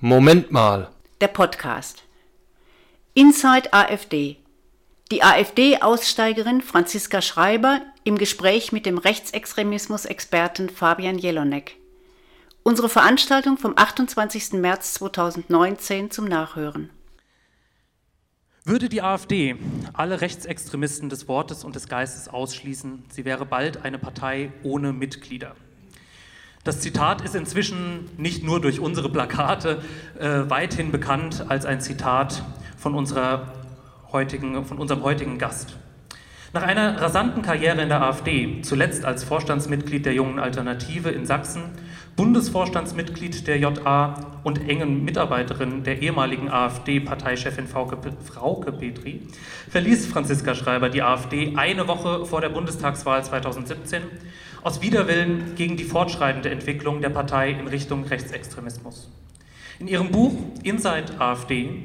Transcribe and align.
Moment 0.00 0.52
mal. 0.52 0.90
Der 1.22 1.28
Podcast. 1.28 2.02
Inside 3.14 3.72
AfD. 3.72 4.36
Die 5.10 5.22
AfD-Aussteigerin 5.22 6.60
Franziska 6.60 7.22
Schreiber 7.22 7.80
im 8.04 8.18
Gespräch 8.18 8.72
mit 8.72 8.84
dem 8.84 8.98
Rechtsextremismus-Experten 8.98 10.68
Fabian 10.68 11.16
Jelonek. 11.16 11.76
Unsere 12.62 12.90
Veranstaltung 12.90 13.56
vom 13.56 13.72
28. 13.74 14.52
März 14.60 14.92
2019 14.92 16.10
zum 16.10 16.26
Nachhören. 16.26 16.90
Würde 18.64 18.90
die 18.90 19.00
AfD 19.00 19.56
alle 19.94 20.20
Rechtsextremisten 20.20 21.08
des 21.08 21.26
Wortes 21.26 21.64
und 21.64 21.74
des 21.74 21.88
Geistes 21.88 22.28
ausschließen, 22.28 23.04
sie 23.08 23.24
wäre 23.24 23.46
bald 23.46 23.82
eine 23.82 23.98
Partei 23.98 24.52
ohne 24.62 24.92
Mitglieder. 24.92 25.56
Das 26.66 26.80
Zitat 26.80 27.20
ist 27.20 27.36
inzwischen 27.36 28.10
nicht 28.16 28.42
nur 28.42 28.60
durch 28.60 28.80
unsere 28.80 29.08
Plakate 29.08 29.78
äh, 30.18 30.50
weithin 30.50 30.90
bekannt 30.90 31.44
als 31.46 31.64
ein 31.64 31.80
Zitat 31.80 32.42
von, 32.76 32.96
unserer 32.96 33.52
heutigen, 34.10 34.64
von 34.64 34.78
unserem 34.78 35.04
heutigen 35.04 35.38
Gast. 35.38 35.76
Nach 36.52 36.64
einer 36.64 37.00
rasanten 37.00 37.42
Karriere 37.42 37.82
in 37.82 37.88
der 37.88 38.02
AfD, 38.02 38.62
zuletzt 38.62 39.04
als 39.04 39.22
Vorstandsmitglied 39.22 40.06
der 40.06 40.14
Jungen 40.14 40.40
Alternative 40.40 41.10
in 41.10 41.24
Sachsen, 41.24 41.62
Bundesvorstandsmitglied 42.16 43.46
der 43.46 43.58
JA 43.58 44.40
und 44.42 44.68
engen 44.68 45.04
Mitarbeiterin 45.04 45.84
der 45.84 46.02
ehemaligen 46.02 46.50
AfD-Parteichefin 46.50 47.68
Frauke 47.68 48.72
Petri, 48.72 49.20
verließ 49.70 50.06
Franziska 50.06 50.56
Schreiber 50.56 50.88
die 50.88 51.02
AfD 51.02 51.52
eine 51.54 51.86
Woche 51.86 52.26
vor 52.26 52.40
der 52.40 52.48
Bundestagswahl 52.48 53.22
2017 53.22 54.02
aus 54.66 54.82
Widerwillen 54.82 55.54
gegen 55.54 55.76
die 55.76 55.84
fortschreitende 55.84 56.50
Entwicklung 56.50 57.00
der 57.00 57.10
Partei 57.10 57.50
in 57.50 57.68
Richtung 57.68 58.02
Rechtsextremismus. 58.02 59.08
In 59.78 59.86
ihrem 59.86 60.10
Buch 60.10 60.32
Inside 60.64 61.20
AfD 61.20 61.84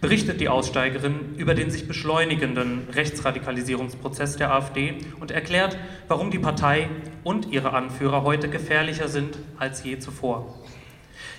berichtet 0.00 0.40
die 0.40 0.48
Aussteigerin 0.48 1.34
über 1.36 1.52
den 1.52 1.70
sich 1.70 1.86
beschleunigenden 1.86 2.88
Rechtsradikalisierungsprozess 2.94 4.38
der 4.38 4.50
AfD 4.50 4.94
und 5.20 5.30
erklärt, 5.30 5.76
warum 6.08 6.30
die 6.30 6.38
Partei 6.38 6.88
und 7.22 7.52
ihre 7.52 7.74
Anführer 7.74 8.22
heute 8.22 8.48
gefährlicher 8.48 9.08
sind 9.08 9.36
als 9.58 9.84
je 9.84 9.98
zuvor. 9.98 10.54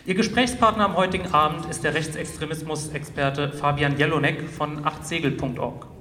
Ihr 0.06 0.14
Gesprächspartner 0.14 0.86
am 0.86 0.96
heutigen 0.96 1.34
Abend 1.34 1.66
ist 1.72 1.84
der 1.84 1.96
Rechtsextremismus-Experte 1.96 3.52
Fabian 3.52 3.98
Jelonek 3.98 4.48
von 4.48 4.86
achtsegel.org. 4.86 5.93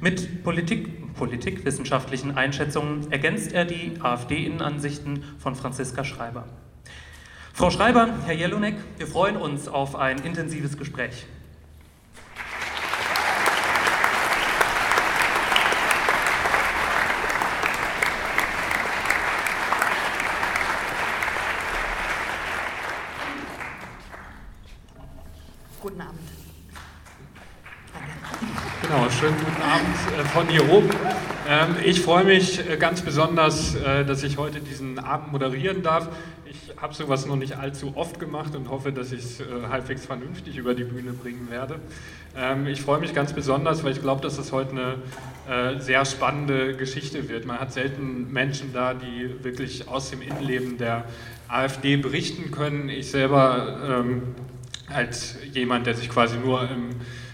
Mit 0.00 0.42
Politik, 0.42 1.14
politikwissenschaftlichen 1.14 2.34
Einschätzungen 2.34 3.12
ergänzt 3.12 3.52
er 3.52 3.66
die 3.66 3.92
AfD-Innenansichten 4.00 5.22
von 5.38 5.54
Franziska 5.54 6.04
Schreiber. 6.04 6.46
Frau 7.52 7.70
Schreiber, 7.70 8.08
Herr 8.24 8.34
Jelonek, 8.34 8.76
wir 8.96 9.06
freuen 9.06 9.36
uns 9.36 9.68
auf 9.68 9.96
ein 9.96 10.18
intensives 10.24 10.78
Gespräch. 10.78 11.26
schönen 29.20 29.36
guten 29.36 29.60
Abend 29.60 29.86
äh, 29.86 29.99
von 30.32 30.48
hier 30.48 30.68
oben. 30.70 30.90
Ähm, 31.48 31.76
ich 31.84 32.00
freue 32.00 32.24
mich 32.24 32.60
äh, 32.68 32.76
ganz 32.76 33.02
besonders, 33.02 33.74
äh, 33.74 34.04
dass 34.04 34.22
ich 34.22 34.38
heute 34.38 34.60
diesen 34.60 34.98
Abend 34.98 35.32
moderieren 35.32 35.82
darf. 35.82 36.08
Ich 36.44 36.76
habe 36.80 36.94
sowas 36.94 37.26
noch 37.26 37.36
nicht 37.36 37.58
allzu 37.58 37.92
oft 37.96 38.20
gemacht 38.20 38.54
und 38.54 38.70
hoffe, 38.70 38.92
dass 38.92 39.12
ich 39.12 39.20
es 39.20 39.42
halbwegs 39.68 40.06
vernünftig 40.06 40.56
über 40.56 40.74
die 40.74 40.84
Bühne 40.84 41.12
bringen 41.12 41.48
werde. 41.50 41.80
Ähm, 42.36 42.66
ich 42.66 42.82
freue 42.82 43.00
mich 43.00 43.14
ganz 43.14 43.32
besonders, 43.32 43.84
weil 43.84 43.92
ich 43.92 44.00
glaube, 44.00 44.22
dass 44.22 44.38
es 44.38 44.52
heute 44.52 44.70
eine 44.70 45.80
sehr 45.80 46.04
spannende 46.04 46.76
Geschichte 46.76 47.28
wird. 47.28 47.44
Man 47.44 47.58
hat 47.58 47.72
selten 47.72 48.32
Menschen 48.32 48.72
da, 48.72 48.94
die 48.94 49.42
wirklich 49.42 49.88
aus 49.88 50.10
dem 50.10 50.22
Innenleben 50.22 50.78
der 50.78 51.06
AfD 51.48 51.96
berichten 51.96 52.52
können. 52.52 52.88
Ich 52.88 53.10
selber 53.10 53.78
ähm, 53.84 54.22
als 54.88 55.36
jemand, 55.52 55.86
der 55.86 55.94
sich 55.94 56.08
quasi 56.08 56.36
nur 56.38 56.62
im 56.70 56.90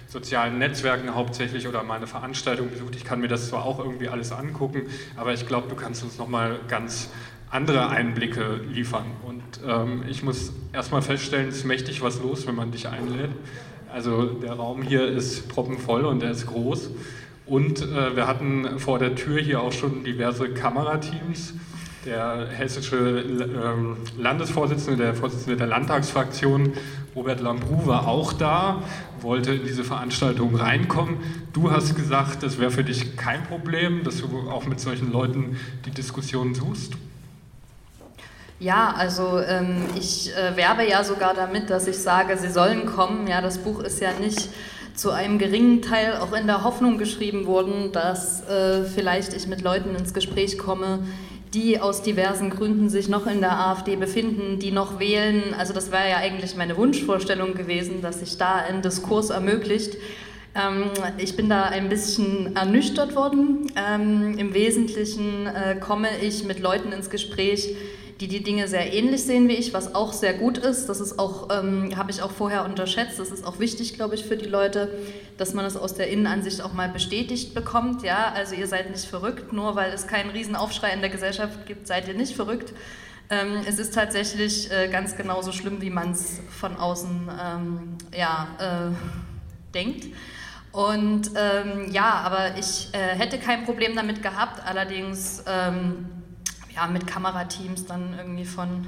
sozialen 0.08 0.58
Netzwerken 0.58 1.14
hauptsächlich 1.14 1.66
oder 1.66 1.82
meine 1.82 2.06
Veranstaltung 2.06 2.70
besucht. 2.70 2.96
Ich 2.96 3.04
kann 3.04 3.20
mir 3.20 3.28
das 3.28 3.48
zwar 3.48 3.64
auch 3.64 3.78
irgendwie 3.78 4.08
alles 4.08 4.32
angucken, 4.32 4.82
aber 5.16 5.32
ich 5.32 5.46
glaube, 5.46 5.68
du 5.68 5.74
kannst 5.74 6.02
uns 6.04 6.18
nochmal 6.18 6.60
ganz 6.68 7.10
andere 7.50 7.88
Einblicke 7.88 8.60
liefern. 8.72 9.06
Und 9.26 9.42
ähm, 9.66 10.04
ich 10.08 10.22
muss 10.22 10.52
erstmal 10.72 11.02
feststellen, 11.02 11.48
es 11.48 11.58
ist 11.58 11.64
mächtig 11.64 12.02
was 12.02 12.20
los, 12.20 12.46
wenn 12.46 12.54
man 12.54 12.72
dich 12.72 12.88
einlädt. 12.88 13.30
Also 13.92 14.26
der 14.26 14.54
Raum 14.54 14.82
hier 14.82 15.06
ist 15.06 15.48
proppenvoll 15.48 16.04
und 16.04 16.20
der 16.20 16.30
ist 16.30 16.46
groß. 16.46 16.90
Und 17.46 17.80
äh, 17.80 18.16
wir 18.16 18.26
hatten 18.26 18.78
vor 18.78 18.98
der 18.98 19.14
Tür 19.14 19.40
hier 19.40 19.60
auch 19.60 19.72
schon 19.72 20.04
diverse 20.04 20.48
Kamerateams. 20.50 21.54
Der 22.06 22.46
hessische 22.48 22.96
ähm, 22.96 23.96
Landesvorsitzende, 24.16 25.02
der 25.02 25.14
Vorsitzende 25.14 25.56
der 25.56 25.66
Landtagsfraktion, 25.66 26.72
Robert 27.16 27.40
Lambrou, 27.40 27.86
war 27.86 28.06
auch 28.06 28.32
da 28.32 28.82
wollte 29.22 29.52
in 29.54 29.64
diese 29.64 29.82
Veranstaltung 29.82 30.54
reinkommen. 30.54 31.16
Du 31.52 31.72
hast 31.72 31.96
gesagt, 31.96 32.44
das 32.44 32.60
wäre 32.60 32.70
für 32.70 32.84
dich 32.84 33.16
kein 33.16 33.42
Problem, 33.44 34.04
dass 34.04 34.18
du 34.18 34.48
auch 34.50 34.66
mit 34.66 34.78
solchen 34.78 35.10
Leuten 35.10 35.56
die 35.84 35.90
Diskussion 35.90 36.54
suchst. 36.54 36.92
Ja, 38.60 38.94
also 38.96 39.40
ähm, 39.40 39.82
ich 39.98 40.30
äh, 40.34 40.56
werbe 40.56 40.88
ja 40.88 41.02
sogar 41.02 41.34
damit, 41.34 41.68
dass 41.70 41.88
ich 41.88 41.98
sage, 41.98 42.36
sie 42.38 42.48
sollen 42.48 42.86
kommen. 42.86 43.26
Ja, 43.26 43.40
das 43.40 43.58
Buch 43.58 43.80
ist 43.80 44.00
ja 44.00 44.12
nicht 44.18 44.48
zu 44.94 45.10
einem 45.10 45.38
geringen 45.38 45.82
Teil 45.82 46.16
auch 46.16 46.32
in 46.32 46.46
der 46.46 46.64
Hoffnung 46.64 46.96
geschrieben 46.96 47.46
worden, 47.46 47.92
dass 47.92 48.48
äh, 48.48 48.84
vielleicht 48.84 49.34
ich 49.34 49.46
mit 49.46 49.60
Leuten 49.60 49.94
ins 49.94 50.14
Gespräch 50.14 50.56
komme, 50.56 51.00
die 51.56 51.80
aus 51.80 52.02
diversen 52.02 52.50
Gründen 52.50 52.90
sich 52.90 53.08
noch 53.08 53.26
in 53.26 53.40
der 53.40 53.58
AfD 53.58 53.96
befinden, 53.96 54.58
die 54.58 54.70
noch 54.70 55.00
wählen. 55.00 55.54
Also 55.58 55.72
das 55.72 55.90
wäre 55.90 56.10
ja 56.10 56.16
eigentlich 56.18 56.54
meine 56.54 56.76
Wunschvorstellung 56.76 57.54
gewesen, 57.54 58.02
dass 58.02 58.20
sich 58.20 58.36
da 58.36 58.56
ein 58.56 58.82
Diskurs 58.82 59.30
ermöglicht. 59.30 59.96
Ähm, 60.54 60.90
ich 61.16 61.34
bin 61.34 61.48
da 61.48 61.62
ein 61.62 61.88
bisschen 61.88 62.54
ernüchtert 62.54 63.16
worden. 63.16 63.72
Ähm, 63.74 64.36
Im 64.36 64.52
Wesentlichen 64.52 65.46
äh, 65.46 65.76
komme 65.80 66.08
ich 66.20 66.44
mit 66.44 66.60
Leuten 66.60 66.92
ins 66.92 67.08
Gespräch, 67.08 67.74
die 68.20 68.28
die 68.28 68.42
Dinge 68.42 68.66
sehr 68.66 68.94
ähnlich 68.94 69.24
sehen 69.24 69.46
wie 69.48 69.54
ich, 69.54 69.74
was 69.74 69.94
auch 69.94 70.12
sehr 70.12 70.34
gut 70.34 70.56
ist. 70.56 70.88
Das 70.88 71.00
ist 71.00 71.18
auch, 71.18 71.48
ähm, 71.50 71.96
habe 71.96 72.10
ich 72.10 72.22
auch 72.22 72.30
vorher 72.30 72.64
unterschätzt. 72.64 73.18
Das 73.18 73.30
ist 73.30 73.44
auch 73.44 73.58
wichtig, 73.58 73.94
glaube 73.94 74.14
ich, 74.14 74.24
für 74.24 74.36
die 74.36 74.48
Leute, 74.48 74.90
dass 75.36 75.52
man 75.52 75.66
es 75.66 75.76
aus 75.76 75.94
der 75.94 76.08
Innenansicht 76.08 76.62
auch 76.62 76.72
mal 76.72 76.88
bestätigt 76.88 77.54
bekommt. 77.54 78.02
Ja, 78.02 78.32
also 78.34 78.54
ihr 78.54 78.66
seid 78.66 78.90
nicht 78.90 79.04
verrückt, 79.04 79.52
nur 79.52 79.76
weil 79.76 79.92
es 79.92 80.06
keinen 80.06 80.30
Riesenaufschrei 80.30 80.90
in 80.92 81.00
der 81.00 81.10
Gesellschaft 81.10 81.66
gibt, 81.66 81.86
seid 81.86 82.08
ihr 82.08 82.14
nicht 82.14 82.34
verrückt. 82.34 82.72
Ähm, 83.28 83.60
es 83.68 83.78
ist 83.78 83.92
tatsächlich 83.92 84.70
äh, 84.70 84.88
ganz 84.88 85.16
genauso 85.16 85.52
schlimm, 85.52 85.82
wie 85.82 85.90
man 85.90 86.12
es 86.12 86.40
von 86.48 86.76
außen 86.76 87.28
ähm, 87.38 87.98
ja, 88.16 88.48
äh, 88.58 89.74
denkt. 89.74 90.06
Und 90.72 91.30
ähm, 91.36 91.90
ja, 91.90 92.22
aber 92.24 92.56
ich 92.58 92.88
äh, 92.92 92.98
hätte 92.98 93.38
kein 93.38 93.64
Problem 93.64 93.96
damit 93.96 94.22
gehabt, 94.22 94.62
allerdings 94.66 95.42
ähm, 95.46 96.06
ja, 96.76 96.86
mit 96.86 97.06
Kamerateams 97.06 97.86
dann 97.86 98.14
irgendwie 98.16 98.44
von 98.44 98.86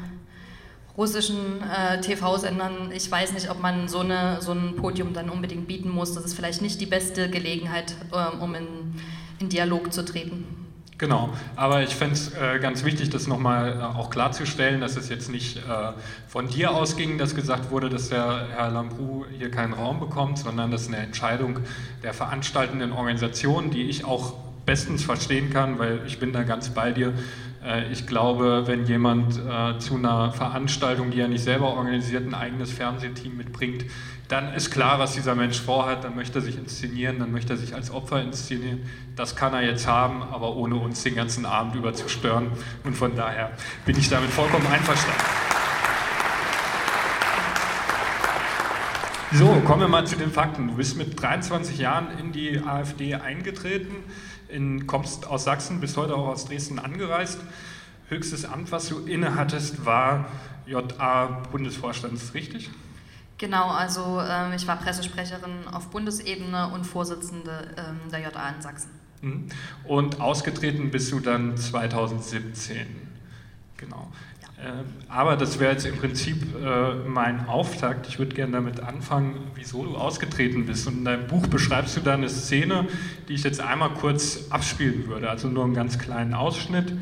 russischen 0.97 1.63
äh, 1.63 2.01
TV-Sendern. 2.01 2.91
Ich 2.93 3.11
weiß 3.11 3.33
nicht, 3.33 3.51
ob 3.51 3.63
man 3.63 3.89
so, 3.89 4.01
eine, 4.01 4.43
so 4.43 4.53
ein 4.53 4.77
Podium 4.77 5.15
dann 5.15 5.31
unbedingt 5.31 5.67
bieten 5.67 5.91
muss. 5.91 6.13
Das 6.13 6.25
ist 6.25 6.35
vielleicht 6.35 6.61
nicht 6.61 6.81
die 6.81 6.87
beste 6.87 7.31
Gelegenheit, 7.31 7.95
äh, 8.13 8.37
um 8.37 8.55
in, 8.55 8.67
in 9.39 9.49
Dialog 9.49 9.93
zu 9.93 10.05
treten. 10.05 10.45
Genau, 10.99 11.31
aber 11.55 11.85
ich 11.85 11.95
fände 11.95 12.15
es 12.15 12.35
äh, 12.35 12.59
ganz 12.59 12.85
wichtig, 12.85 13.09
das 13.11 13.29
nochmal 13.29 13.79
äh, 13.79 13.83
auch 13.97 14.11
klarzustellen, 14.11 14.81
dass 14.81 14.97
es 14.97 15.09
jetzt 15.09 15.31
nicht 15.31 15.59
äh, 15.59 15.61
von 16.27 16.49
dir 16.49 16.73
ausging, 16.73 17.19
dass 17.19 17.37
gesagt 17.37 17.71
wurde, 17.71 17.89
dass 17.89 18.09
der 18.09 18.49
Herr 18.51 18.71
Lambrou 18.71 19.25
hier 19.39 19.49
keinen 19.53 19.75
Raum 19.75 20.01
bekommt, 20.01 20.39
sondern 20.39 20.73
das 20.73 20.83
ist 20.83 20.89
eine 20.89 20.97
Entscheidung 20.97 21.61
der 22.03 22.15
veranstaltenden 22.15 22.91
Organisation, 22.91 23.71
die 23.71 23.85
ich 23.85 24.05
auch 24.05 24.35
bestens 24.67 25.05
verstehen 25.05 25.51
kann, 25.51 25.79
weil 25.79 26.01
ich 26.05 26.19
bin 26.19 26.33
da 26.33 26.43
ganz 26.43 26.71
bei 26.71 26.91
dir. 26.91 27.15
Äh, 27.65 27.91
ich 27.93 28.07
glaube, 28.07 28.65
wenn 28.67 28.85
jemand 28.87 29.39
äh, 29.39 29.79
zu 29.79 29.97
einer 29.97 30.33
Veranstaltung, 30.33 31.11
die 31.11 31.21
er 31.21 31.29
nicht 31.29 31.43
selber 31.43 31.69
organisiert, 31.69 32.27
ein 32.27 32.35
eigenes 32.35 32.73
Fernsehteam 32.73 33.37
mitbringt, 33.37 33.85
dann 34.29 34.53
ist 34.53 34.71
klar, 34.71 34.99
was 34.99 35.15
dieser 35.15 35.35
Mensch 35.35 35.59
vorhat, 35.59 36.05
dann 36.05 36.15
möchte 36.15 36.39
er 36.39 36.43
sich 36.43 36.59
inszenieren, 36.59 37.19
dann 37.19 37.33
möchte 37.33 37.55
er 37.55 37.57
sich 37.57 37.75
als 37.75 37.91
Opfer 37.91 38.21
inszenieren. 38.21 38.83
Das 39.17 39.37
kann 39.37 39.55
er 39.55 39.63
jetzt 39.63 39.87
haben, 39.87 40.23
aber 40.23 40.55
ohne 40.55 40.77
uns 40.77 41.03
den 41.03 41.15
ganzen 41.15 41.47
Abend 41.47 41.75
über 41.75 41.95
zu 41.95 42.09
stören. 42.11 42.51
Und 42.85 42.95
von 42.95 43.17
daher 43.17 43.53
bin 43.87 43.97
ich 43.97 44.11
damit 44.11 44.29
vollkommen 44.31 44.67
einverstanden. 44.67 45.23
So, 49.33 49.47
kommen 49.67 49.83
wir 49.83 49.89
mal 49.89 50.07
zu 50.07 50.17
den 50.17 50.31
Fakten. 50.31 50.69
Du 50.69 50.75
bist 50.75 50.97
mit 50.97 51.21
23 51.21 51.79
Jahren 51.79 52.09
in 52.19 52.33
die 52.33 52.61
AfD 52.61 53.15
eingetreten 53.15 53.97
in, 54.49 54.87
kommst 54.87 55.27
aus 55.27 55.45
Sachsen, 55.45 55.81
bist 55.81 55.97
heute 55.97 56.15
auch 56.15 56.29
aus 56.29 56.47
Dresden 56.47 56.79
angereist. 56.79 57.41
Höchstes 58.09 58.45
Amt, 58.45 58.73
was 58.73 58.89
du 58.89 59.01
innehattest, 59.01 59.85
war 59.85 60.27
JA-Bundesvorstand, 60.67 62.15
ist 62.15 62.35
richtig? 62.35 62.71
Genau, 63.39 63.69
also 63.69 64.21
ähm, 64.21 64.53
ich 64.55 64.67
war 64.67 64.77
Pressesprecherin 64.77 65.69
auf 65.71 65.91
Bundesebene 65.91 66.71
und 66.71 66.85
Vorsitzende 66.85 67.69
ähm, 67.77 68.11
der 68.11 68.21
JA 68.21 68.49
in 68.49 68.63
Sachsen. 68.63 68.91
Mhm. 69.21 69.49
Und 69.85 70.21
ausgetreten 70.21 70.91
bist 70.91 71.13
du 71.13 71.21
dann 71.21 71.57
2017. 71.57 72.87
Genau. 73.77 74.11
Ja. 74.63 74.85
Aber 75.09 75.37
das 75.37 75.61
wäre 75.61 75.73
jetzt 75.73 75.87
im 75.87 75.97
Prinzip 75.97 76.37
äh, 76.57 76.95
mein 77.07 77.47
Auftakt. 77.47 78.09
Ich 78.09 78.19
würde 78.19 78.35
gerne 78.35 78.53
damit 78.53 78.81
anfangen, 78.81 79.37
wieso 79.55 79.85
du 79.85 79.97
ausgetreten 79.97 80.67
bist. 80.67 80.87
Und 80.89 80.99
in 80.99 81.05
deinem 81.05 81.27
Buch 81.29 81.47
beschreibst 81.47 81.97
du 81.97 82.01
da 82.01 82.15
eine 82.15 82.29
Szene, 82.29 82.89
die 83.29 83.35
ich 83.35 83.45
jetzt 83.45 83.61
einmal 83.61 83.91
kurz 83.91 84.51
abspielen 84.51 85.07
würde. 85.07 85.31
Also 85.31 85.49
nur 85.49 85.65
einen 85.65 85.75
ganz 85.75 85.99
kleinen 85.99 86.35
Ausschnitt 86.35 86.93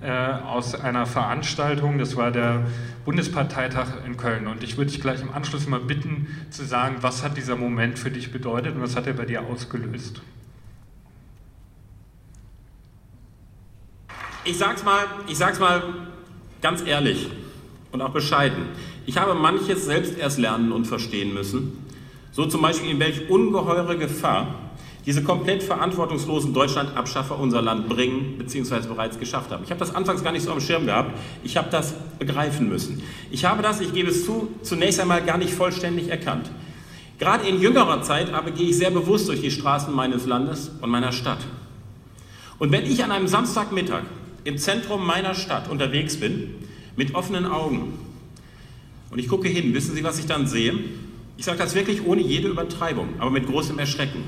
äh, 0.00 0.10
aus 0.10 0.74
einer 0.74 1.04
Veranstaltung. 1.04 1.98
Das 1.98 2.16
war 2.16 2.30
der 2.30 2.66
Bundesparteitag 3.04 3.88
in 4.06 4.16
Köln. 4.16 4.46
Und 4.46 4.62
ich 4.62 4.78
würde 4.78 4.90
dich 4.90 5.00
gleich 5.02 5.20
im 5.20 5.32
Anschluss 5.32 5.66
mal 5.66 5.80
bitten 5.80 6.28
zu 6.48 6.64
sagen, 6.64 6.96
was 7.02 7.22
hat 7.22 7.36
dieser 7.36 7.56
Moment 7.56 7.98
für 7.98 8.10
dich 8.10 8.32
bedeutet 8.32 8.74
und 8.74 8.80
was 8.80 8.96
hat 8.96 9.06
er 9.06 9.12
bei 9.12 9.26
dir 9.26 9.42
ausgelöst? 9.42 10.22
Ich 14.44 14.56
sag's 14.56 14.82
mal, 14.82 15.04
ich 15.28 15.36
sag's 15.36 15.60
mal 15.60 15.82
ganz 16.62 16.82
ehrlich 16.86 17.28
und 17.90 18.00
auch 18.00 18.10
bescheiden. 18.10 18.68
Ich 19.04 19.18
habe 19.18 19.34
manches 19.34 19.84
selbst 19.84 20.16
erst 20.16 20.38
lernen 20.38 20.72
und 20.72 20.86
verstehen 20.86 21.34
müssen. 21.34 21.84
So 22.30 22.46
zum 22.46 22.62
Beispiel, 22.62 22.90
in 22.90 23.00
welch 23.00 23.28
ungeheure 23.28 23.98
Gefahr 23.98 24.54
diese 25.04 25.24
komplett 25.24 25.64
verantwortungslosen 25.64 26.54
Deutschlandabschaffer 26.54 27.38
unser 27.38 27.60
Land 27.60 27.88
bringen 27.88 28.38
bzw. 28.38 28.86
bereits 28.86 29.18
geschafft 29.18 29.50
haben. 29.50 29.64
Ich 29.64 29.70
habe 29.70 29.80
das 29.80 29.92
anfangs 29.94 30.22
gar 30.22 30.32
nicht 30.32 30.44
so 30.44 30.52
am 30.52 30.60
Schirm 30.60 30.86
gehabt. 30.86 31.18
Ich 31.42 31.56
habe 31.56 31.68
das 31.70 31.94
begreifen 32.20 32.68
müssen. 32.68 33.02
Ich 33.32 33.44
habe 33.44 33.62
das, 33.62 33.80
ich 33.80 33.92
gebe 33.92 34.10
es 34.10 34.24
zu, 34.24 34.48
zunächst 34.62 35.00
einmal 35.00 35.22
gar 35.22 35.38
nicht 35.38 35.52
vollständig 35.52 36.08
erkannt. 36.08 36.50
Gerade 37.18 37.46
in 37.46 37.60
jüngerer 37.60 38.02
Zeit 38.02 38.32
aber 38.32 38.52
gehe 38.52 38.70
ich 38.70 38.78
sehr 38.78 38.90
bewusst 38.90 39.28
durch 39.28 39.40
die 39.40 39.50
Straßen 39.50 39.92
meines 39.92 40.26
Landes 40.26 40.70
und 40.80 40.88
meiner 40.88 41.12
Stadt. 41.12 41.38
Und 42.60 42.70
wenn 42.70 42.84
ich 42.84 43.02
an 43.02 43.10
einem 43.10 43.26
Samstagmittag 43.26 44.04
im 44.44 44.58
Zentrum 44.58 45.06
meiner 45.06 45.34
Stadt 45.34 45.68
unterwegs 45.68 46.16
bin, 46.18 46.54
mit 46.96 47.14
offenen 47.14 47.46
Augen, 47.46 47.98
und 49.12 49.18
ich 49.18 49.28
gucke 49.28 49.46
hin, 49.46 49.74
wissen 49.74 49.94
Sie, 49.94 50.02
was 50.02 50.18
ich 50.18 50.24
dann 50.24 50.46
sehe? 50.46 50.72
Ich 51.36 51.44
sage 51.44 51.58
das 51.58 51.74
wirklich 51.74 52.06
ohne 52.06 52.22
jede 52.22 52.48
Übertreibung, 52.48 53.10
aber 53.18 53.30
mit 53.30 53.46
großem 53.46 53.78
Erschrecken. 53.78 54.24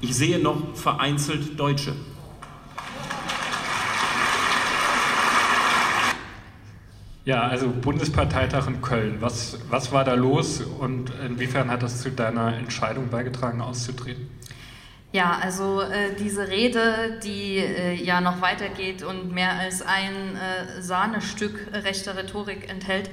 Ich 0.00 0.16
sehe 0.16 0.38
noch 0.38 0.74
vereinzelt 0.74 1.60
Deutsche. 1.60 1.92
Ja, 7.26 7.42
also 7.42 7.68
Bundesparteitag 7.68 8.66
in 8.68 8.80
Köln. 8.80 9.16
Was, 9.20 9.58
was 9.68 9.92
war 9.92 10.04
da 10.04 10.14
los 10.14 10.62
und 10.62 11.12
inwiefern 11.26 11.70
hat 11.70 11.82
das 11.82 12.00
zu 12.00 12.10
deiner 12.10 12.56
Entscheidung 12.56 13.10
beigetragen, 13.10 13.60
auszutreten? 13.60 14.28
Ja, 15.16 15.38
also 15.42 15.80
äh, 15.80 16.14
diese 16.18 16.46
Rede, 16.46 17.18
die 17.24 17.56
äh, 17.56 17.94
ja 17.94 18.20
noch 18.20 18.42
weitergeht 18.42 19.02
und 19.02 19.32
mehr 19.32 19.52
als 19.58 19.80
ein 19.80 20.12
äh, 20.36 20.82
Sahnestück 20.82 21.68
rechter 21.72 22.18
Rhetorik 22.18 22.68
enthält, 22.68 23.08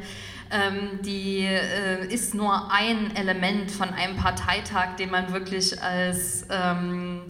ähm, 0.51 1.00
die 1.01 1.45
äh, 1.45 2.05
ist 2.13 2.35
nur 2.35 2.73
ein 2.73 3.15
Element 3.15 3.71
von 3.71 3.88
einem 3.88 4.17
Parteitag, 4.17 4.97
den 5.00 5.11
man 5.11 5.31
wirklich 5.31 5.81
als, 5.81 6.45
ähm, 6.51 7.21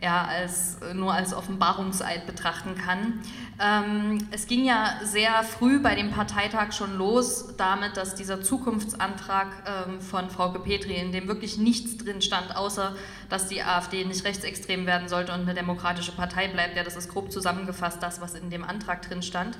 ja, 0.00 0.24
als, 0.24 0.78
nur 0.94 1.12
als 1.12 1.34
Offenbarungseid 1.34 2.26
betrachten 2.26 2.76
kann. 2.76 3.20
Ähm, 3.60 4.18
es 4.30 4.46
ging 4.46 4.64
ja 4.64 5.00
sehr 5.02 5.42
früh 5.42 5.80
bei 5.80 5.96
dem 5.96 6.12
Parteitag 6.12 6.72
schon 6.72 6.96
los 6.96 7.56
damit, 7.56 7.96
dass 7.96 8.14
dieser 8.14 8.40
Zukunftsantrag 8.40 9.48
ähm, 9.66 10.00
von 10.00 10.30
Frau 10.30 10.50
Petri, 10.50 10.94
in 10.94 11.10
dem 11.10 11.26
wirklich 11.26 11.58
nichts 11.58 11.96
drin 11.96 12.22
stand, 12.22 12.56
außer 12.56 12.94
dass 13.28 13.48
die 13.48 13.62
AfD 13.62 14.04
nicht 14.04 14.24
rechtsextrem 14.24 14.86
werden 14.86 15.08
sollte 15.08 15.32
und 15.32 15.40
eine 15.40 15.54
demokratische 15.54 16.12
Partei 16.12 16.46
bleibt. 16.46 16.76
Ja, 16.76 16.84
das 16.84 16.96
ist 16.96 17.08
grob 17.08 17.32
zusammengefasst 17.32 18.00
das, 18.00 18.20
was 18.20 18.34
in 18.34 18.50
dem 18.50 18.62
Antrag 18.62 19.02
drin 19.02 19.22
stand. 19.22 19.58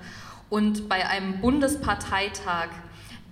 Und 0.51 0.89
bei 0.89 1.07
einem 1.07 1.41
Bundesparteitag 1.41 2.69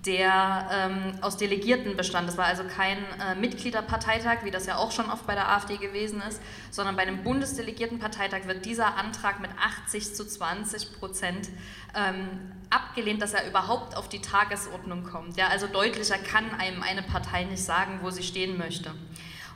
der 0.05 0.69
ähm, 0.71 1.13
aus 1.21 1.37
Delegierten 1.37 1.97
bestand. 1.97 2.27
Das 2.27 2.37
war 2.37 2.45
also 2.45 2.63
kein 2.63 2.97
äh, 3.19 3.35
Mitgliederparteitag, 3.35 4.43
wie 4.43 4.51
das 4.51 4.65
ja 4.65 4.77
auch 4.77 4.91
schon 4.91 5.09
oft 5.09 5.27
bei 5.27 5.33
der 5.33 5.49
AfD 5.49 5.77
gewesen 5.77 6.21
ist, 6.21 6.41
sondern 6.71 6.95
bei 6.95 7.01
einem 7.01 7.23
Bundesdelegiertenparteitag 7.23 8.45
wird 8.45 8.65
dieser 8.65 8.95
Antrag 8.95 9.39
mit 9.39 9.51
80 9.85 10.15
zu 10.15 10.25
20 10.25 10.99
Prozent 10.99 11.49
ähm, 11.95 12.53
abgelehnt, 12.69 13.21
dass 13.21 13.33
er 13.33 13.47
überhaupt 13.47 13.97
auf 13.97 14.07
die 14.07 14.21
Tagesordnung 14.21 15.03
kommt. 15.03 15.37
Ja, 15.37 15.47
also 15.47 15.67
deutlicher 15.67 16.17
kann 16.17 16.45
einem 16.57 16.83
eine 16.83 17.01
Partei 17.01 17.43
nicht 17.43 17.63
sagen, 17.63 17.99
wo 18.01 18.09
sie 18.09 18.23
stehen 18.23 18.57
möchte. 18.57 18.91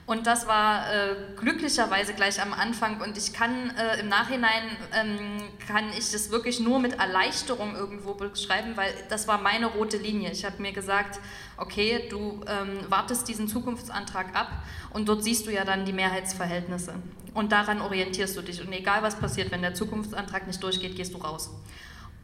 Und 0.04 0.26
das 0.26 0.48
war 0.48 0.92
äh, 0.92 1.14
glücklicherweise 1.36 2.12
gleich 2.14 2.42
am 2.42 2.52
Anfang 2.52 3.00
und 3.00 3.16
ich 3.16 3.32
kann 3.32 3.70
äh, 3.76 4.00
im 4.00 4.08
Nachhinein, 4.08 4.64
ähm, 4.92 5.42
kann 5.68 5.90
ich 5.96 6.10
das 6.10 6.30
wirklich 6.30 6.58
nur 6.58 6.80
mit 6.80 6.98
Erleichterung 6.98 7.76
irgendwo 7.76 8.14
beschreiben, 8.14 8.76
weil 8.76 8.92
das 9.10 9.28
war 9.28 9.38
meine 9.38 9.66
rote 9.66 9.98
Linie. 9.98 10.32
Ich 10.32 10.44
habe 10.44 10.60
mir 10.60 10.72
gesagt, 10.72 11.20
okay, 11.56 12.08
du 12.10 12.40
ähm, 12.48 12.80
wartest 12.88 13.28
diesen 13.28 13.46
Zukunftsantrag 13.46 14.34
ab 14.34 14.50
und 14.90 15.08
dort 15.08 15.22
siehst 15.22 15.46
du 15.46 15.52
ja 15.52 15.64
dann 15.64 15.84
die 15.84 15.92
Mehrheitsverhältnisse. 15.92 16.94
Und 17.32 17.52
daran 17.52 17.80
orientierst 17.80 18.36
du 18.36 18.42
dich. 18.42 18.60
Und 18.60 18.72
egal 18.72 19.02
was 19.02 19.18
passiert, 19.18 19.52
wenn 19.52 19.62
der 19.62 19.74
Zukunftsantrag 19.74 20.48
nicht 20.48 20.62
durchgeht, 20.62 20.96
gehst 20.96 21.14
du 21.14 21.18
raus. 21.18 21.50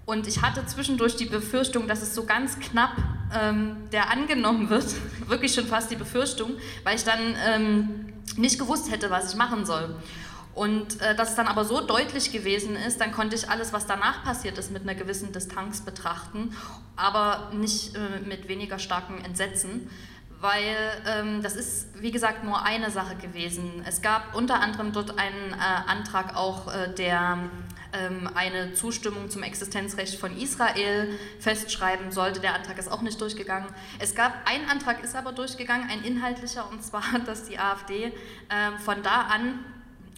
Und 0.09 0.27
ich 0.27 0.41
hatte 0.41 0.65
zwischendurch 0.65 1.17
die 1.17 1.27
Befürchtung, 1.27 1.87
dass 1.87 2.01
es 2.01 2.15
so 2.15 2.25
ganz 2.25 2.59
knapp 2.59 2.97
ähm, 3.39 3.77
der 3.93 4.11
angenommen 4.11 4.71
wird, 4.71 4.87
wirklich 5.27 5.53
schon 5.53 5.67
fast 5.67 5.91
die 5.91 5.97
Befürchtung, 5.97 6.53
weil 6.83 6.97
ich 6.97 7.05
dann 7.05 7.37
ähm, 7.47 8.15
nicht 8.39 8.59
gewusst 8.59 8.91
hätte, 8.91 9.11
was 9.11 9.31
ich 9.31 9.39
machen 9.39 9.67
soll. 9.67 9.95
Und 10.55 10.99
äh, 11.03 11.15
dass 11.15 11.29
es 11.29 11.35
dann 11.35 11.47
aber 11.47 11.67
so 11.67 11.83
deutlich 11.83 12.33
gewesen 12.33 12.75
ist, 12.75 13.03
dann 13.03 13.13
konnte 13.13 13.37
ich 13.37 13.51
alles, 13.51 13.75
was 13.75 13.87
danach 13.87 14.25
passiert 14.25 14.57
ist, 14.57 14.73
mit 14.73 14.81
einer 14.81 14.95
gewissen 14.95 15.31
Distanz 15.31 15.83
betrachten, 15.83 16.57
aber 16.97 17.51
nicht 17.53 17.95
äh, 17.95 18.27
mit 18.27 18.49
weniger 18.49 18.79
starkem 18.79 19.23
Entsetzen, 19.23 19.91
weil 20.41 20.75
ähm, 21.07 21.43
das 21.43 21.55
ist, 21.55 22.01
wie 22.01 22.13
gesagt, 22.13 22.45
nur 22.45 22.65
eine 22.65 22.91
Sache 22.91 23.17
gewesen. 23.17 23.83
Es 23.87 24.01
gab 24.01 24.35
unter 24.35 24.59
anderem 24.61 24.95
dort 24.95 25.19
einen 25.19 25.53
äh, 25.53 25.91
Antrag 25.91 26.35
auch, 26.35 26.73
äh, 26.73 26.95
der 26.95 27.41
eine 28.35 28.75
Zustimmung 28.75 29.31
zum 29.31 29.43
Existenzrecht 29.43 30.19
von 30.19 30.37
Israel 30.37 31.09
festschreiben 31.41 32.13
sollte. 32.13 32.41
Der 32.41 32.55
Antrag 32.55 32.79
ist 32.79 32.91
auch 32.91 33.03
nicht 33.03 33.21
durchgegangen. 33.21 33.69
Es 33.99 34.15
gab 34.15 34.35
ein 34.45 34.69
Antrag, 34.69 35.03
ist 35.03 35.17
aber 35.17 35.33
durchgegangen, 35.33 35.89
ein 35.91 36.03
inhaltlicher, 36.03 36.71
und 36.71 36.83
zwar, 36.83 37.03
dass 37.27 37.45
die 37.45 37.59
AfD 37.59 38.13
ähm, 38.51 38.79
von 38.79 39.03
da 39.03 39.23
an 39.23 39.65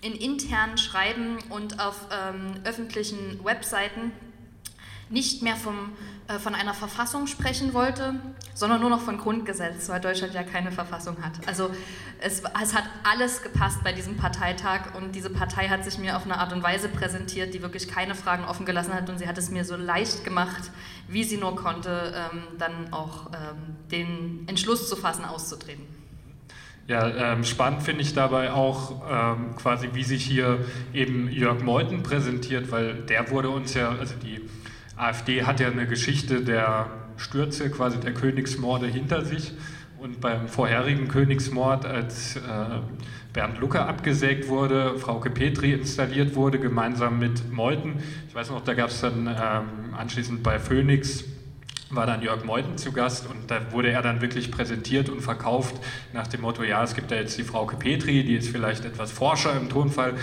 in 0.02 0.14
internen 0.14 0.78
Schreiben 0.78 1.38
und 1.50 1.78
auf 1.78 2.06
ähm, 2.10 2.54
öffentlichen 2.64 3.44
Webseiten 3.44 4.12
nicht 5.10 5.42
mehr 5.42 5.56
vom, 5.56 5.92
äh, 6.30 6.38
von 6.38 6.54
einer 6.54 6.75
Verfassung 6.75 7.26
sprechen 7.26 7.75
wollte, 7.75 8.14
sondern 8.54 8.80
nur 8.80 8.90
noch 8.90 9.00
von 9.00 9.18
Grundgesetz, 9.18 9.88
weil 9.88 10.00
Deutschland 10.00 10.32
ja 10.32 10.42
keine 10.42 10.70
Verfassung 10.70 11.16
hat. 11.22 11.32
Also 11.46 11.70
es, 12.20 12.42
es 12.62 12.75
hat 12.75 12.84
alles 13.02 13.42
gepasst 13.42 13.82
bei 13.82 13.92
diesem 13.92 14.16
Parteitag 14.16 14.94
und 14.94 15.14
diese 15.14 15.30
Partei 15.30 15.68
hat 15.68 15.84
sich 15.84 15.99
mir 15.99 16.16
auf 16.16 16.25
eine 16.25 16.38
Art 16.38 16.52
und 16.52 16.62
Weise 16.62 16.88
präsentiert, 16.88 17.52
die 17.54 17.62
wirklich 17.62 17.88
keine 17.88 18.14
Fragen 18.14 18.44
offen 18.44 18.64
gelassen 18.64 18.94
hat 18.94 19.10
und 19.10 19.18
sie 19.18 19.26
hat 19.26 19.38
es 19.38 19.50
mir 19.50 19.64
so 19.64 19.76
leicht 19.76 20.22
gemacht, 20.25 20.70
wie 21.08 21.25
sie 21.25 21.37
nur 21.37 21.56
konnte, 21.56 22.14
ähm, 22.14 22.42
dann 22.58 22.92
auch 22.92 23.30
ähm, 23.32 23.76
den 23.90 24.44
Entschluss 24.46 24.88
zu 24.88 24.96
fassen, 24.96 25.25
auszutreten. 25.25 25.84
Ja, 26.87 27.08
ähm, 27.08 27.44
spannend 27.44 27.82
finde 27.82 28.02
ich 28.02 28.14
dabei 28.14 28.52
auch 28.52 29.02
ähm, 29.08 29.56
quasi, 29.56 29.90
wie 29.94 30.04
sich 30.04 30.25
hier 30.25 30.64
eben 30.92 31.30
Jörg 31.30 31.62
Meuthen 31.62 32.02
präsentiert, 32.02 32.70
weil 32.70 32.94
der 33.02 33.30
wurde 33.30 33.50
uns 33.50 33.75
ja, 33.75 33.90
also 33.90 34.14
die 34.16 34.40
AfD 35.00 35.45
hat 35.45 35.61
ja 35.61 35.69
eine 35.69 35.87
Geschichte 35.87 36.42
der 36.42 36.90
Stürze, 37.16 37.71
quasi 37.71 37.99
der 37.99 38.12
Königsmorde 38.12 38.87
hinter 38.87 39.25
sich. 39.25 39.52
Und 39.99 40.21
beim 40.21 40.49
vorherigen 40.49 41.09
Königsmord, 41.09 41.85
als 41.85 42.37
äh, 42.37 42.40
Bernd 43.33 43.59
Lucke 43.59 43.80
abgesägt 43.80 44.49
wurde, 44.49 44.99
Frauke 44.99 45.30
Petri 45.30 45.73
installiert 45.73 46.35
wurde, 46.35 46.59
gemeinsam 46.59 47.19
mit 47.19 47.52
Meuthen. 47.52 47.95
Ich 48.28 48.35
weiß 48.35 48.50
noch, 48.50 48.64
da 48.64 48.75
gab 48.75 48.88
es 48.88 49.00
dann 49.00 49.26
ähm, 49.26 49.95
anschließend 49.95 50.42
bei 50.42 50.59
Phoenix 50.59 51.25
war 51.90 52.06
dann 52.06 52.23
Jörg 52.23 52.44
Meuthen 52.44 52.78
zu 52.78 52.92
Gast 52.92 53.28
und 53.28 53.50
da 53.50 53.73
wurde 53.73 53.90
er 53.90 54.00
dann 54.00 54.20
wirklich 54.20 54.50
präsentiert 54.50 55.09
und 55.09 55.20
verkauft 55.20 55.75
nach 56.12 56.26
dem 56.28 56.42
Motto, 56.42 56.62
ja, 56.62 56.82
es 56.85 56.94
gibt 56.94 57.11
da 57.11 57.16
jetzt 57.16 57.37
die 57.37 57.42
Frauke 57.42 57.76
Petri, 57.76 58.23
die 58.23 58.37
ist 58.37 58.49
vielleicht 58.49 58.85
etwas 58.85 59.11
forscher 59.11 59.56
im 59.56 59.68
Tonfall 59.68 60.14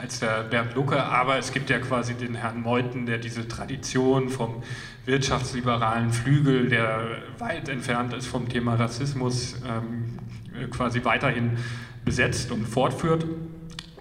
als 0.00 0.20
der 0.20 0.44
Bernd 0.44 0.74
Lucke, 0.74 1.02
aber 1.02 1.38
es 1.38 1.52
gibt 1.52 1.70
ja 1.70 1.78
quasi 1.78 2.14
den 2.14 2.34
Herrn 2.34 2.60
Meuthen, 2.60 3.06
der 3.06 3.18
diese 3.18 3.48
Tradition 3.48 4.28
vom 4.28 4.62
wirtschaftsliberalen 5.06 6.12
Flügel, 6.12 6.68
der 6.68 7.22
weit 7.38 7.68
entfernt 7.68 8.12
ist 8.12 8.26
vom 8.26 8.48
Thema 8.48 8.74
Rassismus, 8.74 9.56
ähm, 9.66 10.18
quasi 10.70 11.04
weiterhin 11.04 11.56
besetzt 12.04 12.50
und 12.50 12.66
fortführt. 12.66 13.24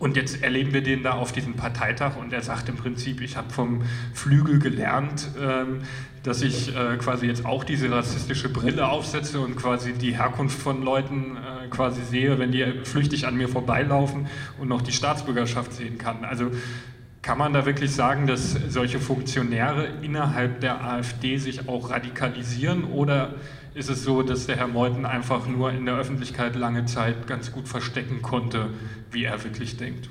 Und 0.04 0.18
jetzt 0.18 0.44
erleben 0.44 0.74
wir 0.74 0.84
den 0.84 1.02
da 1.02 1.14
auf 1.14 1.32
diesem 1.32 1.54
Parteitag 1.54 2.18
und 2.18 2.34
er 2.34 2.42
sagt 2.42 2.68
im 2.68 2.76
Prinzip, 2.76 3.22
ich 3.22 3.38
habe 3.38 3.54
vom 3.54 3.84
Flügel 4.14 4.60
gelernt, 4.60 5.30
ähm, 5.42 5.84
dass 6.24 6.42
ich 6.42 6.76
äh, 6.76 6.98
quasi 6.98 7.26
jetzt 7.26 7.46
auch 7.46 7.64
diese 7.64 7.90
rassistische 7.90 8.50
Brille 8.50 8.90
aufsetze 8.90 9.40
und 9.40 9.56
quasi 9.56 9.94
die 9.94 10.18
Herkunft 10.18 10.60
von 10.60 10.84
Leuten 10.84 11.38
äh, 11.38 11.70
quasi 11.70 12.02
sehe, 12.02 12.38
wenn 12.38 12.52
die 12.52 12.66
flüchtig 12.84 13.28
an 13.28 13.38
mir 13.38 13.48
vorbeilaufen 13.48 14.28
und 14.60 14.68
noch 14.68 14.82
die 14.82 14.92
Staatsbürgerschaft 14.92 15.72
sehen 15.72 15.98
kann. 15.98 16.26
Also 16.26 16.52
kann 17.22 17.38
man 17.38 17.54
da 17.54 17.66
wirklich 17.66 17.92
sagen, 17.92 18.28
dass 18.28 18.58
solche 18.68 19.00
Funktionäre 19.00 19.88
innerhalb 20.02 20.60
der 20.60 20.84
AfD 20.84 21.38
sich 21.38 21.70
auch 21.70 21.92
radikalisieren 21.92 22.84
oder 22.84 23.36
ist 23.76 23.90
es 23.90 24.04
so, 24.04 24.22
dass 24.22 24.46
der 24.46 24.58
Herr 24.58 24.68
Meuthen 24.68 25.06
einfach 25.06 25.48
nur 25.48 25.72
in 25.72 25.86
der 25.86 25.96
Öffentlichkeit 25.96 26.56
lange 26.56 26.86
Zeit 26.86 27.28
ganz 27.28 27.52
gut 27.52 27.68
verstecken 27.68 28.22
konnte, 28.22 28.70
wie 29.12 29.24
er 29.24 29.44
wirklich 29.44 29.78
denkt? 29.78 30.10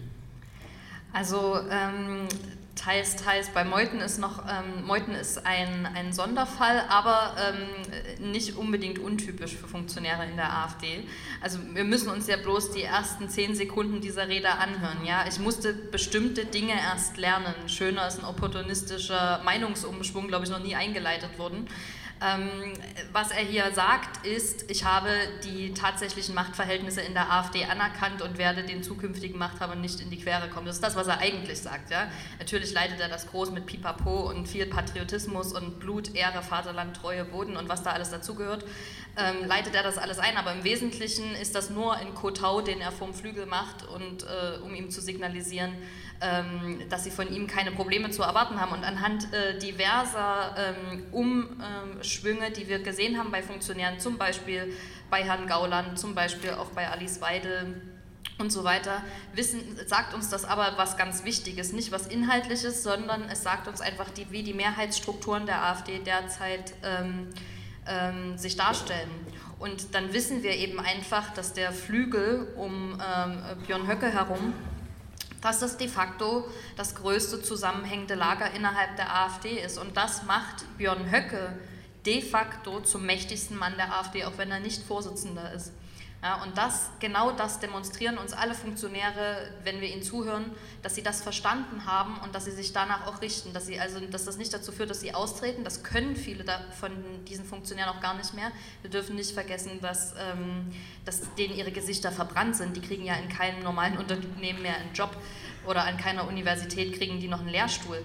Also 1.13 1.59
ähm, 1.71 2.27
teils, 2.75 3.17
teils. 3.17 3.51
Bei 3.51 3.65
Meuthen 3.65 4.01
ist 4.01 4.19
noch, 4.19 4.45
ähm, 4.49 4.87
Meuthen 4.87 5.15
ist 5.15 5.47
ein, 5.47 5.87
ein 5.95 6.13
Sonderfall, 6.13 6.83
aber 6.89 7.37
ähm, 7.39 8.33
nicht 8.33 8.57
unbedingt 8.57 8.99
untypisch 8.99 9.55
für 9.55 9.69
Funktionäre 9.69 10.25
in 10.27 10.37
der 10.37 10.53
AfD. 10.53 11.05
Also 11.41 11.59
wir 11.75 11.85
müssen 11.85 12.11
uns 12.11 12.27
ja 12.27 12.37
bloß 12.37 12.73
die 12.73 12.83
ersten 12.83 13.29
zehn 13.29 13.55
Sekunden 13.55 14.01
dieser 14.01 14.29
Rede 14.29 14.51
anhören. 14.53 15.05
Ja? 15.05 15.25
Ich 15.29 15.39
musste 15.39 15.75
bestimmte 15.75 16.47
Dinge 16.47 16.73
erst 16.73 17.17
lernen. 17.19 17.55
Schöner 17.67 18.09
ist 18.09 18.19
ein 18.19 18.25
opportunistischer 18.25 19.43
Meinungsumschwung, 19.45 20.29
glaube 20.29 20.45
ich, 20.45 20.51
noch 20.51 20.63
nie 20.63 20.75
eingeleitet 20.75 21.39
worden. 21.39 21.69
Ähm, 22.25 22.75
was 23.13 23.31
er 23.31 23.43
hier 23.43 23.73
sagt, 23.73 24.25
ist, 24.25 24.71
ich 24.71 24.85
habe 24.85 25.09
die 25.45 25.75
tatsächlichen 25.75 26.35
Machtverhältnisse 26.35 27.01
in 27.01 27.15
der 27.15 27.33
AfD 27.33 27.65
anerkannt 27.65 28.23
und 28.23 28.39
werde 28.39 28.63
den 28.63 28.83
zukünftigen 28.83 29.39
Machthabern 29.39 29.81
nicht 29.81 30.01
in 30.01 30.11
die 30.11 30.19
Quere 30.19 30.49
kommen. 30.49 30.67
Das 30.67 30.77
ist 30.77 30.85
das, 30.85 30.95
was 30.95 31.09
er 31.09 31.19
eigentlich 31.19 31.59
sagt. 31.61 31.91
Ja? 31.91 32.09
Natürlich 32.39 32.73
leitet 32.73 33.01
er 33.01 33.09
das 33.09 33.29
groß 33.29 33.51
mit 33.51 33.67
Pipapo 33.67 34.31
und 34.31 34.47
viel 34.47 34.67
Patriotismus 34.67 35.53
und 35.53 35.81
Blut, 35.81 36.15
Ehre, 36.15 36.43
Vaterland, 36.43 36.97
Treue, 36.97 37.25
Boden 37.25 37.57
und 37.57 37.69
was 37.69 37.83
da 37.83 37.91
alles 37.91 38.11
dazugehört. 38.11 38.65
Ähm, 39.17 39.47
leitet 39.47 39.75
er 39.75 39.83
das 39.83 39.99
alles 39.99 40.19
ein, 40.19 40.37
aber 40.37 40.53
im 40.53 40.65
Wesentlichen 40.65 41.35
ist 41.35 41.55
das 41.55 41.71
nur 41.71 41.97
ein 41.97 42.15
Kotau, 42.15 42.61
den 42.61 42.81
er 42.81 42.93
vom 42.93 43.13
Flügel 43.13 43.47
macht 43.47 43.87
und 43.87 44.23
äh, 44.23 44.59
um 44.63 44.75
ihm 44.75 44.91
zu 44.91 45.01
signalisieren, 45.01 45.73
dass 46.89 47.05
sie 47.05 47.11
von 47.11 47.33
ihm 47.33 47.47
keine 47.47 47.73
Probleme 47.73 48.11
zu 48.11 48.23
erwarten 48.23 48.61
haben. 48.61 48.73
Und 48.73 48.85
anhand 48.85 49.33
äh, 49.33 49.59
diverser 49.59 50.55
ähm, 50.57 51.07
Umschwünge, 51.11 52.51
die 52.51 52.69
wir 52.69 52.79
gesehen 52.79 53.19
haben 53.19 53.31
bei 53.31 53.43
Funktionären, 53.43 53.99
zum 53.99 54.19
Beispiel 54.19 54.73
bei 55.11 55.25
Herrn 55.25 55.47
Gauland, 55.47 55.99
zum 55.99 56.15
Beispiel 56.15 56.51
auch 56.51 56.71
bei 56.71 56.89
Alice 56.89 57.21
Weidel, 57.21 57.83
und 58.39 58.51
so 58.51 58.65
weiter, 58.65 59.03
wissen, 59.35 59.61
sagt 59.87 60.15
uns 60.15 60.29
das 60.29 60.45
aber 60.45 60.73
was 60.77 60.97
ganz 60.97 61.25
Wichtiges, 61.25 61.73
nicht 61.73 61.93
was 61.93 62.07
Inhaltliches, 62.07 62.83
sondern 62.83 63.23
es 63.31 63.43
sagt 63.43 63.69
uns 63.69 63.81
einfach, 63.81 64.11
die, 64.11 64.31
wie 64.31 64.43
die 64.43 64.55
Mehrheitsstrukturen 64.55 65.47
der 65.47 65.63
AfD 65.65 65.99
derzeit 66.01 66.75
ähm, 66.83 67.29
ähm, 67.87 68.37
sich 68.37 68.57
darstellen. 68.57 69.11
Und 69.59 69.95
dann 69.95 70.13
wissen 70.13 70.43
wir 70.43 70.57
eben 70.57 70.81
einfach, 70.81 71.33
dass 71.35 71.53
der 71.53 71.73
Flügel 71.73 72.49
um 72.57 73.01
ähm, 73.01 73.39
Björn 73.67 73.87
Höcke 73.87 74.13
herum 74.13 74.55
dass 75.43 75.59
das 75.59 75.77
de 75.77 75.89
facto 75.89 76.49
das 76.77 76.95
größte 76.95 77.43
zusammenhängende 77.43 78.15
Lager 78.15 78.51
innerhalb 78.53 78.97
der 78.97 79.15
AfD 79.15 79.59
ist. 79.59 79.77
Und 79.77 79.97
das 79.97 80.23
macht 80.23 80.65
Björn 80.79 81.11
Höcke 81.13 81.53
de 82.07 82.23
facto 82.23 82.81
zum 82.81 83.05
mächtigsten 83.05 83.57
Mann 83.57 83.77
der 83.77 83.93
AfD, 83.93 84.25
auch 84.25 84.39
wenn 84.39 84.51
er 84.51 84.61
nicht 84.61 84.83
Vorsitzender 84.83 85.53
ist. 85.53 85.73
Ja, 86.23 86.41
und 86.45 86.57
das, 86.57 86.91
genau 87.01 87.33
das 87.33 87.59
demonstrieren 87.59 88.17
uns 88.17 88.33
alle 88.33 88.55
Funktionäre, 88.55 89.51
wenn 89.65 89.81
wir 89.81 89.89
ihnen 89.89 90.05
zuhören, 90.05 90.45
dass 90.81 90.95
sie 90.95 91.03
das 91.03 91.21
verstanden 91.21 91.85
haben 91.85 92.17
und 92.21 92.33
dass 92.33 92.45
sie 92.45 92.53
sich 92.53 92.73
danach 92.73 93.09
auch 93.09 93.21
richten, 93.21 93.53
dass, 93.53 93.67
sie 93.67 93.81
also, 93.81 93.99
dass 93.99 94.25
das 94.25 94.37
nicht 94.37 94.55
dazu 94.55 94.71
führt, 94.71 94.89
dass 94.89 95.01
sie 95.01 95.15
austreten. 95.15 95.65
Das 95.65 95.83
können 95.83 96.15
viele 96.15 96.45
von 96.79 96.93
diesen 97.25 97.45
Funktionären 97.45 97.91
auch 97.91 98.01
gar 98.01 98.15
nicht 98.15 98.35
mehr. 98.35 98.53
Wir 98.83 98.91
dürfen 98.91 99.17
nicht 99.17 99.33
vergessen, 99.33 99.81
dass, 99.81 100.13
ähm, 100.13 100.73
dass 101.05 101.35
denen 101.35 101.57
ihre 101.57 101.73
Gesichter 101.73 102.13
verbrannt 102.13 102.55
sind. 102.55 102.77
Die 102.77 102.81
kriegen 102.83 103.05
ja 103.05 103.15
in 103.15 103.29
keinem 103.29 103.61
normalen 103.65 103.99
Unternehmen 103.99 104.63
mehr 104.63 104.77
einen 104.77 104.93
Job 104.95 105.17
oder 105.67 105.85
an 105.85 105.97
keiner 105.97 106.29
Universität 106.29 106.93
kriegen 106.93 107.19
die 107.19 107.27
noch 107.27 107.41
einen 107.41 107.49
Lehrstuhl 107.49 107.99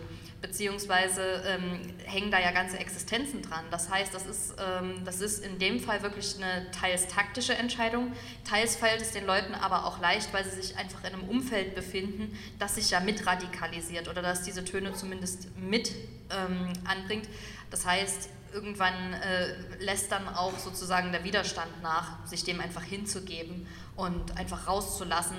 beziehungsweise 0.47 1.43
ähm, 1.45 1.93
hängen 2.05 2.31
da 2.31 2.39
ja 2.39 2.51
ganze 2.51 2.77
Existenzen 2.77 3.41
dran. 3.41 3.65
Das 3.69 3.89
heißt, 3.89 4.13
das 4.13 4.25
ist, 4.25 4.55
ähm, 4.59 5.03
das 5.03 5.21
ist 5.21 5.43
in 5.43 5.59
dem 5.59 5.79
Fall 5.79 6.01
wirklich 6.03 6.35
eine 6.37 6.71
teils 6.71 7.07
taktische 7.07 7.53
Entscheidung, 7.53 8.13
teils 8.43 8.75
fällt 8.75 9.01
es 9.01 9.11
den 9.11 9.25
Leuten 9.25 9.53
aber 9.53 9.85
auch 9.85 9.99
leicht, 9.99 10.33
weil 10.33 10.45
sie 10.45 10.61
sich 10.61 10.77
einfach 10.77 11.03
in 11.03 11.13
einem 11.13 11.23
Umfeld 11.23 11.75
befinden, 11.75 12.37
das 12.59 12.75
sich 12.75 12.89
ja 12.89 12.99
mit 12.99 13.25
radikalisiert 13.27 14.07
oder 14.07 14.21
das 14.21 14.43
diese 14.43 14.63
Töne 14.63 14.93
zumindest 14.93 15.49
mit 15.57 15.91
ähm, 16.31 16.71
anbringt. 16.85 17.27
Das 17.69 17.85
heißt, 17.85 18.29
irgendwann 18.53 19.13
äh, 19.13 19.53
lässt 19.79 20.11
dann 20.11 20.27
auch 20.29 20.57
sozusagen 20.57 21.11
der 21.11 21.23
Widerstand 21.23 21.81
nach, 21.83 22.25
sich 22.25 22.43
dem 22.43 22.61
einfach 22.61 22.83
hinzugeben 22.83 23.67
und 23.95 24.37
einfach 24.37 24.67
rauszulassen, 24.67 25.37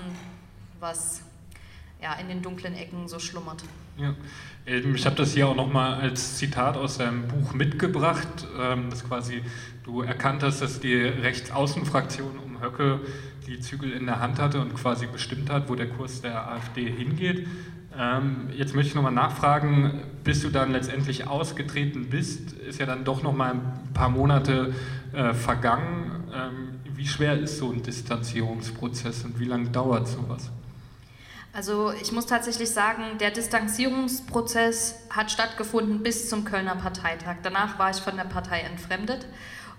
was 0.81 1.23
ja, 2.01 2.15
in 2.15 2.29
den 2.29 2.43
dunklen 2.43 2.75
Ecken 2.75 3.09
so 3.09 3.19
schlummert. 3.19 3.63
Ja. 3.97 4.15
Ich 4.67 5.07
habe 5.07 5.17
das 5.17 5.33
hier 5.33 5.49
auch 5.49 5.57
nochmal 5.57 5.95
als 5.95 6.37
Zitat 6.37 6.77
aus 6.77 6.99
deinem 6.99 7.27
Buch 7.27 7.55
mitgebracht, 7.55 8.47
ähm, 8.61 8.91
dass 8.91 9.03
quasi 9.07 9.43
du 9.85 10.03
erkannt 10.03 10.43
hast, 10.43 10.61
dass 10.61 10.81
die 10.81 10.95
Rechtsaußenfraktion 10.95 12.39
um 12.39 12.61
Höcke 12.61 13.01
die 13.47 13.61
Zügel 13.61 13.93
in 13.93 14.07
der 14.07 14.21
Hand 14.21 14.39
hatte 14.39 14.61
und 14.61 14.75
quasi 14.75 15.07
bestimmt 15.07 15.51
hat, 15.51 15.69
wo 15.69 15.75
der 15.75 15.89
Kurs 15.89 16.21
der 16.21 16.51
AfD 16.53 16.91
hingeht. 16.91 17.47
Ähm, 17.99 18.49
jetzt 18.55 18.75
möchte 18.75 18.91
ich 18.91 18.95
nochmal 18.95 19.13
nachfragen, 19.13 20.03
bis 20.23 20.43
du 20.43 20.51
dann 20.51 20.71
letztendlich 20.71 21.27
ausgetreten 21.27 22.11
bist, 22.11 22.53
ist 22.53 22.79
ja 22.79 22.87
dann 22.87 23.05
doch 23.05 23.23
nochmal 23.23 23.55
ein 23.55 23.93
paar 23.95 24.11
Monate 24.11 24.75
äh, 25.13 25.33
vergangen. 25.33 26.25
Ähm, 26.33 26.95
wie 26.95 27.07
schwer 27.07 27.39
ist 27.39 27.59
so 27.59 27.73
ein 27.73 27.83
Distanzierungsprozess 27.83 29.25
und 29.25 29.41
wie 29.41 29.47
lange 29.47 29.71
dauert 29.71 30.07
sowas? 30.09 30.51
Also 31.59 31.93
ich 32.01 32.13
muss 32.13 32.27
tatsächlich 32.27 32.71
sagen, 32.71 33.19
der 33.19 33.33
Distanzierungsprozess 33.33 34.95
hat 35.11 35.33
stattgefunden 35.33 36.05
bis 36.05 36.29
zum 36.29 36.45
Kölner 36.45 36.77
Parteitag. 36.77 37.39
Danach 37.43 37.81
war 37.81 37.91
ich 37.91 37.97
von 37.97 38.17
der 38.17 38.23
Partei 38.23 38.61
entfremdet 38.61 39.27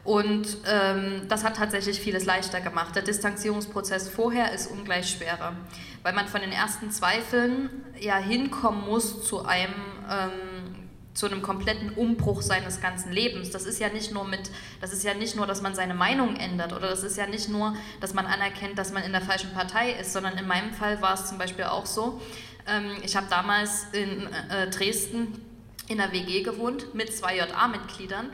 und 0.04 0.58
ähm, 0.70 1.22
das 1.30 1.46
hat 1.46 1.56
tatsächlich 1.56 2.02
vieles 2.02 2.26
leichter 2.26 2.60
gemacht. 2.60 2.98
Der 2.98 3.04
Distanzierungsprozess 3.04 4.10
vorher 4.10 4.52
ist 4.52 4.70
ungleich 4.70 5.10
schwerer, 5.10 5.54
weil 6.04 6.12
man 6.12 6.28
von 6.28 6.42
den 6.42 6.52
ersten 6.52 6.92
Zweifeln 6.92 7.70
ja 7.98 8.18
hinkommen 8.18 8.86
muss 8.86 9.26
zu 9.26 9.46
einem 9.46 9.74
ähm, 10.12 10.32
zu 11.20 11.26
einem 11.26 11.42
kompletten 11.42 11.90
Umbruch 11.90 12.42
seines 12.42 12.80
ganzen 12.80 13.12
Lebens. 13.12 13.50
Das 13.50 13.66
ist 13.66 13.78
ja 13.78 13.90
nicht 13.90 14.14
nur 14.14 14.24
mit, 14.24 14.50
das 14.80 14.94
ist 14.94 15.04
ja 15.04 15.14
nicht 15.14 15.36
nur, 15.36 15.48
dass 15.48 15.62
man 15.62 15.76
seine 15.76 15.94
Meinung 15.94 16.38
ändert 16.38 16.72
oder 16.72 16.88
das 16.88 17.04
ist 17.04 17.18
ja 17.18 17.28
nicht 17.28 17.50
nur, 17.50 17.76
dass 18.00 18.14
man 18.14 18.26
anerkennt, 18.26 18.78
dass 18.78 18.94
man 18.94 19.04
in 19.04 19.12
der 19.12 19.20
falschen 19.20 19.52
Partei 19.52 19.92
ist, 19.92 20.14
sondern 20.14 20.38
in 20.38 20.48
meinem 20.48 20.74
Fall 20.74 21.02
war 21.02 21.16
es 21.16 21.28
zum 21.28 21.38
Beispiel 21.38 21.66
auch 21.66 21.86
so. 21.86 22.22
Ähm, 22.66 22.96
ich 23.04 23.18
habe 23.18 23.28
damals 23.30 23.88
in 23.92 24.28
äh, 24.50 24.70
Dresden 24.70 25.44
in 25.90 25.98
der 25.98 26.14
WG 26.14 26.42
gewohnt 26.42 26.96
mit 26.96 27.14
zwei 27.14 27.36
JA-Mitgliedern. 27.36 28.30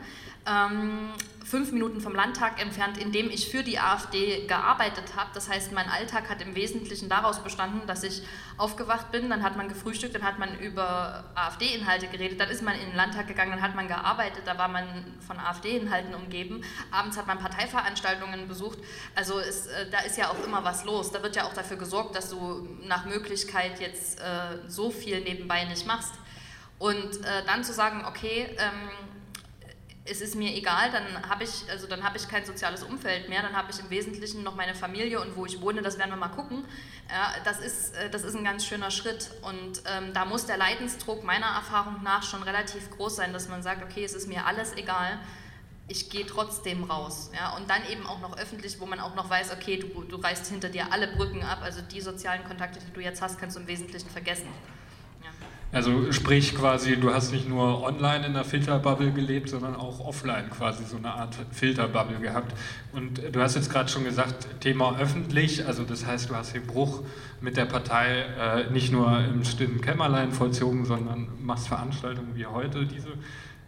Fünf 1.46 1.70
Minuten 1.70 2.00
vom 2.00 2.12
Landtag 2.12 2.60
entfernt, 2.60 2.98
in 2.98 3.12
dem 3.12 3.30
ich 3.30 3.48
für 3.48 3.62
die 3.62 3.78
AfD 3.78 4.48
gearbeitet 4.48 5.14
habe. 5.14 5.30
Das 5.32 5.48
heißt, 5.48 5.70
mein 5.70 5.88
Alltag 5.88 6.28
hat 6.28 6.42
im 6.42 6.56
Wesentlichen 6.56 7.08
daraus 7.08 7.38
bestanden, 7.38 7.86
dass 7.86 8.02
ich 8.02 8.22
aufgewacht 8.56 9.12
bin, 9.12 9.30
dann 9.30 9.44
hat 9.44 9.56
man 9.56 9.68
gefrühstückt, 9.68 10.16
dann 10.16 10.24
hat 10.24 10.40
man 10.40 10.58
über 10.58 11.22
AfD-Inhalte 11.36 12.08
geredet, 12.08 12.40
dann 12.40 12.50
ist 12.50 12.62
man 12.62 12.74
in 12.74 12.86
den 12.86 12.96
Landtag 12.96 13.28
gegangen, 13.28 13.52
dann 13.52 13.62
hat 13.62 13.76
man 13.76 13.86
gearbeitet, 13.86 14.42
da 14.44 14.58
war 14.58 14.66
man 14.66 14.88
von 15.24 15.38
AfD-Inhalten 15.38 16.16
umgeben. 16.16 16.64
Abends 16.90 17.16
hat 17.16 17.28
man 17.28 17.38
Parteiveranstaltungen 17.38 18.48
besucht. 18.48 18.80
Also 19.14 19.38
es, 19.38 19.68
äh, 19.68 19.88
da 19.88 20.00
ist 20.00 20.18
ja 20.18 20.30
auch 20.30 20.44
immer 20.44 20.64
was 20.64 20.84
los. 20.84 21.12
Da 21.12 21.22
wird 21.22 21.36
ja 21.36 21.44
auch 21.44 21.54
dafür 21.54 21.76
gesorgt, 21.76 22.16
dass 22.16 22.28
du 22.30 22.68
nach 22.82 23.04
Möglichkeit 23.04 23.78
jetzt 23.78 24.18
äh, 24.18 24.58
so 24.66 24.90
viel 24.90 25.20
nebenbei 25.20 25.62
nicht 25.62 25.86
machst. 25.86 26.14
Und 26.80 27.24
äh, 27.24 27.44
dann 27.46 27.62
zu 27.62 27.72
sagen, 27.72 28.04
okay, 28.04 28.48
ähm, 28.58 29.15
es 30.08 30.20
ist 30.20 30.34
mir 30.34 30.54
egal, 30.54 30.90
dann 30.92 31.28
habe 31.28 31.44
ich, 31.44 31.64
also 31.70 31.86
dann 31.86 32.00
ich 32.14 32.28
kein 32.28 32.44
soziales 32.44 32.82
Umfeld 32.82 33.28
mehr, 33.28 33.42
dann 33.42 33.54
habe 33.56 33.70
ich 33.70 33.80
im 33.80 33.90
Wesentlichen 33.90 34.42
noch 34.42 34.54
meine 34.54 34.74
Familie 34.74 35.20
und 35.20 35.36
wo 35.36 35.46
ich 35.46 35.60
wohne, 35.60 35.82
das 35.82 35.98
werden 35.98 36.10
wir 36.10 36.16
mal 36.16 36.28
gucken. 36.28 36.64
Ja, 37.08 37.34
das, 37.44 37.60
ist, 37.60 37.94
äh, 37.96 38.10
das 38.10 38.22
ist 38.22 38.36
ein 38.36 38.44
ganz 38.44 38.64
schöner 38.64 38.90
Schritt 38.90 39.30
und 39.42 39.82
ähm, 39.86 40.12
da 40.12 40.24
muss 40.24 40.46
der 40.46 40.56
Leidensdruck 40.56 41.24
meiner 41.24 41.46
Erfahrung 41.46 42.02
nach 42.02 42.22
schon 42.22 42.42
relativ 42.42 42.90
groß 42.90 43.16
sein, 43.16 43.32
dass 43.32 43.48
man 43.48 43.62
sagt, 43.62 43.82
okay, 43.82 44.04
es 44.04 44.14
ist 44.14 44.28
mir 44.28 44.46
alles 44.46 44.74
egal, 44.76 45.18
ich 45.88 46.10
gehe 46.10 46.26
trotzdem 46.26 46.84
raus. 46.84 47.30
Ja, 47.34 47.56
und 47.56 47.70
dann 47.70 47.86
eben 47.90 48.06
auch 48.06 48.20
noch 48.20 48.36
öffentlich, 48.38 48.80
wo 48.80 48.86
man 48.86 49.00
auch 49.00 49.14
noch 49.14 49.30
weiß, 49.30 49.52
okay, 49.52 49.78
du, 49.78 50.02
du 50.02 50.16
reißt 50.16 50.46
hinter 50.46 50.68
dir 50.68 50.92
alle 50.92 51.08
Brücken 51.08 51.42
ab, 51.42 51.60
also 51.62 51.80
die 51.80 52.00
sozialen 52.00 52.44
Kontakte, 52.44 52.80
die 52.80 52.92
du 52.92 53.00
jetzt 53.00 53.22
hast, 53.22 53.38
kannst 53.38 53.56
du 53.56 53.60
im 53.60 53.66
Wesentlichen 53.66 54.10
vergessen. 54.10 54.48
Also 55.72 56.12
sprich 56.12 56.54
quasi, 56.54 56.96
du 56.96 57.12
hast 57.12 57.32
nicht 57.32 57.48
nur 57.48 57.82
online 57.82 58.26
in 58.26 58.32
einer 58.32 58.44
Filterbubble 58.44 59.10
gelebt, 59.10 59.48
sondern 59.48 59.74
auch 59.74 60.00
offline 60.00 60.48
quasi 60.48 60.84
so 60.84 60.96
eine 60.96 61.12
Art 61.12 61.36
Filterbubble 61.50 62.18
gehabt. 62.18 62.54
Und 62.92 63.20
du 63.32 63.40
hast 63.40 63.56
jetzt 63.56 63.70
gerade 63.70 63.88
schon 63.88 64.04
gesagt, 64.04 64.46
Thema 64.60 64.98
öffentlich, 64.98 65.66
also 65.66 65.82
das 65.82 66.06
heißt, 66.06 66.30
du 66.30 66.36
hast 66.36 66.54
den 66.54 66.66
Bruch 66.66 67.02
mit 67.40 67.56
der 67.56 67.66
Partei 67.66 68.24
äh, 68.40 68.70
nicht 68.70 68.92
nur 68.92 69.18
im 69.18 69.44
stillen 69.44 69.80
Kämmerlein 69.80 70.32
vollzogen, 70.32 70.84
sondern 70.84 71.28
machst 71.42 71.68
Veranstaltungen 71.68 72.30
wie 72.34 72.46
heute 72.46 72.86
diese. 72.86 73.08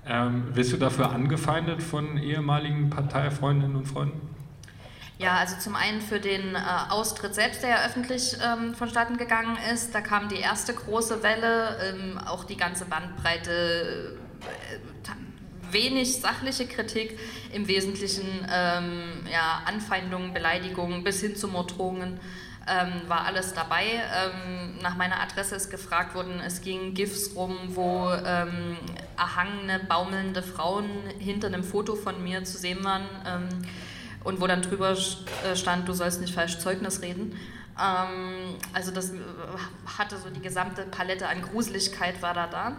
Ähm, 0.06 0.44
wirst 0.54 0.72
du 0.72 0.76
dafür 0.78 1.10
angefeindet 1.10 1.82
von 1.82 2.16
ehemaligen 2.16 2.88
Parteifreundinnen 2.88 3.76
und 3.76 3.86
Freunden? 3.86 4.37
Ja, 5.18 5.36
also 5.36 5.56
zum 5.58 5.74
einen 5.74 6.00
für 6.00 6.20
den 6.20 6.54
äh, 6.54 6.58
Austritt 6.90 7.34
selbst, 7.34 7.62
der 7.62 7.70
ja 7.70 7.86
öffentlich 7.86 8.36
ähm, 8.40 8.72
vonstatten 8.74 9.16
gegangen 9.16 9.58
ist. 9.72 9.92
Da 9.92 10.00
kam 10.00 10.28
die 10.28 10.36
erste 10.36 10.72
große 10.72 11.24
Welle, 11.24 11.76
ähm, 11.82 12.18
auch 12.18 12.44
die 12.44 12.56
ganze 12.56 12.84
Bandbreite, 12.84 14.16
äh, 14.42 15.72
wenig 15.72 16.20
sachliche 16.20 16.66
Kritik, 16.66 17.18
im 17.52 17.66
Wesentlichen 17.66 18.26
ähm, 18.50 19.26
ja, 19.30 19.62
Anfeindungen, 19.66 20.32
Beleidigungen 20.32 21.02
bis 21.02 21.20
hin 21.20 21.34
zu 21.34 21.48
Morddrohungen. 21.48 22.20
Ähm, 22.70 22.92
war 23.08 23.24
alles 23.24 23.54
dabei. 23.54 23.84
Ähm, 23.86 24.78
nach 24.82 24.96
meiner 24.96 25.20
Adresse 25.20 25.56
ist 25.56 25.70
gefragt 25.70 26.14
worden, 26.14 26.40
es 26.46 26.60
ging 26.60 26.94
GIFs 26.94 27.34
rum, 27.34 27.56
wo 27.68 28.10
ähm, 28.12 28.76
erhangene, 29.16 29.80
baumelnde 29.80 30.42
Frauen 30.42 30.88
hinter 31.18 31.48
einem 31.48 31.64
Foto 31.64 31.96
von 31.96 32.22
mir 32.22 32.44
zu 32.44 32.56
sehen 32.56 32.84
waren 32.84 33.06
ähm, 33.26 33.48
und 34.24 34.40
wo 34.40 34.46
dann 34.46 34.62
drüber 34.62 34.90
äh, 34.92 35.56
stand, 35.56 35.88
du 35.88 35.92
sollst 35.92 36.20
nicht 36.20 36.34
falsch 36.34 36.58
Zeugnis 36.58 37.02
reden. 37.02 37.36
Ähm, 37.78 38.56
also 38.72 38.90
das 38.90 39.10
äh, 39.10 39.18
hatte 39.98 40.16
so 40.18 40.30
die 40.30 40.40
gesamte 40.40 40.82
Palette 40.82 41.28
an 41.28 41.42
Gruseligkeit 41.42 42.20
war 42.22 42.34
da 42.34 42.46
da. 42.46 42.76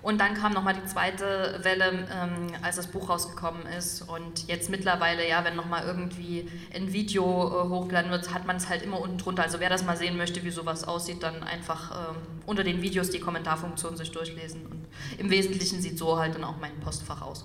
Und 0.00 0.20
dann 0.20 0.34
kam 0.34 0.52
nochmal 0.52 0.74
die 0.74 0.84
zweite 0.86 1.58
Welle, 1.62 2.06
ähm, 2.14 2.52
als 2.62 2.76
das 2.76 2.86
Buch 2.86 3.08
rausgekommen 3.08 3.66
ist. 3.66 4.02
Und 4.02 4.46
jetzt 4.46 4.70
mittlerweile, 4.70 5.28
ja, 5.28 5.44
wenn 5.44 5.56
nochmal 5.56 5.84
irgendwie 5.84 6.48
ein 6.72 6.92
Video 6.92 7.24
äh, 7.24 7.68
hochgeladen 7.68 8.10
wird, 8.12 8.32
hat 8.32 8.46
man 8.46 8.56
es 8.56 8.68
halt 8.68 8.82
immer 8.82 9.00
unten 9.00 9.18
drunter. 9.18 9.42
Also 9.42 9.58
wer 9.58 9.68
das 9.68 9.84
mal 9.84 9.96
sehen 9.96 10.16
möchte, 10.16 10.44
wie 10.44 10.50
sowas 10.50 10.86
aussieht, 10.86 11.24
dann 11.24 11.42
einfach 11.42 12.10
ähm, 12.10 12.16
unter 12.46 12.62
den 12.62 12.80
Videos 12.80 13.10
die 13.10 13.18
Kommentarfunktion 13.18 13.96
sich 13.96 14.12
durchlesen. 14.12 14.66
Und 14.66 14.86
im 15.18 15.30
Wesentlichen 15.30 15.82
sieht 15.82 15.98
so 15.98 16.16
halt 16.16 16.36
dann 16.36 16.44
auch 16.44 16.58
mein 16.60 16.78
Postfach 16.78 17.20
aus. 17.20 17.44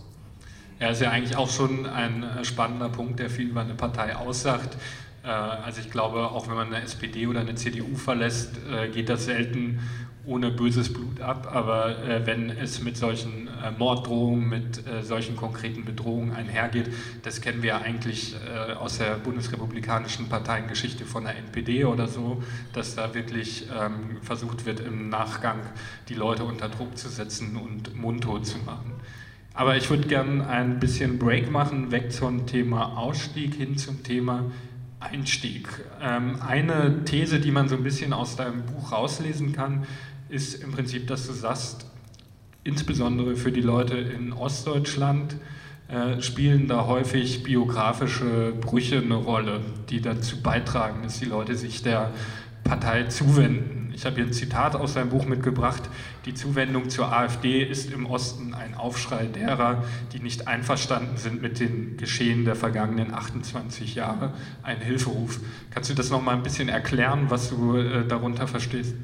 Ja, 0.80 0.89
ist 0.89 1.01
ja 1.01 1.12
eigentlich 1.12 1.38
auch 1.38 1.50
schon 1.50 1.86
ein 1.86 2.24
äh, 2.24 2.44
spannender 2.44 2.89
Punkt, 2.89 3.20
der 3.20 3.30
viel 3.30 3.50
über 3.50 3.62
eine 3.62 3.75
Partei 3.75 4.15
aussagt. 4.15 4.77
Äh, 5.24 5.27
also 5.27 5.82
ich 5.82 5.92
glaube, 5.92 6.32
auch 6.32 6.48
wenn 6.48 6.56
man 6.56 6.74
eine 6.74 6.84
SPD 6.84 7.27
oder 7.27 7.42
eine 7.42 7.56
CDU 7.56 7.96
verlässt, 7.96 8.58
äh, 8.72 8.89
geht 8.89 9.10
das 9.10 9.25
selten 9.25 9.80
ohne 10.25 10.51
böses 10.51 10.92
Blut 10.92 11.20
ab. 11.20 11.50
Aber 11.53 11.98
wenn 12.24 12.50
es 12.50 12.82
mit 12.82 12.96
solchen 12.96 13.50
Morddrohungen, 13.77 14.48
mit 14.48 14.82
solchen 15.01 15.36
konkreten 15.36 15.84
Bedrohungen 15.84 16.32
einhergeht, 16.32 16.94
das 17.24 17.42
kennen 17.42 17.62
wir 17.62 17.72
ja 17.72 17.77
eigentlich 17.80 18.34
aus 18.80 19.00
der 19.00 19.15
bundesrepublikanischen 19.15 20.30
Parteiengeschichte 20.30 21.03
von 21.03 21.25
der 21.25 21.36
NPD 21.36 21.84
oder 21.84 22.08
so, 22.08 22.42
dass 22.72 22.96
da 22.96 23.13
wirklich 23.13 23.68
ähm, 23.77 24.22
versucht 24.22 24.65
wird, 24.65 24.80
im 24.80 25.10
Nachgang 25.10 25.60
die 26.08 26.15
Leute 26.15 26.46
unter 26.46 26.70
Druck 26.70 26.98
zu 26.98 27.10
setzen 27.10 27.58
und 27.58 27.94
mundtot 27.94 28.46
zu 28.46 28.60
machen. 28.60 28.94
Aber 29.53 29.77
ich 29.77 29.89
würde 29.89 30.07
gerne 30.07 30.48
ein 30.48 30.79
bisschen 30.79 31.19
Break 31.19 31.51
machen, 31.51 31.91
weg 31.91 32.12
zum 32.12 32.48
Thema 32.48 32.98
Ausstieg 32.98 33.53
hin 33.53 33.77
zum 33.77 34.03
Thema 34.03 34.51
Einstieg. 35.00 35.67
Ähm, 36.01 36.41
eine 36.41 37.05
These, 37.05 37.39
die 37.39 37.51
man 37.51 37.69
so 37.69 37.75
ein 37.75 37.83
bisschen 37.83 38.13
aus 38.13 38.36
deinem 38.36 38.63
Buch 38.65 38.91
rauslesen 38.91 39.53
kann, 39.53 39.86
ist 40.29 40.63
im 40.63 40.72
Prinzip, 40.72 41.07
dass 41.07 41.27
du 41.27 41.33
sagst, 41.33 41.86
insbesondere 42.63 43.36
für 43.36 43.51
die 43.51 43.62
Leute 43.62 43.95
in 43.98 44.33
Ostdeutschland 44.33 45.36
äh, 45.88 46.22
spielen 46.22 46.67
da 46.67 46.88
häufig 46.88 47.43
biografische 47.43 48.53
Brüche 48.60 49.00
eine 49.00 49.15
Rolle, 49.15 49.60
die 49.89 50.01
dazu 50.01 50.41
beitragen, 50.41 51.03
dass 51.03 51.19
die 51.19 51.25
Leute 51.25 51.55
sich 51.55 51.83
der 51.83 52.12
Partei 52.63 53.03
zuwenden. 53.03 53.91
Ich 53.96 54.05
habe 54.05 54.15
hier 54.15 54.25
ein 54.25 54.34
Zitat 54.34 54.75
aus 54.75 54.93
seinem 54.93 55.10
Buch 55.10 55.25
mitgebracht. 55.25 55.84
Die 56.25 56.34
Zuwendung 56.34 56.89
zur 56.89 57.13
AfD 57.13 57.62
ist 57.62 57.91
im 57.91 58.05
Osten 58.05 58.53
ein 58.53 58.74
Aufschrei 58.75 59.27
derer, 59.27 59.84
die 60.13 60.20
nicht 60.20 60.48
einverstanden 60.48 61.17
sind 61.17 61.41
mit 61.41 61.60
den 61.60 61.98
Geschehen 61.98 62.46
der 62.46 62.55
vergangenen 62.55 63.13
28 63.13 63.96
Jahre. 63.96 64.34
Ein 64.63 64.79
Hilferuf. 64.79 65.39
Kannst 65.72 65.89
du 65.89 65.93
das 65.93 66.10
noch 66.10 66.22
mal 66.22 66.36
ein 66.36 66.43
bisschen 66.43 66.70
erklären, 66.70 67.29
was 67.29 67.50
du 67.50 67.77
äh, 67.77 68.07
darunter 68.07 68.48
verstehst? 68.48 68.96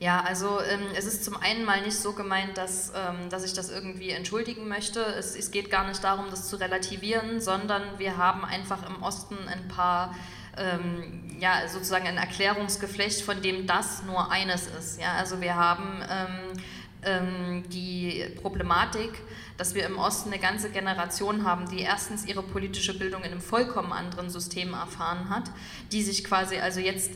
Ja, 0.00 0.20
also 0.20 0.60
ähm, 0.60 0.80
es 0.94 1.06
ist 1.06 1.24
zum 1.24 1.36
einen 1.36 1.64
mal 1.64 1.82
nicht 1.82 1.96
so 1.96 2.12
gemeint, 2.12 2.56
dass, 2.56 2.90
ähm, 2.90 3.30
dass 3.30 3.44
ich 3.44 3.52
das 3.52 3.68
irgendwie 3.68 4.10
entschuldigen 4.10 4.68
möchte. 4.68 5.00
Es, 5.00 5.34
es 5.34 5.50
geht 5.50 5.70
gar 5.70 5.88
nicht 5.88 6.04
darum, 6.04 6.26
das 6.30 6.48
zu 6.48 6.54
relativieren, 6.56 7.40
sondern 7.40 7.82
wir 7.98 8.16
haben 8.16 8.44
einfach 8.44 8.88
im 8.88 9.02
Osten 9.02 9.36
ein 9.48 9.66
paar 9.66 10.14
ähm, 10.58 11.36
ja, 11.38 11.68
sozusagen 11.68 12.06
ein 12.06 12.16
Erklärungsgeflecht, 12.16 13.22
von 13.22 13.42
dem 13.42 13.66
das 13.66 14.02
nur 14.02 14.30
eines 14.30 14.66
ist. 14.66 15.00
Ja? 15.00 15.12
Also 15.14 15.40
wir 15.40 15.54
haben 15.54 16.02
ähm, 16.10 16.62
ähm, 17.02 17.64
die 17.70 18.24
Problematik, 18.42 19.12
dass 19.56 19.74
wir 19.74 19.86
im 19.86 19.98
Osten 19.98 20.32
eine 20.32 20.40
ganze 20.40 20.70
Generation 20.70 21.44
haben, 21.44 21.68
die 21.68 21.80
erstens 21.80 22.26
ihre 22.26 22.42
politische 22.42 22.96
Bildung 22.96 23.22
in 23.22 23.32
einem 23.32 23.40
vollkommen 23.40 23.92
anderen 23.92 24.30
System 24.30 24.74
erfahren 24.74 25.30
hat, 25.30 25.50
die 25.92 26.02
sich 26.02 26.24
quasi 26.24 26.58
also 26.58 26.80
jetzt 26.80 27.12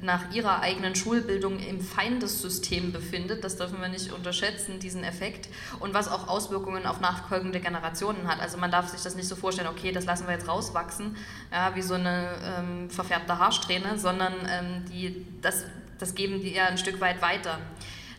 nach 0.00 0.32
ihrer 0.32 0.60
eigenen 0.60 0.94
Schulbildung 0.94 1.58
im 1.58 1.80
Feindessystem 1.80 2.92
befindet. 2.92 3.44
Das 3.44 3.56
dürfen 3.56 3.80
wir 3.80 3.88
nicht 3.88 4.12
unterschätzen, 4.12 4.78
diesen 4.78 5.04
Effekt. 5.04 5.48
Und 5.80 5.94
was 5.94 6.08
auch 6.08 6.28
Auswirkungen 6.28 6.86
auf 6.86 7.00
nachfolgende 7.00 7.60
Generationen 7.60 8.28
hat. 8.28 8.40
Also 8.40 8.58
man 8.58 8.70
darf 8.70 8.88
sich 8.88 9.02
das 9.02 9.14
nicht 9.14 9.28
so 9.28 9.36
vorstellen, 9.36 9.68
okay, 9.68 9.92
das 9.92 10.04
lassen 10.06 10.26
wir 10.26 10.34
jetzt 10.34 10.48
rauswachsen, 10.48 11.16
ja, 11.52 11.74
wie 11.74 11.82
so 11.82 11.94
eine 11.94 12.28
ähm, 12.42 12.90
verfärbte 12.90 13.38
Haarsträhne, 13.38 13.98
sondern 13.98 14.34
ähm, 14.48 14.84
die, 14.90 15.26
das, 15.40 15.64
das 15.98 16.14
geben 16.14 16.40
die 16.40 16.54
ja 16.54 16.66
ein 16.66 16.78
Stück 16.78 17.00
weit 17.00 17.20
weiter. 17.22 17.58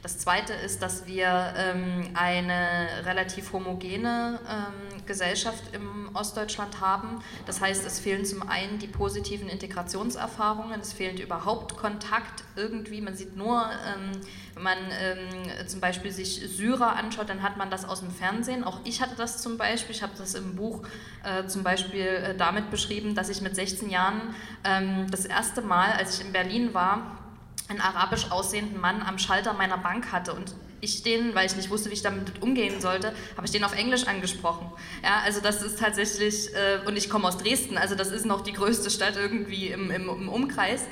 Das 0.05 0.19
Zweite 0.19 0.53
ist, 0.53 0.83
dass 0.83 1.07
wir 1.07 1.55
ähm, 1.57 2.11
eine 2.13 2.87
relativ 3.05 3.53
homogene 3.53 4.39
ähm, 4.47 5.03
Gesellschaft 5.07 5.63
im 5.73 6.11
Ostdeutschland 6.13 6.79
haben. 6.79 7.23
Das 7.47 7.59
heißt, 7.59 7.83
es 7.87 7.99
fehlen 7.99 8.23
zum 8.23 8.47
einen 8.47 8.77
die 8.77 8.85
positiven 8.85 9.49
Integrationserfahrungen, 9.49 10.79
es 10.79 10.93
fehlt 10.93 11.19
überhaupt 11.19 11.75
Kontakt 11.75 12.43
irgendwie. 12.55 13.01
Man 13.01 13.15
sieht 13.15 13.35
nur, 13.35 13.63
ähm, 13.63 14.11
wenn 14.53 14.61
man 14.61 14.77
ähm, 14.77 15.67
zum 15.67 15.81
Beispiel 15.81 16.11
sich 16.11 16.39
Syrer 16.55 16.97
anschaut, 16.97 17.27
dann 17.27 17.41
hat 17.41 17.57
man 17.57 17.71
das 17.71 17.83
aus 17.83 18.01
dem 18.01 18.11
Fernsehen. 18.11 18.63
Auch 18.63 18.81
ich 18.83 19.01
hatte 19.01 19.15
das 19.15 19.41
zum 19.41 19.57
Beispiel. 19.57 19.95
Ich 19.95 20.03
habe 20.03 20.13
das 20.15 20.35
im 20.35 20.55
Buch 20.55 20.83
äh, 21.23 21.47
zum 21.47 21.63
Beispiel 21.63 22.05
äh, 22.05 22.37
damit 22.37 22.69
beschrieben, 22.69 23.15
dass 23.15 23.29
ich 23.29 23.41
mit 23.41 23.55
16 23.55 23.89
Jahren 23.89 24.35
ähm, 24.65 25.09
das 25.09 25.25
erste 25.25 25.63
Mal, 25.63 25.93
als 25.93 26.19
ich 26.19 26.27
in 26.27 26.31
Berlin 26.31 26.75
war, 26.75 27.24
einen 27.67 27.81
arabisch 27.81 28.31
aussehenden 28.31 28.79
Mann 28.79 29.01
am 29.01 29.17
Schalter 29.17 29.53
meiner 29.53 29.77
Bank 29.77 30.11
hatte 30.11 30.33
und 30.33 30.53
ich 30.81 31.03
den, 31.03 31.33
weil 31.33 31.47
ich 31.47 31.55
nicht 31.55 31.69
wusste, 31.69 31.89
wie 31.89 31.93
ich 31.93 32.03
damit 32.03 32.41
umgehen 32.41 32.79
sollte, 32.79 33.13
habe 33.35 33.45
ich 33.45 33.51
den 33.51 33.63
auf 33.63 33.73
Englisch 33.73 34.07
angesprochen. 34.07 34.71
Ja, 35.03 35.21
also 35.23 35.41
das 35.41 35.61
ist 35.61 35.79
tatsächlich, 35.79 36.53
äh, 36.53 36.79
und 36.85 36.95
ich 36.95 37.09
komme 37.09 37.27
aus 37.27 37.37
Dresden, 37.37 37.77
also 37.77 37.95
das 37.95 38.11
ist 38.11 38.25
noch 38.25 38.41
die 38.41 38.53
größte 38.53 38.89
Stadt 38.89 39.15
irgendwie 39.15 39.69
im, 39.69 39.89
im, 39.89 40.07
im 40.07 40.29
Umkreis, 40.29 40.85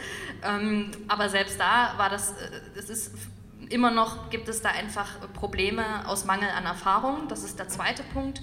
ähm, 0.43 0.91
aber 1.07 1.29
selbst 1.29 1.59
da 1.59 1.93
war 1.97 2.09
das, 2.09 2.31
äh, 2.31 2.49
es 2.75 2.89
ist 2.89 3.12
immer 3.69 3.91
noch, 3.91 4.29
gibt 4.29 4.49
es 4.49 4.62
da 4.62 4.69
einfach 4.69 5.07
Probleme 5.33 6.07
aus 6.07 6.25
Mangel 6.25 6.49
an 6.49 6.65
Erfahrung, 6.65 7.27
das 7.27 7.43
ist 7.43 7.59
der 7.59 7.67
zweite 7.67 8.03
Punkt. 8.13 8.41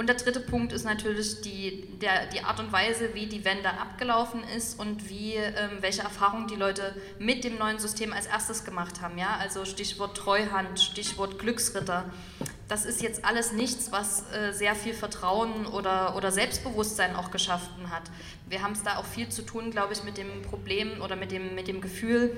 Und 0.00 0.06
der 0.06 0.16
dritte 0.16 0.40
Punkt 0.40 0.72
ist 0.72 0.86
natürlich 0.86 1.42
die, 1.42 1.86
der, 2.00 2.24
die 2.28 2.40
Art 2.40 2.58
und 2.58 2.72
Weise, 2.72 3.10
wie 3.12 3.26
die 3.26 3.44
Wende 3.44 3.68
abgelaufen 3.68 4.42
ist 4.56 4.80
und 4.80 5.10
wie, 5.10 5.34
ähm, 5.34 5.72
welche 5.80 6.00
Erfahrungen 6.00 6.46
die 6.46 6.54
Leute 6.54 6.96
mit 7.18 7.44
dem 7.44 7.58
neuen 7.58 7.78
System 7.78 8.14
als 8.14 8.24
erstes 8.24 8.64
gemacht 8.64 9.02
haben. 9.02 9.18
Ja? 9.18 9.36
Also 9.38 9.66
Stichwort 9.66 10.16
Treuhand, 10.16 10.80
Stichwort 10.80 11.38
Glücksritter. 11.38 12.06
Das 12.66 12.86
ist 12.86 13.02
jetzt 13.02 13.26
alles 13.26 13.52
nichts, 13.52 13.92
was 13.92 14.24
äh, 14.32 14.54
sehr 14.54 14.74
viel 14.74 14.94
Vertrauen 14.94 15.66
oder, 15.66 16.16
oder 16.16 16.32
Selbstbewusstsein 16.32 17.14
auch 17.14 17.30
geschaffen 17.30 17.90
hat. 17.90 18.04
Wir 18.48 18.62
haben 18.62 18.72
es 18.72 18.82
da 18.82 18.96
auch 18.96 19.04
viel 19.04 19.28
zu 19.28 19.42
tun, 19.42 19.70
glaube 19.70 19.92
ich, 19.92 20.02
mit 20.02 20.16
dem 20.16 20.40
Problem 20.40 21.02
oder 21.02 21.14
mit 21.14 21.30
dem, 21.30 21.54
mit 21.54 21.68
dem 21.68 21.82
Gefühl, 21.82 22.34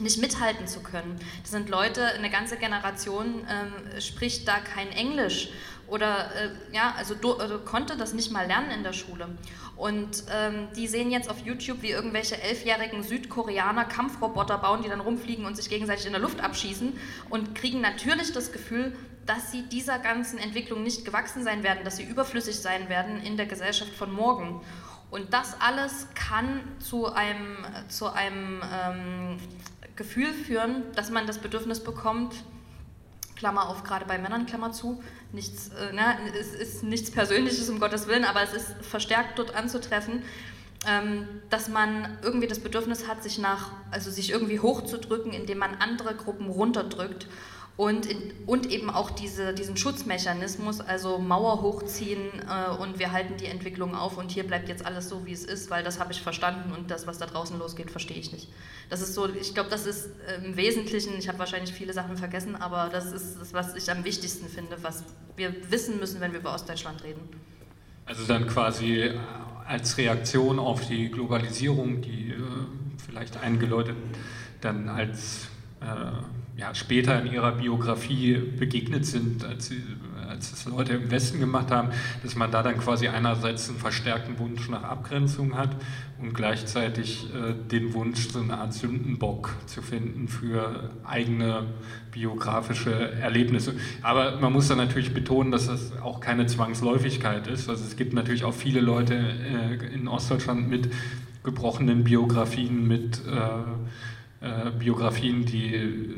nicht 0.00 0.20
mithalten 0.20 0.66
zu 0.66 0.80
können. 0.80 1.18
Das 1.42 1.52
sind 1.52 1.68
Leute, 1.68 2.04
eine 2.06 2.30
ganze 2.30 2.56
Generation 2.56 3.46
ähm, 3.48 4.00
spricht 4.00 4.46
da 4.46 4.58
kein 4.58 4.90
Englisch 4.90 5.50
oder 5.88 6.30
äh, 6.34 6.50
ja, 6.74 6.94
also, 6.96 7.14
also, 7.38 7.58
konnte 7.60 7.96
das 7.96 8.12
nicht 8.12 8.30
mal 8.30 8.46
lernen 8.46 8.70
in 8.70 8.82
der 8.82 8.92
Schule. 8.92 9.28
Und 9.76 10.24
ähm, 10.32 10.68
die 10.76 10.86
sehen 10.86 11.10
jetzt 11.10 11.30
auf 11.30 11.40
YouTube, 11.40 11.82
wie 11.82 11.90
irgendwelche 11.90 12.40
elfjährigen 12.40 13.02
Südkoreaner 13.02 13.84
Kampfroboter 13.84 14.58
bauen, 14.58 14.82
die 14.82 14.88
dann 14.88 15.00
rumfliegen 15.00 15.46
und 15.46 15.56
sich 15.56 15.68
gegenseitig 15.68 16.06
in 16.06 16.12
der 16.12 16.20
Luft 16.20 16.40
abschießen 16.40 16.98
und 17.30 17.54
kriegen 17.54 17.80
natürlich 17.80 18.32
das 18.32 18.52
Gefühl, 18.52 18.96
dass 19.24 19.52
sie 19.52 19.62
dieser 19.62 19.98
ganzen 19.98 20.38
Entwicklung 20.38 20.82
nicht 20.82 21.04
gewachsen 21.04 21.44
sein 21.44 21.62
werden, 21.62 21.84
dass 21.84 21.96
sie 21.96 22.04
überflüssig 22.04 22.56
sein 22.58 22.88
werden 22.88 23.22
in 23.22 23.36
der 23.36 23.46
Gesellschaft 23.46 23.92
von 23.92 24.12
morgen. 24.12 24.62
Und 25.10 25.32
das 25.32 25.58
alles 25.60 26.06
kann 26.14 26.60
zu 26.80 27.12
einem, 27.12 27.56
zu 27.88 28.12
einem 28.12 28.62
ähm, 28.72 29.38
Gefühl 29.96 30.32
führen, 30.32 30.82
dass 30.94 31.10
man 31.10 31.26
das 31.26 31.38
Bedürfnis 31.38 31.80
bekommt, 31.80 32.34
Klammer 33.38 33.68
auf, 33.68 33.84
gerade 33.84 34.04
bei 34.04 34.18
Männern, 34.18 34.46
Klammer 34.46 34.72
zu, 34.72 35.00
nichts, 35.32 35.68
äh, 35.68 35.92
ne, 35.92 36.16
es 36.38 36.54
ist 36.54 36.82
nichts 36.82 37.10
Persönliches, 37.10 37.70
um 37.70 37.78
Gottes 37.78 38.08
Willen, 38.08 38.24
aber 38.24 38.42
es 38.42 38.52
ist 38.52 38.74
verstärkt 38.82 39.38
dort 39.38 39.54
anzutreffen, 39.54 40.22
ähm, 40.86 41.28
dass 41.48 41.68
man 41.68 42.18
irgendwie 42.22 42.48
das 42.48 42.58
Bedürfnis 42.58 43.06
hat, 43.06 43.22
sich 43.22 43.38
nach, 43.38 43.70
also 43.92 44.10
sich 44.10 44.30
irgendwie 44.30 44.58
hochzudrücken, 44.58 45.32
indem 45.32 45.58
man 45.58 45.76
andere 45.76 46.14
Gruppen 46.16 46.48
runterdrückt 46.48 47.28
und, 47.78 48.06
in, 48.06 48.32
und 48.44 48.72
eben 48.72 48.90
auch 48.90 49.08
diese, 49.08 49.54
diesen 49.54 49.76
Schutzmechanismus, 49.76 50.80
also 50.80 51.18
Mauer 51.18 51.62
hochziehen 51.62 52.22
äh, 52.50 52.76
und 52.76 52.98
wir 52.98 53.12
halten 53.12 53.36
die 53.36 53.46
Entwicklung 53.46 53.94
auf 53.94 54.18
und 54.18 54.32
hier 54.32 54.44
bleibt 54.44 54.68
jetzt 54.68 54.84
alles 54.84 55.08
so, 55.08 55.24
wie 55.26 55.32
es 55.32 55.44
ist, 55.44 55.70
weil 55.70 55.84
das 55.84 56.00
habe 56.00 56.12
ich 56.12 56.20
verstanden 56.20 56.72
und 56.72 56.90
das, 56.90 57.06
was 57.06 57.18
da 57.18 57.26
draußen 57.26 57.56
losgeht, 57.56 57.92
verstehe 57.92 58.16
ich 58.16 58.32
nicht. 58.32 58.48
Das 58.90 59.00
ist 59.00 59.14
so, 59.14 59.32
ich 59.32 59.54
glaube, 59.54 59.70
das 59.70 59.86
ist 59.86 60.10
im 60.44 60.56
Wesentlichen, 60.56 61.16
ich 61.20 61.28
habe 61.28 61.38
wahrscheinlich 61.38 61.72
viele 61.72 61.92
Sachen 61.92 62.16
vergessen, 62.16 62.56
aber 62.56 62.88
das 62.90 63.12
ist 63.12 63.40
das, 63.40 63.54
was 63.54 63.76
ich 63.76 63.88
am 63.92 64.02
wichtigsten 64.02 64.48
finde, 64.48 64.76
was 64.82 65.04
wir 65.36 65.54
wissen 65.70 66.00
müssen, 66.00 66.20
wenn 66.20 66.32
wir 66.32 66.40
über 66.40 66.52
Ostdeutschland 66.54 67.04
reden. 67.04 67.20
Also 68.06 68.24
dann 68.24 68.48
quasi 68.48 69.02
äh, 69.02 69.18
als 69.68 69.96
Reaktion 69.96 70.58
auf 70.58 70.88
die 70.88 71.12
Globalisierung, 71.12 72.02
die 72.02 72.30
äh, 72.30 72.36
vielleicht 73.06 73.36
einige 73.36 73.66
Leute 73.66 73.94
dann 74.60 74.88
als 74.88 75.46
äh, 75.80 76.10
ja, 76.58 76.74
später 76.74 77.22
in 77.22 77.32
ihrer 77.32 77.52
Biografie 77.52 78.34
begegnet 78.34 79.06
sind, 79.06 79.44
als, 79.44 79.68
sie, 79.68 79.80
als 80.28 80.52
es 80.52 80.66
Leute 80.66 80.94
im 80.94 81.08
Westen 81.08 81.38
gemacht 81.38 81.70
haben, 81.70 81.90
dass 82.24 82.34
man 82.34 82.50
da 82.50 82.64
dann 82.64 82.78
quasi 82.78 83.06
einerseits 83.06 83.68
einen 83.68 83.78
verstärkten 83.78 84.40
Wunsch 84.40 84.68
nach 84.68 84.82
Abgrenzung 84.82 85.56
hat 85.56 85.70
und 86.20 86.34
gleichzeitig 86.34 87.28
äh, 87.32 87.54
den 87.70 87.94
Wunsch, 87.94 88.28
so 88.30 88.40
eine 88.40 88.58
Art 88.58 88.74
Sündenbock 88.74 89.54
zu 89.66 89.82
finden 89.82 90.26
für 90.26 90.90
eigene 91.04 91.66
biografische 92.10 93.12
Erlebnisse. 93.12 93.74
Aber 94.02 94.40
man 94.40 94.52
muss 94.52 94.66
dann 94.66 94.78
natürlich 94.78 95.14
betonen, 95.14 95.52
dass 95.52 95.68
das 95.68 95.96
auch 95.98 96.18
keine 96.18 96.46
Zwangsläufigkeit 96.46 97.46
ist. 97.46 97.68
Also 97.68 97.84
es 97.84 97.94
gibt 97.94 98.14
natürlich 98.14 98.42
auch 98.42 98.54
viele 98.54 98.80
Leute 98.80 99.14
äh, 99.14 99.94
in 99.94 100.08
Ostdeutschland 100.08 100.68
mit 100.68 100.92
gebrochenen 101.44 102.02
Biografien, 102.02 102.88
mit 102.88 103.22
äh, 103.26 104.44
äh 104.44 104.70
Biografien, 104.76 105.44
die 105.44 106.16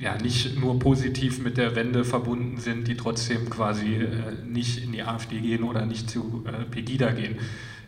ja, 0.00 0.16
nicht 0.16 0.58
nur 0.58 0.78
positiv 0.78 1.42
mit 1.42 1.58
der 1.58 1.76
Wende 1.76 2.04
verbunden 2.04 2.58
sind, 2.58 2.88
die 2.88 2.96
trotzdem 2.96 3.50
quasi 3.50 3.96
äh, 3.96 4.08
nicht 4.46 4.82
in 4.82 4.92
die 4.92 5.02
AfD 5.02 5.40
gehen 5.40 5.62
oder 5.62 5.84
nicht 5.84 6.10
zu 6.10 6.44
äh, 6.46 6.64
Pegida 6.64 7.10
gehen. 7.12 7.36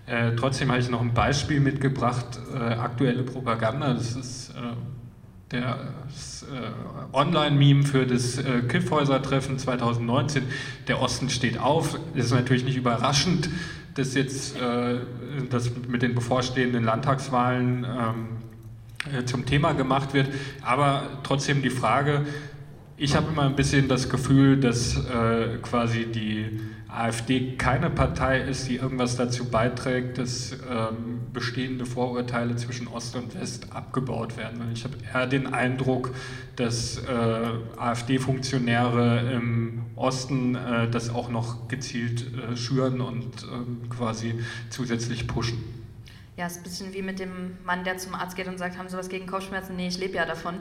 Äh, 0.06 0.32
trotzdem 0.36 0.70
habe 0.70 0.80
ich 0.80 0.90
noch 0.90 1.00
ein 1.00 1.14
Beispiel 1.14 1.60
mitgebracht, 1.60 2.38
äh, 2.54 2.58
aktuelle 2.58 3.22
Propaganda, 3.22 3.94
das 3.94 4.16
ist 4.16 4.50
äh, 4.50 4.74
das 5.48 6.44
äh, 6.44 7.14
Online-Meme 7.14 7.84
für 7.84 8.06
das 8.06 8.38
äh, 8.38 8.62
Kiffhäuser-Treffen 8.62 9.58
2019, 9.58 10.44
der 10.88 11.00
Osten 11.00 11.28
steht 11.30 11.58
auf. 11.58 11.98
Das 12.14 12.26
ist 12.26 12.32
natürlich 12.32 12.64
nicht 12.64 12.76
überraschend, 12.76 13.50
dass 13.94 14.14
jetzt 14.14 14.56
das 15.50 15.70
mit 15.86 16.00
den 16.00 16.14
bevorstehenden 16.14 16.84
Landtagswahlen 16.84 17.84
ähm, 17.84 17.84
äh, 17.84 18.41
zum 19.24 19.46
Thema 19.46 19.72
gemacht 19.72 20.14
wird. 20.14 20.28
Aber 20.62 21.20
trotzdem 21.22 21.62
die 21.62 21.70
Frage, 21.70 22.24
ich 22.96 23.16
habe 23.16 23.32
immer 23.32 23.42
ein 23.42 23.56
bisschen 23.56 23.88
das 23.88 24.08
Gefühl, 24.08 24.58
dass 24.58 24.96
äh, 24.96 25.58
quasi 25.60 26.06
die 26.06 26.60
AfD 26.86 27.56
keine 27.56 27.88
Partei 27.90 28.40
ist, 28.42 28.68
die 28.68 28.76
irgendwas 28.76 29.16
dazu 29.16 29.46
beiträgt, 29.46 30.18
dass 30.18 30.52
ähm, 30.52 31.20
bestehende 31.32 31.86
Vorurteile 31.86 32.54
zwischen 32.56 32.86
Ost 32.86 33.16
und 33.16 33.34
West 33.34 33.72
abgebaut 33.72 34.36
werden. 34.36 34.60
Ich 34.74 34.84
habe 34.84 34.94
eher 35.12 35.26
den 35.26 35.52
Eindruck, 35.52 36.14
dass 36.56 36.98
äh, 36.98 37.02
AfD-Funktionäre 37.78 39.32
im 39.32 39.82
Osten 39.96 40.54
äh, 40.54 40.90
das 40.90 41.08
auch 41.08 41.30
noch 41.30 41.66
gezielt 41.68 42.26
äh, 42.34 42.56
schüren 42.56 43.00
und 43.00 43.46
ähm, 43.50 43.88
quasi 43.88 44.34
zusätzlich 44.68 45.26
pushen. 45.26 45.81
Ja, 46.42 46.48
ist 46.48 46.56
ein 46.56 46.62
bisschen 46.64 46.92
wie 46.92 47.02
mit 47.02 47.20
dem 47.20 47.56
Mann, 47.62 47.84
der 47.84 47.98
zum 47.98 48.16
Arzt 48.16 48.34
geht 48.34 48.48
und 48.48 48.58
sagt, 48.58 48.76
haben 48.76 48.88
Sie 48.88 48.96
was 48.96 49.08
gegen 49.08 49.28
Kopfschmerzen? 49.28 49.76
Nee, 49.76 49.86
ich 49.86 49.98
lebe 49.98 50.14
ja 50.14 50.26
davon. 50.26 50.58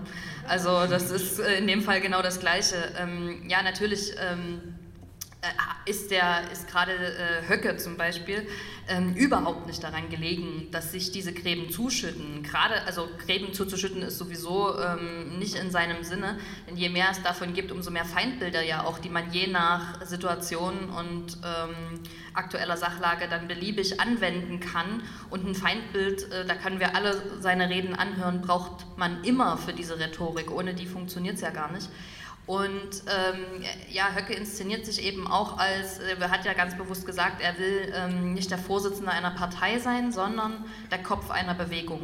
Also 0.48 0.86
das 0.86 1.10
ist 1.10 1.39
äh, 1.39 1.58
in 1.58 1.65
dem 1.65 1.82
Fall 1.82 2.02
genau 2.02 2.22
das 2.22 2.39
Gleiche. 2.39 2.76
Ähm, 3.00 3.41
ja, 3.48 3.63
natürlich 3.63 4.13
ähm, 4.20 4.62
äh, 4.62 4.81
ist, 5.86 6.12
der, 6.12 6.51
ist 6.51 6.67
gerade 6.67 6.91
äh, 6.91 7.49
Höcke 7.49 7.75
zum 7.77 7.97
Beispiel 7.97 8.47
ähm, 8.88 9.15
überhaupt 9.15 9.65
nicht 9.65 9.84
daran 9.84 10.10
gelegen, 10.10 10.67
dass 10.71 10.91
sich 10.91 11.12
diese 11.12 11.34
Gräben 11.34 11.71
zuschütten. 11.71 12.43
Gerade, 12.43 12.84
also 12.86 13.10
Gräben 13.25 13.51
zuzuschütten 13.51 14.04
ist 14.04 14.19
sowieso 14.19 14.77
ähm, 14.80 15.39
nicht 15.39 15.56
in 15.56 15.71
seinem 15.71 16.04
Sinne, 16.04 16.38
denn 16.67 16.77
je 16.77 16.89
mehr 16.89 17.08
es 17.12 17.23
davon 17.23 17.54
gibt, 17.54 17.71
umso 17.71 17.89
mehr 17.89 18.06
Feindbilder 18.06 18.62
ja 18.62 18.84
auch, 18.84 18.99
die 18.99 19.10
man 19.10 19.32
je 19.32 19.47
nach 19.47 20.06
Situation 20.06 20.89
und 20.89 21.38
ähm, 21.43 21.99
aktueller 22.36 22.77
Sachlage 22.77 23.27
dann 23.27 23.47
beliebig 23.47 23.99
anwenden 23.99 24.60
kann. 24.60 25.01
Und 25.32 25.47
ein 25.47 25.56
Feindbild, 25.56 26.32
äh, 26.32 26.45
da 26.45 26.54
können 26.54 26.80
wir 26.80 26.95
alle 26.95 27.19
seine 27.39 27.69
Reden 27.69 27.95
anhören, 27.95 28.41
braucht 28.41 28.86
man 28.97 29.23
immer 29.23 29.58
für 29.58 29.73
diese 29.73 29.97
Rhetorik. 29.97 30.51
Ohne 30.51 30.75
die 30.75 30.86
funktioniert 30.86 31.36
es 31.36 31.41
ja 31.41 31.49
gar 31.49 31.71
nicht. 31.71 31.89
Und 32.52 33.04
ähm, 33.08 33.64
ja, 33.90 34.14
Höcke 34.14 34.34
inszeniert 34.34 34.86
sich 34.86 35.02
eben 35.06 35.26
auch 35.26 35.58
als, 35.58 36.00
äh, 36.00 36.18
er 36.20 36.32
hat 36.32 36.44
ja 36.44 36.52
ganz 36.52 36.76
bewusst 36.76 37.06
gesagt, 37.06 37.42
er 37.42 37.58
will 37.58 37.94
ähm, 37.96 38.34
nicht 38.34 38.52
der 38.52 38.58
Vorsitzende 38.58 39.10
einer 39.10 39.32
Partei 39.32 39.80
sein, 39.80 40.12
sondern 40.12 40.66
der 40.92 41.02
Kopf 41.02 41.32
einer 41.32 41.54
Bewegung. 41.54 42.02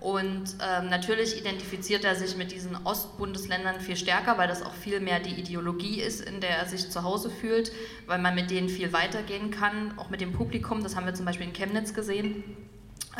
Und 0.00 0.56
ähm, 0.60 0.88
natürlich 0.88 1.38
identifiziert 1.38 2.04
er 2.04 2.16
sich 2.16 2.36
mit 2.36 2.50
diesen 2.50 2.76
Ostbundesländern 2.84 3.80
viel 3.80 3.94
stärker, 3.94 4.36
weil 4.38 4.48
das 4.48 4.64
auch 4.64 4.72
viel 4.72 4.98
mehr 4.98 5.20
die 5.20 5.38
Ideologie 5.38 6.00
ist, 6.00 6.20
in 6.20 6.40
der 6.40 6.58
er 6.58 6.66
sich 6.66 6.90
zu 6.90 7.04
Hause 7.04 7.30
fühlt, 7.30 7.70
weil 8.08 8.18
man 8.18 8.34
mit 8.34 8.50
denen 8.50 8.68
viel 8.68 8.92
weitergehen 8.92 9.52
kann, 9.52 9.96
auch 9.98 10.10
mit 10.10 10.20
dem 10.20 10.32
Publikum. 10.32 10.82
Das 10.82 10.96
haben 10.96 11.06
wir 11.06 11.14
zum 11.14 11.26
Beispiel 11.26 11.46
in 11.46 11.52
Chemnitz 11.52 11.94
gesehen, 11.94 12.42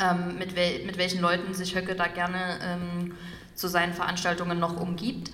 ähm, 0.01 0.37
mit, 0.37 0.57
wel 0.57 0.83
mit, 0.85 0.97
welchen 0.97 1.21
Leuten 1.21 1.53
sich 1.53 1.77
Höcke 1.77 1.95
da 1.95 2.07
gerne 2.07 2.59
ähm, 2.61 3.15
zu 3.55 3.69
seinen 3.69 3.93
Veranstaltungen 3.93 4.59
noch 4.59 4.75
umgibt. 4.75 5.31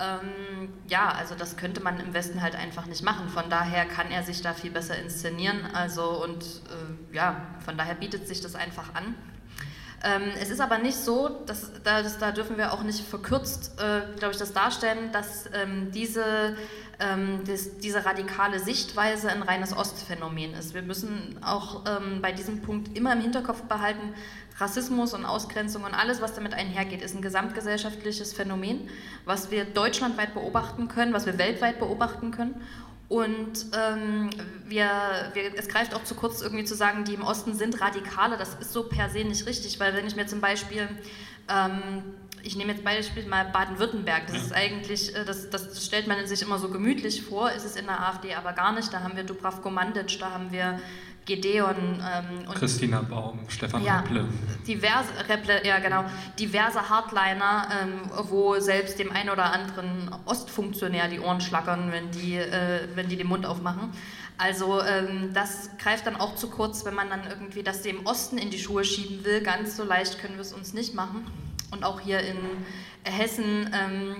Ähm, 0.00 0.72
ja, 0.88 1.08
also 1.08 1.34
das 1.34 1.56
könnte 1.56 1.82
man 1.82 2.00
im 2.00 2.14
Westen 2.14 2.42
halt 2.42 2.54
einfach 2.54 2.86
nicht 2.86 3.02
machen. 3.02 3.28
Von 3.28 3.50
daher 3.50 3.84
kann 3.84 4.10
er 4.10 4.22
sich 4.22 4.42
da 4.42 4.54
viel 4.54 4.70
besser 4.70 4.96
inszenieren. 4.98 5.66
Also 5.74 6.22
und 6.22 6.42
äh, 6.42 7.14
ja, 7.14 7.40
von 7.64 7.76
daher 7.76 7.94
bietet 7.94 8.28
sich 8.28 8.40
das 8.40 8.54
einfach 8.54 8.94
an. 8.94 9.14
Ähm, 10.04 10.30
es 10.40 10.50
ist 10.50 10.60
aber 10.60 10.78
nicht 10.78 10.96
so, 10.96 11.28
dass, 11.46 11.72
dass, 11.82 12.18
da 12.18 12.30
dürfen 12.30 12.56
wir 12.56 12.72
auch 12.72 12.84
nicht 12.84 13.00
verkürzt, 13.00 13.80
äh, 13.80 14.02
glaube 14.16 14.32
ich, 14.32 14.38
das 14.38 14.52
darstellen, 14.52 15.10
dass 15.10 15.46
ähm, 15.52 15.90
diese, 15.90 16.56
ähm, 17.00 17.40
das, 17.46 17.78
diese 17.78 18.04
radikale 18.04 18.58
Sichtweise 18.58 19.30
ein 19.30 19.42
reines 19.42 19.76
Ostphänomen 19.76 20.54
ist. 20.54 20.74
Wir 20.74 20.82
müssen 20.82 21.36
auch 21.42 21.84
ähm, 21.86 22.20
bei 22.20 22.32
diesem 22.32 22.62
Punkt 22.62 22.96
immer 22.96 23.12
im 23.12 23.20
Hinterkopf 23.20 23.62
behalten, 23.62 24.14
Rassismus 24.58 25.14
und 25.14 25.24
Ausgrenzung 25.24 25.84
und 25.84 25.94
alles, 25.94 26.20
was 26.20 26.34
damit 26.34 26.54
einhergeht, 26.54 27.02
ist 27.02 27.14
ein 27.14 27.22
gesamtgesellschaftliches 27.22 28.32
Phänomen, 28.32 28.88
was 29.24 29.52
wir 29.52 29.64
deutschlandweit 29.64 30.34
beobachten 30.34 30.88
können, 30.88 31.12
was 31.12 31.26
wir 31.26 31.38
weltweit 31.38 31.78
beobachten 31.78 32.32
können. 32.32 32.60
Und 33.08 33.66
ähm, 33.72 34.28
wir, 34.66 34.90
wir, 35.32 35.56
es 35.56 35.68
greift 35.68 35.94
auch 35.94 36.04
zu 36.04 36.14
kurz, 36.14 36.42
irgendwie 36.42 36.64
zu 36.64 36.74
sagen, 36.74 37.04
die 37.04 37.14
im 37.14 37.22
Osten 37.22 37.54
sind 37.54 37.80
Radikale. 37.80 38.36
Das 38.36 38.54
ist 38.54 38.72
so 38.72 38.82
per 38.82 39.08
se 39.08 39.24
nicht 39.24 39.46
richtig, 39.46 39.80
weil 39.80 39.94
wenn 39.94 40.06
ich 40.06 40.16
mir 40.16 40.26
zum 40.26 40.40
Beispiel, 40.40 40.88
ähm, 41.48 42.02
ich 42.48 42.56
nehme 42.56 42.72
jetzt 42.72 42.82
Beispiel 42.82 43.26
mal 43.26 43.44
Baden-Württemberg, 43.44 44.26
das 44.26 44.36
ist 44.36 44.52
eigentlich, 44.54 45.14
äh, 45.14 45.24
das, 45.26 45.50
das 45.50 45.84
stellt 45.84 46.06
man 46.06 46.26
sich 46.26 46.40
immer 46.40 46.58
so 46.58 46.70
gemütlich 46.70 47.20
vor, 47.22 47.52
ist 47.52 47.66
es 47.66 47.76
in 47.76 47.84
der 47.84 48.00
AfD 48.00 48.34
aber 48.34 48.54
gar 48.54 48.72
nicht. 48.72 48.90
Da 48.90 49.00
haben 49.02 49.16
wir 49.16 49.22
Dubravko 49.22 49.68
Mandic, 49.68 50.18
da 50.18 50.30
haben 50.30 50.50
wir 50.50 50.80
Gedeon 51.26 51.76
ähm, 51.76 52.48
und 52.48 52.54
Christina 52.54 53.02
Baum, 53.02 53.40
Stefan 53.48 53.84
ja, 53.84 54.00
Repple. 54.00 54.24
Diverse, 54.66 55.10
Repple, 55.28 55.66
ja 55.66 55.78
genau, 55.78 56.06
diverse 56.38 56.88
Hardliner, 56.88 57.68
ähm, 57.82 58.10
wo 58.30 58.58
selbst 58.60 58.98
dem 58.98 59.12
einen 59.12 59.28
oder 59.28 59.52
anderen 59.52 60.10
Ostfunktionär 60.24 61.08
die 61.08 61.20
Ohren 61.20 61.42
schlackern, 61.42 61.92
wenn 61.92 62.10
die, 62.12 62.36
äh, 62.36 62.88
wenn 62.94 63.10
die 63.10 63.18
den 63.18 63.26
Mund 63.26 63.44
aufmachen. 63.44 63.92
Also 64.38 64.80
ähm, 64.80 65.34
das 65.34 65.68
greift 65.76 66.06
dann 66.06 66.16
auch 66.16 66.34
zu 66.34 66.48
kurz, 66.48 66.86
wenn 66.86 66.94
man 66.94 67.10
dann 67.10 67.26
irgendwie 67.28 67.62
das 67.62 67.82
dem 67.82 68.06
Osten 68.06 68.38
in 68.38 68.48
die 68.48 68.58
Schuhe 68.58 68.84
schieben 68.84 69.22
will. 69.26 69.42
Ganz 69.42 69.76
so 69.76 69.84
leicht 69.84 70.18
können 70.18 70.36
wir 70.36 70.42
es 70.42 70.54
uns 70.54 70.72
nicht 70.72 70.94
machen. 70.94 71.26
Und 71.70 71.84
auch 71.84 72.00
hier 72.00 72.20
in 72.20 72.36
Hessen, 73.04 73.70
ähm, 73.72 74.16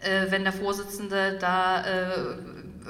äh, 0.00 0.30
wenn 0.30 0.44
der 0.44 0.52
Vorsitzende 0.52 1.38
da 1.40 1.84
äh, 1.84 2.36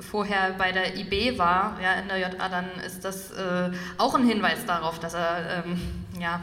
vorher 0.03 0.55
bei 0.59 0.73
der 0.73 0.97
IB 0.97 1.39
war, 1.39 1.79
ja, 1.81 1.95
in 1.95 2.09
der 2.09 2.19
JA, 2.19 2.49
dann 2.49 2.67
ist 2.87 3.05
das 3.05 3.31
äh, 3.31 3.71
auch 3.99 4.15
ein 4.15 4.27
Hinweis 4.27 4.67
darauf, 4.67 4.99
dass 4.99 5.15
er 5.15 5.65
ähm, 5.65 5.81
ja, 6.21 6.41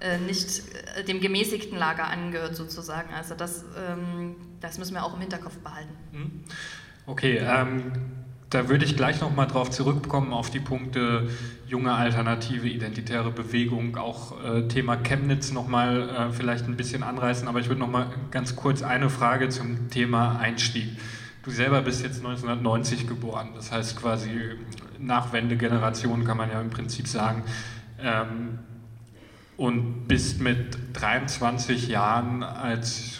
äh, 0.00 0.18
nicht 0.18 0.62
dem 1.06 1.20
gemäßigten 1.20 1.78
Lager 1.78 2.08
angehört 2.08 2.56
sozusagen. 2.56 3.12
Also 3.14 3.34
das, 3.34 3.64
ähm, 3.76 4.36
das 4.60 4.78
müssen 4.78 4.94
wir 4.94 5.04
auch 5.04 5.14
im 5.14 5.20
Hinterkopf 5.20 5.58
behalten. 5.58 5.94
Mhm. 6.12 6.44
Okay, 7.06 7.38
ähm, 7.38 7.92
da 8.50 8.68
würde 8.68 8.84
ich 8.84 8.96
gleich 8.96 9.20
nochmal 9.20 9.46
drauf 9.46 9.70
zurückkommen, 9.70 10.32
auf 10.32 10.50
die 10.50 10.58
Punkte 10.58 11.28
junge 11.68 11.92
alternative 11.92 12.68
identitäre 12.68 13.30
Bewegung, 13.30 13.96
auch 13.96 14.42
äh, 14.44 14.66
Thema 14.66 14.96
Chemnitz 14.96 15.52
nochmal 15.52 16.08
äh, 16.08 16.32
vielleicht 16.32 16.66
ein 16.66 16.76
bisschen 16.76 17.04
anreißen, 17.04 17.46
aber 17.46 17.60
ich 17.60 17.68
würde 17.68 17.80
nochmal 17.80 18.06
ganz 18.32 18.56
kurz 18.56 18.82
eine 18.82 19.08
Frage 19.08 19.50
zum 19.50 19.88
Thema 19.88 20.40
Einstieg. 20.40 20.88
Du 21.44 21.52
selber 21.52 21.80
bist 21.80 22.02
jetzt 22.02 22.18
1990 22.18 23.06
geboren, 23.06 23.50
das 23.54 23.70
heißt 23.70 23.96
quasi 23.96 24.30
Nachwendegeneration 24.98 26.24
kann 26.24 26.36
man 26.36 26.50
ja 26.50 26.60
im 26.60 26.70
Prinzip 26.70 27.06
sagen. 27.06 27.44
Ähm, 28.02 28.58
und 29.56 30.08
bist 30.08 30.40
mit 30.40 30.78
23 30.94 31.88
Jahren 31.88 32.42
als 32.42 33.19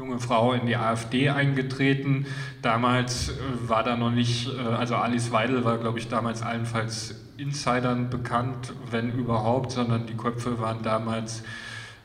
junge 0.00 0.18
Frau 0.18 0.54
in 0.54 0.64
die 0.64 0.76
AfD 0.76 1.28
eingetreten. 1.28 2.24
Damals 2.62 3.28
äh, 3.28 3.32
war 3.68 3.82
da 3.82 3.96
noch 3.96 4.10
nicht, 4.10 4.48
äh, 4.48 4.58
also 4.58 4.96
Alice 4.96 5.30
Weidel 5.30 5.62
war, 5.66 5.76
glaube 5.76 5.98
ich, 5.98 6.08
damals 6.08 6.40
allenfalls 6.40 7.14
Insidern 7.36 8.08
bekannt, 8.08 8.72
wenn 8.90 9.12
überhaupt, 9.12 9.72
sondern 9.72 10.06
die 10.06 10.16
Köpfe 10.16 10.58
waren 10.58 10.82
damals 10.82 11.42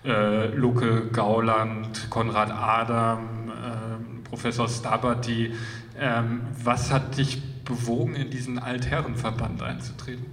äh, 0.03 0.47
Luke 0.47 1.08
Gauland, 1.13 2.10
Konrad 2.10 2.51
Adam, 2.51 3.49
äh, 3.49 4.27
Professor 4.29 4.67
Stabati. 4.67 5.53
Ähm, 5.97 6.41
was 6.62 6.91
hat 6.91 7.17
dich 7.17 7.41
bewogen, 7.63 8.15
in 8.15 8.29
diesen 8.29 8.60
Altherrenverband 8.60 9.63
einzutreten? 9.63 10.25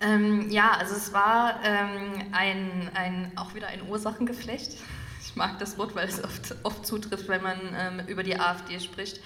Ähm, 0.00 0.50
ja, 0.50 0.72
also 0.80 0.96
es 0.96 1.12
war 1.12 1.60
ähm, 1.64 2.24
ein, 2.32 2.90
ein, 2.94 3.32
auch 3.36 3.54
wieder 3.54 3.68
ein 3.68 3.82
Ursachengeflecht. 3.88 4.78
Ich 5.32 5.36
mag 5.36 5.58
das 5.58 5.78
Wort, 5.78 5.94
weil 5.94 6.06
es 6.06 6.22
oft, 6.22 6.54
oft 6.62 6.86
zutrifft, 6.86 7.26
wenn 7.26 7.42
man 7.42 7.58
ähm, 7.74 8.06
über 8.06 8.22
die 8.22 8.38
AfD 8.38 8.78
spricht. 8.80 9.18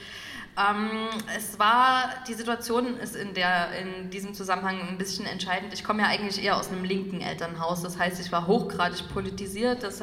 Ähm, 0.57 1.09
es 1.37 1.59
war, 1.59 2.11
die 2.29 2.35
Situation 2.35 2.97
ist 2.97 3.16
in, 3.16 3.35
der, 3.35 3.71
in 3.73 4.09
diesem 4.11 4.33
Zusammenhang 4.33 4.88
ein 4.88 4.99
bisschen 4.99 5.27
entscheidend. 5.27 5.75
Ich 5.75 5.83
komme 5.83 6.03
ja 6.03 6.09
eigentlich 6.09 6.45
eher 6.45 6.59
aus 6.59 6.69
einem 6.69 6.85
linken 6.85 7.21
Elternhaus, 7.21 7.83
das 7.83 7.99
heißt, 7.99 8.21
ich 8.21 8.31
war 8.31 8.47
hochgradig 8.47 9.09
politisiert, 9.12 9.83
das, 9.83 10.01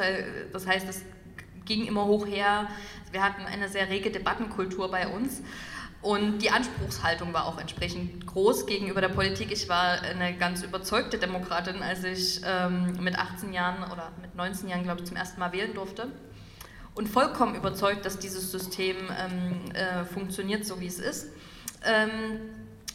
das 0.51 0.67
heißt, 0.67 0.89
es 0.89 1.03
ging 1.63 1.85
immer 1.85 2.03
hoch 2.03 2.27
her. 2.27 2.67
Wir 3.13 3.23
hatten 3.23 3.43
eine 3.43 3.69
sehr 3.69 3.87
rege 3.87 4.11
Debattenkultur 4.11 4.91
bei 4.91 5.07
uns. 5.07 5.41
Und 6.03 6.39
die 6.39 6.51
Anspruchshaltung 6.51 7.33
war 7.33 7.45
auch 7.45 7.57
entsprechend 7.57 8.27
groß 8.27 8.65
gegenüber 8.65 8.99
der 8.99 9.07
Politik. 9.07 9.53
Ich 9.53 9.69
war 9.69 10.01
eine 10.01 10.35
ganz 10.37 10.61
überzeugte 10.61 11.17
Demokratin, 11.17 11.81
als 11.81 12.03
ich 12.03 12.41
ähm, 12.45 12.97
mit 12.99 13.17
18 13.17 13.53
Jahren 13.53 13.89
oder 13.89 14.11
mit 14.21 14.35
19 14.35 14.67
Jahren, 14.67 14.83
glaube 14.83 14.99
ich, 14.99 15.07
zum 15.07 15.15
ersten 15.15 15.39
Mal 15.39 15.53
wählen 15.53 15.73
durfte. 15.73 16.09
Und 16.93 17.07
vollkommen 17.07 17.55
überzeugt, 17.55 18.05
dass 18.05 18.19
dieses 18.19 18.51
System 18.51 18.97
ähm, 19.17 19.71
äh, 19.73 20.03
funktioniert, 20.03 20.65
so 20.65 20.81
wie 20.81 20.87
es 20.87 20.99
ist. 20.99 21.29
Ähm, 21.85 22.11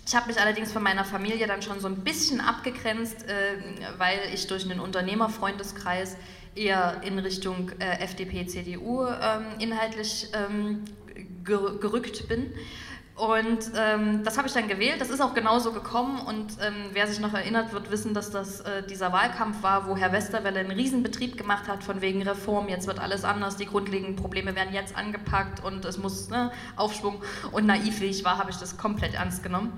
ich 0.07 0.15
habe 0.15 0.27
mich 0.27 0.39
allerdings 0.39 0.71
von 0.71 0.83
meiner 0.83 1.05
Familie 1.05 1.47
dann 1.47 1.63
schon 1.63 1.81
so 1.81 1.89
ein 1.89 2.05
bisschen 2.05 2.41
abgegrenzt, 2.41 3.27
äh, 3.27 3.57
weil 3.97 4.19
ich 4.35 4.47
durch 4.49 4.65
einen 4.71 4.81
Unternehmerfreundeskreis 4.81 6.17
eher 6.55 7.01
in 7.05 7.19
Richtung 7.19 7.71
äh, 7.79 8.03
FDP, 8.05 8.47
CDU 8.47 9.07
ähm, 9.07 9.47
inhaltlich 9.59 10.29
ähm, 10.35 10.85
gerückt 11.45 12.29
bin. 12.29 12.53
Und 13.19 13.73
ähm, 13.77 14.23
das 14.23 14.39
habe 14.39 14.47
ich 14.47 14.55
dann 14.55 14.69
gewählt. 14.69 15.01
Das 15.01 15.11
ist 15.11 15.21
auch 15.21 15.35
genauso 15.35 15.73
gekommen. 15.73 16.21
Und 16.21 16.53
ähm, 16.65 16.91
wer 16.93 17.09
sich 17.09 17.19
noch 17.19 17.35
erinnert, 17.35 17.73
wird 17.73 17.91
wissen, 17.91 18.15
dass 18.15 18.31
das 18.31 18.61
äh, 18.61 18.85
dieser 18.85 19.13
Wahlkampf 19.13 19.61
war, 19.63 19.89
wo 19.89 19.97
Herr 19.97 20.13
Westerwelle 20.13 20.61
einen 20.61 20.71
Riesenbetrieb 20.71 21.37
gemacht 21.37 21.67
hat 21.67 21.83
von 21.83 22.01
wegen 22.01 22.23
Reform. 22.23 22.69
Jetzt 22.69 22.87
wird 22.87 23.01
alles 23.01 23.25
anders. 23.25 23.57
Die 23.57 23.67
grundlegenden 23.67 24.15
Probleme 24.15 24.55
werden 24.55 24.73
jetzt 24.73 24.97
angepackt 24.97 25.65
und 25.65 25.85
es 25.85 25.99
muss 25.99 26.31
ne, 26.31 26.53
Aufschwung. 26.77 27.21
Und 27.51 27.67
naiv 27.67 28.01
wie 28.01 28.07
ich 28.07 28.25
war, 28.25 28.39
habe 28.39 28.51
ich 28.51 28.57
das 28.57 28.77
komplett 28.77 29.15
ernst 29.15 29.43
genommen. 29.43 29.73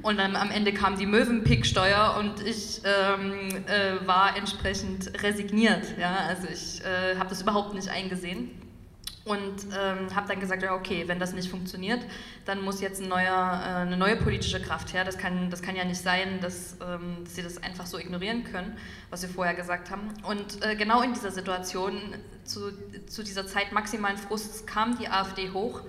Und 0.00 0.18
dann 0.18 0.34
am 0.34 0.50
Ende 0.50 0.72
kam 0.72 0.96
die 0.96 1.06
Möwenpick-Steuer 1.06 2.16
und 2.18 2.40
ich 2.46 2.80
ähm, 2.84 3.48
äh, 3.66 4.06
war 4.06 4.38
entsprechend 4.38 5.22
resigniert. 5.22 5.98
Ja? 6.00 6.16
Also 6.28 6.48
ich 6.50 6.82
äh, 6.82 7.18
habe 7.18 7.28
das 7.28 7.42
überhaupt 7.42 7.74
nicht 7.74 7.90
eingesehen 7.90 8.50
und 9.26 9.66
ähm, 9.76 10.14
habe 10.14 10.28
dann 10.28 10.38
gesagt, 10.38 10.62
ja 10.62 10.72
okay, 10.74 11.04
wenn 11.08 11.18
das 11.18 11.32
nicht 11.32 11.50
funktioniert, 11.50 12.00
dann 12.44 12.62
muss 12.62 12.80
jetzt 12.80 13.02
ein 13.02 13.08
neuer, 13.08 13.60
äh, 13.62 13.82
eine 13.82 13.96
neue 13.96 14.16
politische 14.16 14.62
Kraft 14.62 14.94
her. 14.94 15.04
Das 15.04 15.18
kann, 15.18 15.50
das 15.50 15.62
kann 15.62 15.74
ja 15.74 15.84
nicht 15.84 16.00
sein, 16.00 16.38
dass, 16.40 16.76
ähm, 16.80 17.24
dass 17.24 17.34
sie 17.34 17.42
das 17.42 17.60
einfach 17.60 17.86
so 17.86 17.98
ignorieren 17.98 18.44
können, 18.44 18.78
was 19.10 19.22
wir 19.22 19.28
vorher 19.28 19.54
gesagt 19.54 19.90
haben. 19.90 20.10
Und 20.22 20.64
äh, 20.64 20.76
genau 20.76 21.02
in 21.02 21.12
dieser 21.12 21.32
Situation, 21.32 22.00
zu, 22.44 22.70
zu 23.08 23.24
dieser 23.24 23.48
Zeit 23.48 23.72
maximalen 23.72 24.16
Frusts, 24.16 24.64
kam 24.64 24.96
die 24.96 25.08
AfD 25.08 25.50
hoch 25.50 25.82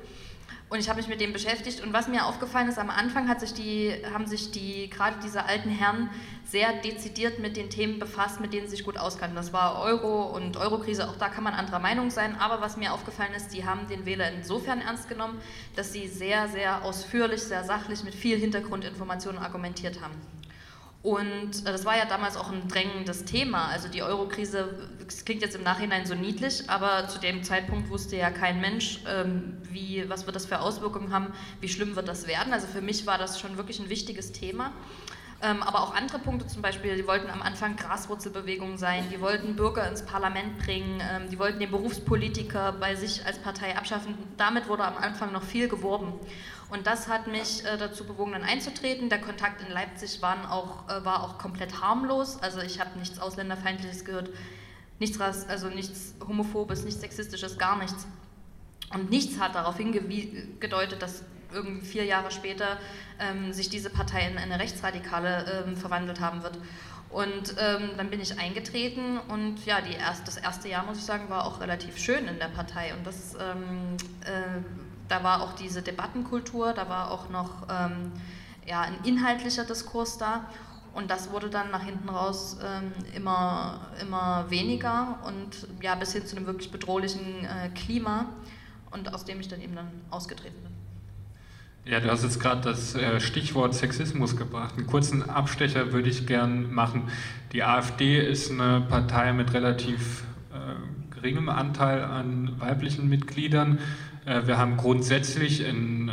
und 0.70 0.80
ich 0.80 0.90
habe 0.90 0.98
mich 0.98 1.08
mit 1.08 1.22
dem 1.22 1.32
beschäftigt 1.32 1.82
und 1.82 1.94
was 1.94 2.10
mir 2.10 2.26
aufgefallen 2.26 2.68
ist, 2.68 2.78
am 2.78 2.90
Anfang 2.90 3.40
sich 3.40 3.54
die, 3.54 3.94
haben 4.14 4.28
sich 4.28 4.52
die, 4.52 4.90
gerade 4.90 5.18
diese 5.24 5.46
alten 5.46 5.70
Herren 5.70 6.10
sehr 6.50 6.74
dezidiert 6.74 7.40
mit 7.40 7.58
den 7.58 7.70
Themen 7.70 8.00
befasst, 8.00 8.40
mit 8.40 8.54
denen 8.54 8.68
sie 8.68 8.78
sich 8.78 8.86
gut 8.86 8.98
auskannten. 8.98 9.36
Das 9.36 9.52
war 9.52 9.82
Euro 9.82 10.24
und 10.24 10.56
Eurokrise, 10.56 11.10
auch 11.10 11.18
da 11.18 11.28
kann 11.28 11.44
man 11.44 11.54
anderer 11.54 11.80
Meinung 11.80 12.10
sein, 12.10 12.36
aber 12.40 12.62
was 12.62 12.78
mir 12.78 12.94
aufgefallen 12.94 13.34
ist, 13.36 13.50
die 13.50 13.66
haben 13.66 13.88
den 13.88 14.06
Wähler 14.06 14.32
insofern 14.32 14.80
ernst 14.80 15.10
genommen, 15.10 15.40
dass 15.76 15.92
sie 15.92 16.08
sehr, 16.08 16.48
sehr 16.48 16.84
ausführlich, 16.84 17.44
sehr 17.44 17.64
sachlich 17.64 18.04
mit 18.04 18.16
viel 18.16 18.38
Hintergrundinformationen 18.38 19.42
argumentiert 19.42 20.02
haben. 20.02 20.16
Und 21.04 21.66
äh, 21.66 21.72
das 21.72 21.86
war 21.86 21.98
ja 21.98 22.06
damals 22.06 22.38
auch 22.38 22.52
ein 22.52 22.68
drängendes 22.68 23.26
Thema. 23.26 23.68
Also 23.68 23.88
die 23.88 24.02
Eurokrise, 24.02 24.90
das 25.06 25.26
klingt 25.26 25.42
jetzt 25.42 25.56
im 25.56 25.64
Nachhinein 25.64 26.06
so 26.06 26.16
niedlich, 26.16 26.70
aber 26.70 27.08
zu 27.08 27.20
dem 27.20 27.44
Zeitpunkt 27.44 27.90
wusste 27.90 28.18
ja 28.18 28.30
kein 28.30 28.60
Mensch, 28.60 29.00
ähm, 29.08 29.58
wie, 29.70 30.04
was 30.10 30.26
wird 30.26 30.36
das 30.36 30.46
für 30.46 30.60
Auswirkungen 30.60 31.14
haben, 31.14 31.34
wie 31.62 31.70
schlimm 31.70 31.96
wird 31.96 32.08
das 32.08 32.28
werden. 32.28 32.52
Also 32.52 32.68
für 32.68 32.82
mich 32.82 33.06
war 33.06 33.18
das 33.18 33.40
schon 33.40 33.58
wirklich 33.58 33.80
ein 33.80 33.90
wichtiges 33.90 34.32
Thema. 34.32 34.74
Ähm, 35.40 35.62
aber 35.62 35.82
auch 35.82 35.94
andere 35.94 36.18
Punkte, 36.18 36.48
zum 36.48 36.64
Beispiel, 36.64 36.96
die 36.96 37.06
wollten 37.06 37.30
am 37.30 37.44
Anfang 37.44 37.76
Graswurzelbewegungen 37.76 38.80
sein, 38.80 39.08
die 39.12 39.22
wollten 39.22 39.56
Bürger 39.56 39.88
ins 39.88 40.04
Parlament 40.04 40.58
bringen, 40.58 41.00
ähm, 41.00 41.30
die 41.30 41.38
wollten 41.38 41.60
den 41.60 41.70
Berufspolitiker 41.70 42.72
bei 42.72 42.96
sich 42.96 43.24
als 43.24 43.38
Partei 43.38 43.78
abschaffen. 43.78 44.18
Damit 44.38 44.68
wurde 44.68 44.84
am 44.84 44.98
Anfang 44.98 45.32
noch 45.32 45.44
viel 45.44 45.68
geworben. 45.68 46.14
Und 46.70 46.88
das 46.88 47.08
hat 47.08 47.28
mich 47.28 47.64
äh, 47.66 47.78
dazu 47.78 48.04
bewogen, 48.04 48.32
dann 48.32 48.44
einzutreten. 48.44 49.10
Der 49.10 49.22
Kontakt 49.22 49.62
in 49.62 49.72
Leipzig 49.72 50.20
auch, 50.24 50.90
äh, 50.90 51.06
war 51.06 51.24
auch 51.24 51.38
komplett 51.38 51.82
harmlos. 51.82 52.42
Also 52.42 52.60
ich 52.62 52.80
habe 52.80 52.98
nichts 52.98 53.20
Ausländerfeindliches 53.20 54.06
gehört, 54.06 54.32
nichts, 55.00 55.20
also 55.22 55.70
nichts 55.70 56.16
Homophobes, 56.28 56.84
nichts 56.84 57.02
Sexistisches, 57.02 57.60
gar 57.60 57.78
nichts. 57.78 58.08
Und 58.92 59.12
nichts 59.12 59.40
hat 59.40 59.54
darauf 59.54 59.78
hingedeutet, 59.78 61.02
dass 61.02 61.24
irgendwie 61.52 61.86
vier 61.86 62.06
Jahre 62.06 62.32
später 62.32 62.78
ähm, 63.20 63.54
sich 63.54 63.70
diese 63.70 63.90
Partei 63.90 64.28
in 64.28 64.38
eine 64.38 64.60
Rechtsradikale 64.60 65.64
ähm, 65.66 65.76
verwandelt 65.76 66.20
haben 66.20 66.44
wird. 66.44 66.58
Und 67.10 67.56
ähm, 67.58 67.92
dann 67.96 68.10
bin 68.10 68.20
ich 68.20 68.38
eingetreten 68.38 69.18
und 69.30 69.66
ja, 69.66 69.80
erst, 69.80 70.28
das 70.28 70.36
erste 70.36 70.68
Jahr, 70.68 70.86
muss 70.86 70.98
ich 70.98 71.06
sagen, 71.06 71.30
war 71.30 71.46
auch 71.46 71.62
relativ 71.62 71.98
schön 71.98 72.28
in 72.28 72.38
der 72.38 72.50
Partei. 72.50 72.94
Und 72.94 73.08
das 73.08 73.34
ähm, 73.36 73.96
äh, 74.26 74.62
da 75.08 75.24
war 75.24 75.42
auch 75.42 75.54
diese 75.54 75.82
Debattenkultur, 75.82 76.74
da 76.74 76.90
war 76.90 77.12
auch 77.12 77.30
noch 77.30 77.68
ähm, 77.70 78.12
ja, 78.66 78.82
ein 78.82 78.98
inhaltlicher 79.04 79.64
Diskurs 79.64 80.18
da. 80.18 80.50
Und 80.94 81.12
das 81.12 81.32
wurde 81.32 81.50
dann 81.50 81.70
nach 81.70 81.84
hinten 81.84 82.10
raus 82.10 82.58
ähm, 82.64 82.92
immer, 83.16 83.88
immer 84.02 84.50
weniger 84.50 85.20
und 85.26 85.68
ja, 85.82 85.94
bis 85.94 86.14
hin 86.14 86.26
zu 86.26 86.36
einem 86.36 86.48
wirklich 86.48 86.72
bedrohlichen 86.72 87.46
äh, 87.46 87.70
Klima 87.76 88.26
und 88.92 89.14
aus 89.14 89.24
dem 89.24 89.40
ich 89.40 89.48
dann 89.48 89.62
eben 89.62 89.76
dann 89.76 89.92
ausgetreten 90.10 90.60
bin. 90.64 90.77
Ja, 91.90 92.02
du 92.02 92.10
hast 92.12 92.24
jetzt 92.24 92.42
gerade 92.42 92.60
das 92.62 92.96
äh, 92.96 93.22
Stichwort 93.22 93.74
Sexismus 93.74 94.36
gebracht. 94.36 94.74
Einen 94.76 94.88
kurzen 94.88 95.30
Abstecher 95.30 95.94
würde 95.94 96.10
ich 96.10 96.28
gern 96.28 96.74
machen. 96.74 97.04
Die 97.54 97.64
AfD 97.64 98.20
ist 98.20 98.52
eine 98.52 98.82
Partei 98.82 99.32
mit 99.32 99.54
relativ 99.54 100.24
äh, 100.52 101.16
geringem 101.16 101.48
Anteil 101.48 102.04
an 102.04 102.52
weiblichen 102.60 103.08
Mitgliedern. 103.08 103.80
Äh, 104.26 104.48
wir 104.48 104.58
haben 104.58 104.76
grundsätzlich 104.76 105.66
in, 105.66 106.10
äh, 106.10 106.12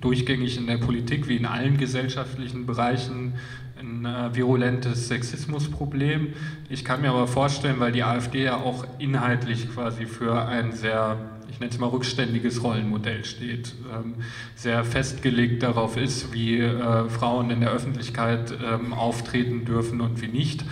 durchgängig 0.00 0.58
in 0.58 0.66
der 0.66 0.78
Politik 0.78 1.28
wie 1.28 1.36
in 1.36 1.46
allen 1.46 1.76
gesellschaftlichen 1.76 2.66
Bereichen 2.66 3.34
ein 3.78 4.04
äh, 4.04 4.34
virulentes 4.34 5.06
Sexismusproblem. 5.06 6.34
Ich 6.68 6.84
kann 6.84 7.00
mir 7.00 7.10
aber 7.10 7.28
vorstellen, 7.28 7.78
weil 7.78 7.92
die 7.92 8.02
AfD 8.02 8.42
ja 8.42 8.56
auch 8.56 8.84
inhaltlich 8.98 9.72
quasi 9.72 10.06
für 10.06 10.46
ein 10.46 10.72
sehr, 10.72 11.16
ich 11.50 11.60
nenne 11.60 11.72
es 11.72 11.78
mal 11.78 11.88
rückständiges 11.88 12.62
Rollenmodell 12.62 13.24
steht, 13.24 13.74
ähm, 13.92 14.14
sehr 14.54 14.84
festgelegt 14.84 15.62
darauf 15.62 15.96
ist, 15.96 16.32
wie 16.32 16.60
Frauen 17.08 17.50
in 17.50 17.60
der 17.60 17.70
Öffentlichkeit 17.70 18.52
ähm, 18.64 18.92
auftreten 18.92 19.64
dürfen 19.64 20.00
und 20.00 20.20
wie 20.20 20.28
nicht. 20.28 20.64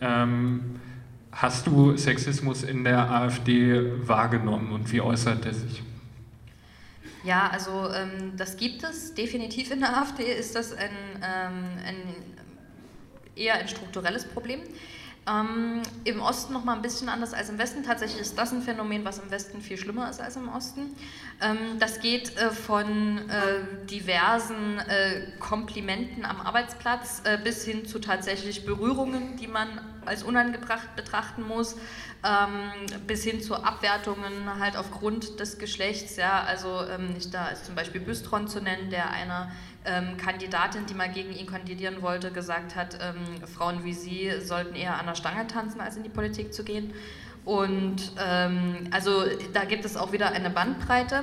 Ähm, 0.00 0.80
hast 1.32 1.66
du 1.66 1.96
Sexismus 1.96 2.62
in 2.62 2.84
der 2.84 3.10
AfD 3.10 3.92
wahrgenommen 4.06 4.72
und 4.72 4.92
wie 4.92 5.00
äußert 5.00 5.46
er 5.46 5.54
sich? 5.54 5.82
Ja, 7.24 7.48
also 7.50 7.90
das 8.36 8.56
gibt 8.56 8.84
es 8.84 9.12
definitiv 9.12 9.72
in 9.72 9.80
der 9.80 10.00
AfD, 10.00 10.22
ist 10.22 10.54
das 10.54 10.72
ein, 10.72 10.90
ein 11.20 11.96
eher 13.34 13.54
ein 13.54 13.68
strukturelles 13.68 14.24
Problem. 14.24 14.60
Ähm, 15.28 15.82
Im 16.04 16.20
Osten 16.20 16.52
noch 16.52 16.62
mal 16.62 16.74
ein 16.74 16.82
bisschen 16.82 17.08
anders 17.08 17.34
als 17.34 17.48
im 17.48 17.58
Westen. 17.58 17.82
Tatsächlich 17.82 18.20
ist 18.20 18.38
das 18.38 18.52
ein 18.52 18.62
Phänomen, 18.62 19.04
was 19.04 19.18
im 19.18 19.30
Westen 19.30 19.60
viel 19.60 19.76
schlimmer 19.76 20.08
ist 20.08 20.20
als 20.20 20.36
im 20.36 20.48
Osten. 20.48 20.94
Ähm, 21.40 21.78
das 21.80 22.00
geht 22.00 22.36
äh, 22.36 22.50
von 22.50 23.18
äh, 23.28 23.86
diversen 23.90 24.78
äh, 24.78 25.32
Komplimenten 25.40 26.24
am 26.24 26.40
Arbeitsplatz 26.40 27.22
äh, 27.24 27.38
bis 27.42 27.64
hin 27.64 27.86
zu 27.86 27.98
tatsächlich 27.98 28.64
Berührungen, 28.64 29.36
die 29.36 29.48
man 29.48 29.68
als 30.04 30.22
unangebracht 30.22 30.94
betrachten 30.94 31.42
muss, 31.42 31.74
ähm, 32.24 32.70
bis 33.08 33.24
hin 33.24 33.42
zu 33.42 33.56
Abwertungen 33.56 34.60
halt 34.60 34.76
aufgrund 34.76 35.40
des 35.40 35.58
Geschlechts. 35.58 36.14
Ja, 36.14 36.44
also 36.44 36.82
ähm, 36.88 37.16
da 37.32 37.48
ist 37.48 37.66
zum 37.66 37.74
Beispiel 37.74 38.00
Bystron 38.00 38.46
zu 38.46 38.60
nennen, 38.60 38.90
der 38.90 39.10
einer 39.10 39.50
ähm, 39.86 40.16
Kandidatin, 40.16 40.86
die 40.86 40.94
mal 40.94 41.08
gegen 41.08 41.32
ihn 41.32 41.46
kandidieren 41.46 42.02
wollte, 42.02 42.30
gesagt 42.30 42.76
hat, 42.76 42.98
ähm, 43.00 43.46
Frauen 43.46 43.84
wie 43.84 43.94
sie 43.94 44.32
sollten 44.40 44.74
eher 44.74 44.98
an 44.98 45.06
der 45.06 45.14
Stange 45.14 45.46
tanzen, 45.46 45.80
als 45.80 45.96
in 45.96 46.02
die 46.02 46.08
Politik 46.08 46.52
zu 46.52 46.64
gehen. 46.64 46.92
Und 47.44 48.12
ähm, 48.18 48.88
also 48.90 49.24
da 49.52 49.64
gibt 49.64 49.84
es 49.84 49.96
auch 49.96 50.12
wieder 50.12 50.32
eine 50.32 50.50
Bandbreite. 50.50 51.22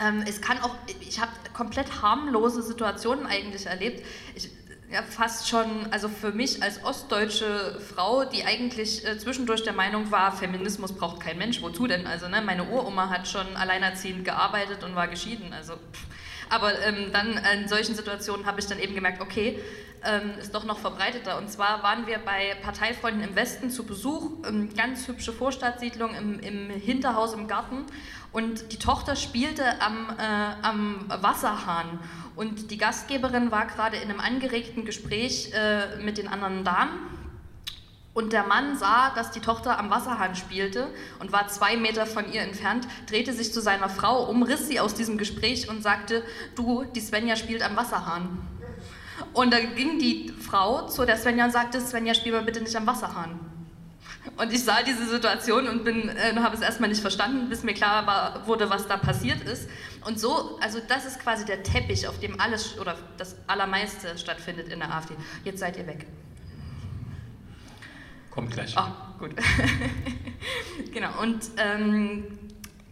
Ähm, 0.00 0.24
es 0.26 0.40
kann 0.40 0.60
auch, 0.60 0.74
ich 1.00 1.20
habe 1.20 1.32
komplett 1.52 2.02
harmlose 2.02 2.62
Situationen 2.62 3.26
eigentlich 3.26 3.66
erlebt. 3.66 4.04
Ich, 4.34 4.50
ja, 4.90 5.02
fast 5.02 5.48
schon, 5.48 5.88
also 5.90 6.08
für 6.08 6.30
mich 6.30 6.62
als 6.62 6.84
ostdeutsche 6.84 7.80
Frau, 7.80 8.24
die 8.24 8.44
eigentlich 8.44 9.04
äh, 9.04 9.18
zwischendurch 9.18 9.64
der 9.64 9.72
Meinung 9.72 10.12
war, 10.12 10.30
Feminismus 10.30 10.92
braucht 10.92 11.20
kein 11.20 11.36
Mensch, 11.36 11.62
wozu 11.62 11.88
denn? 11.88 12.06
Also 12.06 12.28
ne, 12.28 12.40
meine 12.42 12.64
Uroma 12.68 13.08
hat 13.08 13.26
schon 13.26 13.56
alleinerziehend 13.56 14.24
gearbeitet 14.24 14.84
und 14.84 14.94
war 14.94 15.08
geschieden, 15.08 15.52
also 15.52 15.74
pff, 15.74 16.06
aber 16.54 16.80
ähm, 16.80 17.10
dann 17.12 17.38
in 17.58 17.68
solchen 17.68 17.94
Situationen 17.94 18.46
habe 18.46 18.60
ich 18.60 18.66
dann 18.66 18.78
eben 18.78 18.94
gemerkt, 18.94 19.20
okay, 19.20 19.58
ähm, 20.04 20.32
ist 20.38 20.54
doch 20.54 20.64
noch 20.64 20.78
verbreiteter. 20.78 21.38
Und 21.38 21.50
zwar 21.50 21.82
waren 21.82 22.06
wir 22.06 22.18
bei 22.18 22.54
Parteifreunden 22.62 23.22
im 23.22 23.34
Westen 23.34 23.70
zu 23.70 23.84
Besuch, 23.84 24.30
ähm, 24.46 24.68
ganz 24.74 25.08
hübsche 25.08 25.32
Vorstadtsiedlung 25.32 26.14
im, 26.14 26.40
im, 26.40 26.70
Hinterhaus 26.70 27.32
im 27.32 27.48
Garten. 27.48 27.86
Und 28.32 28.72
die 28.72 28.78
Tochter 28.78 29.16
spielte 29.16 29.80
am, 29.80 30.10
äh, 30.18 30.66
am 30.66 31.06
Wasserhahn. 31.08 31.98
Und 32.36 32.70
die 32.70 32.78
Gastgeberin 32.78 33.50
war 33.50 33.66
gerade 33.66 33.96
in 33.96 34.10
einem 34.10 34.20
angeregten 34.20 34.84
Gespräch 34.84 35.52
äh, 35.54 35.96
mit 36.02 36.18
den 36.18 36.28
anderen 36.28 36.64
Damen 36.64 37.23
und 38.14 38.32
der 38.32 38.44
Mann 38.44 38.78
sah, 38.78 39.10
dass 39.10 39.32
die 39.32 39.40
Tochter 39.40 39.78
am 39.78 39.90
Wasserhahn 39.90 40.36
spielte 40.36 40.86
und 41.18 41.32
war 41.32 41.48
zwei 41.48 41.76
Meter 41.76 42.06
von 42.06 42.32
ihr 42.32 42.42
entfernt, 42.42 42.86
drehte 43.08 43.32
sich 43.32 43.52
zu 43.52 43.60
seiner 43.60 43.88
Frau 43.88 44.24
um, 44.24 44.44
riss 44.44 44.68
sie 44.68 44.78
aus 44.78 44.94
diesem 44.94 45.18
Gespräch 45.18 45.68
und 45.68 45.82
sagte, 45.82 46.22
du, 46.54 46.84
die 46.84 47.00
Svenja 47.00 47.34
spielt 47.34 47.62
am 47.62 47.76
Wasserhahn. 47.76 48.38
Und 49.32 49.52
da 49.52 49.58
ging 49.58 49.98
die 49.98 50.32
Frau 50.40 50.86
zu 50.86 51.04
der 51.04 51.16
Svenja 51.16 51.44
und 51.44 51.50
sagte, 51.50 51.80
Svenja, 51.80 52.14
spiel 52.14 52.32
mal 52.32 52.44
bitte 52.44 52.60
nicht 52.60 52.76
am 52.76 52.86
Wasserhahn. 52.86 53.38
Und 54.36 54.52
ich 54.52 54.64
sah 54.64 54.82
diese 54.82 55.06
Situation 55.06 55.68
und 55.68 55.86
äh, 55.86 56.34
habe 56.36 56.56
es 56.56 56.62
erstmal 56.62 56.88
nicht 56.88 57.02
verstanden, 57.02 57.48
bis 57.48 57.62
mir 57.62 57.74
klar 57.74 58.06
war, 58.06 58.46
wurde, 58.46 58.70
was 58.70 58.86
da 58.86 58.96
passiert 58.96 59.42
ist. 59.42 59.68
Und 60.06 60.18
so, 60.18 60.58
also 60.60 60.78
das 60.88 61.04
ist 61.04 61.20
quasi 61.20 61.44
der 61.44 61.62
Teppich, 61.62 62.08
auf 62.08 62.20
dem 62.20 62.40
alles 62.40 62.78
oder 62.78 62.96
das 63.18 63.36
Allermeiste 63.48 64.16
stattfindet 64.16 64.68
in 64.68 64.78
der 64.78 64.94
AfD. 64.94 65.14
Jetzt 65.44 65.60
seid 65.60 65.76
ihr 65.76 65.86
weg. 65.86 66.06
Kommt 68.34 68.50
gleich. 68.50 68.76
Ah, 68.76 69.14
gut. 69.18 69.30
genau, 70.92 71.22
und 71.22 71.42
ähm, 71.56 72.38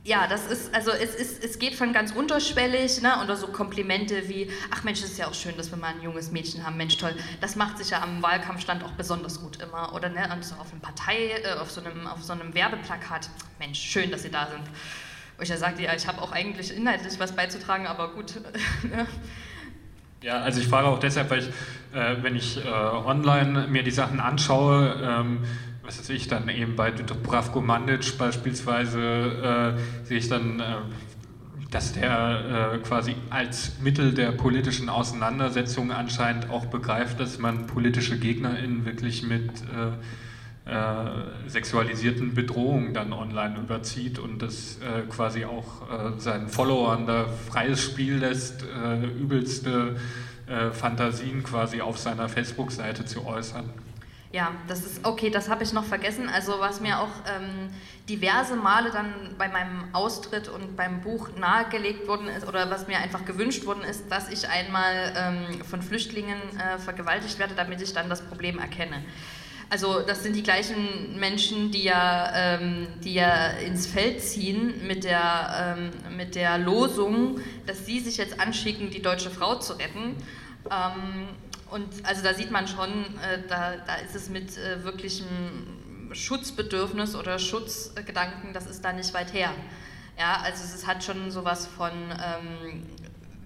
ja, 0.05 0.27
das 0.27 0.47
ist, 0.47 0.75
also 0.75 0.91
es, 0.91 1.15
ist, 1.15 1.45
es 1.45 1.59
geht 1.59 1.75
von 1.75 1.93
ganz 1.93 2.13
unterschwellig, 2.13 3.03
ne, 3.03 3.21
oder 3.23 3.37
so 3.37 3.49
Komplimente 3.49 4.29
wie, 4.29 4.51
ach 4.71 4.85
Mensch, 4.85 5.03
ist 5.03 5.19
ja 5.19 5.27
auch 5.29 5.35
schön, 5.35 5.57
dass 5.57 5.71
wir 5.71 5.79
mal 5.79 5.95
ein 5.95 6.03
junges 6.03 6.31
Mädchen 6.31 6.65
haben, 6.65 6.77
Mensch, 6.77 6.97
toll, 6.97 7.15
das 7.41 7.57
macht 7.57 7.79
sich 7.79 7.91
ja 7.91 8.03
am 8.03 8.23
Wahlkampfstand 8.23 8.85
auch 8.85 8.93
besonders 8.93 9.41
gut 9.41 9.61
immer, 9.61 9.95
oder 9.95 10.09
ne, 10.09 10.29
und 10.33 10.45
so 10.45 10.55
auf 10.57 10.69
Partei, 10.81 11.41
äh, 11.45 11.59
auf 11.59 11.71
so 11.71 11.81
einem, 11.81 12.07
auf 12.07 12.23
so 12.23 12.33
einem 12.33 12.55
Werbeplakat, 12.55 13.29
Mensch, 13.59 13.81
schön, 13.81 14.11
dass 14.11 14.23
Sie 14.23 14.31
da 14.31 14.49
sind. 14.49 14.63
Wo 15.37 15.43
ich 15.43 15.49
ja 15.49 15.57
sagte, 15.57 15.83
ja, 15.83 15.95
ich 15.95 16.07
habe 16.07 16.21
auch 16.23 16.33
eigentlich 16.33 16.77
inhaltlich 16.77 17.19
was 17.19 17.35
beizutragen, 17.35 17.87
aber 17.87 18.13
gut. 18.13 18.35
Ja, 20.23 20.39
also 20.41 20.61
ich 20.61 20.69
frage 20.69 20.87
auch 20.87 21.01
deshalb, 21.01 21.31
weil 21.31 21.41
ich, 21.41 21.49
äh, 21.95 22.23
wenn 22.23 22.37
ich 22.37 22.65
äh, 22.65 22.69
online 22.69 23.67
mir 23.67 23.83
die 23.83 23.91
Sachen 23.91 24.21
anschaue, 24.21 24.97
ähm, 25.03 25.41
was 25.83 25.99
weiß 25.99 26.11
ich, 26.11 26.29
dann 26.29 26.49
eben 26.49 26.77
bei 26.77 26.93
Dubravko 26.93 27.61
Mandic 27.61 28.17
beispielsweise, 28.19 29.75
äh, 29.77 30.07
sehe 30.07 30.19
ich 30.19 30.29
dann, 30.29 30.61
äh, 30.61 30.65
dass 31.73 31.93
der 31.95 32.75
äh, 32.75 32.79
quasi 32.79 33.17
als 33.31 33.81
Mittel 33.81 34.15
der 34.15 34.31
politischen 34.31 34.89
Auseinandersetzung 34.89 35.91
anscheinend 35.91 36.51
auch 36.51 36.67
begreift, 36.67 37.19
dass 37.19 37.39
man 37.39 37.67
politische 37.67 38.17
GegnerInnen 38.17 38.85
wirklich 38.85 39.25
mit 39.25 39.51
äh, 40.65 41.49
sexualisierten 41.49 42.35
Bedrohungen 42.35 42.95
dann 42.95 43.13
online 43.13 43.59
überzieht 43.59 44.19
und 44.19 44.41
das 44.43 44.79
äh, 44.79 45.03
quasi 45.09 45.45
auch 45.45 45.91
äh, 45.91 46.21
seinen 46.21 46.49
Followern 46.49 47.07
da 47.07 47.27
freies 47.27 47.83
Spiel 47.83 48.19
lässt, 48.19 48.63
äh, 48.63 49.05
übelste 49.07 49.97
äh, 50.47 50.71
Fantasien 50.71 51.43
quasi 51.43 51.81
auf 51.81 51.99
seiner 51.99 52.29
Facebook-Seite 52.29 53.05
zu 53.05 53.27
äußern. 53.27 53.71
Ja, 54.33 54.53
das 54.67 54.85
ist 54.85 55.05
okay, 55.05 55.29
das 55.29 55.51
habe 55.51 55.63
ich 55.63 55.73
noch 55.73 55.85
vergessen. 55.85 56.29
Also 56.29 56.55
was 56.59 56.81
mir 56.81 57.01
auch 57.01 57.11
ähm, 57.27 57.69
diverse 58.09 58.57
Male 58.57 58.91
dann 58.91 59.13
bei 59.37 59.49
meinem 59.49 59.85
Austritt 59.93 60.49
und 60.49 60.75
beim 60.75 61.03
Buch 61.03 61.29
nahegelegt 61.37 62.09
worden 62.09 62.29
ist 62.29 62.47
oder 62.47 62.71
was 62.71 62.89
mir 62.89 62.99
einfach 62.99 63.25
gewünscht 63.27 63.67
worden 63.67 63.83
ist, 63.83 64.11
dass 64.11 64.31
ich 64.31 64.49
einmal 64.49 65.13
ähm, 65.17 65.65
von 65.65 65.83
Flüchtlingen 65.83 66.39
äh, 66.59 66.79
vergewaltigt 66.79 67.39
werde, 67.39 67.55
damit 67.55 67.83
ich 67.83 67.93
dann 67.93 68.09
das 68.09 68.23
Problem 68.23 68.59
erkenne. 68.59 69.03
Also 69.73 70.03
das 70.03 70.23
sind 70.23 70.37
die 70.37 70.43
gleichen 70.43 71.19
Menschen, 71.19 71.71
die 71.71 71.85
ja, 71.85 72.31
ähm, 72.35 72.89
die 73.03 73.15
ja 73.15 73.53
ins 73.53 73.87
Feld 73.87 74.21
ziehen 74.21 74.87
mit 74.87 75.03
der, 75.03 75.79
ähm, 75.79 76.15
mit 76.15 76.35
der 76.35 76.59
Losung, 76.59 77.41
dass 77.67 77.87
sie 77.87 77.99
sich 78.01 78.19
jetzt 78.19 78.39
anschicken, 78.39 78.91
die 78.91 79.01
deutsche 79.01 79.31
Frau 79.31 79.55
zu 79.55 79.73
retten. 79.73 80.15
Ähm, 80.71 81.27
und 81.71 81.87
also 82.03 82.23
da 82.23 82.35
sieht 82.35 82.51
man 82.51 82.69
schon, 82.69 82.91
äh, 82.91 83.49
da, 83.49 83.77
da 83.87 83.95
ist 83.95 84.15
es 84.15 84.29
mit 84.29 84.59
äh, 84.59 84.85
wirklichem 84.85 85.27
Schutzbedürfnis 86.13 87.17
oder 87.17 87.39
Schutzgedanken, 87.39 88.53
das 88.53 88.67
ist 88.67 88.85
da 88.85 88.93
nicht 88.93 89.15
weit 89.15 89.33
her. 89.33 89.53
Ja, 90.19 90.43
also 90.45 90.63
es 90.65 90.87
hat 90.87 91.03
schon 91.03 91.31
sowas 91.31 91.67
von, 91.67 91.93
ähm, 91.93 92.83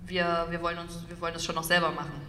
wir, 0.07 0.49
wir, 0.51 0.61
wollen 0.61 0.79
uns, 0.79 0.99
wir 1.07 1.21
wollen 1.21 1.37
es 1.37 1.45
schon 1.45 1.55
noch 1.55 1.63
selber 1.63 1.93
machen. 1.93 2.21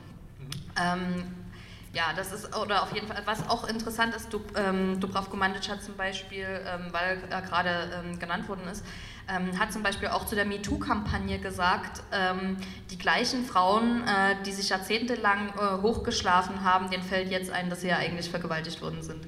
Mhm. 1.17 1.46
Ja, 1.93 2.13
das 2.15 2.31
ist, 2.31 2.55
oder 2.55 2.83
auf 2.83 2.93
jeden 2.93 3.07
Fall, 3.07 3.21
was 3.25 3.49
auch 3.49 3.67
interessant 3.67 4.15
ist, 4.15 4.31
du, 4.31 4.41
ähm, 4.55 4.99
Dubravko 4.99 5.35
Mandic 5.37 5.69
hat 5.69 5.81
zum 5.81 5.95
Beispiel, 5.95 6.45
ähm, 6.45 6.87
weil 6.91 7.23
er 7.29 7.41
gerade 7.41 7.89
ähm, 7.95 8.19
genannt 8.19 8.47
worden 8.49 8.67
ist, 8.69 8.85
ähm, 9.29 9.57
hat 9.57 9.73
zum 9.73 9.83
Beispiel 9.83 10.09
auch 10.09 10.25
zu 10.25 10.35
der 10.35 10.45
MeToo-Kampagne 10.45 11.39
gesagt, 11.39 12.03
ähm, 12.11 12.57
die 12.91 12.97
gleichen 12.97 13.45
Frauen, 13.45 14.03
äh, 14.03 14.35
die 14.45 14.51
sich 14.51 14.69
jahrzehntelang 14.69 15.49
äh, 15.49 15.81
hochgeschlafen 15.81 16.63
haben, 16.63 16.89
denen 16.89 17.03
fällt 17.03 17.29
jetzt 17.29 17.51
ein, 17.51 17.69
dass 17.69 17.81
sie 17.81 17.87
ja 17.87 17.97
eigentlich 17.97 18.29
vergewaltigt 18.29 18.81
worden 18.81 19.01
sind. 19.01 19.27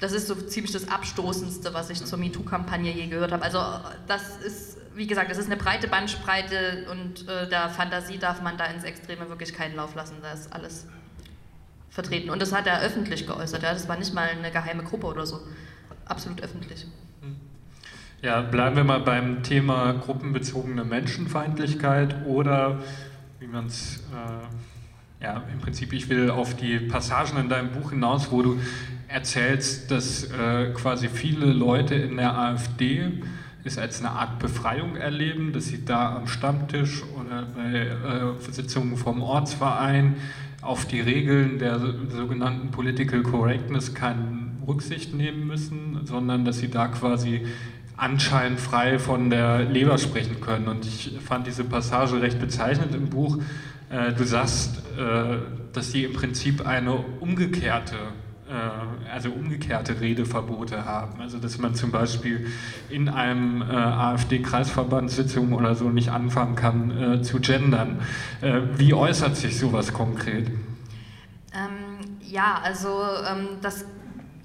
Das 0.00 0.12
ist 0.12 0.26
so 0.26 0.34
ziemlich 0.34 0.72
das 0.72 0.88
Abstoßendste, 0.88 1.72
was 1.74 1.88
ich 1.88 2.04
zur 2.04 2.18
MeToo-Kampagne 2.18 2.90
je 2.90 3.06
gehört 3.06 3.32
habe. 3.32 3.44
Also 3.44 3.60
das 4.08 4.36
ist, 4.38 4.78
wie 4.94 5.06
gesagt, 5.06 5.30
das 5.30 5.38
ist 5.38 5.46
eine 5.46 5.56
breite 5.56 5.86
Bandbreite 5.86 6.86
und 6.90 7.28
äh, 7.28 7.48
der 7.48 7.68
Fantasie 7.70 8.18
darf 8.18 8.42
man 8.42 8.56
da 8.56 8.66
ins 8.66 8.84
Extreme 8.84 9.28
wirklich 9.28 9.54
keinen 9.54 9.76
Lauf 9.76 9.94
lassen. 9.94 10.16
Da 10.20 10.32
ist 10.32 10.52
alles 10.52 10.86
vertreten. 11.92 12.30
Und 12.30 12.42
das 12.42 12.52
hat 12.52 12.66
er 12.66 12.80
öffentlich 12.80 13.26
geäußert. 13.26 13.62
Ja? 13.62 13.72
Das 13.72 13.88
war 13.88 13.98
nicht 13.98 14.12
mal 14.14 14.28
eine 14.28 14.50
geheime 14.50 14.82
Gruppe 14.82 15.06
oder 15.06 15.26
so. 15.26 15.40
Absolut 16.06 16.42
öffentlich. 16.42 16.86
Hm. 17.20 17.36
Ja, 18.22 18.40
bleiben 18.40 18.76
wir 18.76 18.84
mal 18.84 19.00
beim 19.00 19.42
Thema 19.42 19.92
gruppenbezogene 19.92 20.84
Menschenfeindlichkeit 20.84 22.26
oder 22.26 22.80
wie 23.38 23.46
man 23.46 23.66
es, 23.66 23.98
äh, 24.12 25.24
ja, 25.24 25.42
im 25.52 25.58
Prinzip, 25.60 25.92
ich 25.92 26.08
will 26.08 26.30
auf 26.30 26.56
die 26.56 26.78
Passagen 26.78 27.38
in 27.38 27.48
deinem 27.48 27.70
Buch 27.70 27.90
hinaus, 27.90 28.32
wo 28.32 28.42
du 28.42 28.58
erzählst, 29.08 29.90
dass 29.90 30.24
äh, 30.24 30.72
quasi 30.74 31.08
viele 31.08 31.46
Leute 31.46 31.94
in 31.94 32.16
der 32.16 32.36
AfD 32.36 33.22
es 33.64 33.78
als 33.78 34.00
eine 34.00 34.10
Art 34.10 34.38
Befreiung 34.38 34.96
erleben, 34.96 35.52
dass 35.52 35.66
sie 35.66 35.84
da 35.84 36.16
am 36.16 36.26
Stammtisch 36.26 37.02
oder 37.20 37.46
bei 37.54 38.48
äh, 38.48 38.52
Sitzungen 38.52 38.96
vom 38.96 39.22
Ortsverein 39.22 40.16
auf 40.62 40.86
die 40.86 41.00
Regeln 41.00 41.58
der 41.58 41.78
sogenannten 42.08 42.70
Political 42.70 43.22
Correctness 43.22 43.94
keine 43.94 44.52
Rücksicht 44.66 45.12
nehmen 45.12 45.46
müssen, 45.46 46.00
sondern 46.04 46.44
dass 46.44 46.58
sie 46.58 46.70
da 46.70 46.86
quasi 46.86 47.42
anscheinend 47.96 48.60
frei 48.60 48.98
von 48.98 49.28
der 49.28 49.64
Leber 49.64 49.98
sprechen 49.98 50.40
können. 50.40 50.68
Und 50.68 50.86
ich 50.86 51.18
fand 51.24 51.46
diese 51.46 51.64
Passage 51.64 52.22
recht 52.22 52.40
bezeichnend 52.40 52.94
im 52.94 53.10
Buch. 53.10 53.38
Äh, 53.90 54.12
du 54.12 54.24
sagst, 54.24 54.82
äh, 54.96 55.38
dass 55.72 55.92
sie 55.92 56.04
im 56.04 56.12
Prinzip 56.12 56.66
eine 56.66 56.94
umgekehrte 57.20 57.96
also 59.12 59.30
umgekehrte 59.30 60.00
Redeverbote 60.00 60.84
haben. 60.84 61.20
Also 61.20 61.38
dass 61.38 61.58
man 61.58 61.74
zum 61.74 61.90
Beispiel 61.90 62.46
in 62.90 63.08
einem 63.08 63.62
äh, 63.62 63.74
AfD-Kreisverbandssitzung 63.74 65.52
oder 65.52 65.74
so 65.74 65.88
nicht 65.90 66.10
anfangen 66.10 66.54
kann 66.56 66.90
äh, 66.90 67.22
zu 67.22 67.40
gendern. 67.40 68.00
Äh, 68.40 68.60
wie 68.76 68.94
äußert 68.94 69.36
sich 69.36 69.58
sowas 69.58 69.92
konkret? 69.92 70.48
Ähm, 71.54 72.18
ja, 72.20 72.60
also 72.62 73.02
ähm, 73.30 73.48
das 73.60 73.84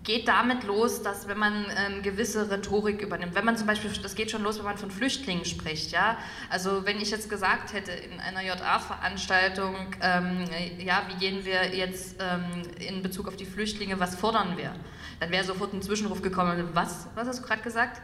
geht 0.08 0.30
damit 0.30 0.64
los, 0.64 1.04
dass 1.04 1.28
wenn 1.28 1.38
man 1.38 1.66
ähm, 1.76 2.02
gewisse 2.02 2.50
Rhetorik 2.50 3.02
übernimmt, 3.02 3.36
wenn 3.36 3.44
man 3.44 3.58
zum 3.58 3.68
Beispiel, 3.68 3.92
das 4.02 4.16
geht 4.16 4.32
schon 4.32 4.42
los, 4.42 4.58
wenn 4.58 4.64
man 4.64 4.78
von 4.78 4.90
Flüchtlingen 4.90 5.44
spricht, 5.44 5.92
ja, 5.92 6.18
also 6.50 6.86
wenn 6.86 7.02
ich 7.02 7.12
jetzt 7.12 7.30
gesagt 7.30 7.74
hätte 7.74 7.92
in 7.92 8.22
einer 8.22 8.42
JA-Veranstaltung, 8.42 9.76
ähm, 10.02 10.46
ja, 10.80 11.06
wie 11.10 11.20
gehen 11.20 11.44
wir 11.44 11.76
jetzt 11.76 12.16
ähm, 12.22 12.64
in 12.80 13.04
Bezug 13.04 13.28
auf 13.28 13.36
die 13.36 13.46
Flüchtlinge, 13.46 14.00
was 14.00 14.16
fordern 14.16 14.56
wir, 14.56 14.74
dann 15.20 15.30
wäre 15.30 15.44
sofort 15.44 15.74
ein 15.74 15.82
Zwischenruf 15.82 16.22
gekommen, 16.22 16.70
was, 16.72 17.08
was 17.16 17.28
hast 17.28 17.40
du 17.40 17.44
gerade 17.44 17.62
gesagt? 17.62 18.02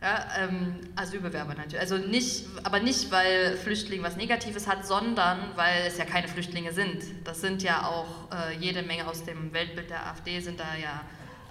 Ja, 0.00 0.28
ähm, 0.38 0.76
Asylbewerber 0.94 1.54
natürlich. 1.54 1.80
Also 1.80 1.96
nicht, 1.96 2.44
aber 2.62 2.78
nicht, 2.78 3.10
weil 3.10 3.56
Flüchtling 3.56 4.04
was 4.04 4.16
Negatives 4.16 4.68
hat, 4.68 4.86
sondern 4.86 5.38
weil 5.56 5.84
es 5.86 5.98
ja 5.98 6.04
keine 6.04 6.28
Flüchtlinge 6.28 6.72
sind. 6.72 7.02
Das 7.24 7.40
sind 7.40 7.62
ja 7.64 7.86
auch 7.86 8.30
äh, 8.30 8.54
jede 8.60 8.82
Menge 8.82 9.08
aus 9.08 9.24
dem 9.24 9.52
Weltbild 9.52 9.90
der 9.90 10.06
AfD 10.06 10.38
sind 10.38 10.60
da 10.60 10.76
ja 10.80 11.00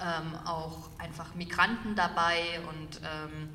ähm, 0.04 0.38
auch 0.46 0.90
einfach 1.00 1.34
Migranten 1.36 1.96
dabei 1.96 2.60
und 2.70 3.02
ähm, 3.04 3.50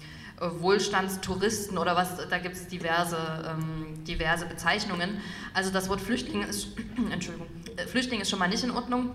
Wohlstandstouristen 0.61 1.78
oder 1.78 1.96
was, 1.96 2.28
da 2.28 2.38
gibt 2.38 2.55
es 2.55 2.68
diverse, 2.68 3.16
ähm, 3.49 4.05
diverse 4.05 4.46
Bezeichnungen. 4.46 5.20
Also 5.53 5.70
das 5.70 5.88
Wort 5.88 6.01
Flüchtling 6.01 6.42
ist, 6.42 6.68
Entschuldigung, 7.11 7.49
äh, 7.76 7.86
Flüchtling 7.86 8.20
ist 8.20 8.30
schon 8.30 8.38
mal 8.38 8.49
nicht 8.49 8.64
in 8.64 8.70
Ordnung. 8.70 9.14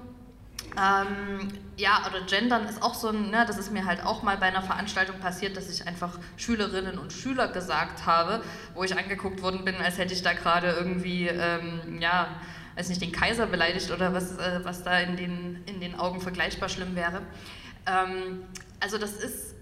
Ähm, 0.75 1.49
ja, 1.77 2.03
oder 2.07 2.25
Gendern 2.25 2.65
ist 2.65 2.81
auch 2.81 2.95
so 2.95 3.09
ein, 3.09 3.29
ne, 3.29 3.45
das 3.47 3.57
ist 3.57 3.71
mir 3.71 3.86
halt 3.86 4.03
auch 4.03 4.23
mal 4.23 4.38
bei 4.38 4.47
einer 4.47 4.63
Veranstaltung 4.63 5.19
passiert, 5.19 5.55
dass 5.55 5.69
ich 5.69 5.88
einfach 5.88 6.19
Schülerinnen 6.36 6.97
und 6.97 7.13
Schüler 7.13 7.47
gesagt 7.47 8.05
habe, 8.05 8.43
wo 8.73 8.84
ich 8.84 8.97
angeguckt 8.97 9.41
worden 9.43 9.65
bin, 9.65 9.75
als 9.75 9.97
hätte 9.97 10.13
ich 10.13 10.23
da 10.23 10.34
gerade 10.34 10.71
irgendwie, 10.71 11.27
ähm, 11.27 11.99
ja, 12.01 12.27
weiß 12.76 12.89
nicht, 12.89 13.01
den 13.01 13.11
Kaiser 13.11 13.45
beleidigt 13.45 13.91
oder 13.91 14.13
was, 14.13 14.38
äh, 14.38 14.59
was 14.63 14.84
da 14.84 14.99
in 14.99 15.17
den, 15.17 15.63
in 15.65 15.80
den 15.80 15.95
Augen 15.95 16.21
vergleichbar 16.21 16.69
schlimm 16.69 16.95
wäre. 16.95 17.21
Ähm, 17.86 18.43
also 18.80 18.97
das 18.97 19.13
ist, 19.13 19.52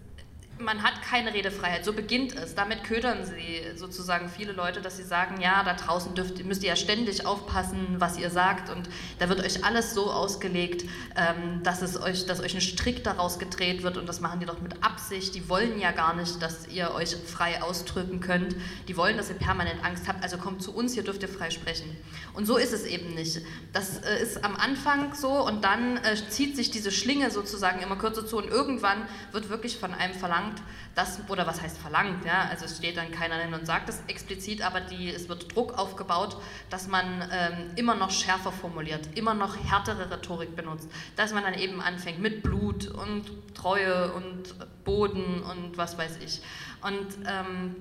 man 0.64 0.84
hat 0.84 1.02
keine 1.02 1.34
Redefreiheit, 1.34 1.86
so 1.86 1.94
beginnt 1.94 2.36
es. 2.36 2.56
Damit 2.56 2.84
ködern 2.84 3.26
sie 3.26 3.62
sozusagen 3.76 4.30
viele 4.30 4.52
Leute, 4.52 4.82
dass 4.82 4.98
sie 4.98 5.04
sagen, 5.04 5.42
ja, 5.42 5.64
da 5.64 5.74
draußen 5.74 6.14
dürft, 6.16 6.44
müsst 6.46 6.64
ihr 6.64 6.70
ja 6.70 6.76
ständig 6.76 7.26
aufpassen, 7.26 7.96
was 7.98 8.18
ihr 8.18 8.30
sagt 8.30 8.70
und 8.70 8.90
da 9.20 9.30
wird 9.30 9.40
euch 9.40 9.64
alles 9.64 9.94
so 9.94 10.12
ausgelegt, 10.12 10.86
ähm, 11.16 11.62
dass, 11.64 11.82
es 11.82 12.02
euch, 12.02 12.26
dass 12.26 12.40
euch 12.40 12.54
ein 12.56 12.62
Strick 12.62 13.04
daraus 13.04 13.40
gedreht 13.40 13.84
wird 13.84 13.98
und 13.98 14.08
das 14.08 14.22
machen 14.22 14.40
die 14.40 14.46
doch 14.46 14.62
mit 14.62 14.84
Absicht. 14.84 15.36
Die 15.36 15.50
wollen 15.50 15.80
ja 15.80 15.92
gar 15.92 16.16
nicht, 16.16 16.42
dass 16.42 16.68
ihr 16.68 16.94
euch 16.94 17.16
frei 17.16 17.62
ausdrücken 17.62 18.20
könnt. 18.20 18.56
Die 18.88 18.98
wollen, 18.98 19.18
dass 19.18 19.30
ihr 19.30 19.36
permanent 19.36 19.84
Angst 19.84 20.08
habt, 20.08 20.24
also 20.24 20.38
kommt 20.38 20.62
zu 20.62 20.74
uns, 20.74 20.94
hier 20.94 21.04
dürft 21.04 21.22
ihr 21.22 21.30
frei 21.30 21.50
sprechen. 21.50 21.96
Und 22.34 22.46
so 22.46 22.58
ist 22.58 22.74
es 22.74 22.86
eben 22.86 23.14
nicht. 23.14 23.42
Das 23.74 24.00
äh, 24.00 24.22
ist 24.22 24.44
am 24.44 24.56
Anfang 24.56 25.14
so 25.16 25.46
und 25.46 25.64
dann 25.64 25.98
äh, 25.98 26.16
zieht 26.30 26.56
sich 26.56 26.72
diese 26.72 26.92
Schlinge 26.92 27.32
sozusagen 27.32 27.82
immer 27.82 27.96
kürzer 27.96 28.26
zu 28.26 28.38
und 28.38 28.48
irgendwann 28.48 29.08
wird 29.32 29.50
wirklich 29.50 29.78
von 29.78 29.94
einem 29.94 30.14
verlangt, 30.14 30.51
das, 30.96 31.20
oder 31.30 31.48
was 31.48 31.62
heißt 31.62 31.78
verlangt, 31.78 32.26
ja, 32.26 32.48
also 32.50 32.66
es 32.66 32.78
steht 32.78 32.98
dann 32.98 33.12
keiner 33.12 33.36
hin 33.36 33.54
und 33.54 33.66
sagt 33.66 33.90
es 33.90 34.02
explizit, 34.08 34.62
aber 34.62 34.82
die, 34.82 35.10
es 35.10 35.30
wird 35.30 35.56
Druck 35.56 35.78
aufgebaut, 35.78 36.38
dass 36.70 36.88
man 36.88 37.06
ähm, 37.32 37.72
immer 37.76 37.96
noch 37.96 38.12
schärfer 38.12 38.52
formuliert, 38.52 39.08
immer 39.16 39.34
noch 39.34 39.56
härtere 39.58 40.12
Rhetorik 40.12 40.56
benutzt, 40.56 40.90
dass 41.16 41.34
man 41.34 41.44
dann 41.44 41.54
eben 41.54 41.82
anfängt 41.82 42.20
mit 42.20 42.44
Blut 42.44 42.88
und 42.88 43.32
Treue 43.54 44.14
und 44.14 44.56
Boden 44.84 45.44
und 45.44 45.78
was 45.78 45.98
weiß 45.98 46.18
ich. 46.24 46.42
Und 46.82 47.08
ähm, 47.28 47.76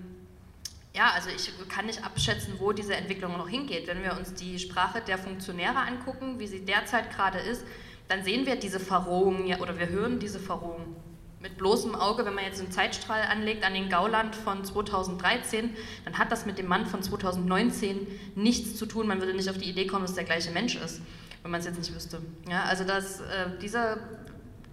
ja, 0.95 1.12
also 1.14 1.31
ich 1.31 1.53
kann 1.68 1.87
nicht 1.87 2.05
abschätzen, 2.05 2.55
wo 2.59 2.73
diese 2.73 2.95
Entwicklung 2.95 3.37
noch 3.37 3.49
hingeht. 3.49 3.87
Wenn 3.87 4.03
wir 4.03 4.16
uns 4.16 4.35
die 4.35 4.59
Sprache 4.59 5.01
der 5.01 5.18
Funktionäre 5.18 5.79
angucken, 5.79 6.39
wie 6.39 6.47
sie 6.47 6.64
derzeit 6.64 7.14
gerade 7.14 7.39
ist, 7.39 7.64
dann 8.09 8.25
sehen 8.25 8.45
wir 8.45 8.57
diese 8.57 8.81
Verrohung 8.81 9.47
ja, 9.47 9.61
oder 9.61 9.79
wir 9.79 9.89
hören 9.89 10.18
diese 10.18 10.41
Verrohung 10.41 10.97
mit 11.41 11.57
bloßem 11.57 11.95
Auge, 11.95 12.24
wenn 12.26 12.34
man 12.34 12.45
jetzt 12.45 12.61
einen 12.61 12.70
Zeitstrahl 12.70 13.22
anlegt 13.22 13.64
an 13.64 13.72
den 13.72 13.88
Gauland 13.88 14.36
von 14.36 14.62
2013, 14.62 15.70
dann 16.05 16.18
hat 16.18 16.30
das 16.30 16.45
mit 16.45 16.59
dem 16.59 16.66
Mann 16.66 16.86
von 16.86 17.03
2019 17.03 18.07
nichts 18.34 18.76
zu 18.76 18.86
tun. 18.86 19.07
Man 19.07 19.20
würde 19.20 19.34
nicht 19.34 19.49
auf 19.49 19.57
die 19.57 19.68
Idee 19.68 19.86
kommen, 19.86 20.05
dass 20.05 20.14
der 20.14 20.24
gleiche 20.24 20.51
Mensch 20.51 20.76
ist, 20.76 21.01
wenn 21.43 21.51
man 21.51 21.61
es 21.61 21.66
jetzt 21.66 21.78
nicht 21.78 21.95
wüsste. 21.95 22.20
Ja, 22.49 22.64
also 22.64 22.84
das, 22.84 23.20
äh, 23.20 23.47
diese, 23.62 23.99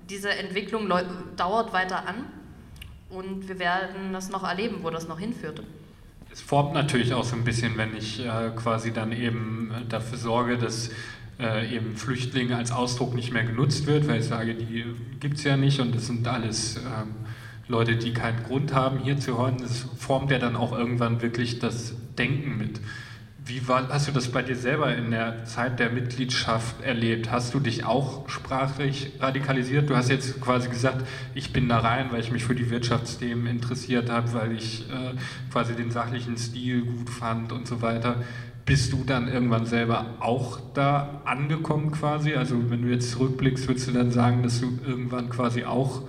diese 0.09 0.29
Entwicklung 0.29 0.91
dauert 1.37 1.71
weiter 1.71 2.05
an 2.05 2.25
und 3.09 3.47
wir 3.47 3.59
werden 3.59 4.11
das 4.11 4.29
noch 4.29 4.43
erleben, 4.43 4.79
wo 4.81 4.89
das 4.89 5.07
noch 5.07 5.19
hinführt. 5.19 5.63
Es 6.29 6.41
formt 6.41 6.73
natürlich 6.73 7.13
auch 7.13 7.23
so 7.23 7.37
ein 7.37 7.45
bisschen, 7.45 7.77
wenn 7.77 7.95
ich 7.95 8.19
äh, 8.19 8.51
quasi 8.55 8.91
dann 8.91 9.13
eben 9.13 9.71
dafür 9.87 10.17
sorge, 10.17 10.57
dass 10.57 10.89
äh, 11.39 11.75
eben 11.75 11.95
Flüchtlinge 11.95 12.55
als 12.55 12.71
Ausdruck 12.71 13.13
nicht 13.13 13.31
mehr 13.31 13.43
genutzt 13.43 13.85
wird, 13.85 14.07
weil 14.07 14.19
ich 14.19 14.25
sage, 14.25 14.55
die 14.55 14.85
gibt 15.19 15.37
es 15.37 15.43
ja 15.43 15.57
nicht 15.57 15.79
und 15.79 15.95
das 15.95 16.07
sind 16.07 16.27
alles 16.27 16.77
ähm, 16.77 17.15
Leute, 17.67 17.95
die 17.95 18.13
keinen 18.13 18.43
Grund 18.43 18.73
haben, 18.73 18.99
hier 18.99 19.19
zu 19.19 19.37
hören. 19.37 19.57
Das 19.59 19.85
formt 19.97 20.31
ja 20.31 20.39
dann 20.39 20.55
auch 20.55 20.71
irgendwann 20.77 21.21
wirklich 21.21 21.59
das 21.59 21.93
Denken 22.17 22.57
mit. 22.57 22.79
Wie 23.45 23.65
war, 23.67 23.87
hast 23.89 24.09
du 24.09 24.11
das 24.11 24.27
bei 24.29 24.41
dir 24.41 24.57
selber 24.57 24.93
in 24.93 25.11
der 25.11 25.45
Zeit 25.45 25.79
der 25.79 25.89
Mitgliedschaft 25.89 26.81
erlebt? 26.81 27.31
Hast 27.31 27.53
du 27.53 27.61
dich 27.61 27.85
auch 27.85 28.27
sprachlich 28.27 29.11
radikalisiert? 29.21 29.89
Du 29.89 29.95
hast 29.95 30.09
jetzt 30.09 30.41
quasi 30.41 30.67
gesagt, 30.67 31.07
ich 31.33 31.53
bin 31.53 31.69
da 31.69 31.79
rein, 31.79 32.07
weil 32.11 32.19
ich 32.19 32.31
mich 32.31 32.43
für 32.43 32.55
die 32.55 32.69
Wirtschaftsthemen 32.69 33.47
interessiert 33.47 34.09
habe, 34.09 34.33
weil 34.33 34.51
ich 34.51 34.89
äh, 34.89 35.13
quasi 35.49 35.75
den 35.75 35.91
sachlichen 35.91 36.37
Stil 36.37 36.81
gut 36.81 37.09
fand 37.09 37.53
und 37.53 37.67
so 37.67 37.81
weiter. 37.81 38.17
Bist 38.67 38.91
du 38.91 39.05
dann 39.05 39.29
irgendwann 39.29 39.65
selber 39.65 40.17
auch 40.19 40.59
da 40.73 41.21
angekommen 41.23 41.91
quasi? 41.91 42.35
Also 42.35 42.69
wenn 42.69 42.81
du 42.81 42.89
jetzt 42.89 43.11
zurückblickst, 43.11 43.65
würdest 43.69 43.87
du 43.87 43.93
dann 43.93 44.11
sagen, 44.11 44.43
dass 44.43 44.59
du 44.59 44.77
irgendwann 44.85 45.29
quasi 45.29 45.63
auch 45.63 46.01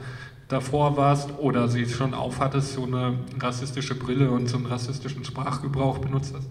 davor 0.49 0.97
warst 0.97 1.39
oder 1.39 1.69
sie 1.69 1.87
schon 1.87 2.15
aufhattest, 2.15 2.73
so 2.73 2.85
eine 2.85 3.21
rassistische 3.39 3.95
Brille 3.95 4.33
und 4.33 4.49
so 4.49 4.57
einen 4.57 4.67
rassistischen 4.67 5.25
Sprachgebrauch 5.25 5.99
benutzt 5.99 6.35
hast? 6.35 6.49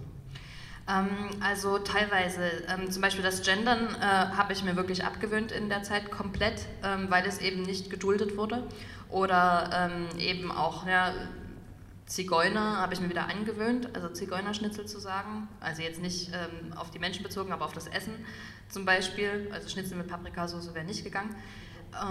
Ähm, 0.87 1.09
also 1.41 1.77
teilweise, 1.79 2.39
ähm, 2.73 2.89
zum 2.89 3.01
Beispiel 3.01 3.23
das 3.23 3.41
Gendern 3.41 3.89
äh, 3.99 4.05
habe 4.05 4.53
ich 4.53 4.63
mir 4.63 4.77
wirklich 4.77 5.03
abgewöhnt 5.03 5.51
in 5.51 5.67
der 5.67 5.83
Zeit 5.83 6.09
komplett, 6.09 6.67
ähm, 6.85 7.07
weil 7.09 7.25
es 7.25 7.39
eben 7.39 7.63
nicht 7.63 7.89
geduldet 7.89 8.37
wurde. 8.37 8.63
Oder 9.09 9.91
ähm, 9.91 10.19
eben 10.19 10.53
auch, 10.53 10.87
ja, 10.87 11.11
Zigeuner 12.07 12.77
habe 12.77 12.93
ich 12.93 13.01
mir 13.01 13.09
wieder 13.09 13.27
angewöhnt, 13.27 13.93
also 13.93 14.09
Zigeunerschnitzel 14.09 14.85
zu 14.85 14.99
sagen. 14.99 15.49
Also 15.59 15.81
jetzt 15.81 16.01
nicht 16.01 16.29
ähm, 16.33 16.73
auf 16.77 16.89
die 16.89 16.99
Menschen 16.99 17.21
bezogen, 17.21 17.51
aber 17.51 17.65
auf 17.65 17.73
das 17.73 17.87
Essen 17.87 18.13
zum 18.69 18.85
Beispiel. 18.85 19.49
Also 19.53 19.67
Schnitzel 19.67 19.97
mit 19.97 20.07
Paprikasauce 20.07 20.73
wäre 20.73 20.85
nicht 20.85 21.03
gegangen. 21.03 21.35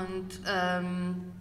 Und 0.00 0.40
ähm, 0.46 1.32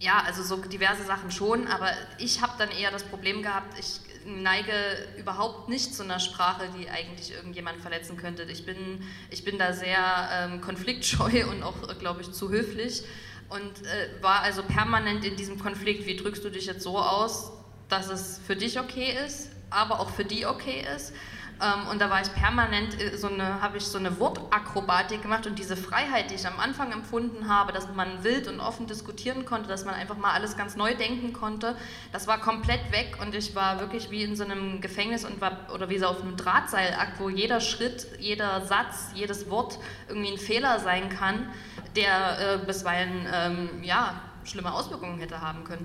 ja, 0.00 0.22
also 0.26 0.42
so 0.42 0.56
diverse 0.56 1.04
Sachen 1.04 1.30
schon, 1.30 1.66
aber 1.66 1.90
ich 2.18 2.42
habe 2.42 2.52
dann 2.58 2.70
eher 2.70 2.90
das 2.90 3.04
Problem 3.04 3.42
gehabt, 3.42 3.78
ich 3.78 4.00
neige 4.26 4.72
überhaupt 5.16 5.68
nicht 5.68 5.94
zu 5.94 6.02
einer 6.02 6.20
Sprache, 6.20 6.68
die 6.78 6.90
eigentlich 6.90 7.32
irgendjemand 7.32 7.80
verletzen 7.80 8.16
könnte. 8.16 8.42
Ich 8.44 8.66
bin, 8.66 9.02
ich 9.30 9.44
bin 9.44 9.58
da 9.58 9.72
sehr 9.72 10.28
ähm, 10.32 10.60
konfliktscheu 10.60 11.46
und 11.50 11.62
auch, 11.62 11.98
glaube 11.98 12.20
ich, 12.20 12.32
zu 12.32 12.50
höflich 12.50 13.04
und 13.48 13.86
äh, 13.86 14.22
war 14.22 14.40
also 14.40 14.62
permanent 14.62 15.24
in 15.24 15.36
diesem 15.36 15.58
Konflikt, 15.58 16.06
wie 16.06 16.16
drückst 16.16 16.44
du 16.44 16.50
dich 16.50 16.66
jetzt 16.66 16.82
so 16.82 16.98
aus, 16.98 17.52
dass 17.92 18.08
es 18.08 18.40
für 18.46 18.56
dich 18.56 18.80
okay 18.80 19.14
ist, 19.24 19.50
aber 19.70 20.00
auch 20.00 20.10
für 20.10 20.24
die 20.24 20.46
okay 20.46 20.84
ist. 20.96 21.12
Ähm, 21.60 21.86
und 21.90 22.00
da 22.00 22.10
war 22.10 22.20
ich 22.20 22.32
permanent 22.32 23.00
äh, 23.00 23.16
so 23.16 23.28
eine, 23.28 23.60
habe 23.60 23.76
ich 23.76 23.84
so 23.84 23.98
eine 23.98 24.18
Wortakrobatik 24.18 25.22
gemacht 25.22 25.46
und 25.46 25.58
diese 25.58 25.76
Freiheit, 25.76 26.30
die 26.30 26.34
ich 26.34 26.46
am 26.46 26.58
Anfang 26.58 26.90
empfunden 26.90 27.48
habe, 27.48 27.72
dass 27.72 27.86
man 27.94 28.24
wild 28.24 28.48
und 28.48 28.60
offen 28.60 28.86
diskutieren 28.86 29.44
konnte, 29.44 29.68
dass 29.68 29.84
man 29.84 29.94
einfach 29.94 30.16
mal 30.16 30.32
alles 30.32 30.56
ganz 30.56 30.74
neu 30.74 30.94
denken 30.94 31.32
konnte, 31.32 31.76
das 32.10 32.26
war 32.26 32.40
komplett 32.40 32.90
weg 32.90 33.18
und 33.20 33.34
ich 33.34 33.54
war 33.54 33.78
wirklich 33.78 34.10
wie 34.10 34.22
in 34.22 34.34
so 34.34 34.44
einem 34.44 34.80
Gefängnis 34.80 35.24
und 35.24 35.40
war, 35.40 35.68
oder 35.72 35.88
wie 35.88 35.98
so 35.98 36.06
auf 36.06 36.22
einem 36.22 36.36
Drahtseilakt, 36.36 37.20
wo 37.20 37.28
jeder 37.28 37.60
Schritt, 37.60 38.08
jeder 38.18 38.64
Satz, 38.66 39.10
jedes 39.14 39.48
Wort 39.50 39.78
irgendwie 40.08 40.32
ein 40.32 40.38
Fehler 40.38 40.80
sein 40.80 41.10
kann, 41.10 41.48
der 41.94 42.54
äh, 42.54 42.58
bisweilen, 42.66 43.28
ähm, 43.32 43.84
ja, 43.84 44.20
schlimme 44.44 44.72
Auswirkungen 44.72 45.18
hätte 45.18 45.40
haben 45.40 45.62
können. 45.62 45.84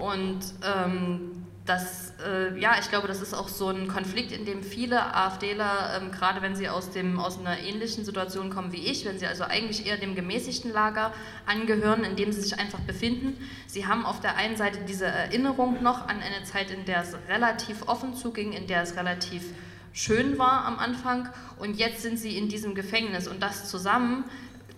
Und 0.00 0.40
ähm, 0.64 1.40
das, 1.66 2.14
äh, 2.26 2.58
ja, 2.58 2.76
ich 2.80 2.88
glaube, 2.88 3.06
das 3.06 3.20
ist 3.20 3.34
auch 3.34 3.48
so 3.48 3.68
ein 3.68 3.86
Konflikt, 3.86 4.32
in 4.32 4.44
dem 4.44 4.62
viele 4.62 5.14
AfDler, 5.14 6.00
ähm, 6.00 6.10
gerade 6.10 6.42
wenn 6.42 6.56
sie 6.56 6.68
aus, 6.68 6.90
dem, 6.90 7.20
aus 7.20 7.38
einer 7.38 7.60
ähnlichen 7.60 8.04
Situation 8.04 8.50
kommen 8.50 8.72
wie 8.72 8.86
ich, 8.86 9.04
wenn 9.04 9.18
sie 9.18 9.26
also 9.26 9.44
eigentlich 9.44 9.86
eher 9.86 9.98
dem 9.98 10.14
gemäßigten 10.14 10.72
Lager 10.72 11.12
angehören, 11.46 12.02
in 12.02 12.16
dem 12.16 12.32
sie 12.32 12.40
sich 12.40 12.58
einfach 12.58 12.80
befinden, 12.80 13.36
sie 13.66 13.86
haben 13.86 14.04
auf 14.06 14.20
der 14.20 14.36
einen 14.36 14.56
Seite 14.56 14.80
diese 14.88 15.06
Erinnerung 15.06 15.82
noch 15.82 16.08
an 16.08 16.20
eine 16.20 16.44
Zeit, 16.44 16.70
in 16.70 16.86
der 16.86 17.02
es 17.02 17.16
relativ 17.28 17.86
offen 17.86 18.14
zuging, 18.14 18.52
in 18.52 18.66
der 18.66 18.82
es 18.82 18.96
relativ 18.96 19.44
schön 19.92 20.38
war 20.38 20.64
am 20.64 20.78
Anfang. 20.78 21.28
Und 21.58 21.76
jetzt 21.76 22.02
sind 22.02 22.18
sie 22.18 22.36
in 22.36 22.48
diesem 22.48 22.74
Gefängnis. 22.74 23.28
Und 23.28 23.42
das 23.42 23.68
zusammen 23.68 24.24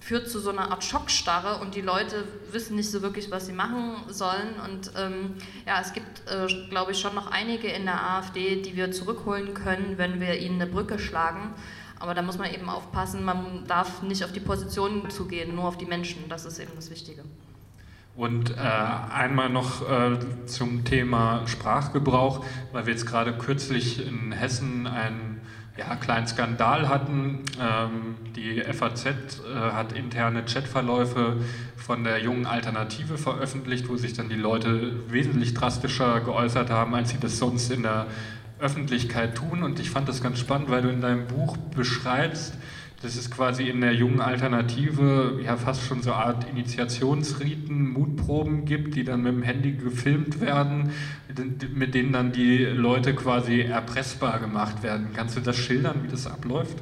führt 0.03 0.29
zu 0.29 0.41
so 0.41 0.51
einer 0.51 0.71
Art 0.73 0.83
Schockstarre 0.83 1.61
und 1.61 1.77
die 1.77 1.81
Leute 1.81 2.25
wissen 2.51 2.75
nicht 2.75 2.91
so 2.91 3.03
wirklich, 3.03 3.31
was 3.31 3.47
sie 3.47 3.53
machen 3.53 3.95
sollen. 4.09 4.55
Und 4.65 4.91
ähm, 4.97 5.35
ja, 5.65 5.81
es 5.81 5.93
gibt, 5.93 6.23
äh, 6.29 6.47
glaube 6.69 6.93
ich, 6.93 6.99
schon 6.99 7.15
noch 7.15 7.31
einige 7.31 7.69
in 7.69 7.85
der 7.85 8.03
AfD, 8.03 8.63
die 8.63 8.77
wir 8.77 8.91
zurückholen 8.91 9.55
können, 9.55 9.99
wenn 9.99 10.21
wir 10.21 10.39
ihnen 10.39 10.61
eine 10.61 10.71
Brücke 10.71 10.99
schlagen. 10.99 11.55
Aber 12.01 12.15
da 12.15 12.23
muss 12.23 12.37
man 12.37 12.53
eben 12.53 12.69
aufpassen, 12.69 13.25
man 13.25 13.65
darf 13.69 14.03
nicht 14.03 14.25
auf 14.25 14.33
die 14.33 14.41
Positionen 14.41 15.09
zugehen, 15.09 15.55
nur 15.55 15.69
auf 15.69 15.79
die 15.79 15.87
Menschen. 15.87 16.29
Das 16.29 16.45
ist 16.45 16.59
eben 16.59 16.73
das 16.75 16.91
Wichtige. 16.91 17.23
Und 18.17 18.51
äh, 18.51 18.55
einmal 18.57 19.49
noch 19.49 19.89
äh, 19.89 20.19
zum 20.47 20.85
Thema 20.85 21.47
Sprachgebrauch, 21.47 22.45
weil 22.73 22.87
wir 22.87 22.93
jetzt 22.93 23.07
gerade 23.07 23.33
kürzlich 23.39 24.05
in 24.07 24.33
Hessen 24.33 24.87
einen 24.89 25.32
ja, 25.77 25.97
kleinen 25.97 26.27
Skandal 26.27 26.89
hatten. 26.89 27.41
Ähm, 27.61 28.17
die 28.37 28.61
FAZ 28.61 29.07
äh, 29.07 29.13
hat 29.55 29.93
interne 29.93 30.45
Chatverläufe 30.45 31.37
von 31.77 32.05
der 32.05 32.23
jungen 32.23 32.47
Alternative 32.47 33.19
veröffentlicht, 33.19 33.89
wo 33.89 33.97
sich 33.97 34.13
dann 34.13 34.29
die 34.29 34.37
Leute 34.37 35.11
wesentlich 35.11 35.55
drastischer 35.55 36.21
geäußert 36.21 36.71
haben, 36.71 36.95
als 36.95 37.11
sie 37.11 37.19
das 37.19 37.39
sonst 37.39 37.71
in 37.71 37.83
der 37.83 38.07
Öffentlichkeit 38.61 39.35
tun. 39.35 39.63
Und 39.63 39.81
ich 39.81 39.91
fand 39.91 40.09
das 40.09 40.23
ganz 40.23 40.39
spannend, 40.39 40.71
weil 40.71 40.83
du 40.83 40.89
in 40.89 41.01
deinem 41.01 41.27
Buch 41.27 41.57
beschreibst, 41.57 42.55
dass 43.03 43.17
es 43.17 43.31
quasi 43.31 43.69
in 43.69 43.81
der 43.81 43.95
jungen 43.95 44.21
Alternative 44.21 45.41
ja 45.43 45.57
fast 45.57 45.83
schon 45.83 46.03
so 46.03 46.13
eine 46.13 46.25
Art 46.25 46.49
Initiationsriten, 46.49 47.93
Mutproben 47.93 48.65
gibt, 48.65 48.95
die 48.95 49.03
dann 49.03 49.23
mit 49.23 49.33
dem 49.33 49.43
Handy 49.43 49.73
gefilmt 49.73 50.41
werden, 50.41 50.93
mit 51.75 51.95
denen 51.95 52.13
dann 52.13 52.33
die 52.33 52.59
Leute 52.59 53.15
quasi 53.15 53.61
erpressbar 53.61 54.39
gemacht 54.39 54.83
werden. 54.83 55.09
Kannst 55.15 55.37
du 55.37 55.41
das 55.41 55.57
schildern, 55.57 56.05
wie 56.05 56.09
das 56.09 56.27
abläuft? 56.27 56.79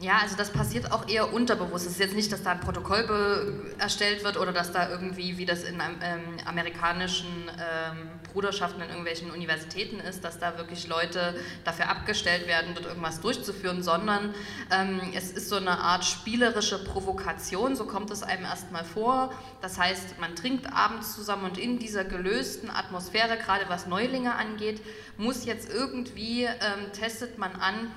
Ja, 0.00 0.18
also 0.22 0.36
das 0.36 0.50
passiert 0.50 0.92
auch 0.92 1.08
eher 1.08 1.32
unterbewusst. 1.32 1.86
Es 1.86 1.92
ist 1.92 2.00
jetzt 2.00 2.14
nicht, 2.14 2.30
dass 2.30 2.42
da 2.42 2.52
ein 2.52 2.60
Protokoll 2.60 3.74
erstellt 3.78 4.22
wird 4.22 4.36
oder 4.36 4.52
dass 4.52 4.70
da 4.70 4.90
irgendwie, 4.90 5.38
wie 5.38 5.46
das 5.46 5.64
in 5.64 5.76
ähm, 5.76 6.20
amerikanischen 6.44 7.28
ähm, 7.50 8.08
Bruderschaften 8.34 8.82
in 8.82 8.88
irgendwelchen 8.88 9.30
Universitäten 9.30 10.00
ist, 10.00 10.24
dass 10.24 10.38
da 10.38 10.58
wirklich 10.58 10.86
Leute 10.88 11.34
dafür 11.64 11.88
abgestellt 11.88 12.46
werden, 12.46 12.74
dort 12.74 12.86
irgendwas 12.86 13.20
durchzuführen, 13.20 13.82
sondern 13.82 14.34
ähm, 14.70 15.00
es 15.14 15.30
ist 15.30 15.48
so 15.48 15.56
eine 15.56 15.78
Art 15.78 16.04
spielerische 16.04 16.84
Provokation, 16.84 17.76
so 17.76 17.86
kommt 17.86 18.10
es 18.10 18.22
einem 18.22 18.44
erstmal 18.44 18.84
vor. 18.84 19.32
Das 19.62 19.78
heißt, 19.78 20.18
man 20.20 20.34
trinkt 20.34 20.70
abends 20.72 21.14
zusammen 21.14 21.44
und 21.44 21.58
in 21.58 21.78
dieser 21.78 22.04
gelösten 22.04 22.70
Atmosphäre, 22.70 23.38
gerade 23.38 23.64
was 23.68 23.86
Neulinge 23.86 24.34
angeht, 24.34 24.82
muss 25.16 25.46
jetzt 25.46 25.72
irgendwie, 25.72 26.42
ähm, 26.42 26.92
testet 26.92 27.38
man 27.38 27.52
an, 27.52 27.90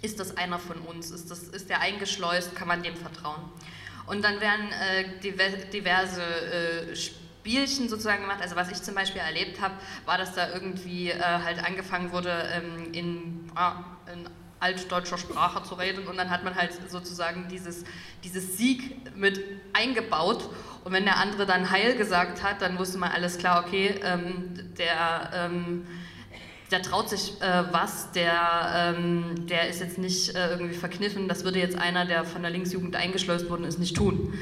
ist 0.00 0.20
das 0.20 0.36
einer 0.36 0.58
von 0.58 0.78
uns? 0.78 1.10
Ist, 1.10 1.30
das, 1.30 1.42
ist 1.44 1.68
der 1.70 1.80
eingeschleust? 1.80 2.54
Kann 2.54 2.68
man 2.68 2.82
dem 2.82 2.96
vertrauen? 2.96 3.42
Und 4.06 4.22
dann 4.24 4.40
werden 4.40 4.70
äh, 4.72 5.20
diverse 5.70 6.22
äh, 6.22 6.96
Spielchen 7.42 7.88
sozusagen 7.88 8.22
gemacht. 8.22 8.38
Also 8.40 8.54
was 8.54 8.70
ich 8.70 8.80
zum 8.82 8.94
Beispiel 8.94 9.20
erlebt 9.20 9.60
habe, 9.60 9.74
war, 10.04 10.16
dass 10.16 10.32
da 10.34 10.52
irgendwie 10.54 11.10
äh, 11.10 11.20
halt 11.20 11.64
angefangen 11.64 12.12
wurde, 12.12 12.30
ähm, 12.30 12.92
in, 12.92 13.50
ah, 13.56 13.82
in 14.12 14.28
altdeutscher 14.60 15.18
Sprache 15.18 15.64
zu 15.64 15.74
reden 15.74 16.06
und 16.06 16.16
dann 16.16 16.30
hat 16.30 16.44
man 16.44 16.54
halt 16.54 16.70
sozusagen 16.88 17.48
dieses, 17.48 17.82
dieses 18.22 18.58
Sieg 18.58 19.16
mit 19.16 19.40
eingebaut 19.72 20.48
und 20.84 20.92
wenn 20.92 21.04
der 21.04 21.16
andere 21.16 21.44
dann 21.44 21.68
Heil 21.68 21.96
gesagt 21.96 22.44
hat, 22.44 22.62
dann 22.62 22.78
wusste 22.78 22.98
man 22.98 23.10
alles 23.10 23.38
klar, 23.38 23.64
okay, 23.66 24.00
ähm, 24.04 24.74
der... 24.78 25.30
Ähm, 25.34 25.86
der 26.70 26.80
traut 26.80 27.10
sich 27.10 27.34
äh, 27.42 27.64
was, 27.70 28.12
der, 28.12 28.94
ähm, 28.96 29.46
der 29.46 29.68
ist 29.68 29.80
jetzt 29.80 29.98
nicht 29.98 30.34
äh, 30.34 30.52
irgendwie 30.52 30.74
verkniffen, 30.74 31.28
das 31.28 31.44
würde 31.44 31.58
jetzt 31.58 31.76
einer, 31.76 32.06
der 32.06 32.24
von 32.24 32.40
der 32.40 32.50
Linksjugend 32.50 32.96
eingeschleust 32.96 33.50
worden 33.50 33.64
ist, 33.64 33.78
nicht 33.78 33.94
tun. 33.94 34.32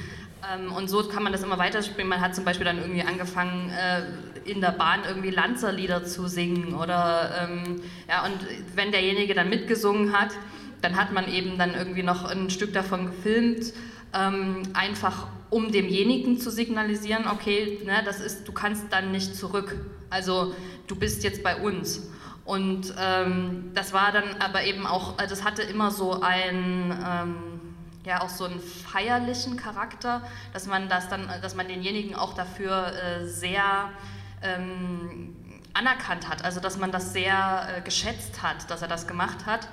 Ähm, 0.53 0.73
und 0.73 0.89
so 0.89 1.03
kann 1.09 1.23
man 1.23 1.33
das 1.33 1.43
immer 1.43 1.59
weiterspielen. 1.59 2.09
Man 2.09 2.21
hat 2.21 2.35
zum 2.35 2.45
Beispiel 2.45 2.65
dann 2.65 2.79
irgendwie 2.79 3.03
angefangen, 3.03 3.71
äh, 3.71 4.51
in 4.51 4.61
der 4.61 4.73
Bahn 4.73 5.01
irgendwie 5.07 5.31
Lanzerlieder 5.31 6.05
zu 6.05 6.27
singen 6.27 6.75
oder, 6.75 7.31
ähm, 7.43 7.83
ja, 8.09 8.25
und 8.25 8.39
wenn 8.75 8.91
derjenige 8.91 9.35
dann 9.35 9.49
mitgesungen 9.49 10.19
hat, 10.19 10.31
dann 10.81 10.97
hat 10.97 11.13
man 11.13 11.29
eben 11.31 11.59
dann 11.59 11.75
irgendwie 11.75 12.03
noch 12.03 12.25
ein 12.25 12.49
Stück 12.51 12.73
davon 12.73 13.07
gefilmt, 13.07 13.73
ähm, 14.15 14.63
einfach 14.73 15.27
um 15.51 15.71
demjenigen 15.73 16.39
zu 16.39 16.51
signalisieren, 16.51 17.27
okay, 17.31 17.81
ne, 17.85 18.03
das 18.05 18.21
ist, 18.21 18.47
du 18.47 18.53
kannst 18.53 18.93
dann 18.93 19.11
nicht 19.11 19.37
zurück. 19.37 19.77
Also 20.09 20.55
du 20.87 20.97
bist 20.97 21.23
jetzt 21.25 21.43
bei 21.43 21.57
uns. 21.57 22.09
Und 22.45 22.95
ähm, 22.99 23.71
das 23.75 23.93
war 23.93 24.13
dann 24.13 24.25
aber 24.41 24.65
eben 24.65 24.87
auch, 24.87 25.17
das 25.17 25.45
hatte 25.45 25.63
immer 25.63 25.91
so 25.91 26.21
ein, 26.21 26.99
ähm, 27.07 27.37
ja 28.05 28.23
auch 28.23 28.29
so 28.29 28.45
einen 28.45 28.61
feierlichen 28.61 29.57
Charakter, 29.57 30.23
dass 30.53 30.67
man 30.67 30.89
das 30.89 31.09
dann, 31.09 31.29
dass 31.43 31.55
man 31.55 31.69
denjenigen 31.69 32.15
auch 32.15 32.35
dafür 32.35 32.93
äh, 32.93 33.27
sehr 33.27 33.91
ähm, 34.43 35.37
anerkannt 35.75 36.29
hat, 36.29 36.45
also 36.45 36.61
dass 36.61 36.79
man 36.79 36.91
das 36.93 37.13
sehr 37.13 37.69
äh, 37.77 37.81
geschätzt 37.83 38.43
hat, 38.43 38.71
dass 38.71 38.83
er 38.83 38.89
das 38.89 39.07
gemacht 39.07 39.47
hat 39.47 39.69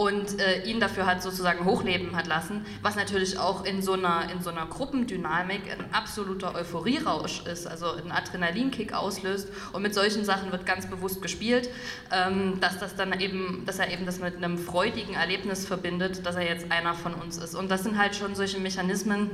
und 0.00 0.40
äh, 0.40 0.62
ihn 0.62 0.80
dafür 0.80 1.04
hat 1.04 1.22
sozusagen 1.22 1.66
hochleben 1.66 2.16
hat 2.16 2.26
lassen, 2.26 2.64
was 2.80 2.96
natürlich 2.96 3.38
auch 3.38 3.66
in 3.66 3.82
so 3.82 3.92
einer, 3.92 4.30
in 4.32 4.40
so 4.40 4.48
einer 4.48 4.64
Gruppendynamik 4.64 5.70
ein 5.70 5.92
absoluter 5.92 6.54
Euphorierausch 6.54 7.44
ist, 7.44 7.66
also 7.66 7.92
ein 7.92 8.10
Adrenalinkick 8.10 8.94
auslöst 8.94 9.48
und 9.74 9.82
mit 9.82 9.92
solchen 9.92 10.24
Sachen 10.24 10.52
wird 10.52 10.64
ganz 10.64 10.86
bewusst 10.86 11.20
gespielt, 11.20 11.68
ähm, 12.10 12.60
dass 12.62 12.78
das 12.78 12.96
dann 12.96 13.20
eben, 13.20 13.64
dass 13.66 13.78
er 13.78 13.92
eben 13.92 14.06
das 14.06 14.20
mit 14.20 14.36
einem 14.36 14.56
freudigen 14.56 15.12
Erlebnis 15.12 15.66
verbindet, 15.66 16.24
dass 16.24 16.34
er 16.34 16.48
jetzt 16.48 16.72
einer 16.72 16.94
von 16.94 17.12
uns 17.12 17.36
ist 17.36 17.54
und 17.54 17.70
das 17.70 17.82
sind 17.82 17.98
halt 17.98 18.16
schon 18.16 18.34
solche 18.34 18.58
Mechanismen, 18.58 19.30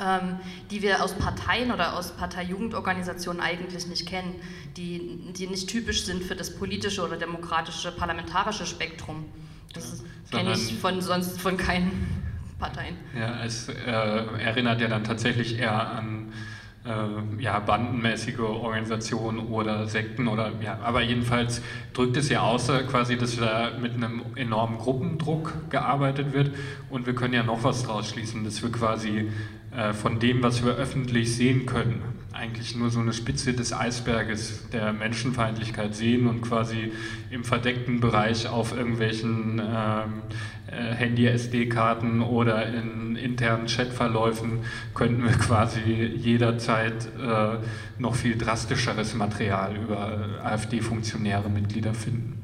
ähm, 0.00 0.40
die 0.70 0.80
wir 0.80 1.04
aus 1.04 1.12
Parteien 1.12 1.70
oder 1.70 1.98
aus 1.98 2.12
Parteijugendorganisationen 2.12 3.42
eigentlich 3.42 3.86
nicht 3.88 4.08
kennen, 4.08 4.36
die, 4.78 5.34
die 5.36 5.48
nicht 5.48 5.68
typisch 5.68 6.04
sind 6.04 6.22
für 6.24 6.34
das 6.34 6.56
politische 6.56 7.04
oder 7.04 7.18
demokratische 7.18 7.92
parlamentarische 7.92 8.64
Spektrum. 8.64 9.26
Das 9.72 10.02
kenne 10.30 10.52
ich 10.52 10.78
von, 10.78 11.00
sonst 11.00 11.40
von 11.40 11.56
keinen 11.56 12.22
Parteien. 12.58 12.96
Ja, 13.18 13.44
es 13.44 13.68
äh, 13.68 13.74
erinnert 13.74 14.80
ja 14.80 14.88
dann 14.88 15.04
tatsächlich 15.04 15.58
eher 15.58 15.90
an 15.90 16.32
äh, 16.84 17.42
ja, 17.42 17.58
bandenmäßige 17.60 18.40
Organisationen 18.40 19.40
oder 19.48 19.86
Sekten 19.86 20.28
oder 20.28 20.52
ja, 20.60 20.78
aber 20.82 21.02
jedenfalls 21.02 21.62
drückt 21.92 22.16
es 22.16 22.28
ja 22.28 22.40
aus, 22.40 22.68
äh, 22.68 22.82
quasi, 22.84 23.16
dass 23.16 23.36
da 23.36 23.70
mit 23.80 23.94
einem 23.94 24.22
enormen 24.36 24.78
Gruppendruck 24.78 25.70
gearbeitet 25.70 26.32
wird 26.32 26.50
und 26.90 27.06
wir 27.06 27.14
können 27.14 27.34
ja 27.34 27.42
noch 27.42 27.62
was 27.62 27.84
draus 27.84 28.08
schließen, 28.08 28.44
dass 28.44 28.62
wir 28.62 28.72
quasi 28.72 29.30
äh, 29.76 29.92
von 29.92 30.18
dem, 30.18 30.42
was 30.42 30.64
wir 30.64 30.72
öffentlich 30.72 31.34
sehen 31.34 31.66
können, 31.66 32.02
eigentlich 32.32 32.76
nur 32.76 32.90
so 32.90 33.00
eine 33.00 33.12
Spitze 33.12 33.52
des 33.52 33.72
Eisberges 33.72 34.68
der 34.70 34.92
Menschenfeindlichkeit 34.92 35.94
sehen 35.94 36.26
und 36.26 36.42
quasi 36.42 36.92
im 37.30 37.44
verdeckten 37.44 38.00
Bereich 38.00 38.48
auf 38.48 38.76
irgendwelchen 38.76 39.60
ähm, 39.60 40.22
äh, 40.66 40.94
Handy-SD-Karten 40.94 42.20
oder 42.22 42.66
in 42.66 43.16
internen 43.16 43.66
Chatverläufen 43.66 44.60
könnten 44.94 45.22
wir 45.24 45.32
quasi 45.32 45.80
jederzeit 45.80 47.06
äh, 47.20 47.58
noch 47.98 48.14
viel 48.14 48.36
drastischeres 48.36 49.14
Material 49.14 49.76
über 49.76 50.40
AfD-Funktionäre, 50.42 51.48
Mitglieder 51.48 51.94
finden. 51.94 52.41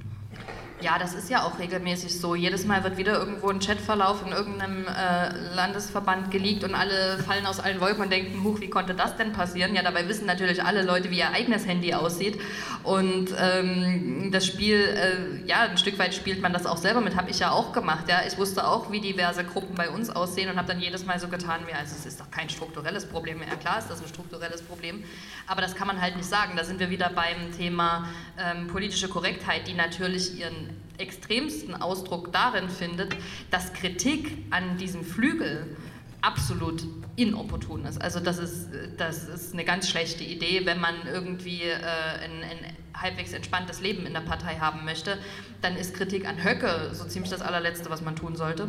Ja, 0.80 0.96
das 0.96 1.12
ist 1.12 1.28
ja 1.28 1.42
auch 1.42 1.58
regelmäßig 1.58 2.20
so. 2.20 2.36
Jedes 2.36 2.64
Mal 2.64 2.84
wird 2.84 2.96
wieder 2.98 3.18
irgendwo 3.18 3.48
ein 3.48 3.58
Chatverlauf 3.58 4.24
in 4.24 4.30
irgendeinem 4.30 4.86
äh, 4.86 5.54
Landesverband 5.56 6.30
geleakt 6.30 6.62
und 6.62 6.76
alle 6.76 7.18
fallen 7.18 7.46
aus 7.46 7.58
allen 7.58 7.80
Wolken 7.80 8.02
und 8.02 8.12
denken, 8.12 8.44
huch, 8.44 8.60
wie 8.60 8.70
konnte 8.70 8.94
das 8.94 9.16
denn 9.16 9.32
passieren? 9.32 9.74
Ja, 9.74 9.82
dabei 9.82 10.06
wissen 10.08 10.26
natürlich 10.26 10.62
alle 10.62 10.82
Leute, 10.82 11.10
wie 11.10 11.18
ihr 11.18 11.30
eigenes 11.32 11.66
Handy 11.66 11.94
aussieht. 11.94 12.40
Und 12.84 13.30
ähm, 13.36 14.30
das 14.30 14.46
Spiel, 14.46 14.76
äh, 14.76 15.48
ja, 15.48 15.62
ein 15.62 15.78
Stück 15.78 15.98
weit 15.98 16.14
spielt 16.14 16.40
man 16.40 16.52
das 16.52 16.64
auch 16.64 16.76
selber 16.76 17.00
mit, 17.00 17.16
habe 17.16 17.28
ich 17.28 17.40
ja 17.40 17.50
auch 17.50 17.72
gemacht. 17.72 18.08
Ja. 18.08 18.20
Ich 18.28 18.38
wusste 18.38 18.68
auch, 18.68 18.92
wie 18.92 19.00
diverse 19.00 19.42
Gruppen 19.42 19.74
bei 19.74 19.90
uns 19.90 20.10
aussehen 20.10 20.48
und 20.48 20.58
habe 20.58 20.68
dann 20.68 20.80
jedes 20.80 21.04
Mal 21.04 21.18
so 21.18 21.26
getan, 21.26 21.62
wie, 21.66 21.74
also 21.74 21.96
es 21.98 22.06
ist 22.06 22.20
doch 22.20 22.30
kein 22.30 22.48
strukturelles 22.48 23.04
Problem. 23.04 23.40
Ja, 23.40 23.56
klar 23.56 23.80
ist 23.80 23.90
das 23.90 24.00
ein 24.00 24.06
strukturelles 24.08 24.62
Problem, 24.62 25.02
aber 25.48 25.60
das 25.60 25.74
kann 25.74 25.88
man 25.88 26.00
halt 26.00 26.14
nicht 26.14 26.28
sagen. 26.28 26.52
Da 26.56 26.62
sind 26.62 26.78
wir 26.78 26.88
wieder 26.88 27.10
beim 27.10 27.50
Thema 27.56 28.06
ähm, 28.38 28.68
politische 28.68 29.08
Korrektheit, 29.08 29.66
die 29.66 29.74
natürlich 29.74 30.38
ihren 30.38 30.67
extremsten 30.98 31.74
Ausdruck 31.74 32.32
darin 32.32 32.68
findet, 32.68 33.16
dass 33.50 33.72
Kritik 33.72 34.44
an 34.50 34.76
diesem 34.78 35.04
Flügel 35.04 35.76
absolut 36.20 36.84
inopportun 37.16 37.84
ist. 37.84 38.00
Also 38.00 38.20
das 38.20 38.38
ist, 38.38 38.68
das 38.96 39.28
ist 39.28 39.52
eine 39.52 39.64
ganz 39.64 39.88
schlechte 39.88 40.24
Idee, 40.24 40.66
wenn 40.66 40.80
man 40.80 40.94
irgendwie 41.06 41.62
äh, 41.62 41.74
ein, 41.74 42.42
ein, 42.42 42.76
halbwegs 42.94 43.32
entspanntes 43.32 43.80
Leben 43.80 44.06
in 44.06 44.12
der 44.12 44.22
Partei 44.22 44.56
haben 44.56 44.84
möchte, 44.84 45.18
dann 45.60 45.76
ist 45.76 45.94
Kritik 45.94 46.26
an 46.26 46.42
Höcke 46.42 46.90
so 46.92 47.04
ziemlich 47.04 47.30
das 47.30 47.42
allerletzte, 47.42 47.90
was 47.90 48.02
man 48.02 48.16
tun 48.16 48.34
sollte. 48.34 48.68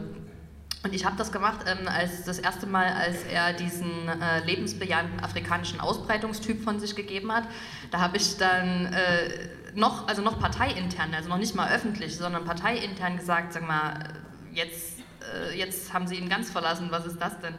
Und 0.83 0.93
ich 0.93 1.03
habe 1.03 1.17
das 1.17 1.31
gemacht 1.31 1.65
ähm, 1.67 1.87
als 1.87 2.23
das 2.23 2.39
erste 2.39 2.65
Mal, 2.65 2.93
als 2.93 3.23
er 3.23 3.53
diesen 3.53 3.89
äh, 4.07 4.45
lebensbejahenden 4.45 5.19
afrikanischen 5.19 5.81
Ausbreitungstyp 5.81 6.63
von 6.63 6.79
sich 6.79 6.95
gegeben 6.95 7.33
hat. 7.33 7.43
Da 7.91 7.99
habe 7.99 8.17
ich 8.17 8.37
dann 8.37 8.93
äh, 8.93 9.29
noch, 9.75 10.07
also 10.07 10.21
noch 10.21 10.39
parteiintern, 10.39 11.13
also 11.13 11.29
noch 11.29 11.37
nicht 11.37 11.55
mal 11.55 11.71
öffentlich, 11.71 12.17
sondern 12.17 12.45
parteiintern 12.45 13.17
gesagt, 13.17 13.53
sag 13.53 13.67
mal, 13.67 14.13
jetzt, 14.53 14.99
äh, 15.33 15.57
jetzt 15.57 15.93
haben 15.93 16.07
sie 16.07 16.15
ihn 16.15 16.29
ganz 16.29 16.49
verlassen, 16.49 16.87
was 16.91 17.05
ist 17.05 17.19
das 17.19 17.39
denn? 17.39 17.55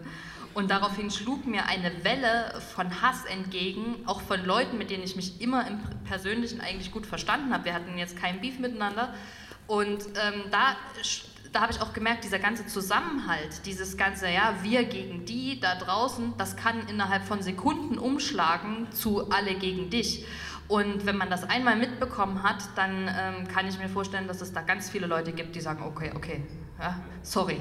Und 0.53 0.71
daraufhin 0.71 1.11
schlug 1.11 1.47
mir 1.47 1.67
eine 1.67 2.05
Welle 2.05 2.61
von 2.75 3.03
Hass 3.03 3.25
entgegen, 3.25 3.97
auch 4.07 4.21
von 4.21 4.45
Leuten, 4.45 4.79
mit 4.79 4.91
denen 4.91 5.05
ich 5.05 5.15
mich 5.15 5.41
immer 5.41 5.67
im 5.67 5.79
Persönlichen 6.05 6.61
eigentlich 6.61 6.91
gut 6.91 7.07
verstanden 7.07 7.53
habe. 7.53 7.67
Wir 7.67 7.75
hatten 7.75 7.97
jetzt 7.97 8.17
keinen 8.17 8.41
Beef 8.41 8.59
miteinander. 8.59 9.15
Und 9.69 10.03
ähm, 10.17 10.43
da 10.51 10.75
da 11.53 11.63
habe 11.63 11.73
ich 11.73 11.81
auch 11.81 11.93
gemerkt, 11.93 12.25
dieser 12.25 12.39
ganze 12.39 12.67
Zusammenhalt, 12.67 13.67
dieses 13.67 13.97
ganze, 13.97 14.29
ja, 14.29 14.55
wir 14.63 14.85
gegen 14.85 15.25
die 15.25 15.59
da 15.59 15.75
draußen, 15.75 16.35
das 16.39 16.57
kann 16.57 16.87
innerhalb 16.89 17.25
von 17.25 17.43
Sekunden 17.43 17.99
umschlagen 17.99 18.91
zu 18.93 19.31
alle 19.31 19.55
gegen 19.55 19.91
dich. 19.91 20.25
Und 20.71 21.05
wenn 21.05 21.17
man 21.17 21.29
das 21.29 21.43
einmal 21.43 21.75
mitbekommen 21.75 22.45
hat, 22.45 22.63
dann 22.77 23.09
ähm, 23.09 23.49
kann 23.49 23.67
ich 23.67 23.77
mir 23.81 23.89
vorstellen, 23.89 24.29
dass 24.29 24.41
es 24.41 24.53
da 24.53 24.63
ganz 24.63 24.89
viele 24.89 25.09
Leute 25.09 25.33
gibt, 25.33 25.57
die 25.57 25.61
sagen, 25.61 25.83
okay, 25.83 26.13
okay, 26.15 26.45
ja, 26.79 26.95
sorry, 27.23 27.61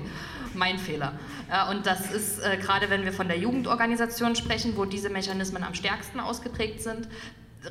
mein 0.53 0.78
Fehler. 0.78 1.14
Ja, 1.49 1.72
und 1.72 1.88
das 1.88 2.12
ist 2.12 2.38
äh, 2.38 2.57
gerade, 2.57 2.91
wenn 2.91 3.05
wir 3.05 3.12
von 3.12 3.28
der 3.28 3.39
Jugendorganisation 3.39 4.36
sprechen, 4.36 4.78
wo 4.78 4.86
diese 4.86 5.10
Mechanismen 5.10 5.64
am 5.64 5.74
stärksten 5.74 6.20
ausgeprägt 6.20 6.84
sind, 6.84 7.07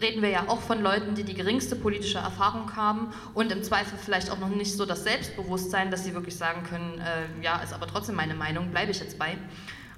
reden 0.03 0.23
wir 0.23 0.31
ja 0.31 0.49
auch 0.49 0.61
von 0.61 0.83
Leuten, 0.83 1.15
die 1.15 1.23
die 1.23 1.35
geringste 1.35 1.77
politische 1.77 2.19
Erfahrung 2.19 2.75
haben 2.75 3.13
und 3.35 3.53
im 3.53 3.63
Zweifel 3.63 3.97
vielleicht 3.97 4.31
auch 4.31 4.41
noch 4.41 4.49
nicht 4.49 4.77
so 4.77 4.87
das 4.87 5.05
Selbstbewusstsein, 5.05 5.93
dass 5.93 6.03
sie 6.03 6.15
wirklich 6.15 6.37
sagen 6.37 6.65
können, 6.65 6.99
äh, 6.99 7.45
ja, 7.45 7.59
ist 7.61 7.73
aber 7.73 7.87
trotzdem 7.87 8.17
meine 8.17 8.35
Meinung, 8.35 8.73
bleibe 8.73 8.91
ich 8.91 8.99
jetzt 8.99 9.21
bei. 9.21 9.39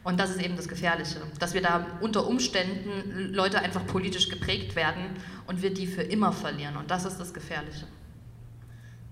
Und 0.02 0.18
das 0.18 0.30
ist 0.30 0.42
eben 0.42 0.56
das 0.56 0.66
Gefährliche, 0.66 1.20
dass 1.38 1.52
wir 1.52 1.60
da 1.60 1.86
unter 2.00 2.26
Umständen 2.26 3.34
Leute 3.34 3.60
einfach 3.60 3.86
politisch 3.86 4.30
geprägt 4.30 4.74
werden 4.74 5.04
und 5.46 5.62
wir 5.62 5.74
die 5.74 5.86
für 5.86 6.02
immer 6.02 6.32
verlieren. 6.32 6.76
Und 6.76 6.90
das 6.90 7.04
ist 7.04 7.18
das 7.18 7.34
Gefährliche. 7.34 7.86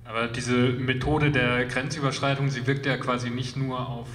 Aber 0.04 0.28
diese 0.28 0.54
Methode 0.54 1.30
der 1.30 1.66
Grenzüberschreitung, 1.66 2.48
sie 2.48 2.66
wirkt 2.66 2.86
ja 2.86 2.96
quasi 2.96 3.28
nicht 3.28 3.58
nur 3.58 3.86
auf 3.86 4.08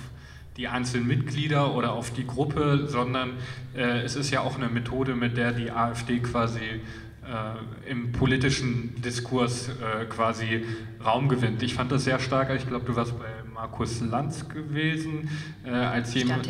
die 0.57 0.67
einzelnen 0.67 1.07
Mitglieder 1.07 1.75
oder 1.75 1.93
auf 1.93 2.11
die 2.11 2.25
Gruppe, 2.25 2.87
sondern 2.87 3.33
äh, 3.75 4.01
es 4.01 4.15
ist 4.15 4.31
ja 4.31 4.41
auch 4.41 4.55
eine 4.55 4.69
Methode, 4.69 5.15
mit 5.15 5.37
der 5.37 5.51
die 5.51 5.69
AfD 5.69 6.19
quasi 6.19 6.59
äh, 6.59 7.89
im 7.89 8.11
politischen 8.11 8.99
Diskurs 9.01 9.69
äh, 9.69 10.05
quasi 10.05 10.65
Raum 11.03 11.29
gewinnt. 11.29 11.61
Ich 11.61 11.75
fand 11.75 11.91
das 11.91 12.03
sehr 12.03 12.19
stark, 12.19 12.49
ich 12.55 12.67
glaube, 12.67 12.85
du 12.85 12.95
warst 12.95 13.17
bei 13.17 13.25
Markus 13.63 14.01
Lanz 14.01 14.49
gewesen, 14.49 15.29
äh, 15.65 15.69
als, 15.69 16.13
jemand, 16.13 16.45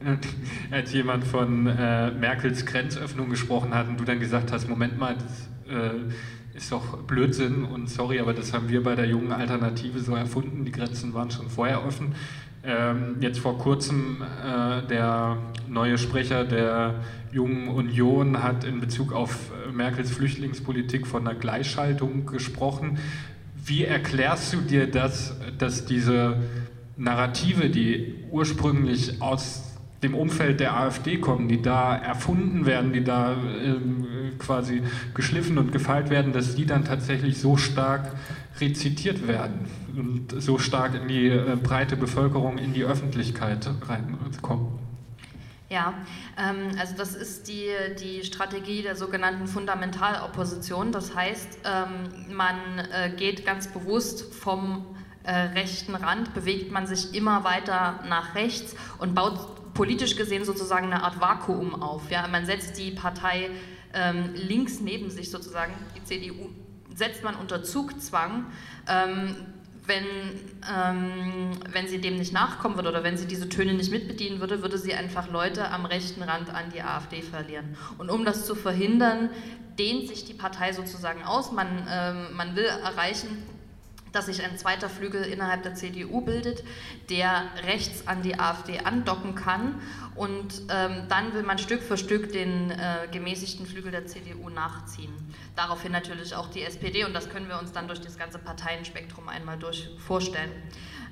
als 0.70 0.92
jemand 0.94 1.24
von 1.24 1.66
äh, 1.66 2.10
Merkels 2.12 2.64
Grenzöffnung 2.64 3.28
gesprochen 3.28 3.74
hat 3.74 3.88
und 3.88 4.00
du 4.00 4.04
dann 4.04 4.20
gesagt 4.20 4.52
hast, 4.52 4.66
Moment 4.66 4.98
mal, 4.98 5.16
das 5.16 5.50
äh, 5.70 6.56
ist 6.56 6.72
doch 6.72 6.96
Blödsinn 7.02 7.64
und 7.64 7.90
sorry, 7.90 8.20
aber 8.20 8.32
das 8.32 8.54
haben 8.54 8.70
wir 8.70 8.82
bei 8.82 8.94
der 8.94 9.04
jungen 9.04 9.32
Alternative 9.32 10.00
so 10.00 10.14
erfunden, 10.14 10.64
die 10.64 10.72
Grenzen 10.72 11.12
waren 11.12 11.30
schon 11.30 11.50
vorher 11.50 11.84
offen. 11.84 12.14
Ähm, 12.64 13.16
jetzt 13.20 13.38
vor 13.38 13.58
kurzem 13.58 14.22
äh, 14.22 14.80
der 14.86 15.36
neue 15.68 15.98
Sprecher 15.98 16.44
der 16.44 17.04
Jungen 17.32 17.68
Union 17.68 18.42
hat 18.42 18.64
in 18.64 18.80
Bezug 18.80 19.12
auf 19.12 19.50
Merkels 19.70 20.10
Flüchtlingspolitik 20.10 21.06
von 21.06 21.28
einer 21.28 21.38
Gleichschaltung 21.38 22.24
gesprochen. 22.24 22.96
Wie 23.66 23.84
erklärst 23.84 24.52
du 24.52 24.60
dir 24.60 24.88
das, 24.88 25.34
dass 25.58 25.86
diese 25.86 26.36
Narrative, 26.96 27.68
die 27.68 28.14
ursprünglich 28.30 29.20
aus 29.20 29.74
dem 30.04 30.14
Umfeld 30.14 30.60
der 30.60 30.76
AfD 30.76 31.18
kommen, 31.18 31.48
die 31.48 31.62
da 31.62 31.96
erfunden 31.96 32.64
werden, 32.64 32.92
die 32.92 33.02
da 33.02 33.32
äh, 33.32 34.36
quasi 34.38 34.82
geschliffen 35.14 35.58
und 35.58 35.72
gefeilt 35.72 36.10
werden, 36.10 36.32
dass 36.32 36.54
die 36.54 36.64
dann 36.64 36.84
tatsächlich 36.84 37.38
so 37.38 37.56
stark 37.56 38.12
rezitiert 38.60 39.26
werden 39.26 39.66
und 39.96 40.40
so 40.40 40.58
stark 40.58 40.94
in 40.94 41.08
die 41.08 41.26
äh, 41.26 41.56
breite 41.60 41.96
Bevölkerung, 41.96 42.58
in 42.58 42.72
die 42.72 42.84
Öffentlichkeit 42.84 43.68
reinkommen? 43.88 44.78
Ja, 45.68 45.94
ähm, 46.38 46.76
also 46.78 46.94
das 46.96 47.14
ist 47.14 47.48
die, 47.48 47.70
die 47.98 48.22
Strategie 48.24 48.82
der 48.82 48.94
sogenannten 48.94 49.48
Fundamentalopposition. 49.48 50.92
Das 50.92 51.14
heißt, 51.14 51.58
ähm, 51.64 52.36
man 52.36 52.56
äh, 52.92 53.10
geht 53.16 53.44
ganz 53.44 53.66
bewusst 53.66 54.32
vom 54.32 54.86
äh, 55.24 55.32
rechten 55.32 55.96
Rand, 55.96 56.34
bewegt 56.34 56.70
man 56.70 56.86
sich 56.86 57.14
immer 57.14 57.42
weiter 57.42 58.00
nach 58.08 58.36
rechts 58.36 58.76
und 58.98 59.16
baut 59.16 59.74
politisch 59.74 60.16
gesehen 60.16 60.44
sozusagen 60.44 60.86
eine 60.92 61.02
Art 61.02 61.20
Vakuum 61.20 61.82
auf. 61.82 62.10
Ja? 62.10 62.28
Man 62.28 62.46
setzt 62.46 62.78
die 62.78 62.92
Partei 62.92 63.50
ähm, 63.92 64.34
links 64.34 64.80
neben 64.80 65.10
sich 65.10 65.32
sozusagen, 65.32 65.72
die 65.96 66.04
CDU, 66.04 66.50
setzt 66.94 67.24
man 67.24 67.34
unter 67.34 67.64
Zugzwang. 67.64 68.46
Ähm, 68.88 69.36
wenn, 69.86 70.04
ähm, 70.04 71.50
wenn 71.70 71.88
sie 71.88 72.00
dem 72.00 72.16
nicht 72.16 72.32
nachkommen 72.32 72.76
würde 72.76 72.88
oder 72.88 73.04
wenn 73.04 73.16
sie 73.16 73.26
diese 73.26 73.48
Töne 73.48 73.74
nicht 73.74 73.90
mitbedienen 73.90 74.40
würde, 74.40 74.62
würde 74.62 74.78
sie 74.78 74.94
einfach 74.94 75.30
Leute 75.30 75.70
am 75.70 75.86
rechten 75.86 76.22
Rand 76.22 76.50
an 76.50 76.70
die 76.74 76.82
AfD 76.82 77.22
verlieren. 77.22 77.76
Und 77.98 78.10
um 78.10 78.24
das 78.24 78.46
zu 78.46 78.54
verhindern, 78.54 79.30
dehnt 79.78 80.08
sich 80.08 80.24
die 80.24 80.34
Partei 80.34 80.72
sozusagen 80.72 81.22
aus. 81.22 81.52
Man, 81.52 81.86
ähm, 81.88 82.36
man 82.36 82.56
will 82.56 82.64
erreichen, 82.64 83.42
dass 84.12 84.26
sich 84.26 84.42
ein 84.42 84.56
zweiter 84.56 84.88
Flügel 84.88 85.22
innerhalb 85.22 85.62
der 85.62 85.74
CDU 85.74 86.22
bildet, 86.22 86.64
der 87.10 87.44
rechts 87.66 88.06
an 88.06 88.22
die 88.22 88.38
AfD 88.38 88.78
andocken 88.80 89.34
kann. 89.34 89.74
Und 90.16 90.62
ähm, 90.70 91.04
dann 91.08 91.34
will 91.34 91.42
man 91.42 91.58
Stück 91.58 91.82
für 91.82 91.96
Stück 91.96 92.32
den 92.32 92.70
äh, 92.70 93.08
gemäßigten 93.10 93.66
Flügel 93.66 93.90
der 93.90 94.06
CDU 94.06 94.48
nachziehen. 94.48 95.12
Daraufhin 95.54 95.92
natürlich 95.92 96.34
auch 96.34 96.48
die 96.48 96.62
SPD 96.62 97.04
und 97.04 97.12
das 97.12 97.28
können 97.28 97.48
wir 97.48 97.58
uns 97.58 97.72
dann 97.72 97.86
durch 97.86 98.00
das 98.00 98.16
ganze 98.16 98.38
Parteienspektrum 98.38 99.28
einmal 99.28 99.58
durch 99.58 99.90
vorstellen. 99.98 100.50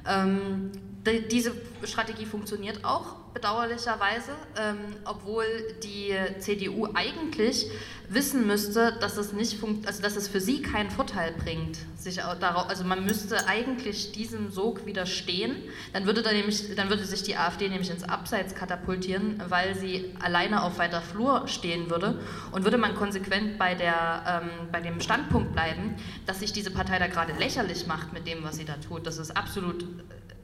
Ähm, 0.06 0.72
die, 1.06 1.28
diese 1.28 1.52
Strategie 1.84 2.24
funktioniert 2.24 2.84
auch 2.84 3.23
bedauerlicherweise, 3.34 4.32
ähm, 4.56 4.96
obwohl 5.04 5.44
die 5.82 6.14
CDU 6.38 6.88
eigentlich 6.94 7.68
wissen 8.08 8.46
müsste, 8.46 8.96
dass 9.00 9.16
es 9.16 9.32
nicht 9.32 9.58
also 9.86 10.02
dass 10.02 10.16
es 10.16 10.28
für 10.28 10.40
sie 10.40 10.62
keinen 10.62 10.90
Vorteil 10.90 11.32
bringt, 11.32 11.78
sich 11.96 12.16
darauf, 12.16 12.68
also 12.68 12.84
man 12.84 13.04
müsste 13.04 13.46
eigentlich 13.48 14.12
diesem 14.12 14.50
Sog 14.50 14.86
widerstehen, 14.86 15.56
dann 15.92 16.06
würde, 16.06 16.22
da 16.22 16.32
nämlich, 16.32 16.74
dann 16.76 16.90
würde 16.90 17.04
sich 17.04 17.22
die 17.22 17.36
AfD 17.36 17.68
nämlich 17.68 17.90
ins 17.90 18.04
Abseits 18.04 18.54
katapultieren, 18.54 19.42
weil 19.48 19.74
sie 19.74 20.14
alleine 20.20 20.62
auf 20.62 20.78
weiter 20.78 21.00
Flur 21.00 21.48
stehen 21.48 21.90
würde 21.90 22.20
und 22.52 22.64
würde 22.64 22.78
man 22.78 22.94
konsequent 22.94 23.58
bei, 23.58 23.74
der, 23.74 24.42
ähm, 24.44 24.68
bei 24.70 24.80
dem 24.80 25.00
Standpunkt 25.00 25.52
bleiben, 25.52 25.96
dass 26.26 26.40
sich 26.40 26.52
diese 26.52 26.70
Partei 26.70 26.98
da 26.98 27.06
gerade 27.06 27.32
lächerlich 27.32 27.86
macht 27.86 28.12
mit 28.12 28.26
dem, 28.26 28.44
was 28.44 28.56
sie 28.56 28.64
da 28.64 28.74
tut. 28.74 29.06
Das 29.06 29.18
ist 29.18 29.36
absolut 29.36 29.84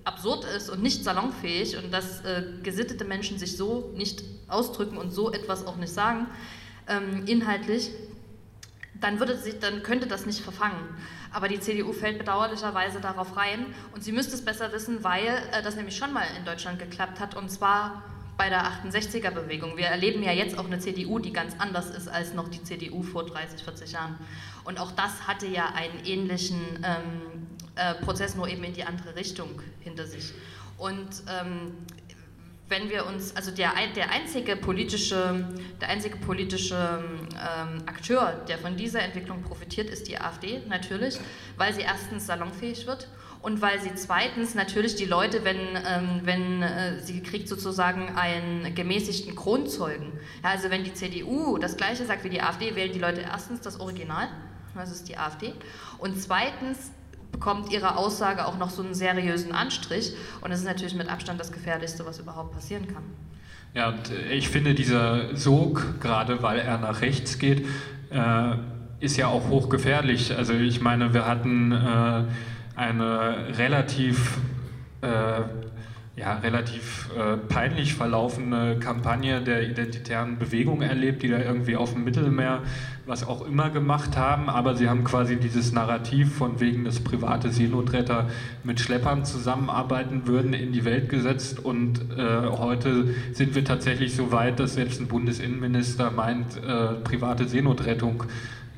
absurd 0.05 0.45
ist 0.45 0.71
und 0.71 0.83
nicht 0.83 1.05
salonfähig 1.05 1.77
und 1.77 1.93
dass 1.93 2.21
äh, 2.25 2.45
gesittete 2.63 3.05
Menschen 3.05 3.39
sich 3.39 3.57
so 3.57 3.93
nicht 3.97 4.25
ausdrücken 4.49 4.97
und 4.97 5.11
so 5.11 5.33
etwas 5.33 5.67
auch 5.67 5.77
nicht 5.77 5.93
sagen, 5.93 6.27
ähm, 6.89 7.25
inhaltlich, 7.27 7.91
dann, 9.01 9.19
würde 9.19 9.37
sie, 9.37 9.59
dann 9.59 9.83
könnte 9.83 10.07
das 10.07 10.27
nicht 10.27 10.41
verfangen. 10.41 10.81
Aber 11.33 11.49
die 11.49 11.61
CDU 11.61 11.93
fällt 11.93 12.19
bedauerlicherweise 12.19 13.01
darauf 13.01 13.37
rein 13.37 13.67
und 13.95 14.03
sie 14.03 14.13
müsste 14.13 14.35
es 14.35 14.45
besser 14.45 14.73
wissen, 14.73 15.05
weil 15.05 15.27
äh, 15.53 15.63
das 15.63 15.77
nämlich 15.77 15.97
schon 15.97 16.13
mal 16.13 16.27
in 16.39 16.45
Deutschland 16.45 16.79
geklappt 16.79 17.21
hat 17.21 17.37
und 17.37 17.51
zwar 17.51 18.03
bei 18.37 18.49
der 18.49 18.65
68er-Bewegung. 18.65 19.77
Wir 19.77 19.87
erleben 19.87 20.23
ja 20.23 20.33
jetzt 20.33 20.59
auch 20.59 20.65
eine 20.65 20.79
CDU, 20.79 21.19
die 21.19 21.31
ganz 21.33 21.55
anders 21.59 21.91
ist 21.91 22.09
als 22.09 22.33
noch 22.33 22.49
die 22.49 22.63
CDU 22.63 23.03
vor 23.03 23.27
30, 23.27 23.63
40 23.63 23.93
Jahren. 23.93 24.17
Und 24.65 24.81
auch 24.81 24.93
das 24.93 25.29
hatte 25.29 25.47
ja 25.47 25.75
einen 25.75 26.07
ähnlichen 26.07 26.59
ähm, 26.83 27.50
äh, 27.81 27.95
Prozess, 28.05 28.35
nur 28.35 28.47
eben 28.49 28.63
in 28.65 28.75
die 28.75 28.85
andere 28.85 29.17
Richtung 29.17 29.63
hinter 29.81 30.07
sich. 30.07 30.33
Und 30.77 31.09
ähm, 31.29 31.73
wenn 32.69 32.89
wir 32.89 33.07
uns, 33.07 33.35
also 33.35 33.51
der, 33.51 33.73
der 33.97 34.11
einzige 34.11 34.55
politische, 34.55 35.45
der 35.81 35.89
einzige 35.89 36.17
politische 36.17 37.03
ähm, 37.33 37.83
Akteur, 37.87 38.45
der 38.49 38.59
von 38.59 38.77
dieser 38.77 39.01
Entwicklung 39.01 39.43
profitiert, 39.43 39.91
ist 39.91 40.09
die 40.09 40.19
AfD 40.19 40.61
natürlich, 40.69 41.19
weil 41.57 41.75
sie 41.75 41.81
erstens 41.81 42.27
salonfähig 42.27 42.87
wird 42.87 43.09
und 43.43 43.61
weil 43.61 43.81
sie 43.81 43.95
zweitens 43.95 44.55
natürlich 44.55 44.95
die 44.95 45.05
Leute, 45.07 45.45
wenn, 45.45 45.59
ähm, 45.59 46.21
wenn 46.23 46.63
äh, 46.63 47.01
sie 47.01 47.23
kriegt 47.23 47.49
sozusagen 47.49 48.15
einen 48.17 48.75
gemäßigten 48.75 49.35
Kronzeugen. 49.35 50.13
Ja, 50.45 50.51
also 50.51 50.71
wenn 50.71 50.85
die 50.85 50.95
CDU 50.95 51.59
das 51.59 51.77
gleiche 51.77 52.05
sagt 52.05 52.23
wie 52.25 52.31
die 52.31 52.43
AfD, 52.43 52.77
wählen 52.77 52.93
die 52.93 52.99
Leute 52.99 53.23
erstens 53.23 53.61
das 53.63 53.81
Original, 53.81 54.29
das 54.77 54.93
ist 54.93 55.09
die 55.09 55.17
AfD, 55.17 55.55
und 55.99 56.21
zweitens 56.21 56.93
bekommt 57.33 57.73
ihre 57.73 57.97
Aussage 57.97 58.47
auch 58.47 58.59
noch 58.59 58.71
so 58.71 58.83
einen 58.83 58.95
seriösen 58.95 59.53
Anstrich 59.53 60.13
und 60.41 60.51
das 60.51 60.61
ist 60.61 60.67
natürlich 60.67 60.95
mit 60.95 61.09
Abstand 61.09 61.41
das 61.41 61.53
Gefährlichste, 61.53 62.05
was 62.07 62.19
überhaupt 62.19 62.53
passieren 62.53 62.87
kann. 62.87 63.03
Ja, 63.75 63.89
und 63.89 64.11
äh, 64.11 64.33
ich 64.33 64.49
finde 64.49 64.75
dieser 64.75 65.37
Sog, 65.37 66.01
gerade 66.01 66.43
weil 66.43 66.59
er 66.59 66.79
nach 66.79 67.03
rechts 67.03 67.39
geht, 67.39 67.67
äh, 68.11 68.55
ist 69.01 69.17
ja 69.17 69.29
auch 69.29 69.49
hochgefährlich. 69.49 70.37
Also 70.37 70.53
ich 70.55 70.81
meine, 70.81 71.15
wir 71.15 71.27
hatten 71.27 71.73
äh, 71.73 72.25
eine 72.77 73.57
relativ, 73.57 74.39
äh, 75.01 75.43
ja, 76.21 76.35
relativ 76.39 77.09
äh, 77.17 77.37
peinlich 77.37 77.95
verlaufende 77.95 78.79
Kampagne 78.79 79.41
der 79.41 79.69
identitären 79.69 80.39
Bewegung 80.39 80.83
erlebt, 80.83 81.23
die 81.23 81.29
da 81.29 81.39
irgendwie 81.39 81.77
auf 81.77 81.95
dem 81.95 82.05
Mittelmeer 82.05 82.63
was 83.07 83.27
auch 83.27 83.45
immer 83.47 83.71
gemacht 83.71 84.17
haben, 84.17 84.49
aber 84.49 84.77
sie 84.77 84.89
haben 84.89 85.03
quasi 85.03 85.37
dieses 85.37 85.73
Narrativ 85.73 86.37
von 86.37 86.61
wegen, 86.61 86.85
dass 86.85 87.01
private 87.01 87.51
Seenotretter 87.51 88.29
mit 88.63 88.79
Schleppern 88.79 89.25
zusammenarbeiten 89.25 90.27
würden, 90.27 90.53
in 90.53 90.73
die 90.73 90.85
Welt 90.85 91.09
gesetzt. 91.09 91.59
Und 91.59 92.01
äh, 92.17 92.47
heute 92.47 93.15
sind 93.33 93.55
wir 93.55 93.65
tatsächlich 93.65 94.15
so 94.15 94.31
weit, 94.31 94.61
dass 94.61 94.75
selbst 94.75 95.01
ein 95.01 95.09
Bundesinnenminister 95.09 96.11
meint, 96.11 96.57
äh, 96.57 96.95
private 97.03 97.49
Seenotrettung 97.49 98.25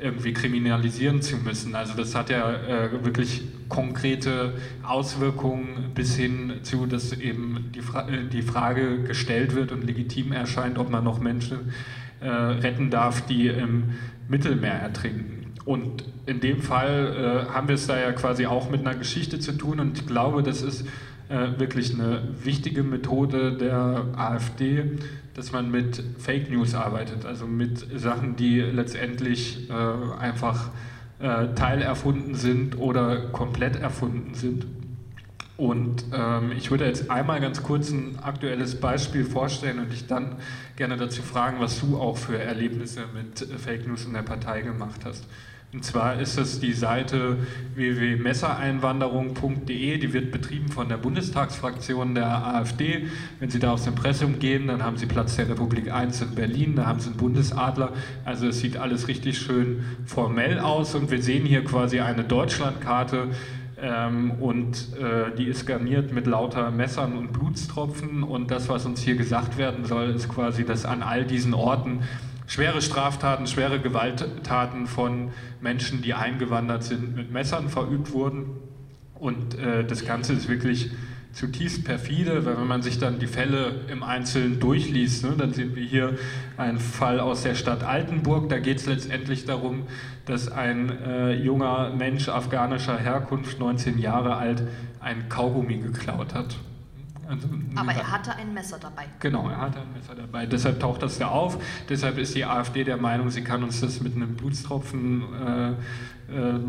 irgendwie 0.03 0.33
kriminalisieren 0.33 1.23
zu 1.23 1.37
müssen. 1.37 1.75
Also 1.75 1.95
das 1.95 2.15
hat 2.15 2.31
ja 2.31 2.53
äh, 2.53 3.05
wirklich 3.05 3.43
konkrete 3.69 4.55
Auswirkungen 4.83 5.93
bis 5.95 6.17
hin 6.17 6.55
zu, 6.63 6.87
dass 6.87 7.13
eben 7.13 7.71
die, 7.75 7.81
Fra 7.81 8.09
äh, 8.09 8.25
die 8.31 8.43
Frage 8.43 9.03
gestellt 9.03 9.55
wird 9.55 9.73
und 9.73 9.85
legitim 9.85 10.33
erscheint, 10.33 10.79
ob 10.79 10.91
man 10.91 11.05
noch 11.05 11.21
Menschen 11.21 11.73
äh, 12.21 12.29
retten 12.29 12.91
darf, 12.91 13.25
die 13.27 13.49
im 13.49 13.95
Mittelmeer 14.29 14.75
ertrinken. 14.75 15.55
Und 15.65 16.05
in 16.27 16.41
dem 16.41 16.61
Fall 16.61 17.47
äh, 17.49 17.53
haben 17.53 17.69
wir 17.69 17.77
es 17.77 17.87
da 17.87 17.99
ja 17.99 18.13
quasi 18.13 18.47
auch 18.47 18.71
mit 18.71 18.81
einer 18.81 18.97
Geschichte 18.97 19.39
zu 19.39 19.53
tun 19.53 19.81
und 19.81 19.99
ich 19.99 20.07
glaube, 20.07 20.43
das 20.43 20.63
ist 20.63 20.87
äh, 21.29 21.59
wirklich 21.59 21.95
eine 21.95 22.23
wichtige 22.43 22.83
Methode 22.83 23.57
der 23.57 24.07
AfD, 24.17 24.99
dass 25.35 25.53
man 25.53 25.71
mit 25.71 26.03
Fake 26.19 26.51
News 26.51 26.75
arbeitet, 26.75 27.25
also 27.25 27.47
mit 27.47 27.87
Sachen, 27.99 28.37
die 28.37 28.61
letztendlich 28.61 29.71
äh, 29.71 29.73
einfach 30.19 30.71
äh, 31.21 31.55
teilerfunden 31.55 32.35
sind 32.35 32.79
oder 32.79 33.29
komplett 33.29 33.77
erfunden 33.77 34.35
sind. 34.35 34.67
Und 35.57 36.07
ähm, 36.13 36.53
ich 36.57 36.71
würde 36.71 36.87
jetzt 36.87 37.11
einmal 37.11 37.41
ganz 37.41 37.63
kurz 37.63 37.91
ein 37.91 38.19
aktuelles 38.21 38.81
Beispiel 38.81 39.25
vorstellen 39.25 39.79
und 39.79 39.93
dich 39.93 40.07
dann 40.07 40.37
gerne 40.77 40.97
dazu 40.97 41.23
fragen, 41.23 41.61
was 41.61 41.79
du 41.81 41.99
auch 41.99 42.17
für 42.17 42.39
Erlebnisse 42.39 43.03
mit 43.15 43.39
Fake 43.61 43.87
News 43.87 44.05
in 44.05 44.15
der 44.15 44.23
Partei 44.23 44.63
gemacht 44.63 45.03
hast. 45.05 45.25
Und 45.75 45.87
zwar 45.87 46.21
ist 46.21 46.37
es 46.37 46.61
die 46.61 46.75
Seite 46.75 47.39
www.messereinwanderung.de, 47.77 49.97
die 49.97 50.13
wird 50.13 50.31
betrieben 50.31 50.69
von 50.69 50.91
der 50.91 50.99
Bundestagsfraktion 50.99 52.15
der 52.15 52.47
AfD. 52.47 53.07
Wenn 53.41 53.49
Sie 53.49 53.59
da 53.59 53.73
aufs 53.73 53.87
Impressum 53.87 54.39
gehen, 54.39 54.67
dann 54.67 54.83
haben 54.83 54.99
Sie 54.99 55.07
Platz 55.07 55.37
der 55.37 55.49
Republik 55.49 55.91
1 55.91 56.21
in 56.21 56.35
Berlin, 56.35 56.77
da 56.77 56.85
haben 56.85 57.01
Sie 57.01 57.09
einen 57.09 57.17
Bundesadler. 57.17 57.95
Also 58.27 58.49
es 58.49 58.61
sieht 58.61 58.77
alles 58.77 59.09
richtig 59.09 59.39
schön 59.39 59.83
formell 60.05 60.59
aus 60.59 60.95
und 60.95 61.11
wir 61.11 61.23
sehen 61.23 61.47
hier 61.47 61.65
quasi 61.65 62.01
eine 62.01 62.25
Deutschlandkarte 62.25 63.29
ähm, 63.81 64.33
und 64.41 64.91
äh, 65.01 65.35
die 65.39 65.47
ist 65.47 65.67
garniert 65.67 66.13
mit 66.13 66.27
lauter 66.27 66.71
Messern 66.71 67.17
und 67.17 67.33
Blutstropfen 67.33 68.23
und 68.23 68.51
das, 68.51 68.69
was 68.69 68.85
uns 68.85 69.01
hier 69.01 69.17
gesagt 69.17 69.57
werden 69.57 69.87
soll, 69.87 70.11
ist 70.11 70.29
quasi, 70.29 70.67
dass 70.67 70.85
an 70.85 71.03
all 71.03 71.25
diesen 71.25 71.55
Orten 71.55 72.01
schwere 72.53 72.83
Straftaten, 72.83 73.47
schwere 73.47 73.81
Gewalttaten 73.81 74.87
von 74.87 75.31
Menschen, 75.63 76.03
die 76.03 76.13
eingewandert 76.13 76.85
sind, 76.85 77.17
mit 77.17 77.33
Messern 77.33 77.71
verübt 77.71 78.13
wurden. 78.13 78.45
Und 79.15 79.59
äh, 79.59 79.85
das 79.85 80.05
Ganze 80.05 80.35
ist 80.35 80.51
wirklich 80.51 80.91
zutiefst 81.33 81.87
perfide, 81.87 82.45
weil 82.45 82.59
wenn 82.59 82.67
man 82.67 82.83
sich 82.83 82.99
dann 82.99 83.19
die 83.19 83.27
Fälle 83.27 83.81
im 83.89 84.03
Einzelnen 84.03 84.61
durchliest, 84.61 85.25
ne, 85.25 85.33
dann 85.39 85.55
sehen 85.55 85.75
wir 85.75 85.83
hier 85.83 86.19
einen 86.59 86.79
Fall 86.79 87.21
aus 87.21 87.43
der 87.43 87.55
Stadt 87.55 87.85
Altenburg. 87.85 88.51
Da 88.51 88.59
geht 88.59 88.77
es 88.77 88.87
letztendlich 88.87 89.47
darum, 89.47 89.85
dass 90.27 90.53
ein 90.53 90.91
äh, 90.91 91.33
junger 91.33 91.95
Mensch 91.97 92.29
afghanischer 92.29 92.99
Herkunft, 92.99 93.61
19 93.61 93.99
Jahre 93.99 94.37
alt, 94.37 94.63
ein 95.01 95.31
Kaugummi 95.31 95.79
geklaut 95.79 96.35
hat. 96.35 96.59
Also, 97.33 97.49
Aber 97.75 97.93
er 97.93 98.11
hatte 98.11 98.37
ein 98.37 98.53
Messer 98.53 98.79
dabei. 98.79 99.07
Genau, 99.21 99.49
er 99.49 99.61
hatte 99.61 99.81
ein 99.81 99.93
Messer 99.93 100.15
dabei. 100.15 100.47
Deshalb 100.47 100.81
taucht 100.81 101.03
das 101.03 101.19
da 101.19 101.29
auf. 101.29 101.59
Deshalb 101.89 102.19
ist 102.19 102.35
die 102.35 102.45
AfD 102.45 102.85
der 102.85 102.99
Meinung, 102.99 103.31
sie 103.31 103.43
kann 103.43 103.63
uns 103.63 103.81
das 103.81 104.01
mit 104.01 104.15
einem 104.15 104.37
Blutstropfen 104.37 105.23
äh, 105.47 105.71
äh, 105.71 106.61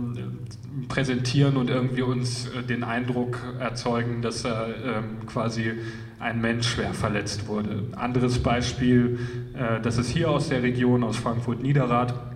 präsentieren 0.87 1.57
und 1.57 1.69
irgendwie 1.69 2.01
uns 2.01 2.47
äh, 2.47 2.63
den 2.63 2.83
Eindruck 2.83 3.39
erzeugen, 3.59 4.21
dass 4.21 4.45
er 4.45 4.67
ähm, 4.83 5.25
quasi 5.27 5.73
ein 6.19 6.41
Mensch 6.41 6.67
schwer 6.69 6.93
verletzt 6.93 7.47
wurde. 7.47 7.83
Anderes 7.95 8.39
Beispiel, 8.39 9.19
äh, 9.53 9.81
das 9.81 9.97
ist 9.97 10.09
hier 10.09 10.31
aus 10.31 10.49
der 10.49 10.63
Region, 10.63 11.03
aus 11.03 11.17
Frankfurt-Niederrad 11.17 12.32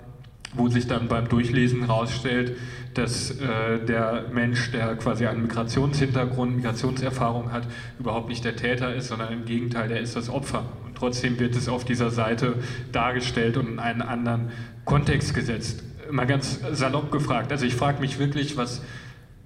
wo 0.54 0.68
sich 0.70 0.88
dann 0.88 1.08
beim 1.08 1.28
Durchlesen 1.28 1.86
herausstellt, 1.86 2.58
dass 2.94 3.32
äh, 3.32 3.80
der 3.86 4.26
Mensch, 4.34 4.72
der 4.72 4.96
quasi 4.96 5.28
einen 5.28 5.44
Migrationshintergrund, 5.44 6.58
Migrationserfahrung 6.58 7.52
hat, 7.52 7.68
überhaupt 8.00 8.30
nicht 8.30 8.44
der 8.44 8.56
Täter 8.56 8.94
ist, 8.96 9.10
sondern 9.10 9.32
im 9.34 9.46
Gegenteil, 9.46 9.90
der 9.90 10.00
ist 10.00 10.16
das 10.16 10.30
Opfer. 10.30 10.66
Und 10.86 10.96
trotzdem 10.96 11.40
wird 11.40 11.56
es 11.56 11.70
auf 11.70 11.86
dieser 11.86 12.10
Seite 12.10 12.56
dargestellt 12.92 13.58
und 13.58 13.68
in 13.68 13.80
einen 13.80 14.02
anderen 14.02 14.52
Kontext 14.86 15.34
gesetzt. 15.34 15.84
Mal 16.10 16.26
ganz 16.26 16.60
salopp 16.72 17.12
gefragt. 17.12 17.52
Also 17.52 17.66
ich 17.66 17.76
frage 17.76 18.00
mich 18.00 18.18
wirklich, 18.18 18.58
was 18.58 18.82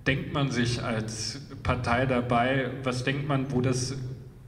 denkt 0.07 0.33
man 0.33 0.51
sich 0.51 0.83
als 0.83 1.41
Partei 1.63 2.05
dabei? 2.05 2.69
Was 2.83 3.03
denkt 3.03 3.27
man, 3.27 3.51
wo 3.51 3.61
das 3.61 3.97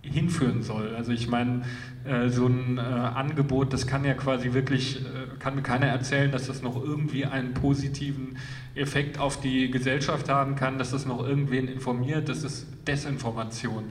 hinführen 0.04 0.62
soll. 0.62 0.93
Also 0.95 1.12
ich 1.12 1.28
meine, 1.28 1.64
äh, 2.06 2.30
so 2.30 2.45
ein 2.45 2.78
äh, 2.78 2.82
Angebot, 2.82 3.74
das 3.74 3.88
kann 3.88 4.04
ja 4.04 4.14
quasi 4.14 4.54
wirklich, 4.54 5.01
äh, 5.01 5.23
kann 5.40 5.56
mir 5.56 5.62
keiner 5.62 5.88
erzählen, 5.88 6.32
dass 6.32 6.48
das 6.48 6.62
noch 6.62 6.82
irgendwie 6.82 7.26
einen 7.26 7.54
positiven 7.54 8.38
Effekt 8.76 9.20
auf 9.20 9.40
die 9.40 9.70
Gesellschaft 9.70 10.30
haben 10.30 10.56
kann, 10.56 10.78
dass 10.78 10.92
das 10.92 11.06
noch 11.06 11.26
irgendwen 11.26 11.68
informiert, 11.68 12.30
das 12.30 12.44
ist 12.44 12.68
Desinformation. 12.88 13.86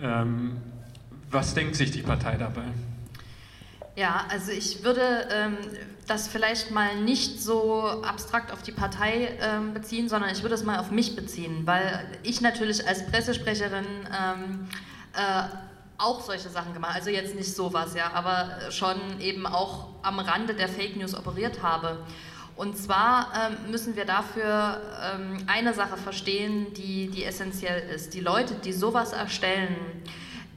Ähm, 0.00 0.56
was 1.30 1.54
denkt 1.54 1.76
sich 1.76 1.90
die 1.90 2.02
Partei 2.02 2.36
dabei? 2.36 2.64
Ja, 3.96 4.26
also 4.30 4.52
ich 4.52 4.84
würde 4.84 5.28
ähm, 5.32 5.56
das 6.06 6.28
vielleicht 6.28 6.70
mal 6.70 7.00
nicht 7.00 7.42
so 7.42 7.82
abstrakt 7.82 8.52
auf 8.52 8.62
die 8.62 8.72
Partei 8.72 9.36
ähm, 9.40 9.74
beziehen, 9.74 10.08
sondern 10.08 10.30
ich 10.30 10.42
würde 10.42 10.54
es 10.54 10.64
mal 10.64 10.78
auf 10.78 10.90
mich 10.90 11.16
beziehen, 11.16 11.66
weil 11.66 12.06
ich 12.22 12.40
natürlich 12.40 12.86
als 12.86 13.04
Pressesprecherin 13.06 13.84
ähm, 13.84 14.68
äh, 15.14 15.48
auch 15.98 16.20
solche 16.20 16.48
Sachen 16.48 16.72
gemacht. 16.72 16.94
Also 16.94 17.10
jetzt 17.10 17.34
nicht 17.34 17.54
sowas, 17.54 17.94
ja, 17.94 18.12
aber 18.14 18.70
schon 18.70 18.96
eben 19.20 19.46
auch 19.46 19.88
am 20.02 20.20
Rande 20.20 20.54
der 20.54 20.68
Fake 20.68 20.96
News 20.96 21.14
operiert 21.14 21.62
habe. 21.62 21.98
Und 22.56 22.76
zwar 22.76 23.32
ähm, 23.34 23.70
müssen 23.70 23.94
wir 23.94 24.04
dafür 24.04 24.80
ähm, 25.00 25.44
eine 25.46 25.74
Sache 25.74 25.96
verstehen, 25.96 26.72
die, 26.74 27.08
die 27.08 27.24
essentiell 27.24 27.88
ist. 27.90 28.14
Die 28.14 28.20
Leute, 28.20 28.54
die 28.54 28.72
sowas 28.72 29.12
erstellen, 29.12 29.76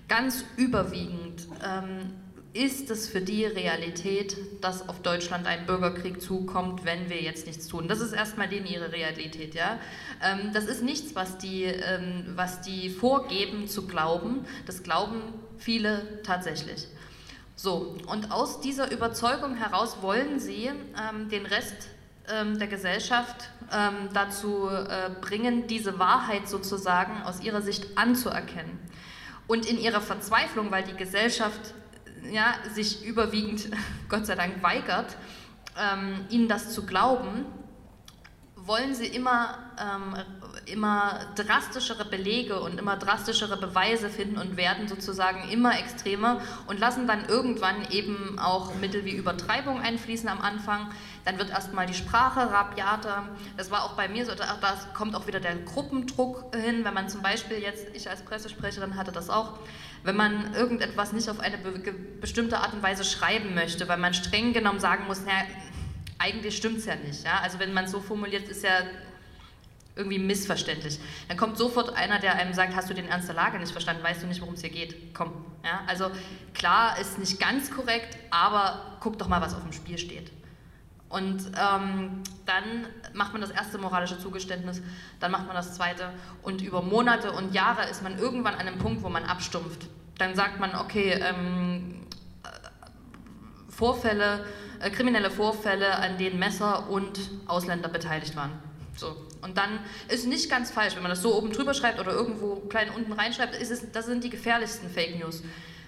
ganz 0.07 0.43
überwiegend 0.57 1.47
ähm, 1.63 2.13
ist 2.53 2.91
es 2.91 3.07
für 3.07 3.21
die 3.21 3.45
Realität, 3.45 4.35
dass 4.59 4.89
auf 4.89 5.01
Deutschland 5.01 5.47
ein 5.47 5.65
Bürgerkrieg 5.65 6.21
zukommt, 6.21 6.83
wenn 6.83 7.09
wir 7.09 7.21
jetzt 7.21 7.47
nichts 7.47 7.67
tun. 7.67 7.87
Das 7.87 8.01
ist 8.01 8.11
erstmal 8.11 8.49
denen 8.49 8.65
ihre 8.65 8.91
Realität, 8.91 9.55
ja. 9.55 9.79
Ähm, 10.21 10.51
das 10.53 10.65
ist 10.65 10.83
nichts, 10.83 11.15
was 11.15 11.37
die, 11.37 11.63
ähm, 11.63 12.25
was 12.35 12.61
die 12.61 12.89
vorgeben 12.89 13.67
zu 13.67 13.87
glauben. 13.87 14.45
Das 14.65 14.83
glauben 14.83 15.21
viele 15.57 16.21
tatsächlich. 16.23 16.87
So, 17.55 17.95
und 18.07 18.31
aus 18.31 18.59
dieser 18.59 18.91
Überzeugung 18.91 19.55
heraus 19.55 19.97
wollen 20.01 20.39
sie 20.39 20.65
ähm, 20.65 21.29
den 21.29 21.45
Rest 21.45 21.87
ähm, 22.29 22.59
der 22.59 22.67
Gesellschaft 22.67 23.49
ähm, 23.71 24.09
dazu 24.13 24.67
äh, 24.67 25.09
bringen, 25.21 25.67
diese 25.67 25.99
Wahrheit 25.99 26.49
sozusagen 26.49 27.21
aus 27.23 27.41
ihrer 27.41 27.61
Sicht 27.61 27.97
anzuerkennen. 27.97 28.77
Und 29.47 29.65
in 29.65 29.77
ihrer 29.77 30.01
Verzweiflung, 30.01 30.71
weil 30.71 30.83
die 30.83 30.95
Gesellschaft 30.95 31.73
ja, 32.29 32.53
sich 32.73 33.05
überwiegend, 33.05 33.69
Gott 34.09 34.25
sei 34.25 34.35
Dank, 34.35 34.61
weigert, 34.61 35.17
ähm, 35.77 36.25
ihnen 36.29 36.47
das 36.47 36.73
zu 36.73 36.85
glauben, 36.85 37.45
wollen 38.65 38.93
sie 38.93 39.07
immer, 39.07 39.57
ähm, 39.79 40.15
immer 40.65 41.19
drastischere 41.35 42.05
Belege 42.05 42.59
und 42.59 42.79
immer 42.79 42.95
drastischere 42.95 43.57
Beweise 43.57 44.09
finden 44.09 44.37
und 44.37 44.55
werden 44.55 44.87
sozusagen 44.87 45.49
immer 45.49 45.79
extremer 45.79 46.41
und 46.67 46.79
lassen 46.79 47.07
dann 47.07 47.25
irgendwann 47.25 47.89
eben 47.89 48.37
auch 48.37 48.75
Mittel 48.75 49.03
wie 49.05 49.15
Übertreibung 49.15 49.81
einfließen 49.81 50.29
am 50.29 50.41
Anfang. 50.41 50.91
Dann 51.25 51.39
wird 51.39 51.49
erstmal 51.49 51.87
die 51.87 51.93
Sprache 51.93 52.51
rabiater. 52.51 53.29
Das 53.57 53.71
war 53.71 53.83
auch 53.83 53.93
bei 53.93 54.07
mir 54.07 54.25
so, 54.25 54.33
da 54.35 54.45
kommt 54.93 55.15
auch 55.15 55.27
wieder 55.27 55.39
der 55.39 55.55
Gruppendruck 55.55 56.55
hin, 56.55 56.85
wenn 56.85 56.93
man 56.93 57.09
zum 57.09 57.21
Beispiel 57.21 57.57
jetzt, 57.57 57.87
ich 57.93 58.09
als 58.09 58.21
Pressesprecherin 58.23 58.95
hatte 58.95 59.11
das 59.11 59.29
auch, 59.29 59.59
wenn 60.03 60.15
man 60.15 60.53
irgendetwas 60.53 61.13
nicht 61.13 61.29
auf 61.29 61.39
eine 61.39 61.57
be 61.57 61.93
bestimmte 62.19 62.57
Art 62.57 62.73
und 62.73 62.83
Weise 62.83 63.03
schreiben 63.03 63.53
möchte, 63.53 63.87
weil 63.87 63.97
man 63.97 64.13
streng 64.13 64.53
genommen 64.53 64.79
sagen 64.79 65.05
muss, 65.07 65.21
naja, 65.21 65.45
eigentlich 66.17 66.57
stimmt 66.57 66.77
es 66.77 66.85
ja 66.85 66.95
nicht. 66.95 67.23
Ja? 67.23 67.39
Also 67.41 67.59
wenn 67.59 67.73
man 67.73 67.85
es 67.85 67.91
so 67.91 67.99
formuliert, 67.99 68.47
ist 68.47 68.63
ja 68.63 68.81
irgendwie 69.95 70.19
missverständlich. 70.19 70.99
Dann 71.27 71.37
kommt 71.37 71.57
sofort 71.57 71.95
einer, 71.95 72.19
der 72.19 72.35
einem 72.35 72.53
sagt, 72.53 72.75
hast 72.75 72.89
du 72.89 72.93
den 72.93 73.07
Ernst 73.07 73.27
der 73.27 73.35
Lage 73.35 73.59
nicht 73.59 73.71
verstanden, 73.71 74.03
weißt 74.03 74.23
du 74.23 74.27
nicht, 74.27 74.41
worum 74.41 74.53
es 74.53 74.61
hier 74.61 74.69
geht, 74.69 75.13
komm. 75.13 75.45
Ja? 75.63 75.81
Also 75.87 76.11
klar, 76.53 76.97
ist 76.99 77.19
nicht 77.19 77.39
ganz 77.39 77.71
korrekt, 77.71 78.17
aber 78.29 78.97
guck 78.99 79.17
doch 79.17 79.27
mal, 79.27 79.41
was 79.41 79.53
auf 79.53 79.63
dem 79.63 79.73
Spiel 79.73 79.97
steht. 79.97 80.31
Und 81.11 81.51
ähm, 81.59 82.23
dann 82.45 82.87
macht 83.13 83.33
man 83.33 83.41
das 83.41 83.51
erste 83.51 83.77
moralische 83.77 84.17
Zugeständnis, 84.17 84.81
dann 85.19 85.31
macht 85.31 85.45
man 85.45 85.55
das 85.55 85.75
zweite 85.75 86.09
und 86.41 86.61
über 86.61 86.81
Monate 86.81 87.33
und 87.33 87.53
Jahre 87.53 87.89
ist 87.89 88.01
man 88.01 88.17
irgendwann 88.17 88.53
an 88.53 88.61
einem 88.61 88.77
Punkt, 88.79 89.03
wo 89.03 89.09
man 89.09 89.25
abstumpft. 89.25 89.87
Dann 90.17 90.35
sagt 90.35 90.59
man, 90.59 90.73
okay, 90.75 91.21
ähm, 91.21 92.07
äh, 92.43 92.47
Vorfälle, 93.69 94.45
äh, 94.79 94.89
kriminelle 94.89 95.29
Vorfälle, 95.29 95.97
an 95.97 96.17
denen 96.17 96.39
Messer 96.39 96.89
und 96.89 97.19
Ausländer 97.45 97.89
beteiligt 97.89 98.35
waren. 98.37 98.51
So. 98.95 99.17
Und 99.41 99.57
dann 99.57 99.79
ist 100.07 100.27
nicht 100.27 100.49
ganz 100.49 100.71
falsch, 100.71 100.95
wenn 100.95 101.01
man 101.01 101.09
das 101.09 101.21
so 101.21 101.35
oben 101.35 101.51
drüber 101.51 101.73
schreibt 101.73 101.99
oder 101.99 102.11
irgendwo 102.11 102.57
klein 102.69 102.89
unten 102.95 103.11
reinschreibt, 103.11 103.55
ist 103.55 103.71
es, 103.71 103.91
das 103.91 104.05
sind 104.05 104.23
die 104.23 104.29
gefährlichsten 104.29 104.89
Fake 104.89 105.19
News. 105.19 105.43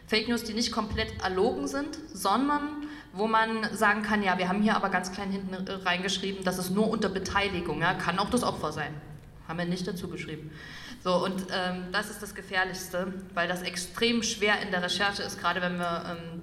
Fake 0.07 0.27
News, 0.27 0.43
die 0.43 0.53
nicht 0.53 0.71
komplett 0.71 1.21
erlogen 1.23 1.67
sind, 1.67 1.97
sondern 2.11 2.87
wo 3.13 3.27
man 3.27 3.73
sagen 3.75 4.01
kann, 4.01 4.23
ja, 4.23 4.37
wir 4.39 4.49
haben 4.49 4.61
hier 4.61 4.75
aber 4.75 4.89
ganz 4.89 5.11
klein 5.11 5.31
hinten 5.31 5.55
reingeschrieben, 5.55 6.43
das 6.43 6.57
ist 6.57 6.71
nur 6.71 6.89
unter 6.89 7.09
Beteiligung, 7.09 7.81
ja, 7.81 7.93
kann 7.93 8.19
auch 8.19 8.29
das 8.29 8.43
Opfer 8.43 8.71
sein. 8.71 8.93
Haben 9.47 9.59
wir 9.59 9.65
nicht 9.65 9.87
dazu 9.87 10.07
geschrieben. 10.09 10.51
So, 11.03 11.23
und 11.23 11.47
ähm, 11.51 11.85
das 11.91 12.09
ist 12.09 12.23
das 12.23 12.33
Gefährlichste, 12.33 13.13
weil 13.33 13.47
das 13.47 13.61
extrem 13.61 14.23
schwer 14.23 14.61
in 14.61 14.71
der 14.71 14.81
Recherche 14.81 15.21
ist, 15.21 15.39
gerade 15.39 15.61
wenn 15.61 15.77
wir 15.77 16.17
ähm, 16.17 16.41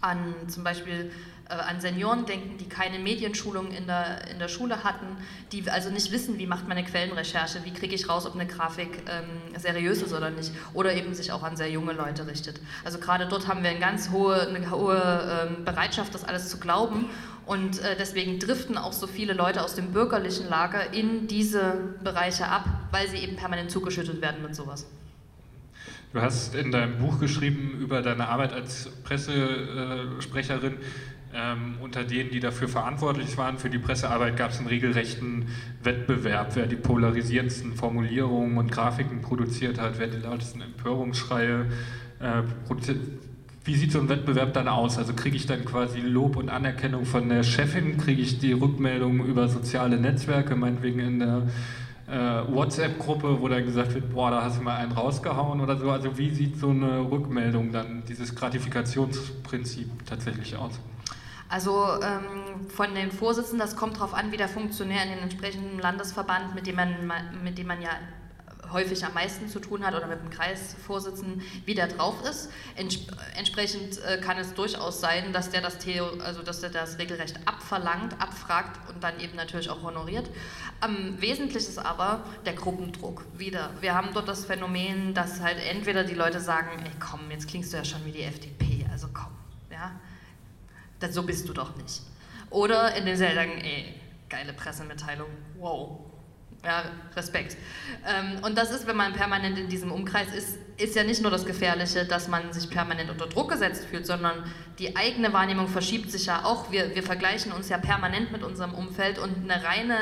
an 0.00 0.34
zum 0.48 0.62
Beispiel 0.62 1.10
an 1.48 1.80
Senioren 1.80 2.26
denken, 2.26 2.56
die 2.58 2.68
keine 2.68 2.98
Medienschulung 2.98 3.70
in 3.70 3.86
der, 3.86 4.30
in 4.30 4.38
der 4.38 4.48
Schule 4.48 4.82
hatten, 4.82 5.06
die 5.52 5.68
also 5.70 5.90
nicht 5.90 6.10
wissen, 6.10 6.38
wie 6.38 6.46
macht 6.46 6.66
man 6.66 6.76
eine 6.76 6.86
Quellenrecherche, 6.86 7.64
wie 7.64 7.72
kriege 7.72 7.94
ich 7.94 8.08
raus, 8.08 8.26
ob 8.26 8.34
eine 8.34 8.46
Grafik 8.46 9.02
ähm, 9.08 9.58
seriös 9.58 10.02
ist 10.02 10.12
oder 10.12 10.30
nicht, 10.30 10.52
oder 10.72 10.94
eben 10.94 11.14
sich 11.14 11.32
auch 11.32 11.42
an 11.42 11.56
sehr 11.56 11.70
junge 11.70 11.92
Leute 11.92 12.26
richtet. 12.26 12.60
Also 12.84 12.98
gerade 12.98 13.26
dort 13.26 13.46
haben 13.46 13.62
wir 13.62 13.70
eine 13.70 13.80
ganz 13.80 14.10
hohe, 14.10 14.48
eine 14.48 14.70
hohe 14.70 15.48
ähm, 15.48 15.64
Bereitschaft, 15.64 16.14
das 16.14 16.24
alles 16.24 16.48
zu 16.48 16.58
glauben 16.58 17.06
und 17.46 17.80
äh, 17.80 17.96
deswegen 17.98 18.38
driften 18.38 18.78
auch 18.78 18.92
so 18.92 19.06
viele 19.06 19.34
Leute 19.34 19.62
aus 19.62 19.74
dem 19.74 19.92
bürgerlichen 19.92 20.48
Lager 20.48 20.92
in 20.94 21.26
diese 21.26 21.94
Bereiche 22.02 22.46
ab, 22.46 22.64
weil 22.90 23.08
sie 23.08 23.18
eben 23.18 23.36
permanent 23.36 23.70
zugeschüttet 23.70 24.22
werden 24.22 24.42
mit 24.42 24.54
sowas. 24.54 24.86
Du 26.14 26.22
hast 26.22 26.54
in 26.54 26.70
deinem 26.70 26.98
Buch 26.98 27.18
geschrieben 27.18 27.76
über 27.80 28.00
deine 28.00 28.28
Arbeit 28.28 28.52
als 28.52 28.88
Pressesprecherin. 29.02 30.76
Ähm, 31.36 31.74
unter 31.80 32.04
denen, 32.04 32.30
die 32.30 32.38
dafür 32.38 32.68
verantwortlich 32.68 33.36
waren 33.36 33.58
für 33.58 33.68
die 33.68 33.78
Pressearbeit, 33.78 34.36
gab 34.36 34.52
es 34.52 34.58
einen 34.58 34.68
regelrechten 34.68 35.46
Wettbewerb, 35.82 36.54
wer 36.54 36.66
die 36.66 36.76
polarisierendsten 36.76 37.74
Formulierungen 37.74 38.56
und 38.56 38.70
Grafiken 38.70 39.20
produziert 39.20 39.80
hat, 39.80 39.98
wer 39.98 40.06
die 40.06 40.18
lautesten 40.18 40.60
Empörungsschreie 40.60 41.66
äh, 42.20 42.42
produziert. 42.68 42.98
Wie 43.64 43.74
sieht 43.74 43.90
so 43.90 43.98
ein 43.98 44.08
Wettbewerb 44.08 44.52
dann 44.52 44.68
aus? 44.68 44.96
Also 44.96 45.12
kriege 45.12 45.34
ich 45.34 45.46
dann 45.46 45.64
quasi 45.64 45.98
Lob 45.98 46.36
und 46.36 46.50
Anerkennung 46.50 47.04
von 47.04 47.28
der 47.28 47.42
Chefin? 47.42 47.98
Kriege 47.98 48.22
ich 48.22 48.38
die 48.38 48.52
Rückmeldung 48.52 49.24
über 49.24 49.48
soziale 49.48 49.98
Netzwerke, 49.98 50.54
meinetwegen 50.54 51.00
in 51.00 51.18
der 51.18 51.42
äh, 52.06 52.54
WhatsApp-Gruppe, 52.54 53.40
wo 53.40 53.48
dann 53.48 53.64
gesagt 53.64 53.94
wird, 53.94 54.12
boah, 54.12 54.30
da 54.30 54.42
hast 54.44 54.60
du 54.60 54.62
mal 54.62 54.76
einen 54.76 54.92
rausgehauen 54.92 55.60
oder 55.60 55.76
so? 55.78 55.90
Also 55.90 56.16
wie 56.16 56.30
sieht 56.30 56.60
so 56.60 56.70
eine 56.70 57.10
Rückmeldung 57.10 57.72
dann, 57.72 58.04
dieses 58.08 58.36
Gratifikationsprinzip 58.36 60.06
tatsächlich 60.06 60.56
aus? 60.56 60.78
Also 61.54 61.86
ähm, 62.02 62.68
von 62.68 62.96
den 62.96 63.12
Vorsitzenden, 63.12 63.60
das 63.60 63.76
kommt 63.76 63.98
darauf 63.98 64.12
an, 64.12 64.32
wie 64.32 64.36
der 64.36 64.48
Funktionär 64.48 65.04
in 65.04 65.10
den 65.10 65.18
entsprechenden 65.20 65.78
Landesverband, 65.78 66.52
mit 66.52 66.66
dem 66.66 66.74
man, 66.74 66.92
mit 67.44 67.58
dem 67.58 67.68
man 67.68 67.80
ja 67.80 67.90
häufig 68.72 69.04
am 69.04 69.14
meisten 69.14 69.48
zu 69.48 69.60
tun 69.60 69.86
hat 69.86 69.94
oder 69.94 70.08
mit 70.08 70.20
dem 70.20 70.30
Kreisvorsitzenden, 70.30 71.42
wie 71.64 71.76
der 71.76 71.86
drauf 71.86 72.16
ist. 72.28 72.50
Ents 72.74 72.98
entsprechend 73.36 74.02
äh, 74.04 74.18
kann 74.18 74.36
es 74.36 74.54
durchaus 74.54 75.00
sein, 75.00 75.32
dass 75.32 75.50
der 75.50 75.60
das 75.60 75.78
Theo, 75.78 76.18
also 76.24 76.42
dass 76.42 76.60
der 76.60 76.70
das 76.70 76.98
regelrecht 76.98 77.38
abverlangt, 77.44 78.20
abfragt 78.20 78.76
und 78.88 79.04
dann 79.04 79.20
eben 79.20 79.36
natürlich 79.36 79.70
auch 79.70 79.84
honoriert. 79.84 80.28
Am 80.80 81.20
wesentlich 81.20 81.68
ist 81.68 81.78
aber 81.78 82.24
der 82.46 82.54
Gruppendruck 82.54 83.24
wieder. 83.38 83.70
Wir 83.80 83.94
haben 83.94 84.08
dort 84.12 84.26
das 84.26 84.44
Phänomen, 84.44 85.14
dass 85.14 85.40
halt 85.40 85.58
entweder 85.70 86.02
die 86.02 86.14
Leute 86.14 86.40
sagen, 86.40 86.70
ey 86.82 86.90
komm, 86.98 87.30
jetzt 87.30 87.46
klingst 87.46 87.72
du 87.72 87.76
ja 87.76 87.84
schon 87.84 88.04
wie 88.04 88.10
die 88.10 88.24
FDP, 88.24 88.84
also 88.90 89.06
komm, 89.14 89.33
so 91.12 91.22
bist 91.22 91.48
du 91.48 91.52
doch 91.52 91.76
nicht. 91.76 92.02
Oder 92.50 92.94
in 92.96 93.06
den 93.06 93.16
sagen, 93.16 93.60
ey, 93.62 93.94
geile 94.28 94.52
Pressemitteilung, 94.52 95.28
wow, 95.58 96.00
ja, 96.64 96.84
Respekt. 97.14 97.56
Ähm, 98.06 98.42
und 98.42 98.56
das 98.56 98.70
ist, 98.70 98.86
wenn 98.86 98.96
man 98.96 99.12
permanent 99.12 99.58
in 99.58 99.68
diesem 99.68 99.92
Umkreis 99.92 100.32
ist, 100.34 100.58
ist 100.76 100.96
ja 100.96 101.04
nicht 101.04 101.22
nur 101.22 101.30
das 101.30 101.44
Gefährliche, 101.44 102.04
dass 102.04 102.26
man 102.28 102.52
sich 102.52 102.70
permanent 102.70 103.10
unter 103.10 103.26
Druck 103.26 103.50
gesetzt 103.50 103.84
fühlt, 103.84 104.06
sondern 104.06 104.44
die 104.78 104.96
eigene 104.96 105.32
Wahrnehmung 105.32 105.68
verschiebt 105.68 106.10
sich 106.10 106.26
ja 106.26 106.44
auch. 106.44 106.72
Wir, 106.72 106.94
wir 106.94 107.02
vergleichen 107.02 107.52
uns 107.52 107.68
ja 107.68 107.78
permanent 107.78 108.32
mit 108.32 108.42
unserem 108.42 108.74
Umfeld 108.74 109.18
und 109.18 109.50
eine 109.50 109.62
reine 109.62 109.96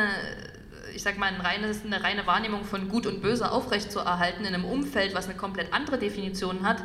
ich 0.95 1.03
sag 1.03 1.19
mal, 1.19 1.33
ein 1.33 1.41
reines, 1.41 1.85
eine 1.85 2.03
reine 2.03 2.27
Wahrnehmung 2.27 2.65
von 2.65 2.89
Gut 2.89 3.07
und 3.07 3.23
Böse 3.23 3.51
aufrechtzuerhalten 3.51 4.45
in 4.45 4.55
einem 4.55 4.65
Umfeld, 4.65 5.15
was 5.15 5.27
eine 5.27 5.37
komplett 5.37 5.73
andere 5.73 5.99
Definition 5.99 6.67
hat, 6.67 6.83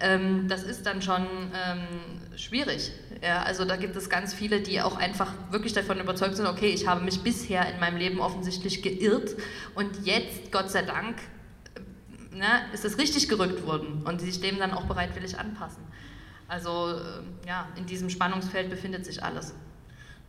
ähm, 0.00 0.48
das 0.48 0.62
ist 0.62 0.86
dann 0.86 1.02
schon 1.02 1.22
ähm, 1.22 1.86
schwierig. 2.36 2.92
Ja, 3.22 3.42
also 3.42 3.64
da 3.64 3.76
gibt 3.76 3.96
es 3.96 4.10
ganz 4.10 4.34
viele, 4.34 4.60
die 4.60 4.80
auch 4.82 4.96
einfach 4.96 5.32
wirklich 5.50 5.72
davon 5.72 5.98
überzeugt 6.00 6.36
sind, 6.36 6.46
okay, 6.46 6.68
ich 6.68 6.86
habe 6.86 7.02
mich 7.02 7.22
bisher 7.22 7.72
in 7.72 7.80
meinem 7.80 7.96
Leben 7.96 8.20
offensichtlich 8.20 8.82
geirrt 8.82 9.30
und 9.74 10.04
jetzt, 10.04 10.52
Gott 10.52 10.70
sei 10.70 10.82
Dank, 10.82 11.16
äh, 11.74 12.36
ne, 12.36 12.46
ist 12.74 12.84
es 12.84 12.98
richtig 12.98 13.28
gerückt 13.28 13.66
worden 13.66 14.02
und 14.04 14.20
die 14.20 14.26
sich 14.26 14.40
dem 14.40 14.58
dann 14.58 14.72
auch 14.72 14.84
bereitwillig 14.84 15.38
anpassen. 15.38 15.82
Also 16.48 16.92
äh, 16.92 17.48
ja, 17.48 17.68
in 17.76 17.86
diesem 17.86 18.10
Spannungsfeld 18.10 18.70
befindet 18.70 19.04
sich 19.06 19.22
alles. 19.22 19.54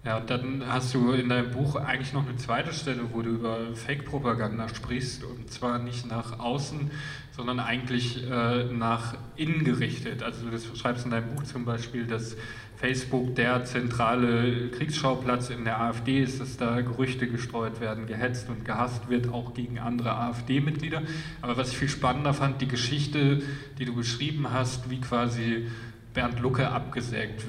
Ja, 0.05 0.17
und 0.19 0.29
dann 0.29 0.63
hast 0.65 0.93
du 0.93 1.11
in 1.11 1.27
deinem 1.27 1.51
Buch 1.51 1.75
eigentlich 1.75 2.13
noch 2.13 2.25
eine 2.25 2.37
zweite 2.37 2.71
Stelle, 2.71 3.01
wo 3.11 3.21
du 3.21 3.31
über 3.31 3.75
Fake-Propaganda 3.75 4.69
sprichst 4.69 5.25
und 5.25 5.51
zwar 5.51 5.79
nicht 5.79 6.05
nach 6.05 6.39
außen, 6.39 6.91
sondern 7.37 7.59
eigentlich 7.59 8.29
äh, 8.29 8.63
nach 8.65 9.15
innen 9.35 9.63
gerichtet. 9.63 10.23
Also 10.23 10.49
du 10.49 10.75
schreibst 10.75 11.05
in 11.05 11.11
deinem 11.11 11.35
Buch 11.35 11.43
zum 11.43 11.65
Beispiel, 11.65 12.07
dass 12.07 12.35
Facebook 12.77 13.35
der 13.35 13.63
zentrale 13.63 14.69
Kriegsschauplatz 14.69 15.51
in 15.51 15.63
der 15.63 15.79
AfD 15.79 16.21
ist, 16.21 16.41
dass 16.41 16.57
da 16.57 16.81
Gerüchte 16.81 17.27
gestreut 17.27 17.79
werden, 17.79 18.07
gehetzt 18.07 18.49
und 18.49 18.65
gehasst 18.65 19.07
wird, 19.09 19.31
auch 19.31 19.53
gegen 19.53 19.77
andere 19.77 20.15
AfD-Mitglieder. 20.15 21.03
Aber 21.41 21.57
was 21.57 21.71
ich 21.71 21.77
viel 21.77 21.89
spannender 21.89 22.33
fand, 22.33 22.59
die 22.61 22.67
Geschichte, 22.67 23.43
die 23.77 23.85
du 23.85 23.95
beschrieben 23.95 24.51
hast, 24.51 24.89
wie 24.89 24.99
quasi 24.99 25.67
Bernd 26.15 26.39
Lucke 26.39 26.69
abgesägt 26.69 27.45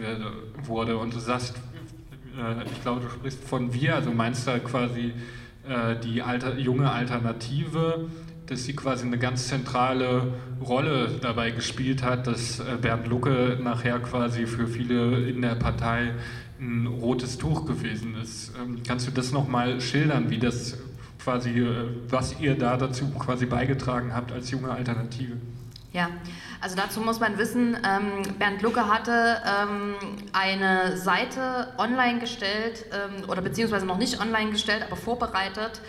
wurde. 0.65 0.99
Und 0.99 1.15
du 1.15 1.19
sagst, 1.19 1.57
äh, 2.39 2.65
ich 2.71 2.83
glaube, 2.83 3.01
du 3.01 3.09
sprichst 3.09 3.43
von 3.43 3.73
wir, 3.73 3.95
also 3.95 4.11
meinst 4.11 4.47
du 4.47 4.59
quasi 4.61 5.13
äh, 5.67 5.97
die 6.03 6.23
Alter, 6.23 6.59
junge 6.59 6.91
Alternative, 6.91 8.09
dass 8.49 8.65
sie 8.65 8.75
quasi 8.75 9.07
eine 9.07 9.19
ganz 9.19 9.49
zentrale 9.49 10.33
Rolle 10.61 11.19
dabei 11.21 11.51
gespielt 11.51 12.03
hat, 12.03 12.27
dass 12.27 12.61
äh, 12.61 12.77
Bernd 12.81 13.07
Lucke 13.07 13.59
nachher 13.63 13.99
quasi 14.01 14.47
für 14.47 14.67
viele 14.67 15.29
in 15.29 15.43
der 15.43 15.55
Partei 15.55 16.15
ein 16.61 16.87
rotes 16.87 17.39
Tuch 17.39 17.67
gewesen 17.67 18.17
ist. 18.17 18.53
Ähm, 18.61 18.83
kannst 18.87 19.07
du 19.07 19.11
das 19.11 19.33
nochmal 19.33 19.81
schildern, 19.81 20.31
wie 20.31 20.39
das 20.39 20.79
quasi, 21.23 21.67
was 22.09 22.41
ihr 22.41 22.57
da 22.57 22.77
dazu 22.77 23.11
quasi 23.11 23.45
beigetragen 23.45 24.15
habt 24.15 24.33
als 24.33 24.51
junge 24.51 24.71
Alternative? 24.71 25.37
Ja, 25.93 26.11
also 26.61 26.77
dazu 26.77 27.01
muss 27.01 27.19
man 27.19 27.39
wissen, 27.39 27.75
ähm, 27.77 28.23
Bernd 28.39 28.61
Lucke 28.63 28.89
hatte 28.89 29.39
ähm, 29.47 29.95
eine 30.33 30.97
Seite 30.97 31.73
online 31.79 32.19
gestellt 32.19 32.85
ähm, 32.93 33.29
oder 33.29 33.41
beziehungsweise 33.41 33.87
noch 33.87 33.97
nicht 33.97 34.21
online 34.21 34.51
gestellt, 34.51 34.83
aber 34.87 34.97
vorbereitet, 34.97 35.81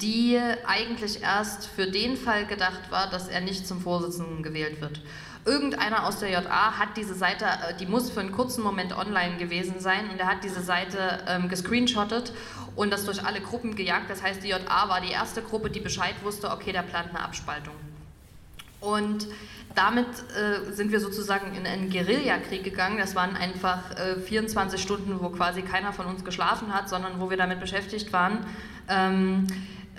die 0.00 0.38
eigentlich 0.66 1.22
erst 1.22 1.66
für 1.66 1.86
den 1.86 2.16
Fall 2.16 2.44
gedacht 2.46 2.90
war, 2.90 3.08
dass 3.08 3.28
er 3.28 3.40
nicht 3.40 3.66
zum 3.66 3.80
Vorsitzenden 3.80 4.42
gewählt 4.42 4.80
wird. 4.80 5.00
Irgendeiner 5.44 6.06
aus 6.06 6.20
der 6.20 6.30
JA 6.30 6.78
hat 6.78 6.96
diese 6.96 7.14
Seite, 7.14 7.44
äh, 7.44 7.74
die 7.80 7.86
muss 7.86 8.10
für 8.10 8.20
einen 8.20 8.30
kurzen 8.30 8.62
Moment 8.62 8.96
online 8.96 9.38
gewesen 9.38 9.80
sein 9.80 10.08
und 10.10 10.20
er 10.20 10.28
hat 10.28 10.44
diese 10.44 10.60
Seite 10.60 11.24
ähm, 11.26 11.48
gescreenshottet 11.48 12.32
und 12.76 12.92
das 12.92 13.06
durch 13.06 13.24
alle 13.24 13.40
Gruppen 13.40 13.74
gejagt. 13.74 14.08
Das 14.08 14.22
heißt, 14.22 14.44
die 14.44 14.48
JA 14.48 14.88
war 14.88 15.00
die 15.00 15.10
erste 15.10 15.42
Gruppe, 15.42 15.68
die 15.68 15.80
Bescheid 15.80 16.14
wusste, 16.22 16.50
okay, 16.50 16.70
der 16.70 16.82
plant 16.82 17.08
eine 17.08 17.24
Abspaltung. 17.24 17.74
Und 18.80 19.26
damit 19.74 20.06
äh, 20.06 20.72
sind 20.72 20.92
wir 20.92 21.00
sozusagen 21.00 21.54
in 21.54 21.66
einen 21.66 21.90
Guerillakrieg 21.90 22.64
gegangen. 22.64 22.98
Das 22.98 23.14
waren 23.14 23.36
einfach 23.36 23.90
äh, 23.98 24.20
24 24.20 24.80
Stunden, 24.80 25.20
wo 25.20 25.30
quasi 25.30 25.62
keiner 25.62 25.92
von 25.92 26.06
uns 26.06 26.24
geschlafen 26.24 26.74
hat, 26.74 26.88
sondern 26.88 27.20
wo 27.20 27.30
wir 27.30 27.36
damit 27.36 27.60
beschäftigt 27.60 28.12
waren, 28.12 28.46
ähm, 28.88 29.46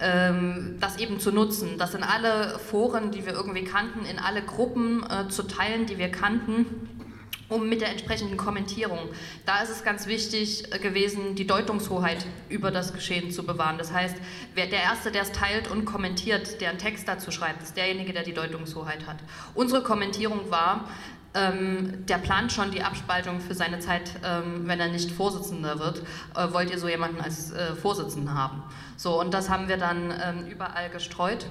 ähm, 0.01 0.77
das 0.79 0.97
eben 0.97 1.19
zu 1.19 1.31
nutzen, 1.31 1.77
das 1.77 1.93
in 1.93 2.03
alle 2.03 2.59
Foren, 2.59 3.11
die 3.11 3.25
wir 3.25 3.33
irgendwie 3.33 3.63
kannten, 3.63 4.05
in 4.05 4.19
alle 4.19 4.41
Gruppen 4.41 5.03
äh, 5.03 5.29
zu 5.29 5.43
teilen, 5.43 5.85
die 5.85 5.97
wir 5.97 6.09
kannten 6.09 6.65
um 7.49 7.67
mit 7.69 7.81
der 7.81 7.89
entsprechenden 7.89 8.37
Kommentierung. 8.37 8.99
Da 9.45 9.61
ist 9.61 9.69
es 9.69 9.83
ganz 9.83 10.07
wichtig 10.07 10.73
äh, 10.73 10.79
gewesen, 10.79 11.35
die 11.35 11.47
Deutungshoheit 11.47 12.25
über 12.49 12.71
das 12.71 12.93
Geschehen 12.93 13.31
zu 13.31 13.45
bewahren. 13.45 13.77
Das 13.77 13.91
heißt, 13.91 14.15
wer 14.55 14.67
der 14.67 14.81
Erste, 14.81 15.11
der 15.11 15.23
es 15.23 15.31
teilt 15.31 15.69
und 15.69 15.85
kommentiert, 15.85 16.61
der 16.61 16.69
einen 16.69 16.79
Text 16.79 17.07
dazu 17.07 17.31
schreibt, 17.31 17.63
ist 17.63 17.77
derjenige, 17.77 18.13
der 18.13 18.23
die 18.23 18.33
Deutungshoheit 18.33 19.07
hat. 19.07 19.17
Unsere 19.53 19.83
Kommentierung 19.83 20.49
war, 20.49 20.89
ähm, 21.35 22.05
der 22.05 22.19
plant 22.19 22.51
schon 22.51 22.71
die 22.71 22.83
Abspaltung 22.83 23.39
für 23.39 23.55
seine 23.55 23.79
Zeit, 23.79 24.11
ähm, 24.23 24.67
wenn 24.67 24.79
er 24.79 24.89
nicht 24.89 25.11
Vorsitzender 25.11 25.79
wird. 25.79 26.03
Äh, 26.35 26.53
wollt 26.53 26.69
ihr 26.69 26.79
so 26.79 26.87
jemanden 26.87 27.21
als 27.21 27.51
äh, 27.51 27.75
Vorsitzenden 27.75 28.33
haben? 28.33 28.63
So, 28.97 29.19
und 29.19 29.33
das 29.33 29.49
haben 29.49 29.67
wir 29.67 29.77
dann 29.77 30.13
ähm, 30.23 30.47
überall 30.47 30.89
gestreut. 30.89 31.47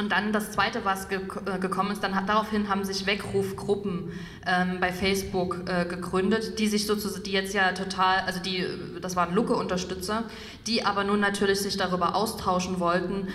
Und 0.00 0.12
dann 0.12 0.32
das 0.32 0.50
Zweite, 0.52 0.86
was 0.86 1.10
ge 1.10 1.20
äh, 1.44 1.58
gekommen 1.58 1.90
ist, 1.90 2.02
dann 2.02 2.14
hat, 2.14 2.26
daraufhin 2.26 2.70
haben 2.70 2.84
sich 2.84 3.04
Weckrufgruppen 3.04 4.10
ähm, 4.46 4.78
bei 4.80 4.92
Facebook 4.92 5.58
äh, 5.68 5.84
gegründet, 5.84 6.58
die 6.58 6.68
sich 6.68 6.86
sozusagen, 6.86 7.22
die 7.24 7.32
jetzt 7.32 7.52
ja 7.52 7.72
total, 7.72 8.20
also 8.20 8.40
die, 8.40 8.64
das 9.02 9.14
waren 9.14 9.34
Lucke-Unterstützer, 9.34 10.24
die 10.66 10.86
aber 10.86 11.04
nun 11.04 11.20
natürlich 11.20 11.60
sich 11.60 11.76
darüber 11.76 12.14
austauschen 12.14 12.80
wollten, 12.80 13.28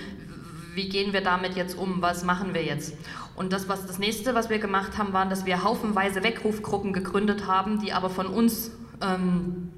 wie 0.74 0.90
gehen 0.90 1.14
wir 1.14 1.22
damit 1.22 1.56
jetzt 1.56 1.78
um, 1.78 2.02
was 2.02 2.24
machen 2.24 2.56
wir 2.56 2.64
jetzt? 2.64 2.96
Und 3.36 3.54
das, 3.54 3.70
was 3.70 3.86
das 3.86 4.00
nächste, 4.00 4.34
was 4.34 4.50
wir 4.50 4.58
gemacht 4.58 4.98
haben, 4.98 5.14
war, 5.14 5.28
dass 5.28 5.46
wir 5.46 5.64
haufenweise 5.64 6.24
Weckrufgruppen 6.24 6.94
gegründet 6.94 7.46
haben, 7.46 7.80
die 7.80 7.94
aber 7.94 8.10
von 8.10 8.26
uns 8.26 8.72
ähm, 9.04 9.72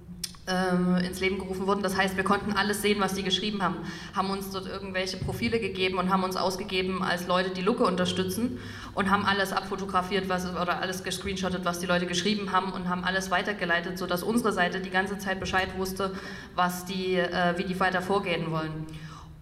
äh, 0.47 1.05
ins 1.05 1.19
Leben 1.19 1.37
gerufen 1.37 1.67
wurden. 1.67 1.83
Das 1.83 1.97
heißt, 1.97 2.15
wir 2.15 2.23
konnten 2.23 2.53
alles 2.53 2.81
sehen, 2.81 2.99
was 2.99 3.13
die 3.13 3.23
geschrieben 3.23 3.61
haben, 3.61 3.77
haben 4.15 4.29
uns 4.29 4.49
dort 4.51 4.65
irgendwelche 4.65 5.17
Profile 5.17 5.59
gegeben 5.59 5.97
und 5.97 6.09
haben 6.11 6.23
uns 6.23 6.35
ausgegeben 6.35 7.03
als 7.03 7.27
Leute, 7.27 7.51
die 7.51 7.61
Lucke 7.61 7.83
unterstützen 7.83 8.59
und 8.93 9.11
haben 9.11 9.25
alles 9.25 9.53
abfotografiert 9.53 10.29
was, 10.29 10.49
oder 10.49 10.81
alles 10.81 11.03
gescreenshottet, 11.03 11.65
was 11.65 11.79
die 11.79 11.85
Leute 11.85 12.05
geschrieben 12.05 12.51
haben 12.51 12.71
und 12.71 12.89
haben 12.89 13.03
alles 13.03 13.29
weitergeleitet, 13.29 13.97
sodass 13.97 14.23
unsere 14.23 14.53
Seite 14.53 14.79
die 14.79 14.89
ganze 14.89 15.17
Zeit 15.17 15.39
Bescheid 15.39 15.77
wusste, 15.77 16.13
was 16.55 16.85
die, 16.85 17.15
äh, 17.15 17.57
wie 17.57 17.65
die 17.65 17.79
weiter 17.79 18.01
vorgehen 18.01 18.51
wollen. 18.51 18.87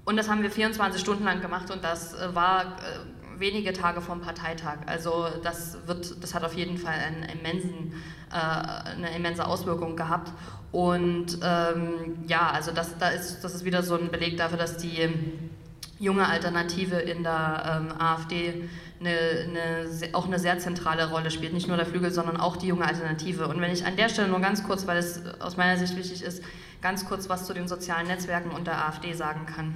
Und 0.05 0.17
das 0.17 0.29
haben 0.29 0.43
wir 0.43 0.51
24 0.51 1.01
Stunden 1.01 1.23
lang 1.23 1.41
gemacht 1.41 1.71
und 1.71 1.83
das 1.83 2.13
äh, 2.13 2.33
war 2.35 2.61
äh, 2.61 3.39
wenige 3.39 3.73
Tage 3.73 4.01
vom 4.01 4.21
Parteitag. 4.21 4.77
Also 4.85 5.27
das, 5.43 5.77
wird, 5.85 6.23
das 6.23 6.33
hat 6.33 6.43
auf 6.43 6.53
jeden 6.53 6.77
Fall 6.77 6.93
einen 6.93 7.23
immensen, 7.23 7.93
eine 8.39 9.15
immense 9.15 9.45
Auswirkung 9.45 9.95
gehabt. 9.95 10.31
Und 10.71 11.39
ähm, 11.41 12.17
ja, 12.27 12.49
also 12.49 12.71
das, 12.71 12.97
da 12.97 13.09
ist, 13.09 13.41
das 13.41 13.55
ist 13.55 13.65
wieder 13.65 13.81
so 13.81 13.95
ein 13.97 14.09
Beleg 14.11 14.37
dafür, 14.37 14.57
dass 14.57 14.77
die 14.77 15.09
junge 15.99 16.27
Alternative 16.27 16.97
in 16.97 17.23
der 17.23 17.81
ähm, 17.89 18.01
AfD 18.01 18.67
eine, 18.99 19.09
eine, 19.09 20.13
auch 20.13 20.25
eine 20.25 20.39
sehr 20.39 20.59
zentrale 20.59 21.09
Rolle 21.09 21.31
spielt. 21.31 21.53
Nicht 21.53 21.67
nur 21.67 21.77
der 21.77 21.85
Flügel, 21.85 22.11
sondern 22.11 22.37
auch 22.37 22.57
die 22.57 22.67
junge 22.67 22.85
Alternative. 22.85 23.47
Und 23.47 23.61
wenn 23.61 23.71
ich 23.71 23.85
an 23.85 23.95
der 23.95 24.09
Stelle 24.09 24.27
nur 24.27 24.41
ganz 24.41 24.63
kurz, 24.63 24.87
weil 24.87 24.97
es 24.97 25.21
aus 25.39 25.57
meiner 25.57 25.77
Sicht 25.77 25.95
wichtig 25.95 26.23
ist, 26.23 26.43
ganz 26.81 27.05
kurz 27.05 27.29
was 27.29 27.45
zu 27.45 27.53
den 27.53 27.67
sozialen 27.67 28.07
Netzwerken 28.07 28.51
und 28.51 28.67
der 28.67 28.85
AfD 28.85 29.13
sagen 29.13 29.45
kann. 29.45 29.73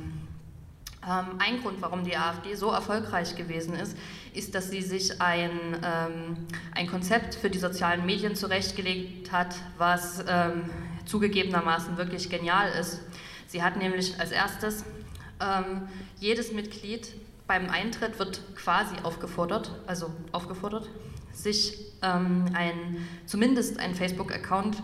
Ähm, 1.07 1.39
ein 1.39 1.61
Grund, 1.61 1.81
warum 1.81 2.03
die 2.03 2.17
AfD 2.17 2.55
so 2.55 2.71
erfolgreich 2.71 3.35
gewesen 3.35 3.73
ist, 3.73 3.97
ist, 4.33 4.55
dass 4.55 4.69
sie 4.69 4.81
sich 4.81 5.21
ein, 5.21 5.51
ähm, 5.83 6.47
ein 6.73 6.87
Konzept 6.87 7.35
für 7.35 7.49
die 7.49 7.59
sozialen 7.59 8.05
Medien 8.05 8.35
zurechtgelegt 8.35 9.31
hat, 9.31 9.55
was 9.77 10.23
ähm, 10.27 10.69
zugegebenermaßen 11.05 11.97
wirklich 11.97 12.29
genial 12.29 12.69
ist. 12.79 13.01
Sie 13.47 13.63
hat 13.63 13.77
nämlich 13.77 14.19
als 14.19 14.31
erstes 14.31 14.85
ähm, 15.41 15.87
jedes 16.19 16.51
Mitglied 16.51 17.07
beim 17.47 17.69
Eintritt 17.69 18.19
wird 18.19 18.41
quasi 18.55 18.95
aufgefordert, 19.01 19.71
also 19.87 20.11
aufgefordert, 20.31 20.87
sich 21.33 21.79
ähm, 22.03 22.45
ein, 22.53 23.07
zumindest 23.25 23.79
einen 23.79 23.95
Facebook-Account 23.95 24.83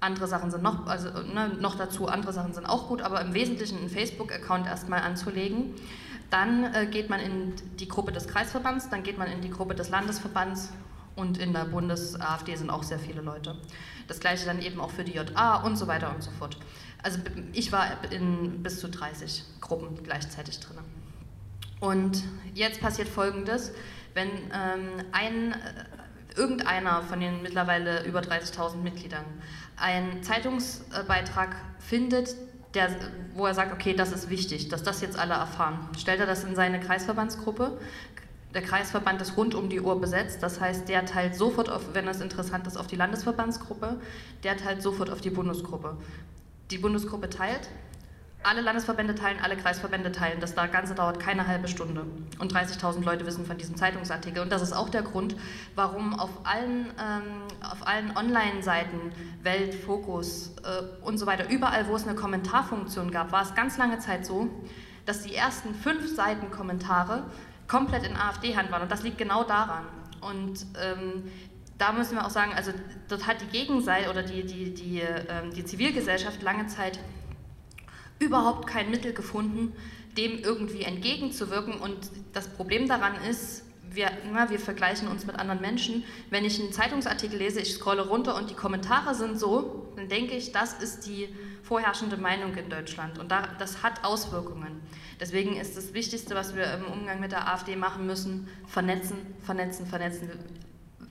andere 0.00 0.28
Sachen 0.28 0.50
sind 0.50 0.62
noch, 0.62 0.86
also 0.86 1.08
ne, 1.08 1.56
noch 1.60 1.76
dazu, 1.76 2.06
andere 2.06 2.32
Sachen 2.32 2.52
sind 2.52 2.66
auch 2.66 2.88
gut, 2.88 3.02
aber 3.02 3.20
im 3.22 3.34
Wesentlichen 3.34 3.78
einen 3.78 3.88
Facebook-Account 3.88 4.66
erstmal 4.66 5.00
anzulegen. 5.00 5.74
Dann 6.30 6.74
äh, 6.74 6.86
geht 6.86 7.08
man 7.08 7.20
in 7.20 7.54
die 7.78 7.88
Gruppe 7.88 8.12
des 8.12 8.26
Kreisverbands, 8.26 8.88
dann 8.90 9.02
geht 9.02 9.18
man 9.18 9.28
in 9.28 9.40
die 9.40 9.50
Gruppe 9.50 9.74
des 9.74 9.90
Landesverbands 9.90 10.72
und 11.14 11.38
in 11.38 11.52
der 11.52 11.64
Bundes-AfD 11.64 12.56
sind 12.56 12.70
auch 12.70 12.82
sehr 12.82 12.98
viele 12.98 13.22
Leute. 13.22 13.56
Das 14.06 14.20
gleiche 14.20 14.44
dann 14.46 14.60
eben 14.60 14.80
auch 14.80 14.90
für 14.90 15.04
die 15.04 15.12
JA 15.12 15.62
und 15.62 15.76
so 15.76 15.86
weiter 15.86 16.14
und 16.14 16.22
so 16.22 16.30
fort. 16.32 16.58
Also 17.02 17.20
ich 17.52 17.72
war 17.72 17.86
in 18.10 18.62
bis 18.62 18.80
zu 18.80 18.88
30 18.88 19.44
Gruppen 19.60 20.02
gleichzeitig 20.02 20.60
drin. 20.60 20.78
Und 21.80 22.22
jetzt 22.54 22.80
passiert 22.80 23.08
Folgendes, 23.08 23.72
wenn 24.14 24.28
ähm, 24.28 25.04
ein, 25.12 25.52
äh, 25.52 26.36
irgendeiner 26.36 27.02
von 27.02 27.20
den 27.20 27.42
mittlerweile 27.42 28.04
über 28.04 28.20
30.000 28.20 28.76
Mitgliedern 28.76 29.24
einen 29.76 30.22
Zeitungsbeitrag 30.22 31.54
findet, 31.78 32.34
der, 32.76 32.90
wo 33.34 33.46
er 33.46 33.54
sagt, 33.54 33.72
okay, 33.72 33.94
das 33.94 34.12
ist 34.12 34.30
wichtig, 34.30 34.68
dass 34.68 34.82
das 34.82 35.00
jetzt 35.00 35.18
alle 35.18 35.34
erfahren. 35.34 35.78
Stellt 35.98 36.20
er 36.20 36.26
das 36.26 36.44
in 36.44 36.54
seine 36.54 36.78
Kreisverbandsgruppe. 36.78 37.78
Der 38.54 38.62
Kreisverband 38.62 39.20
ist 39.20 39.36
rund 39.36 39.54
um 39.54 39.68
die 39.68 39.80
Uhr 39.80 40.00
besetzt, 40.00 40.42
das 40.42 40.60
heißt, 40.60 40.88
der 40.88 41.04
teilt 41.04 41.34
sofort, 41.34 41.68
auf, 41.68 41.94
wenn 41.94 42.06
es 42.08 42.20
interessant 42.20 42.66
ist, 42.66 42.76
auf 42.76 42.86
die 42.86 42.96
Landesverbandsgruppe, 42.96 44.00
der 44.44 44.56
teilt 44.56 44.82
sofort 44.82 45.10
auf 45.10 45.20
die 45.20 45.30
Bundesgruppe. 45.30 45.96
Die 46.70 46.78
Bundesgruppe 46.78 47.28
teilt, 47.28 47.68
alle 48.46 48.60
Landesverbände 48.60 49.14
teilen, 49.14 49.38
alle 49.42 49.56
Kreisverbände 49.56 50.12
teilen. 50.12 50.38
Das 50.40 50.54
Ganze 50.54 50.94
dauert 50.94 51.18
keine 51.18 51.46
halbe 51.48 51.66
Stunde. 51.66 52.06
Und 52.38 52.52
30.000 52.52 53.04
Leute 53.04 53.26
wissen 53.26 53.44
von 53.44 53.58
diesem 53.58 53.76
Zeitungsartikel. 53.76 54.40
Und 54.40 54.52
das 54.52 54.62
ist 54.62 54.72
auch 54.72 54.88
der 54.88 55.02
Grund, 55.02 55.34
warum 55.74 56.14
auf 56.18 56.30
allen, 56.44 56.86
ähm, 56.98 57.42
allen 57.84 58.16
Online-Seiten, 58.16 59.12
Welt, 59.42 59.74
Fokus 59.74 60.54
äh, 60.62 61.04
und 61.04 61.18
so 61.18 61.26
weiter, 61.26 61.50
überall, 61.50 61.88
wo 61.88 61.96
es 61.96 62.06
eine 62.06 62.14
Kommentarfunktion 62.14 63.10
gab, 63.10 63.32
war 63.32 63.42
es 63.42 63.54
ganz 63.54 63.78
lange 63.78 63.98
Zeit 63.98 64.24
so, 64.24 64.48
dass 65.06 65.22
die 65.22 65.34
ersten 65.34 65.74
fünf 65.74 66.14
Seiten 66.14 66.50
Kommentare 66.50 67.24
komplett 67.66 68.06
in 68.06 68.16
AfD-Hand 68.16 68.70
waren. 68.70 68.82
Und 68.82 68.92
das 68.92 69.02
liegt 69.02 69.18
genau 69.18 69.42
daran. 69.42 69.84
Und 70.20 70.66
ähm, 70.80 71.24
da 71.78 71.92
müssen 71.92 72.14
wir 72.16 72.24
auch 72.24 72.30
sagen, 72.30 72.52
also 72.54 72.70
dort 73.08 73.26
hat 73.26 73.40
die 73.40 73.46
Gegenseite 73.46 74.08
oder 74.08 74.22
die, 74.22 74.44
die, 74.44 74.72
die, 74.72 75.00
ähm, 75.00 75.52
die 75.54 75.64
Zivilgesellschaft 75.64 76.42
lange 76.42 76.68
Zeit 76.68 77.00
überhaupt 78.18 78.66
kein 78.66 78.90
Mittel 78.90 79.12
gefunden, 79.12 79.72
dem 80.16 80.38
irgendwie 80.38 80.82
entgegenzuwirken. 80.82 81.74
Und 81.74 81.96
das 82.32 82.48
Problem 82.48 82.88
daran 82.88 83.14
ist, 83.28 83.64
wir, 83.90 84.10
na, 84.32 84.50
wir 84.50 84.58
vergleichen 84.58 85.08
uns 85.08 85.26
mit 85.26 85.36
anderen 85.36 85.60
Menschen. 85.60 86.04
Wenn 86.30 86.44
ich 86.44 86.60
einen 86.60 86.72
Zeitungsartikel 86.72 87.38
lese, 87.38 87.60
ich 87.60 87.74
scrolle 87.74 88.06
runter 88.06 88.36
und 88.36 88.50
die 88.50 88.54
Kommentare 88.54 89.14
sind 89.14 89.38
so, 89.38 89.92
dann 89.96 90.08
denke 90.08 90.34
ich, 90.34 90.52
das 90.52 90.74
ist 90.74 91.06
die 91.06 91.28
vorherrschende 91.62 92.16
Meinung 92.16 92.54
in 92.54 92.68
Deutschland. 92.68 93.18
Und 93.18 93.30
da, 93.30 93.48
das 93.58 93.82
hat 93.82 94.04
Auswirkungen. 94.04 94.80
Deswegen 95.18 95.56
ist 95.56 95.76
das 95.76 95.94
Wichtigste, 95.94 96.34
was 96.34 96.54
wir 96.54 96.72
im 96.74 96.84
Umgang 96.86 97.20
mit 97.20 97.32
der 97.32 97.48
AfD 97.52 97.76
machen 97.76 98.06
müssen, 98.06 98.48
vernetzen, 98.66 99.18
vernetzen, 99.44 99.86
vernetzen. 99.86 100.30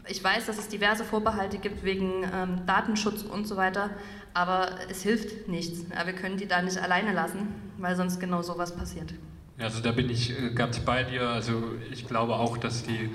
Ich 0.07 0.23
weiß, 0.23 0.45
dass 0.45 0.59
es 0.59 0.67
diverse 0.67 1.03
Vorbehalte 1.03 1.57
gibt 1.57 1.83
wegen 1.83 2.23
ähm, 2.31 2.65
Datenschutz 2.67 3.23
und 3.23 3.47
so 3.47 3.57
weiter, 3.57 3.89
aber 4.33 4.69
es 4.89 5.01
hilft 5.01 5.47
nichts. 5.47 5.85
Ja, 5.93 6.05
wir 6.05 6.13
können 6.13 6.37
die 6.37 6.47
da 6.47 6.61
nicht 6.61 6.77
alleine 6.77 7.11
lassen, 7.13 7.47
weil 7.77 7.95
sonst 7.95 8.19
genau 8.19 8.41
sowas 8.41 8.75
passiert. 8.75 9.13
Also 9.57 9.81
da 9.81 9.91
bin 9.91 10.09
ich 10.09 10.31
äh, 10.31 10.51
ganz 10.53 10.79
bei 10.79 11.03
dir. 11.03 11.29
Also 11.29 11.63
ich 11.91 12.07
glaube 12.07 12.35
auch, 12.35 12.57
dass 12.57 12.83
die 12.83 13.09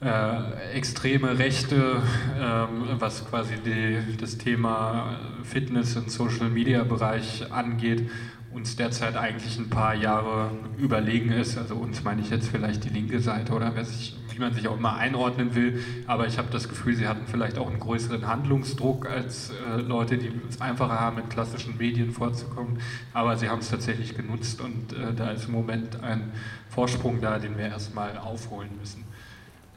äh, 0.00 0.72
extreme 0.72 1.38
Rechte, 1.38 2.02
ähm, 2.38 2.86
was 2.98 3.28
quasi 3.28 3.56
die, 3.56 4.16
das 4.16 4.38
Thema 4.38 5.18
Fitness- 5.42 5.96
und 5.96 6.10
Social-Media-Bereich 6.10 7.50
angeht, 7.50 8.08
uns 8.52 8.74
derzeit 8.74 9.16
eigentlich 9.16 9.58
ein 9.58 9.70
paar 9.70 9.94
Jahre 9.94 10.50
überlegen 10.78 11.30
ist. 11.30 11.56
Also 11.56 11.76
uns 11.76 12.02
meine 12.02 12.20
ich 12.20 12.30
jetzt 12.30 12.48
vielleicht 12.48 12.84
die 12.84 12.88
linke 12.88 13.20
Seite 13.20 13.52
oder 13.52 13.72
sich, 13.84 14.16
wie 14.32 14.40
man 14.40 14.52
sich 14.52 14.66
auch 14.66 14.76
immer 14.76 14.96
einordnen 14.96 15.54
will. 15.54 15.82
Aber 16.06 16.26
ich 16.26 16.36
habe 16.36 16.48
das 16.50 16.68
Gefühl, 16.68 16.96
sie 16.96 17.06
hatten 17.06 17.26
vielleicht 17.26 17.58
auch 17.58 17.68
einen 17.68 17.78
größeren 17.78 18.26
Handlungsdruck 18.26 19.08
als 19.08 19.50
äh, 19.50 19.80
Leute, 19.80 20.18
die 20.18 20.32
es 20.48 20.60
einfacher 20.60 20.98
haben, 20.98 21.18
in 21.18 21.28
klassischen 21.28 21.76
Medien 21.78 22.10
vorzukommen. 22.10 22.78
Aber 23.14 23.36
sie 23.36 23.48
haben 23.48 23.60
es 23.60 23.70
tatsächlich 23.70 24.16
genutzt 24.16 24.60
und 24.60 24.92
äh, 24.92 25.14
da 25.14 25.30
ist 25.30 25.46
im 25.46 25.52
Moment 25.52 26.02
ein 26.02 26.32
Vorsprung 26.68 27.20
da, 27.20 27.38
den 27.38 27.56
wir 27.56 27.66
erstmal 27.66 28.18
aufholen 28.18 28.70
müssen. 28.80 29.04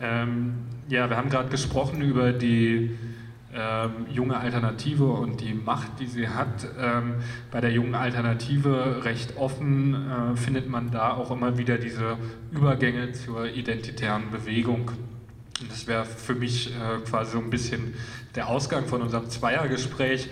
Ähm, 0.02 0.56
ja, 0.90 1.10
wir 1.10 1.18
haben 1.18 1.30
gerade 1.30 1.50
gesprochen 1.50 2.02
über 2.02 2.34
die 2.34 2.98
ähm, 3.56 4.08
junge 4.12 4.38
Alternative 4.38 5.06
und 5.06 5.42
die 5.42 5.54
Macht, 5.54 6.00
die 6.00 6.08
sie 6.08 6.28
hat. 6.28 6.68
Ähm, 6.80 7.16
bei 7.52 7.62
der 7.62 7.72
jungen 7.72 7.96
Alternative 7.96 9.04
recht 9.04 9.38
offen 9.38 9.96
äh, 9.96 10.36
findet 10.36 10.70
man 10.70 10.92
da 10.92 11.14
auch 11.14 11.32
immer 11.32 11.58
wieder 11.58 11.78
diese 11.78 12.18
Übergänge 12.52 13.12
zur 13.14 13.46
identitären 13.46 14.32
Bewegung. 14.32 14.92
Und 15.62 15.72
das 15.72 15.88
wäre 15.88 16.06
für 16.06 16.36
mich 16.36 16.72
äh, 16.72 17.00
quasi 17.08 17.34
so 17.34 17.40
ein 17.40 17.50
bisschen 17.50 17.94
der 18.36 18.48
Ausgang 18.48 18.88
von 18.88 19.02
unserem 19.02 19.30
Zweiergespräch. 19.30 20.30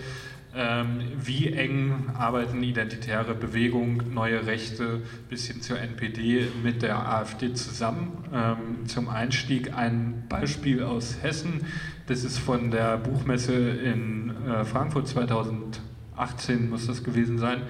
Ähm, 0.54 1.00
wie 1.16 1.50
eng 1.50 2.10
arbeiten 2.14 2.62
identitäre 2.62 3.34
Bewegungen, 3.34 4.12
neue 4.12 4.46
Rechte 4.46 5.00
bis 5.30 5.46
hin 5.46 5.62
zur 5.62 5.78
NPD 5.78 6.48
mit 6.62 6.82
der 6.82 7.08
AfD 7.08 7.54
zusammen? 7.54 8.24
Ähm, 8.34 8.86
zum 8.86 9.08
Einstieg 9.08 9.72
ein 9.74 10.24
Beispiel 10.28 10.82
aus 10.82 11.22
Hessen. 11.22 11.64
Das 12.06 12.24
ist 12.24 12.38
von 12.38 12.70
der 12.70 12.96
Buchmesse 12.96 13.54
in 13.54 14.32
äh, 14.46 14.64
Frankfurt 14.64 15.06
2018, 15.06 16.68
muss 16.68 16.86
das 16.86 17.04
gewesen 17.04 17.38
sein. 17.38 17.62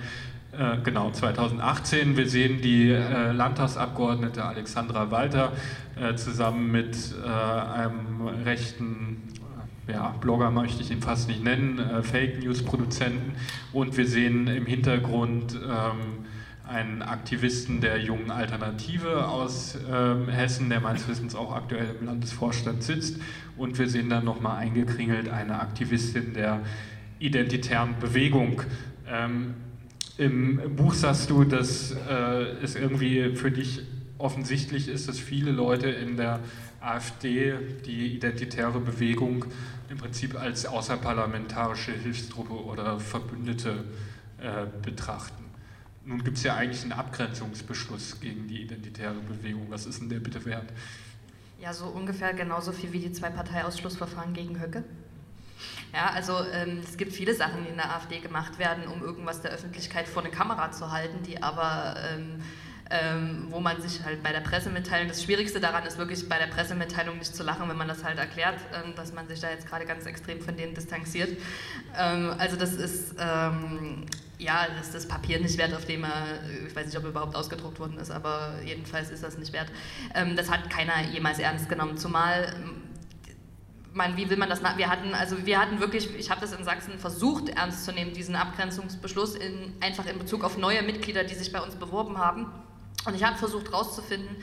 Äh, 0.52 0.78
genau, 0.82 1.10
2018. 1.10 2.16
Wir 2.16 2.28
sehen 2.28 2.60
die 2.62 2.90
äh, 2.90 3.32
Landtagsabgeordnete 3.32 4.42
Alexandra 4.42 5.10
Walter 5.10 5.52
äh, 6.00 6.14
zusammen 6.14 6.72
mit 6.72 6.96
äh, 7.22 7.28
einem 7.28 8.26
rechten 8.44 9.22
ja, 9.88 10.14
Blogger 10.20 10.50
möchte 10.50 10.82
ich 10.82 10.90
ihn 10.90 11.02
fast 11.02 11.28
nicht 11.28 11.42
nennen, 11.42 11.78
äh, 11.78 12.02
Fake 12.02 12.42
News 12.42 12.62
Produzenten 12.62 13.32
und 13.72 13.96
wir 13.96 14.06
sehen 14.06 14.46
im 14.46 14.64
Hintergrund 14.66 15.54
ähm, 15.54 16.24
einen 16.72 17.02
Aktivisten 17.02 17.80
der 17.80 17.98
jungen 17.98 18.30
Alternative 18.30 19.28
aus 19.28 19.76
ähm, 19.90 20.28
Hessen, 20.28 20.70
der 20.70 20.80
meines 20.80 21.06
Wissens 21.06 21.34
auch 21.34 21.54
aktuell 21.54 21.96
im 22.00 22.06
Landesvorstand 22.06 22.82
sitzt 22.82 23.20
und 23.56 23.78
wir 23.78 23.88
sehen 23.88 24.08
dann 24.08 24.24
nochmal 24.24 24.56
eingekringelt 24.58 25.28
eine 25.28 25.60
Aktivistin 25.60 26.32
der 26.32 26.62
identitären 27.18 27.98
Bewegung. 28.00 28.62
Ähm, 29.06 29.54
Im 30.16 30.76
Buch 30.76 30.94
sagst 30.94 31.28
du, 31.30 31.44
dass 31.44 31.92
äh, 31.92 32.42
es 32.62 32.74
irgendwie 32.74 33.36
für 33.36 33.50
dich 33.50 33.82
offensichtlich 34.18 34.88
ist, 34.88 35.08
dass 35.08 35.18
viele 35.18 35.50
Leute 35.50 35.88
in 35.88 36.16
der 36.16 36.40
AfD 36.80 37.54
die 37.84 38.14
identitäre 38.16 38.80
Bewegung 38.80 39.44
im 39.90 39.98
Prinzip 39.98 40.40
als 40.40 40.64
außerparlamentarische 40.64 41.92
Hilfstruppe 41.92 42.54
oder 42.54 42.98
Verbündete 42.98 43.84
äh, 44.38 44.66
betrachten. 44.82 45.41
Nun 46.04 46.22
gibt 46.24 46.36
es 46.36 46.42
ja 46.42 46.56
eigentlich 46.56 46.82
einen 46.82 46.92
Abgrenzungsbeschluss 46.92 48.20
gegen 48.20 48.48
die 48.48 48.62
identitäre 48.62 49.14
Bewegung. 49.14 49.66
Was 49.70 49.86
ist 49.86 50.00
denn 50.00 50.08
der 50.08 50.20
bitte 50.20 50.44
wert? 50.44 50.72
Ja, 51.60 51.72
so 51.72 51.86
ungefähr 51.86 52.34
genauso 52.34 52.72
viel 52.72 52.92
wie 52.92 52.98
die 52.98 53.12
zwei 53.12 53.30
Parteiausschlussverfahren 53.30 54.34
gegen 54.34 54.60
Höcke. 54.60 54.82
Ja, 55.92 56.10
also 56.10 56.32
ähm, 56.52 56.80
es 56.82 56.96
gibt 56.96 57.12
viele 57.12 57.34
Sachen, 57.34 57.64
die 57.64 57.70
in 57.70 57.76
der 57.76 57.94
AfD 57.94 58.18
gemacht 58.18 58.58
werden, 58.58 58.88
um 58.88 59.00
irgendwas 59.02 59.42
der 59.42 59.52
Öffentlichkeit 59.52 60.08
vor 60.08 60.22
eine 60.22 60.32
Kamera 60.32 60.72
zu 60.72 60.90
halten, 60.90 61.22
die 61.22 61.40
aber 61.40 61.96
ähm, 62.10 62.40
ähm, 62.92 63.46
wo 63.48 63.60
man 63.60 63.80
sich 63.80 64.04
halt 64.04 64.22
bei 64.22 64.32
der 64.32 64.40
Pressemitteilung, 64.40 65.08
das 65.08 65.22
Schwierigste 65.22 65.60
daran 65.60 65.86
ist 65.86 65.96
wirklich 65.96 66.28
bei 66.28 66.38
der 66.38 66.48
Pressemitteilung 66.48 67.18
nicht 67.18 67.34
zu 67.34 67.42
lachen, 67.42 67.68
wenn 67.68 67.76
man 67.76 67.88
das 67.88 68.04
halt 68.04 68.18
erklärt, 68.18 68.58
ähm, 68.74 68.94
dass 68.94 69.12
man 69.12 69.26
sich 69.28 69.40
da 69.40 69.50
jetzt 69.50 69.66
gerade 69.66 69.86
ganz 69.86 70.04
extrem 70.04 70.40
von 70.40 70.56
denen 70.56 70.74
distanziert. 70.74 71.38
Ähm, 71.96 72.34
also 72.36 72.56
das 72.56 72.74
ist, 72.74 73.14
ähm, 73.18 74.04
ja, 74.42 74.66
das 74.76 74.86
ist 74.86 74.94
das 74.94 75.08
Papier 75.08 75.40
nicht 75.40 75.56
wert, 75.58 75.74
auf 75.74 75.86
dem 75.86 76.04
er, 76.04 76.40
ich 76.66 76.74
weiß 76.74 76.86
nicht, 76.86 76.96
ob 76.96 77.04
er 77.04 77.10
überhaupt 77.10 77.36
ausgedruckt 77.36 77.78
worden 77.78 77.98
ist, 77.98 78.10
aber 78.10 78.54
jedenfalls 78.64 79.10
ist 79.10 79.22
das 79.22 79.38
nicht 79.38 79.52
wert. 79.52 79.70
Ähm, 80.14 80.36
das 80.36 80.50
hat 80.50 80.68
keiner 80.68 81.08
jemals 81.12 81.38
ernst 81.38 81.68
genommen, 81.68 81.96
zumal 81.96 82.54
man, 83.94 84.16
wie 84.16 84.30
will 84.30 84.38
man 84.38 84.48
das 84.48 84.62
wir 84.62 84.88
hatten 84.88 85.12
also 85.12 85.44
wir 85.44 85.60
hatten 85.60 85.78
wirklich 85.78 86.08
ich 86.18 86.30
habe 86.30 86.40
das 86.40 86.54
in 86.54 86.64
Sachsen 86.64 86.98
versucht 86.98 87.50
ernst 87.50 87.84
zu 87.84 87.92
nehmen 87.92 88.14
diesen 88.14 88.36
Abgrenzungsbeschluss 88.36 89.34
in, 89.34 89.74
einfach 89.80 90.06
in 90.06 90.18
Bezug 90.18 90.44
auf 90.44 90.56
neue 90.56 90.82
Mitglieder 90.82 91.24
die 91.24 91.34
sich 91.34 91.52
bei 91.52 91.60
uns 91.60 91.74
beworben 91.74 92.16
haben 92.16 92.46
und 93.06 93.14
ich 93.14 93.24
habe 93.24 93.36
versucht 93.36 93.70
herauszufinden, 93.70 94.36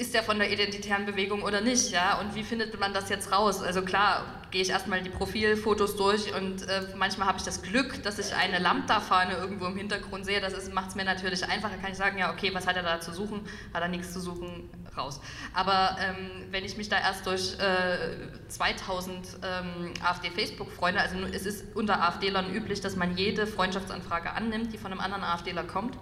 ist 0.00 0.14
der 0.14 0.22
von 0.22 0.38
der 0.38 0.50
identitären 0.50 1.04
Bewegung 1.04 1.42
oder 1.42 1.60
nicht, 1.60 1.90
ja? 1.90 2.18
Und 2.18 2.34
wie 2.34 2.42
findet 2.42 2.80
man 2.80 2.94
das 2.94 3.10
jetzt 3.10 3.32
raus? 3.32 3.62
Also 3.62 3.82
klar, 3.82 4.24
gehe 4.50 4.62
ich 4.62 4.70
erstmal 4.70 5.02
die 5.02 5.10
Profilfotos 5.10 5.94
durch 5.96 6.34
und 6.34 6.66
äh, 6.66 6.86
manchmal 6.96 7.28
habe 7.28 7.36
ich 7.36 7.44
das 7.44 7.60
Glück, 7.60 8.02
dass 8.02 8.18
ich 8.18 8.34
eine 8.34 8.58
Lambda-Fahne 8.58 9.34
irgendwo 9.34 9.66
im 9.66 9.76
Hintergrund 9.76 10.24
sehe. 10.24 10.40
Das 10.40 10.72
macht 10.72 10.88
es 10.88 10.94
mir 10.94 11.04
natürlich 11.04 11.44
einfacher. 11.44 11.76
Kann 11.76 11.92
ich 11.92 11.98
sagen, 11.98 12.16
ja, 12.16 12.32
okay, 12.32 12.50
was 12.54 12.66
hat 12.66 12.76
er 12.76 12.82
da 12.82 13.00
zu 13.00 13.12
suchen? 13.12 13.42
Hat 13.74 13.82
er 13.82 13.88
nichts 13.88 14.14
zu 14.14 14.20
suchen, 14.20 14.70
raus. 14.96 15.20
Aber 15.52 15.96
ähm, 16.00 16.46
wenn 16.50 16.64
ich 16.64 16.78
mich 16.78 16.88
da 16.88 16.98
erst 16.98 17.26
durch 17.26 17.58
äh, 17.58 18.48
2000 18.48 19.26
ähm, 19.42 19.92
AfD-Facebook-Freunde, 20.02 21.00
also 21.00 21.16
es 21.30 21.44
ist 21.44 21.76
unter 21.76 22.02
AfD-Lern 22.02 22.52
üblich, 22.54 22.80
dass 22.80 22.96
man 22.96 23.18
jede 23.18 23.46
Freundschaftsanfrage 23.46 24.32
annimmt, 24.32 24.72
die 24.72 24.78
von 24.78 24.92
einem 24.92 25.00
anderen 25.00 25.24
AfDler 25.24 25.64
kommt 25.64 25.98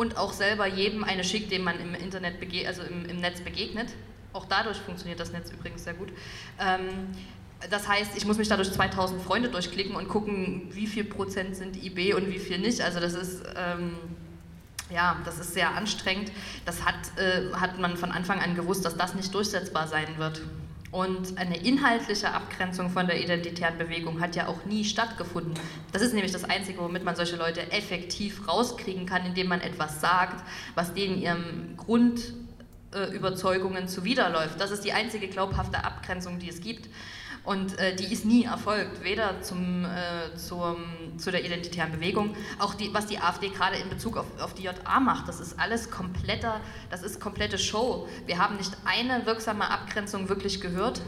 und 0.00 0.16
auch 0.16 0.32
selber 0.32 0.66
jedem 0.66 1.04
eine 1.04 1.24
schickt, 1.24 1.52
dem 1.52 1.62
man 1.62 1.78
im 1.78 1.94
Internet 1.94 2.36
also 2.66 2.80
im, 2.80 3.04
im, 3.04 3.20
Netz 3.20 3.42
begegnet. 3.42 3.88
Auch 4.32 4.46
dadurch 4.46 4.78
funktioniert 4.78 5.20
das 5.20 5.30
Netz 5.30 5.50
übrigens 5.50 5.84
sehr 5.84 5.92
gut. 5.92 6.08
Ähm, 6.58 7.08
das 7.68 7.86
heißt, 7.86 8.16
ich 8.16 8.24
muss 8.24 8.38
mich 8.38 8.48
dadurch 8.48 8.72
2000 8.72 9.20
Freunde 9.20 9.50
durchklicken 9.50 9.94
und 9.94 10.08
gucken, 10.08 10.68
wie 10.70 10.86
viel 10.86 11.04
Prozent 11.04 11.54
sind 11.54 11.76
IB 11.76 12.14
und 12.14 12.30
wie 12.30 12.38
viel 12.38 12.58
nicht. 12.58 12.80
Also 12.80 12.98
das 12.98 13.12
ist 13.12 13.42
ähm, 13.54 13.96
ja, 14.88 15.20
das 15.26 15.38
ist 15.38 15.52
sehr 15.52 15.76
anstrengend. 15.76 16.32
Das 16.64 16.86
hat, 16.86 16.94
äh, 17.18 17.52
hat 17.52 17.78
man 17.78 17.98
von 17.98 18.10
Anfang 18.10 18.40
an 18.40 18.54
gewusst, 18.54 18.86
dass 18.86 18.96
das 18.96 19.14
nicht 19.14 19.34
durchsetzbar 19.34 19.86
sein 19.86 20.08
wird. 20.16 20.40
Und 20.90 21.38
eine 21.38 21.56
inhaltliche 21.56 22.32
Abgrenzung 22.32 22.90
von 22.90 23.06
der 23.06 23.22
identitären 23.22 23.78
Bewegung 23.78 24.20
hat 24.20 24.34
ja 24.34 24.48
auch 24.48 24.64
nie 24.64 24.84
stattgefunden. 24.84 25.54
Das 25.92 26.02
ist 26.02 26.14
nämlich 26.14 26.32
das 26.32 26.42
Einzige, 26.44 26.80
womit 26.80 27.04
man 27.04 27.14
solche 27.14 27.36
Leute 27.36 27.70
effektiv 27.70 28.48
rauskriegen 28.48 29.06
kann, 29.06 29.24
indem 29.24 29.46
man 29.46 29.60
etwas 29.60 30.00
sagt, 30.00 30.44
was 30.74 30.92
denen 30.92 31.22
ihrem 31.22 31.76
Grundüberzeugungen 31.76 33.86
zuwiderläuft. 33.86 34.60
Das 34.60 34.72
ist 34.72 34.84
die 34.84 34.92
einzige 34.92 35.28
glaubhafte 35.28 35.84
Abgrenzung, 35.84 36.40
die 36.40 36.48
es 36.48 36.60
gibt. 36.60 36.88
Und 37.44 37.78
äh, 37.78 37.96
die 37.96 38.12
ist 38.12 38.24
nie 38.24 38.44
erfolgt, 38.44 39.02
weder 39.02 39.40
zum, 39.40 39.84
äh, 39.84 40.36
zum, 40.36 40.84
zu 41.16 41.30
der 41.30 41.44
identitären 41.44 41.90
Bewegung, 41.90 42.36
auch 42.58 42.74
die, 42.74 42.92
was 42.92 43.06
die 43.06 43.18
AfD 43.18 43.48
gerade 43.48 43.76
in 43.76 43.88
Bezug 43.88 44.18
auf, 44.18 44.26
auf 44.40 44.54
die 44.54 44.64
JA 44.64 45.00
macht, 45.00 45.26
das 45.26 45.40
ist 45.40 45.58
alles 45.58 45.90
kompletter, 45.90 46.60
das 46.90 47.02
ist 47.02 47.18
komplette 47.20 47.58
Show. 47.58 48.08
Wir 48.26 48.38
haben 48.38 48.56
nicht 48.56 48.76
eine 48.84 49.24
wirksame 49.24 49.70
Abgrenzung 49.70 50.28
wirklich 50.28 50.60
gehört. 50.60 51.00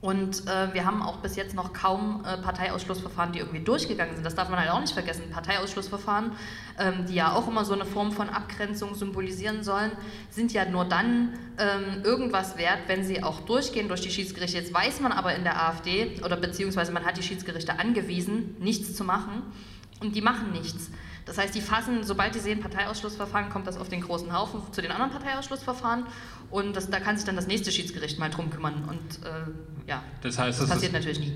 Und 0.00 0.46
äh, 0.46 0.72
wir 0.72 0.86
haben 0.86 1.02
auch 1.02 1.18
bis 1.18 1.36
jetzt 1.36 1.54
noch 1.54 1.74
kaum 1.74 2.24
äh, 2.24 2.38
Parteiausschlussverfahren, 2.38 3.32
die 3.32 3.38
irgendwie 3.38 3.60
durchgegangen 3.60 4.14
sind. 4.14 4.24
Das 4.24 4.34
darf 4.34 4.48
man 4.48 4.58
halt 4.58 4.70
auch 4.70 4.80
nicht 4.80 4.94
vergessen. 4.94 5.24
Parteiausschlussverfahren, 5.30 6.32
ähm, 6.78 7.04
die 7.06 7.14
ja 7.14 7.34
auch 7.34 7.46
immer 7.46 7.66
so 7.66 7.74
eine 7.74 7.84
Form 7.84 8.10
von 8.10 8.30
Abgrenzung 8.30 8.94
symbolisieren 8.94 9.62
sollen, 9.62 9.92
sind 10.30 10.54
ja 10.54 10.64
nur 10.64 10.86
dann 10.86 11.34
ähm, 11.58 12.02
irgendwas 12.02 12.56
wert, 12.56 12.78
wenn 12.86 13.04
sie 13.04 13.22
auch 13.22 13.40
durchgehen 13.40 13.88
durch 13.88 14.00
die 14.00 14.10
Schiedsgerichte. 14.10 14.56
Jetzt 14.56 14.72
weiß 14.72 15.00
man 15.00 15.12
aber 15.12 15.34
in 15.34 15.44
der 15.44 15.68
AfD, 15.68 16.18
oder 16.24 16.36
beziehungsweise 16.36 16.92
man 16.92 17.04
hat 17.04 17.18
die 17.18 17.22
Schiedsgerichte 17.22 17.78
angewiesen, 17.78 18.56
nichts 18.58 18.96
zu 18.96 19.04
machen. 19.04 19.42
Und 20.00 20.16
die 20.16 20.22
machen 20.22 20.52
nichts. 20.52 20.90
Das 21.30 21.38
heißt, 21.38 21.54
die 21.54 21.60
fassen, 21.60 22.02
sobald 22.02 22.34
die 22.34 22.40
sehen 22.40 22.58
Parteiausschlussverfahren, 22.58 23.50
kommt 23.50 23.68
das 23.68 23.76
auf 23.76 23.88
den 23.88 24.00
großen 24.00 24.36
Haufen 24.36 24.62
zu 24.72 24.82
den 24.82 24.90
anderen 24.90 25.12
Parteiausschlussverfahren 25.12 26.02
und 26.50 26.74
das, 26.74 26.90
da 26.90 26.98
kann 26.98 27.16
sich 27.16 27.24
dann 27.24 27.36
das 27.36 27.46
nächste 27.46 27.70
Schiedsgericht 27.70 28.18
mal 28.18 28.30
drum 28.30 28.50
kümmern. 28.50 28.82
Und 28.88 29.24
äh, 29.24 29.88
ja, 29.88 30.02
das, 30.22 30.40
heißt, 30.40 30.60
das 30.60 30.68
passiert 30.68 30.92
natürlich 30.92 31.20
nie. 31.20 31.32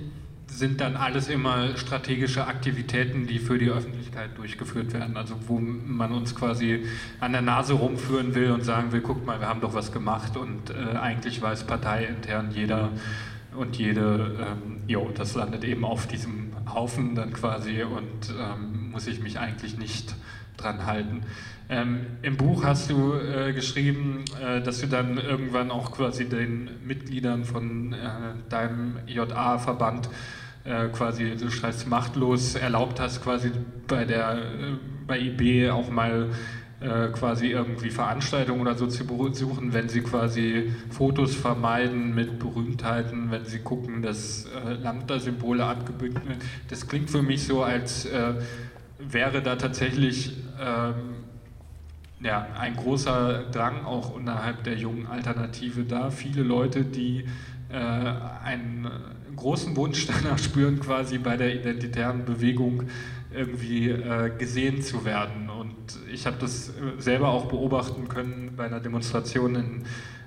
Sind 0.48 0.80
dann 0.80 0.96
alles 0.96 1.28
immer 1.28 1.76
strategische 1.76 2.44
Aktivitäten, 2.48 3.28
die 3.28 3.38
für 3.38 3.56
die 3.56 3.70
Öffentlichkeit 3.70 4.36
durchgeführt 4.36 4.92
werden, 4.92 5.16
also 5.16 5.36
wo 5.46 5.60
man 5.60 6.10
uns 6.10 6.34
quasi 6.34 6.84
an 7.20 7.30
der 7.30 7.42
Nase 7.42 7.74
rumführen 7.74 8.34
will 8.34 8.50
und 8.50 8.64
sagen 8.64 8.90
will, 8.90 9.00
guck 9.00 9.24
mal, 9.24 9.38
wir 9.38 9.46
haben 9.46 9.60
doch 9.60 9.74
was 9.74 9.92
gemacht 9.92 10.36
und 10.36 10.70
äh, 10.70 10.96
eigentlich 10.96 11.40
weiß 11.40 11.68
parteiintern 11.68 12.50
jeder 12.50 12.90
und 13.56 13.76
jede, 13.76 14.36
ähm, 14.40 14.80
jo, 14.86 15.10
das 15.14 15.34
landet 15.34 15.64
eben 15.64 15.84
auf 15.84 16.06
diesem 16.06 16.52
Haufen 16.72 17.14
dann 17.14 17.32
quasi 17.32 17.82
und 17.82 18.34
ähm, 18.38 18.90
muss 18.90 19.06
ich 19.06 19.20
mich 19.20 19.38
eigentlich 19.38 19.78
nicht 19.78 20.14
dran 20.56 20.86
halten. 20.86 21.22
Ähm, 21.68 22.06
Im 22.22 22.36
Buch 22.36 22.64
hast 22.64 22.90
du 22.90 23.14
äh, 23.14 23.52
geschrieben, 23.52 24.24
äh, 24.42 24.60
dass 24.60 24.80
du 24.80 24.86
dann 24.86 25.18
irgendwann 25.18 25.70
auch 25.70 25.92
quasi 25.92 26.28
den 26.28 26.70
Mitgliedern 26.86 27.44
von 27.44 27.92
äh, 27.92 27.96
deinem 28.50 28.98
JA-Verband 29.06 30.10
äh, 30.64 30.88
quasi, 30.88 31.36
du 31.36 31.50
schreibst 31.50 31.88
machtlos, 31.88 32.54
erlaubt 32.54 33.00
hast, 33.00 33.22
quasi 33.22 33.50
bei 33.86 34.04
der 34.04 34.38
äh, 34.38 34.76
bei 35.06 35.18
IB 35.18 35.70
auch 35.70 35.90
mal 35.90 36.30
äh, 36.84 37.08
quasi 37.08 37.48
irgendwie 37.48 37.90
Veranstaltungen 37.90 38.60
oder 38.60 38.74
so 38.74 38.86
zu 38.86 39.06
besuchen, 39.06 39.72
wenn 39.72 39.88
sie 39.88 40.02
quasi 40.02 40.72
Fotos 40.90 41.34
vermeiden 41.34 42.14
mit 42.14 42.38
Berühmtheiten, 42.38 43.30
wenn 43.30 43.44
sie 43.44 43.60
gucken, 43.60 44.02
dass 44.02 44.46
Lambda-Symbole 44.82 45.64
abgebildet 45.64 46.26
werden. 46.28 46.40
Das 46.68 46.86
klingt 46.86 47.10
für 47.10 47.22
mich 47.22 47.44
so, 47.44 47.62
als 47.62 48.08
wäre 48.98 49.42
da 49.42 49.56
tatsächlich 49.56 50.36
ähm, 50.60 50.94
ja, 52.24 52.46
ein 52.58 52.74
großer 52.76 53.44
Drang 53.52 53.84
auch 53.84 54.18
innerhalb 54.18 54.64
der 54.64 54.76
jungen 54.76 55.06
Alternative 55.06 55.84
da. 55.84 56.10
Viele 56.10 56.42
Leute, 56.42 56.84
die 56.84 57.26
äh, 57.70 57.76
einen 57.76 58.88
großen 59.36 59.76
Wunsch 59.76 60.06
danach 60.22 60.38
spüren, 60.38 60.80
quasi 60.80 61.18
bei 61.18 61.36
der 61.36 61.54
identitären 61.54 62.24
Bewegung 62.24 62.84
irgendwie 63.34 63.90
äh, 63.90 64.30
gesehen 64.36 64.82
zu 64.82 65.04
werden. 65.04 65.50
Und 65.50 65.98
ich 66.12 66.26
habe 66.26 66.36
das 66.40 66.70
äh, 66.70 66.72
selber 66.98 67.28
auch 67.28 67.46
beobachten 67.46 68.08
können 68.08 68.52
bei 68.56 68.64
einer 68.64 68.80
Demonstration 68.80 69.54
in 69.54 69.84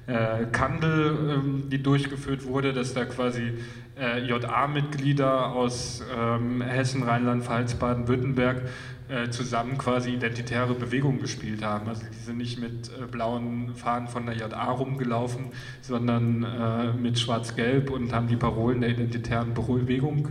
äh, 0.08 0.46
Kandel, 0.52 1.18
ähm, 1.30 1.64
die 1.70 1.82
durchgeführt 1.84 2.46
wurde, 2.46 2.74
dass 2.74 2.94
da 2.94 3.06
quasi 3.06 3.54
äh, 4.00 4.26
JA-Mitglieder 4.26 5.48
aus 5.48 6.04
ähm, 6.18 6.62
Hessen, 6.62 7.04
Rheinland-Pfalz, 7.04 7.76
Baden-Württemberg 7.76 8.64
äh, 9.10 9.30
zusammen 9.30 9.78
quasi 9.78 10.12
identitäre 10.12 10.74
Bewegungen 10.74 11.20
gespielt 11.20 11.64
haben. 11.64 11.88
Also 11.88 12.04
die 12.12 12.24
sind 12.26 12.38
nicht 12.38 12.60
mit 12.60 12.90
äh, 12.90 13.06
blauen 13.06 13.74
Fahnen 13.76 14.08
von 14.08 14.26
der 14.26 14.36
JA 14.36 14.72
rumgelaufen, 14.72 15.46
sondern 15.82 16.44
äh, 16.44 16.94
mit 16.94 17.20
schwarz-gelb 17.20 17.90
und 17.90 18.14
haben 18.14 18.28
die 18.28 18.36
Parolen 18.36 18.82
der 18.82 18.92
identitären 18.92 19.54
Bewegung 19.54 20.30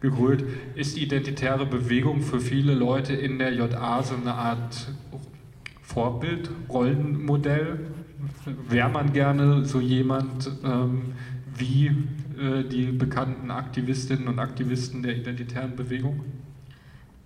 gegrölt. 0.00 0.44
Ist 0.74 0.96
die 0.96 1.02
identitäre 1.02 1.66
Bewegung 1.66 2.22
für 2.22 2.40
viele 2.40 2.74
Leute 2.74 3.14
in 3.14 3.38
der 3.38 3.52
JA 3.52 4.02
so 4.02 4.14
eine 4.14 4.34
Art 4.34 4.88
Vorbild, 5.82 6.50
Rollenmodell? 6.68 7.80
Wäre 8.68 8.88
man 8.88 9.12
gerne 9.12 9.64
so 9.64 9.80
jemand 9.80 10.50
ähm, 10.64 11.12
wie 11.56 11.86
äh, 12.38 12.64
die 12.64 12.86
bekannten 12.86 13.50
Aktivistinnen 13.50 14.28
und 14.28 14.38
Aktivisten 14.38 15.02
der 15.02 15.16
identitären 15.16 15.76
Bewegung? 15.76 16.24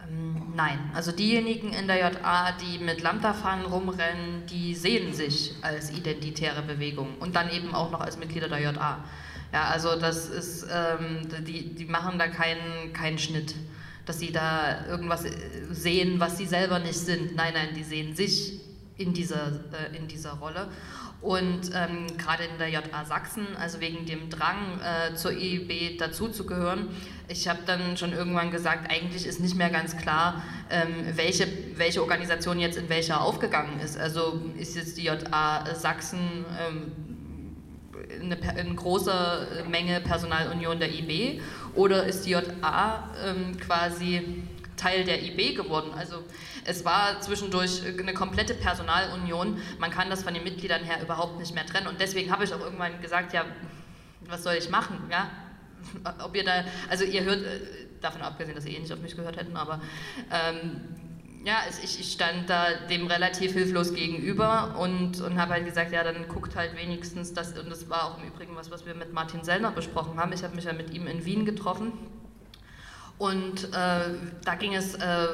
Ähm, 0.09 0.42
nein, 0.56 0.78
also 0.94 1.12
diejenigen 1.12 1.72
in 1.72 1.86
der 1.86 1.98
JA, 1.98 2.52
die 2.52 2.82
mit 2.82 3.02
Lambda-Fahnen 3.02 3.66
rumrennen, 3.66 4.46
die 4.51 4.74
sehen 4.74 5.12
sich 5.12 5.55
als 5.62 5.96
identitäre 5.96 6.62
Bewegung 6.62 7.09
und 7.20 7.36
dann 7.36 7.51
eben 7.51 7.74
auch 7.74 7.90
noch 7.90 8.01
als 8.01 8.18
Mitglieder 8.18 8.48
der 8.48 8.60
JA. 8.60 9.05
Ja, 9.55 9.68
also 9.68 9.94
das 9.94 10.26
ist, 10.26 10.66
ähm, 10.68 11.28
die, 11.47 11.76
die 11.76 11.85
machen 11.85 12.18
da 12.18 12.26
keinen, 12.26 12.93
keinen 12.93 13.18
Schnitt. 13.18 13.55
dass 14.05 14.18
sie 14.18 14.32
da 14.32 14.85
irgendwas 14.89 15.24
äh, 15.24 15.31
sehen, 15.70 16.18
was 16.18 16.36
sie 16.36 16.47
selber 16.47 16.81
nicht 16.81 16.98
sind. 16.98 17.36
Nein, 17.36 17.55
nein, 17.55 17.68
die 17.74 17.85
sehen 17.85 18.16
sich 18.16 18.60
in 18.98 19.14
dieser, 19.14 19.47
äh, 19.72 19.97
in 19.97 20.09
dieser 20.09 20.32
Rolle. 20.32 20.66
Und 21.20 21.70
ähm, 21.72 22.09
gerade 22.18 22.43
in 22.43 22.59
der 22.59 22.68
JA 22.68 23.05
Sachsen, 23.05 23.47
also 23.56 23.81
wegen 23.81 24.05
dem 24.06 24.28
Drang 24.28 24.81
äh, 24.81 25.14
zur 25.14 25.31
IEB 25.31 25.98
dazuzugehören, 25.98 26.89
ich 27.28 27.48
habe 27.48 27.60
dann 27.64 27.97
schon 27.97 28.12
irgendwann 28.12 28.51
gesagt, 28.51 28.90
eigentlich 28.90 29.24
ist 29.24 29.39
nicht 29.39 29.55
mehr 29.55 29.70
ganz 29.70 29.97
klar, 29.97 30.43
ähm, 30.68 30.89
welche, 31.14 31.47
welche 31.76 32.02
Organisation 32.02 32.59
jetzt 32.59 32.76
in 32.76 32.89
welcher 32.89 33.20
aufgegangen 33.20 33.78
ist. 33.78 33.97
Also 33.97 34.43
ist 34.59 34.74
jetzt 34.74 34.98
die 34.98 35.05
JA 35.05 35.64
Sachsen 35.76 36.44
ähm, 36.60 37.14
eine, 38.20 38.36
eine 38.41 38.74
große 38.74 39.65
Menge 39.69 40.01
Personalunion 40.01 40.78
der 40.78 40.93
IB 40.93 41.41
oder 41.74 42.05
ist 42.05 42.27
die 42.27 42.31
JA 42.31 43.11
ähm, 43.24 43.59
quasi 43.59 44.43
Teil 44.77 45.05
der 45.05 45.23
IB 45.23 45.55
geworden? 45.55 45.93
Also 45.97 46.24
es 46.65 46.85
war 46.85 47.20
zwischendurch 47.20 47.82
eine 47.99 48.15
komplette 48.15 48.55
Personalunion. 48.55 49.59
Man 49.78 49.91
kann 49.91 50.11
das 50.11 50.23
von 50.23 50.35
den 50.35 50.45
Mitgliedern 50.45 50.82
her 50.82 51.03
überhaupt 51.03 51.39
nicht 51.39 51.55
mehr 51.55 51.66
trennen. 51.66 51.86
Und 51.86 52.01
deswegen 52.01 52.31
habe 52.31 52.45
ich 52.45 52.55
auch 52.55 52.61
irgendwann 52.61 53.01
gesagt, 53.01 53.32
ja, 53.32 53.45
was 54.27 54.43
soll 54.43 54.55
ich 54.55 54.70
machen? 54.70 54.99
Ja? 55.11 55.31
Ob 56.24 56.35
ihr 56.35 56.45
da, 56.45 56.65
also 56.89 57.05
ihr 57.05 57.24
hört, 57.24 57.43
äh, 57.43 57.61
davon 58.01 58.23
abgesehen, 58.23 58.55
dass 58.55 58.66
ihr 58.66 58.77
eh 58.77 58.81
nicht 58.81 58.93
auf 58.93 59.01
mich 59.01 59.16
gehört 59.16 59.36
hätten, 59.36 59.57
aber 59.57 59.81
ähm, 60.31 60.81
ja, 61.45 61.59
ich, 61.83 62.01
ich, 62.01 62.12
stand 62.12 62.49
da 62.49 62.66
dem 62.89 63.07
relativ 63.07 63.53
hilflos 63.53 63.95
gegenüber 63.95 64.77
und, 64.79 65.21
und 65.21 65.39
habe 65.39 65.53
halt 65.53 65.66
gesagt, 65.66 65.93
ja, 65.93 66.03
dann 66.03 66.27
guckt 66.27 66.57
halt 66.57 66.77
wenigstens 66.77 67.35
das, 67.35 67.57
und 67.59 67.71
das 67.71 67.89
war 67.91 68.07
auch 68.07 68.19
im 68.19 68.29
Übrigen 68.29 68.57
was, 68.57 68.71
was 68.71 68.87
wir 68.87 68.95
mit 68.95 69.12
Martin 69.12 69.45
Sellner 69.45 69.71
besprochen 69.71 70.19
haben. 70.19 70.33
Ich 70.33 70.43
habe 70.43 70.55
mich 70.55 70.65
ja 70.65 70.73
mit 70.73 70.93
ihm 70.95 71.07
in 71.07 71.25
Wien 71.25 71.45
getroffen 71.45 71.93
und 73.16 73.73
äh, 73.73 74.15
da 74.45 74.55
ging 74.59 74.75
es, 74.75 74.97
äh, 74.97 75.29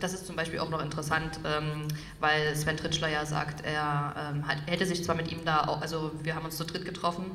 das 0.00 0.14
ist 0.14 0.26
zum 0.26 0.36
Beispiel 0.36 0.58
auch 0.58 0.70
noch 0.70 0.82
interessant, 0.82 1.38
ähm, 1.44 1.86
weil 2.18 2.56
Sven 2.56 2.78
Tritschler 2.78 3.08
ja 3.08 3.26
sagt, 3.26 3.64
er 3.64 4.14
ähm, 4.16 4.48
hat, 4.48 4.58
hätte 4.66 4.86
sich 4.86 5.04
zwar 5.04 5.16
mit 5.16 5.30
ihm 5.30 5.44
da, 5.44 5.64
auch, 5.64 5.82
also 5.82 6.12
wir 6.22 6.34
haben 6.34 6.46
uns 6.46 6.56
zu 6.56 6.64
dritt 6.64 6.86
getroffen 6.86 7.26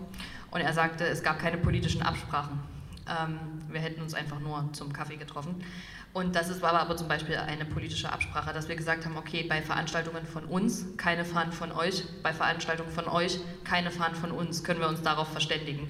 und 0.49 0.62
er 0.62 0.74
sagte, 0.74 1.06
es 1.06 1.22
gab 1.22 1.38
keine 1.38 1.58
politischen 1.58 2.02
Absprachen. 2.02 2.60
Ähm, 3.08 3.40
wir 3.70 3.80
hätten 3.80 4.02
uns 4.02 4.16
einfach 4.16 4.40
nur 4.40 4.70
zum 4.74 4.91
Kaffee 4.91 5.18
getroffen. 5.18 5.64
Und 6.13 6.35
das 6.35 6.49
ist, 6.49 6.61
war 6.61 6.73
aber 6.73 6.97
zum 6.97 7.07
Beispiel 7.07 7.38
eine 7.38 7.63
politische 7.63 8.11
Absprache, 8.11 8.51
dass 8.53 8.67
wir 8.67 8.75
gesagt 8.75 9.05
haben, 9.05 9.15
okay, 9.15 9.45
bei 9.47 9.61
Veranstaltungen 9.61 10.25
von 10.25 10.43
uns 10.43 10.85
keine 10.97 11.23
Fahnen 11.23 11.53
von 11.53 11.71
euch, 11.71 12.03
bei 12.21 12.33
Veranstaltungen 12.33 12.91
von 12.91 13.07
euch 13.07 13.39
keine 13.63 13.91
Fahnen 13.91 14.15
von 14.15 14.31
uns, 14.31 14.63
können 14.63 14.81
wir 14.81 14.89
uns 14.89 15.01
darauf 15.01 15.29
verständigen. 15.29 15.88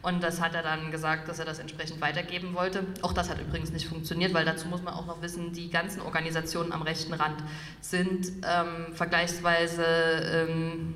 Und 0.00 0.22
das 0.22 0.40
hat 0.40 0.54
er 0.54 0.62
dann 0.62 0.90
gesagt, 0.90 1.28
dass 1.28 1.38
er 1.38 1.44
das 1.44 1.58
entsprechend 1.58 2.00
weitergeben 2.00 2.54
wollte. 2.54 2.86
Auch 3.02 3.12
das 3.12 3.28
hat 3.28 3.40
übrigens 3.40 3.70
nicht 3.72 3.88
funktioniert, 3.88 4.32
weil 4.32 4.44
dazu 4.44 4.68
muss 4.68 4.82
man 4.82 4.94
auch 4.94 5.06
noch 5.06 5.20
wissen, 5.20 5.52
die 5.52 5.68
ganzen 5.68 6.00
Organisationen 6.00 6.72
am 6.72 6.82
rechten 6.82 7.12
Rand 7.12 7.42
sind 7.80 8.28
ähm, 8.28 8.94
vergleichsweise, 8.94 9.84
ähm, 9.84 10.94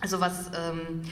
also 0.00 0.20
was... 0.20 0.50
Ähm, 0.54 1.02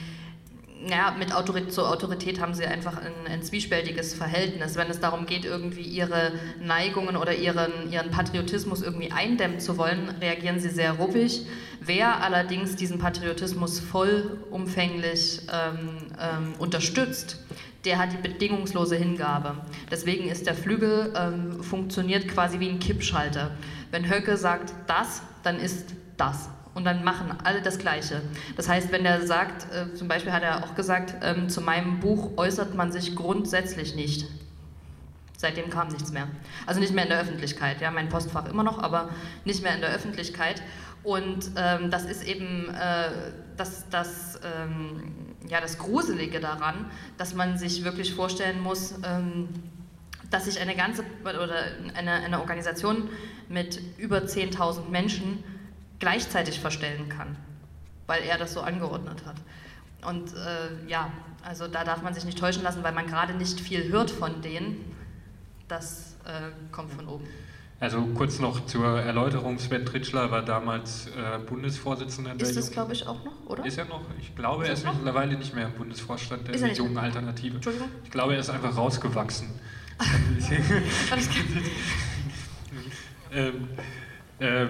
ja, 0.88 1.14
mit 1.18 1.34
Autorität, 1.34 1.72
zur 1.72 1.88
Autorität 1.88 2.40
haben 2.40 2.54
sie 2.54 2.64
einfach 2.64 2.96
ein, 2.98 3.12
ein, 3.30 3.42
zwiespältiges 3.42 4.14
Verhältnis. 4.14 4.76
Wenn 4.76 4.90
es 4.90 5.00
darum 5.00 5.26
geht, 5.26 5.44
irgendwie 5.44 5.82
ihre 5.82 6.32
Neigungen 6.60 7.16
oder 7.16 7.34
ihren, 7.34 7.90
ihren 7.90 8.10
Patriotismus 8.10 8.82
irgendwie 8.82 9.12
eindämmen 9.12 9.60
zu 9.60 9.78
wollen, 9.78 10.08
reagieren 10.20 10.58
sie 10.60 10.70
sehr 10.70 10.92
ruppig. 10.92 11.46
Wer 11.80 12.22
allerdings 12.22 12.76
diesen 12.76 12.98
Patriotismus 12.98 13.80
vollumfänglich 13.80 15.42
ähm, 15.52 15.98
ähm, 16.20 16.54
unterstützt, 16.58 17.38
der 17.84 17.98
hat 17.98 18.12
die 18.12 18.16
bedingungslose 18.28 18.96
Hingabe. 18.96 19.56
Deswegen 19.90 20.28
ist 20.28 20.46
der 20.46 20.54
Flügel 20.54 21.12
ähm, 21.16 21.62
funktioniert 21.62 22.28
quasi 22.28 22.60
wie 22.60 22.68
ein 22.68 22.78
Kippschalter. 22.78 23.50
Wenn 23.90 24.08
Höcke 24.08 24.36
sagt 24.36 24.72
das, 24.86 25.22
dann 25.42 25.58
ist 25.58 25.86
das 26.16 26.48
und 26.74 26.84
dann 26.84 27.04
machen 27.04 27.36
alle 27.44 27.62
das 27.62 27.78
Gleiche. 27.78 28.22
Das 28.56 28.68
heißt, 28.68 28.92
wenn 28.92 29.04
er 29.04 29.26
sagt, 29.26 29.66
äh, 29.72 29.94
zum 29.94 30.08
Beispiel 30.08 30.32
hat 30.32 30.42
er 30.42 30.64
auch 30.64 30.74
gesagt, 30.74 31.14
ähm, 31.22 31.48
zu 31.48 31.60
meinem 31.60 32.00
Buch 32.00 32.36
äußert 32.36 32.74
man 32.74 32.92
sich 32.92 33.14
grundsätzlich 33.14 33.94
nicht. 33.94 34.26
Seitdem 35.36 35.70
kam 35.70 35.88
nichts 35.88 36.12
mehr. 36.12 36.28
Also 36.66 36.80
nicht 36.80 36.94
mehr 36.94 37.04
in 37.04 37.10
der 37.10 37.20
Öffentlichkeit. 37.20 37.80
Ja, 37.80 37.90
mein 37.90 38.08
Postfach 38.08 38.48
immer 38.48 38.62
noch, 38.62 38.78
aber 38.78 39.10
nicht 39.44 39.62
mehr 39.62 39.74
in 39.74 39.80
der 39.80 39.90
Öffentlichkeit. 39.90 40.62
Und 41.02 41.50
ähm, 41.56 41.90
das 41.90 42.04
ist 42.04 42.22
eben 42.22 42.68
äh, 42.70 43.10
das, 43.56 43.88
das, 43.90 44.40
ähm, 44.44 45.12
ja, 45.48 45.60
das 45.60 45.78
Gruselige 45.78 46.38
daran, 46.38 46.86
dass 47.18 47.34
man 47.34 47.58
sich 47.58 47.84
wirklich 47.84 48.14
vorstellen 48.14 48.60
muss, 48.60 48.94
ähm, 49.04 49.48
dass 50.30 50.44
sich 50.44 50.60
eine 50.60 50.76
ganze 50.76 51.04
oder 51.24 51.64
eine, 51.94 52.12
eine 52.12 52.40
Organisation 52.40 53.10
mit 53.48 53.80
über 53.98 54.18
10.000 54.18 54.88
Menschen 54.88 55.42
gleichzeitig 56.02 56.58
verstellen 56.58 57.08
kann, 57.08 57.36
weil 58.08 58.24
er 58.24 58.36
das 58.36 58.54
so 58.54 58.60
angeordnet 58.60 59.24
hat. 59.24 59.36
Und 60.04 60.34
äh, 60.34 60.88
ja, 60.88 61.12
also 61.44 61.68
da 61.68 61.84
darf 61.84 62.02
man 62.02 62.12
sich 62.12 62.24
nicht 62.24 62.38
täuschen 62.38 62.64
lassen, 62.64 62.82
weil 62.82 62.92
man 62.92 63.06
gerade 63.06 63.34
nicht 63.34 63.60
viel 63.60 63.88
hört 63.92 64.10
von 64.10 64.42
denen. 64.42 64.84
Das 65.68 66.16
äh, 66.24 66.50
kommt 66.72 66.92
von 66.92 67.06
oben. 67.06 67.28
Also 67.78 68.04
kurz 68.16 68.40
noch 68.40 68.66
zur 68.66 69.00
Erläuterung, 69.00 69.60
Sven 69.60 69.86
Tritschler 69.86 70.32
war 70.32 70.42
damals 70.42 71.06
äh, 71.06 71.38
Bundesvorsitzender 71.38 72.34
der 72.34 72.48
Ist 72.48 72.56
das, 72.56 72.72
glaube 72.72 72.94
ich, 72.94 73.06
auch 73.06 73.24
noch, 73.24 73.46
oder? 73.46 73.64
Ist 73.64 73.78
er 73.78 73.84
noch? 73.84 74.02
Ich 74.20 74.34
glaube, 74.34 74.64
ist 74.64 74.68
er 74.68 74.74
ist 74.74 74.84
noch? 74.84 74.94
mittlerweile 74.94 75.36
nicht 75.36 75.54
mehr 75.54 75.66
im 75.66 75.74
Bundesvorstand 75.74 76.48
der 76.48 76.72
Jungen 76.72 76.98
Alternative. 76.98 77.54
Entschuldigung? 77.56 77.88
Ich 78.02 78.10
glaube, 78.10 78.34
er 78.34 78.40
ist 78.40 78.50
einfach 78.50 78.76
rausgewachsen. 78.76 79.50
ähm, 83.32 83.68
äh, 83.76 84.01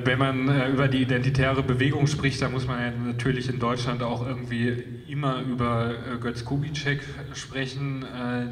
wenn 0.05 0.19
man 0.19 0.49
äh, 0.49 0.69
über 0.69 0.87
die 0.87 1.01
identitäre 1.01 1.63
Bewegung 1.63 2.07
spricht, 2.07 2.43
dann 2.43 2.53
muss 2.53 2.67
man 2.67 2.79
ja 2.79 2.91
natürlich 2.91 3.49
in 3.49 3.59
Deutschland 3.59 4.03
auch 4.03 4.27
irgendwie 4.27 4.69
immer 5.09 5.41
über 5.41 5.93
äh, 5.93 6.19
Götz 6.19 6.45
Kubitschek 6.45 7.01
sprechen, 7.35 8.05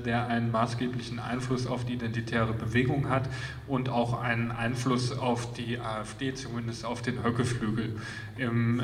der 0.05 0.29
einen 0.29 0.51
maßgeblichen 0.51 1.19
Einfluss 1.19 1.67
auf 1.67 1.85
die 1.85 1.95
identitäre 1.95 2.53
Bewegung 2.53 3.11
hat 3.11 3.29
und 3.67 3.89
auch 3.89 4.21
einen 4.21 4.51
Einfluss 4.51 5.17
auf 5.17 5.53
die 5.53 5.79
AfD, 5.79 6.33
zumindest 6.35 6.85
auf 6.85 7.03
den 7.03 7.23
Höckeflügel. 7.23 7.97
Im 8.39 8.83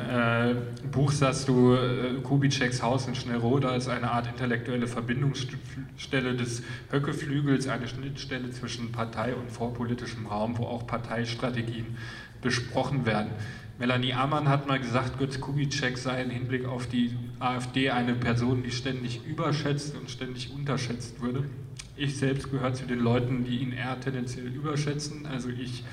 Buch 0.91 1.11
sagst 1.11 1.47
du, 1.47 1.75
Kubitscheks 2.23 2.83
Haus 2.83 3.07
in 3.07 3.15
Schnellroda 3.15 3.75
ist 3.75 3.87
eine 3.87 4.11
Art 4.11 4.27
intellektuelle 4.27 4.87
Verbindungsstelle 4.87 6.35
des 6.35 6.61
Höckeflügels, 6.91 7.67
eine 7.67 7.87
Schnittstelle 7.87 8.51
zwischen 8.51 8.91
Partei 8.91 9.33
und 9.33 9.51
vorpolitischem 9.51 10.27
Raum, 10.27 10.57
wo 10.57 10.65
auch 10.65 10.85
Parteistrategien 10.85 11.97
besprochen 12.41 13.05
werden. 13.05 13.31
Melanie 13.79 14.13
Amann 14.13 14.49
hat 14.49 14.67
mal 14.67 14.79
gesagt, 14.79 15.19
Götz 15.19 15.39
Kubitschek 15.39 15.97
sei 15.97 16.23
im 16.23 16.31
Hinblick 16.31 16.65
auf 16.65 16.87
die 16.87 17.11
AfD 17.39 17.91
eine 17.91 18.13
Person, 18.13 18.63
die 18.63 18.71
ständig 18.71 19.21
überschätzt 19.25 19.95
und 19.95 20.09
ständig 20.09 20.51
unterschätzt 20.51 21.21
würde. 21.21 21.43
Ich 21.95 22.17
selbst 22.17 22.49
gehöre 22.49 22.73
zu 22.73 22.85
den 22.85 22.99
Leuten, 22.99 23.43
die 23.43 23.57
ihn 23.57 23.71
eher 23.73 23.99
tendenziell 23.99 24.47
überschätzen. 24.47 25.27
Also 25.27 25.49
ich 25.49 25.83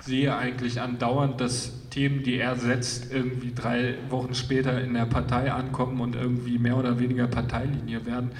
sehe 0.00 0.36
eigentlich 0.36 0.80
andauernd, 0.80 1.40
dass 1.40 1.88
Themen, 1.90 2.22
die 2.24 2.38
er 2.38 2.56
setzt, 2.56 3.12
irgendwie 3.12 3.52
drei 3.54 3.94
Wochen 4.10 4.34
später 4.34 4.80
in 4.80 4.94
der 4.94 5.06
Partei 5.06 5.52
ankommen 5.52 6.00
und 6.00 6.16
irgendwie 6.16 6.58
mehr 6.58 6.76
oder 6.76 6.98
weniger 6.98 7.28
Parteilinie 7.28 8.04
werden. 8.04 8.30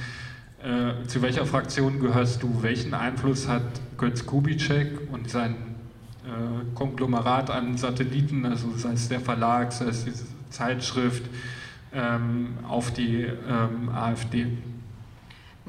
Äh, 0.63 1.07
zu 1.07 1.23
welcher 1.23 1.47
Fraktion 1.47 2.01
gehörst 2.01 2.43
du? 2.43 2.63
Welchen 2.63 2.95
Einfluss 2.95 3.47
hat 3.47 3.63
Götz 3.97 4.27
Kubitschek 4.27 5.13
und 5.13 5.31
sein 5.31 5.55
Konglomerat 6.75 7.51
an 7.51 7.77
Satelliten, 7.77 8.45
also 8.47 8.69
sei 8.77 8.93
es 8.93 9.09
der 9.09 9.21
Verlag, 9.21 9.73
sei 9.73 9.87
es 9.87 10.05
die 10.05 10.13
Zeitschrift, 10.51 11.25
ähm, 11.93 12.59
auf 12.69 12.93
die 12.93 13.23
ähm, 13.25 13.89
AfD. 13.89 14.47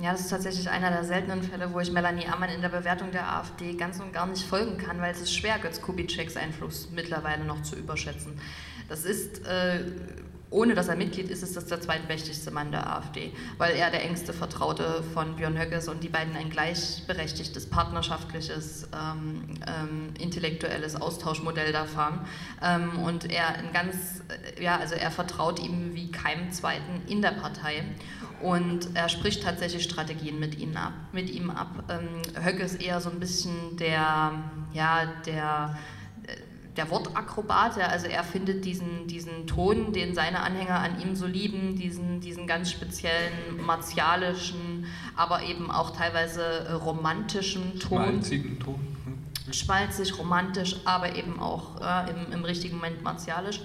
Ja, 0.01 0.13
das 0.13 0.21
ist 0.21 0.29
tatsächlich 0.29 0.69
einer 0.69 0.91
der 0.91 1.03
seltenen 1.03 1.43
Fälle, 1.43 1.73
wo 1.73 1.79
ich 1.79 1.91
Melanie 1.91 2.25
Ammann 2.27 2.49
in 2.49 2.61
der 2.61 2.69
Bewertung 2.69 3.11
der 3.11 3.33
AfD 3.33 3.73
ganz 3.73 3.99
und 3.99 4.13
gar 4.13 4.27
nicht 4.27 4.45
folgen 4.45 4.77
kann, 4.77 5.01
weil 5.01 5.11
es 5.11 5.21
ist 5.21 5.33
schwer, 5.33 5.59
Götz 5.59 5.81
Kubitscheks 5.81 6.37
Einfluss 6.37 6.89
mittlerweile 6.93 7.43
noch 7.43 7.61
zu 7.63 7.75
überschätzen. 7.75 8.39
Das 8.87 9.03
ist 9.03 9.45
äh, 9.45 9.81
ohne 10.51 10.73
dass 10.73 10.87
er 10.87 10.95
Mitglied 10.95 11.29
ist, 11.29 11.43
ist 11.43 11.55
das 11.55 11.65
der 11.65 11.79
zweitmächtigste 11.79 12.51
Mann 12.51 12.71
der 12.71 12.95
AfD, 12.95 13.31
weil 13.57 13.75
er 13.75 13.91
der 13.91 14.03
engste 14.03 14.33
Vertraute 14.33 15.03
von 15.13 15.35
Björn 15.35 15.57
Höckes 15.57 15.87
und 15.87 16.03
die 16.03 16.09
beiden 16.09 16.35
ein 16.35 16.49
gleichberechtigtes, 16.49 17.69
partnerschaftliches, 17.69 18.87
ähm, 18.93 19.43
ähm, 19.67 20.13
intellektuelles 20.19 20.95
Austauschmodell 20.95 21.71
da 21.71 21.85
fahren. 21.85 22.25
Ähm, 22.63 22.99
und 22.99 23.31
er 23.31 23.49
ein 23.55 23.71
ganz, 23.73 24.23
äh, 24.57 24.63
ja, 24.63 24.77
also 24.77 24.95
er 24.95 25.11
vertraut 25.11 25.59
ihm 25.59 25.93
wie 25.93 26.11
keinem 26.11 26.51
Zweiten 26.51 27.01
in 27.07 27.21
der 27.21 27.31
Partei 27.31 27.83
und 28.41 28.95
er 28.95 29.09
spricht 29.09 29.43
tatsächlich 29.43 29.83
Strategien 29.83 30.39
mit, 30.39 30.57
ihnen 30.57 30.77
ab, 30.77 30.93
mit 31.11 31.29
ihm 31.29 31.49
ab. 31.49 31.83
Ähm, 31.89 32.43
Höcke 32.43 32.63
ist 32.63 32.81
eher 32.81 33.01
so 33.01 33.09
ein 33.09 33.19
bisschen 33.19 33.77
der, 33.77 34.33
ja, 34.73 35.05
der 35.25 35.77
der 36.77 36.89
Wortakrobat, 36.91 37.77
ja, 37.77 37.87
also 37.87 38.07
er 38.07 38.23
findet 38.23 38.63
diesen, 38.63 39.07
diesen 39.07 39.47
Ton, 39.47 39.91
den 39.91 40.13
seine 40.13 40.41
Anhänger 40.41 40.79
an 40.79 41.01
ihm 41.01 41.15
so 41.15 41.25
lieben, 41.25 41.75
diesen, 41.75 42.21
diesen 42.21 42.47
ganz 42.47 42.71
speziellen 42.71 43.63
martialischen, 43.65 44.85
aber 45.15 45.43
eben 45.43 45.71
auch 45.71 45.95
teilweise 45.95 46.79
romantischen 46.83 47.79
Ton. 47.79 48.21
Ton. 48.59 48.75
Hm. 49.05 49.53
schmalzig, 49.53 50.17
romantisch, 50.17 50.77
aber 50.85 51.15
eben 51.15 51.39
auch 51.39 51.81
äh, 51.81 52.11
im, 52.11 52.31
im, 52.31 52.45
richtigen 52.45 52.77
Moment 52.77 53.03
martialisch. 53.03 53.61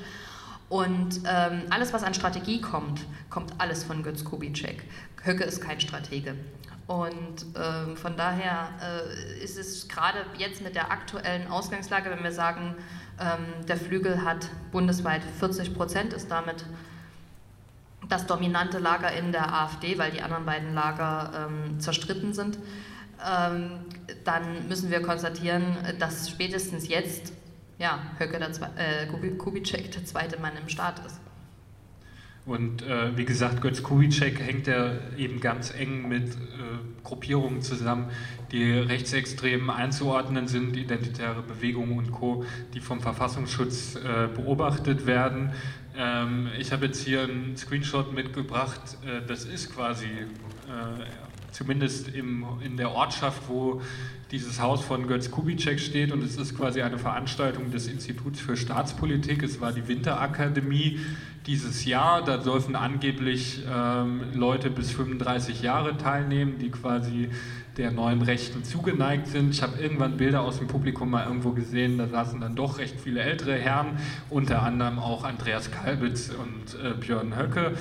Und 0.75 1.21
ähm, 1.25 1.63
alles, 1.71 1.93
was 1.93 2.03
an 2.03 2.15
Strategie 2.15 2.61
kommt, 2.61 3.07
kommt 3.31 3.53
alles 3.59 3.85
von 3.85 4.03
Götz 4.03 4.25
Kubitschek. 4.25 4.83
Höcke 5.23 5.45
ist 5.45 5.61
kein 5.61 5.79
Stratege. 5.81 6.35
Und 6.89 7.47
ähm, 7.55 7.97
von 7.97 8.17
daher 8.17 8.71
äh, 8.83 9.45
ist 9.45 9.57
es 9.57 9.87
gerade 9.87 10.19
jetzt 10.37 10.63
mit 10.63 10.75
der 10.75 10.91
aktuellen 10.91 11.47
Ausgangslage, 11.47 12.11
wenn 12.11 12.25
wir 12.25 12.33
sagen, 12.33 12.75
ähm, 13.21 13.65
der 13.69 13.77
Flügel 13.77 14.25
hat 14.25 14.49
bundesweit 14.73 15.23
40 15.39 15.75
Prozent, 15.75 16.13
ist 16.13 16.29
damit 16.33 16.65
das 18.09 18.27
dominante 18.27 18.81
Lager 18.81 19.13
in 19.13 19.31
der 19.31 19.55
AfD, 19.55 19.97
weil 19.97 20.11
die 20.11 20.23
anderen 20.23 20.45
beiden 20.45 20.75
Lager 20.75 21.47
ähm, 21.47 21.79
zerstritten 21.79 22.35
sind, 22.35 22.59
ähm, 23.25 23.79
dann 24.25 24.67
müssen 24.67 24.91
wir 24.91 25.03
konstatieren, 25.03 25.77
dass 26.01 26.29
spätestens 26.29 26.89
jetzt 26.89 27.33
ja, 27.85 27.99
Höcke 28.19 28.39
der 28.39 28.49
äh, 28.77 29.07
Kubitschek 29.37 29.93
der 29.93 30.05
zweite 30.07 30.41
Mann 30.41 30.53
im 30.61 30.71
Staat 30.71 31.05
ist. 31.05 31.21
Und 32.47 32.83
äh, 32.83 33.17
wie 33.17 33.27
gesagt, 33.27 33.61
Götz 33.61 33.83
Kubitschek 33.83 34.41
hängt 34.41 34.67
ja 34.67 34.93
eben 35.17 35.41
ganz 35.41 35.73
eng 35.75 36.09
mit 36.09 36.29
äh, 36.29 36.37
Gruppierungen 37.03 37.61
zusammen, 37.61 38.11
die 38.53 38.71
rechtsextrem 38.71 39.69
einzuordnen 39.69 40.49
sind, 40.49 40.77
identitäre 40.77 41.43
Bewegungen 41.43 41.99
und 41.99 42.11
Co., 42.11 42.45
die 42.73 42.81
vom 42.81 43.01
Verfassungsschutz 43.01 43.97
äh, 43.97 44.29
beobachtet 44.35 45.07
werden. 45.07 45.53
Ähm, 45.97 46.49
ich 46.59 46.73
habe 46.73 46.87
jetzt 46.87 47.05
hier 47.05 47.23
einen 47.23 47.57
Screenshot 47.57 48.15
mitgebracht, 48.15 48.99
äh, 49.07 49.27
das 49.27 49.45
ist 49.45 49.75
quasi 49.75 50.07
äh, 50.07 51.24
zumindest 51.55 52.09
im, 52.09 52.45
in 52.65 52.77
der 52.77 52.91
Ortschaft, 52.91 53.43
wo 53.49 53.81
dieses 54.33 54.61
Haus 54.61 54.85
von 54.85 55.07
Götz 55.07 55.31
Kubitschek 55.31 55.79
steht 55.79 56.11
und 56.11 56.23
es 56.23 56.37
ist 56.37 56.57
quasi 56.57 56.83
eine 56.83 56.99
Veranstaltung 56.99 57.71
des 57.71 57.87
Instituts 57.87 58.41
für 58.41 58.57
Staatspolitik. 58.57 59.43
Es 59.45 59.61
war 59.61 59.73
die 59.73 59.87
Winterakademie 59.87 60.99
dieses 61.47 61.85
Jahr. 61.85 62.25
Da 62.25 62.39
dürfen 62.39 62.75
angeblich 62.75 63.63
ähm, 63.73 64.23
Leute 64.35 64.71
bis 64.71 64.91
35 64.91 65.63
Jahre 65.63 65.97
teilnehmen, 65.97 66.59
die 66.59 66.71
quasi 66.71 67.29
der 67.77 67.93
neuen 67.93 68.23
Rechten 68.23 68.65
zugeneigt 68.65 69.29
sind. 69.29 69.51
Ich 69.51 69.63
habe 69.63 69.81
irgendwann 69.81 70.17
Bilder 70.17 70.43
aus 70.43 70.59
dem 70.59 70.67
Publikum 70.67 71.11
mal 71.11 71.27
irgendwo 71.27 71.51
gesehen, 71.51 71.99
da 71.99 72.09
saßen 72.09 72.41
dann 72.41 72.57
doch 72.57 72.79
recht 72.79 73.01
viele 73.01 73.21
ältere 73.21 73.55
Herren, 73.55 73.99
unter 74.31 74.63
anderem 74.63 74.99
auch 74.99 75.25
Andreas 75.25 75.71
Kalbitz 75.71 76.31
und 76.31 76.81
äh, 76.81 76.95
Björn 76.95 77.37
Höcke. 77.37 77.77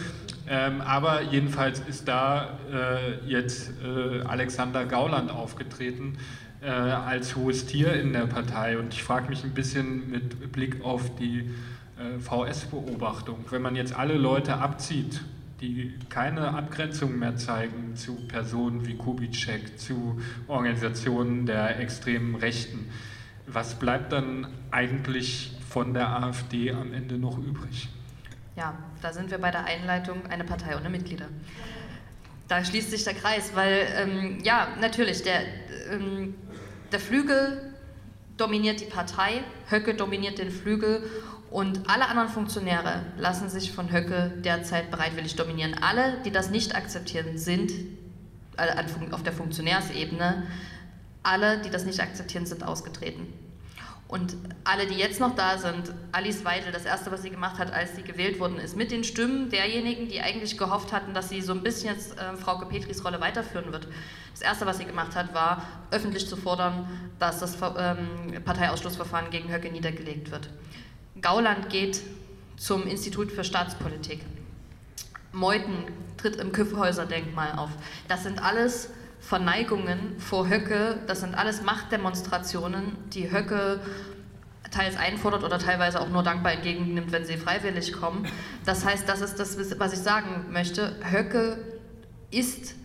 Ähm, 0.48 0.82
aber 0.82 1.22
jedenfalls 1.22 1.80
ist 1.80 2.08
da 2.08 2.58
äh, 2.72 3.26
jetzt 3.26 3.72
äh, 3.82 4.22
Alexander 4.22 4.86
Gauland 4.86 5.32
aufgetreten 5.32 6.18
äh, 6.62 6.70
als 6.70 7.36
hohes 7.36 7.66
Tier 7.66 7.94
in 7.94 8.14
der 8.14 8.28
Partei. 8.28 8.78
Und 8.78 8.94
ich 8.94 9.04
frage 9.04 9.30
mich 9.30 9.44
ein 9.44 9.54
bisschen 9.54 10.10
mit 10.10 10.52
Blick 10.52 10.84
auf 10.84 11.16
die 11.16 11.50
äh, 11.98 12.20
VS-Beobachtung, 12.20 13.46
wenn 13.50 13.62
man 13.62 13.76
jetzt 13.76 13.98
alle 13.98 14.16
Leute 14.16 14.56
abzieht, 14.56 15.22
die 15.62 15.94
keine 16.10 16.54
Abgrenzung 16.54 17.20
mehr 17.20 17.38
zeigen 17.38 17.96
zu 17.96 18.16
Personen 18.28 18.86
wie 18.86 18.96
Kubitschek, 18.96 19.80
zu 19.80 20.20
Organisationen 20.48 21.46
der 21.46 21.80
extremen 21.80 22.36
Rechten, 22.36 22.90
was 23.48 23.76
bleibt 23.76 24.12
dann 24.12 24.48
eigentlich 24.72 25.52
von 25.70 25.94
der 25.94 26.10
AfD 26.10 26.72
am 26.72 26.94
Ende 26.94 27.18
noch 27.18 27.38
übrig? 27.38 27.90
Ja, 28.56 28.78
da 29.02 29.14
sind 29.14 29.32
wir 29.32 29.40
bei 29.40 29.52
der 29.52 29.66
Einleitung 29.66 30.26
eine 30.28 30.44
Partei 30.44 30.78
ohne 30.78 30.90
Mitglieder. 30.90 31.28
Da 32.48 32.64
schließt 32.64 32.92
sich 32.92 33.04
der 33.04 33.16
Kreis, 33.16 33.52
weil 33.56 33.88
ähm, 33.96 34.40
ja, 34.44 34.68
natürlich, 34.80 35.24
der, 35.24 35.42
ähm, 35.92 36.36
der 36.92 37.00
Flügel 37.00 37.74
dominiert 38.38 38.80
die 38.80 38.86
Partei, 38.86 39.44
Höcke 39.70 39.96
dominiert 39.96 40.38
den 40.38 40.52
Flügel 40.52 41.04
und 41.50 41.90
alle 41.90 42.08
anderen 42.08 42.30
Funktionäre 42.30 43.04
lassen 43.18 43.50
sich 43.50 43.72
von 43.72 43.92
Höcke 43.92 44.34
derzeit 44.44 44.92
bereitwillig 44.92 45.36
dominieren. 45.36 45.76
Alle, 45.82 46.18
die 46.26 46.32
das 46.32 46.50
nicht 46.50 46.76
akzeptieren, 46.76 47.38
sind 47.38 47.72
äh, 48.58 48.84
auf 49.12 49.24
der 49.24 49.34
Funktionärsebene, 49.34 50.44
alle, 51.24 51.60
die 51.60 51.70
das 51.70 51.86
nicht 51.86 52.02
akzeptieren, 52.02 52.46
sind 52.46 52.64
ausgetreten. 52.64 53.28
Und 54.14 54.38
alle, 54.64 54.86
die 54.86 54.94
jetzt 54.94 55.20
noch 55.20 55.34
da 55.34 55.58
sind, 55.58 55.92
Alice 56.12 56.46
Weidel, 56.46 56.72
das 56.72 56.86
Erste, 56.86 57.12
was 57.12 57.24
sie 57.24 57.32
gemacht 57.32 57.58
hat, 57.58 57.74
als 57.74 57.96
sie 57.96 58.04
gewählt 58.04 58.40
wurden, 58.40 58.60
ist 58.60 58.78
mit 58.78 58.92
den 58.92 59.04
Stimmen 59.04 59.50
derjenigen, 59.50 60.08
die 60.08 60.22
eigentlich 60.22 60.56
gehofft 60.56 60.94
hatten, 60.94 61.16
dass 61.16 61.30
sie 61.30 61.42
so 61.42 61.52
ein 61.52 61.64
bisschen 61.64 61.96
jetzt 61.96 62.16
äh, 62.20 62.36
Frau 62.36 62.60
Petris 62.60 63.04
Rolle 63.04 63.20
weiterführen 63.20 63.72
wird. 63.72 63.88
Das 64.32 64.42
Erste, 64.42 64.68
was 64.68 64.78
sie 64.78 64.86
gemacht 64.86 65.16
hat, 65.16 65.34
war, 65.34 65.66
öffentlich 65.90 66.30
zu 66.30 66.38
fordern, 66.38 66.88
dass 67.18 67.40
das 67.40 67.58
ähm, 67.76 68.44
Parteiausschlussverfahren 68.46 69.32
gegen 69.32 69.52
Höcke 69.52 69.72
niedergelegt 69.72 70.30
wird. 70.30 70.48
Gauland 71.20 71.70
geht 71.70 72.00
zum 72.56 72.86
Institut 72.86 73.32
für 73.32 73.44
Staatspolitik. 73.44 74.24
Meuthen 75.32 75.86
tritt 76.18 76.36
im 76.36 76.52
Kyffhäuser-Denkmal 76.52 77.54
auf. 77.58 77.72
Das 78.08 78.22
sind 78.22 78.44
alles 78.44 78.92
Verneigungen 79.24 80.20
vor 80.20 80.50
Höcke, 80.50 81.00
das 81.08 81.22
sind 81.22 81.34
alles 81.34 81.62
Machtdemonstrationen, 81.62 82.98
die 83.14 83.32
Höcke 83.32 83.80
teils 84.70 84.98
einfordert 84.98 85.46
oder 85.46 85.60
teilweise 85.60 86.02
auch 86.02 86.10
nur 86.10 86.24
dankbar 86.24 86.52
entgegennimmt, 86.52 87.12
wenn 87.14 87.26
sie 87.26 87.38
freiwillig 87.38 87.94
kommen. 87.94 88.28
Das 88.66 88.84
heißt, 88.84 89.08
das 89.08 89.22
ist 89.22 89.40
das, 89.40 89.58
was 89.80 89.94
ich 89.94 90.00
sagen 90.00 90.48
möchte. 90.52 90.96
Höcke 91.10 91.58
ist 92.32 92.76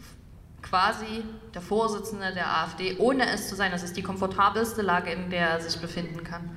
quasi 0.62 1.24
der 1.54 1.62
Vorsitzende 1.62 2.32
der 2.32 2.46
AfD, 2.62 2.96
ohne 2.98 3.28
es 3.30 3.48
zu 3.48 3.56
sein. 3.56 3.72
Das 3.72 3.82
ist 3.82 3.96
die 3.96 4.02
komfortabelste 4.02 4.82
Lage, 4.82 5.10
in 5.10 5.30
der 5.30 5.48
er 5.48 5.60
sich 5.60 5.80
befinden 5.80 6.22
kann. 6.22 6.56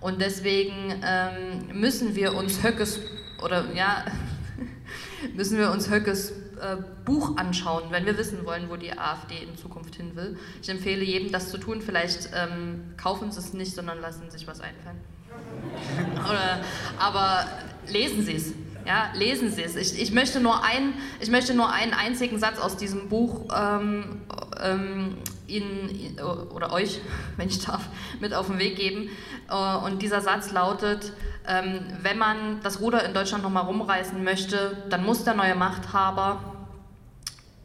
Und 0.00 0.20
deswegen 0.20 1.00
ähm, 1.02 1.80
müssen 1.80 2.14
wir 2.14 2.34
uns 2.34 2.62
Höckes 2.62 3.00
oder 3.42 3.72
ja 3.72 4.04
müssen 5.34 5.56
wir 5.56 5.70
uns 5.70 5.88
Höckes 5.88 6.32
äh, 6.62 6.76
Buch 7.04 7.36
anschauen, 7.36 7.84
wenn 7.90 8.06
wir 8.06 8.16
wissen 8.16 8.46
wollen, 8.46 8.70
wo 8.70 8.76
die 8.76 8.96
AfD 8.96 9.42
in 9.42 9.56
Zukunft 9.56 9.96
hin 9.96 10.14
will. 10.14 10.38
Ich 10.62 10.68
empfehle 10.68 11.02
jedem, 11.04 11.32
das 11.32 11.50
zu 11.50 11.58
tun. 11.58 11.82
Vielleicht 11.82 12.30
ähm, 12.34 12.94
kaufen 12.96 13.32
Sie 13.32 13.40
es 13.40 13.52
nicht, 13.52 13.74
sondern 13.74 14.00
lassen 14.00 14.30
sich 14.30 14.46
was 14.46 14.60
einfallen. 14.60 15.00
Oder, 16.28 16.60
aber 16.98 17.46
lesen 17.88 18.22
Sie 18.24 18.36
es. 18.36 18.52
Ja, 18.86 19.10
lesen 19.14 19.50
Sie 19.50 19.62
es. 19.62 19.76
Ich, 19.76 20.00
ich, 20.00 20.12
möchte 20.12 20.40
nur 20.40 20.64
ein, 20.64 20.94
ich 21.20 21.30
möchte 21.30 21.54
nur 21.54 21.70
einen 21.70 21.94
einzigen 21.94 22.38
Satz 22.38 22.58
aus 22.58 22.76
diesem 22.76 23.08
Buch 23.08 23.46
ähm, 23.56 24.20
ähm, 24.60 25.16
Ihnen 25.46 26.18
oder 26.54 26.72
euch, 26.72 27.00
wenn 27.36 27.48
ich 27.48 27.64
darf, 27.64 27.82
mit 28.20 28.34
auf 28.34 28.46
den 28.46 28.58
Weg 28.58 28.76
geben. 28.76 29.10
Äh, 29.48 29.76
und 29.84 30.02
dieser 30.02 30.20
Satz 30.20 30.52
lautet, 30.52 31.12
ähm, 31.46 31.80
wenn 32.02 32.18
man 32.18 32.60
das 32.62 32.80
Ruder 32.80 33.04
in 33.04 33.14
Deutschland 33.14 33.42
nochmal 33.42 33.64
rumreißen 33.64 34.22
möchte, 34.22 34.76
dann 34.90 35.04
muss 35.04 35.24
der 35.24 35.34
neue 35.34 35.54
Machthaber 35.54 36.51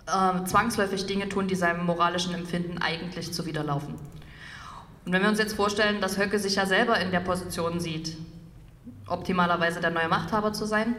äh, 0.08 0.44
zwangsläufig 0.46 1.06
Dinge 1.06 1.30
tun, 1.30 1.48
die 1.48 1.56
seinem 1.56 1.86
moralischen 1.86 2.34
Empfinden 2.34 2.78
eigentlich 2.80 3.34
zuwiderlaufen. 3.34 3.96
Und 5.06 5.14
wenn 5.14 5.22
wir 5.22 5.30
uns 5.30 5.40
jetzt 5.40 5.54
vorstellen, 5.54 6.02
dass 6.02 6.18
Höcke 6.18 6.40
sich 6.40 6.56
ja 6.56 6.66
selber 6.66 7.00
in 7.00 7.12
der 7.12 7.22
Position 7.22 7.80
sieht, 7.80 8.18
optimalerweise 9.08 9.80
der 9.80 9.92
neue 9.92 10.10
Machthaber 10.10 10.52
zu 10.54 10.66
sein, 10.66 10.96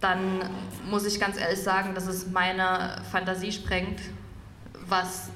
dann 0.00 0.42
muss 0.90 1.06
ich 1.06 1.18
ganz 1.18 1.38
ehrlich 1.38 1.60
sagen, 1.60 1.94
dass 1.94 2.06
es 2.06 2.30
meine 2.30 3.02
Fantasie 3.10 3.50
sprengt, 3.52 4.00
was 4.86 5.30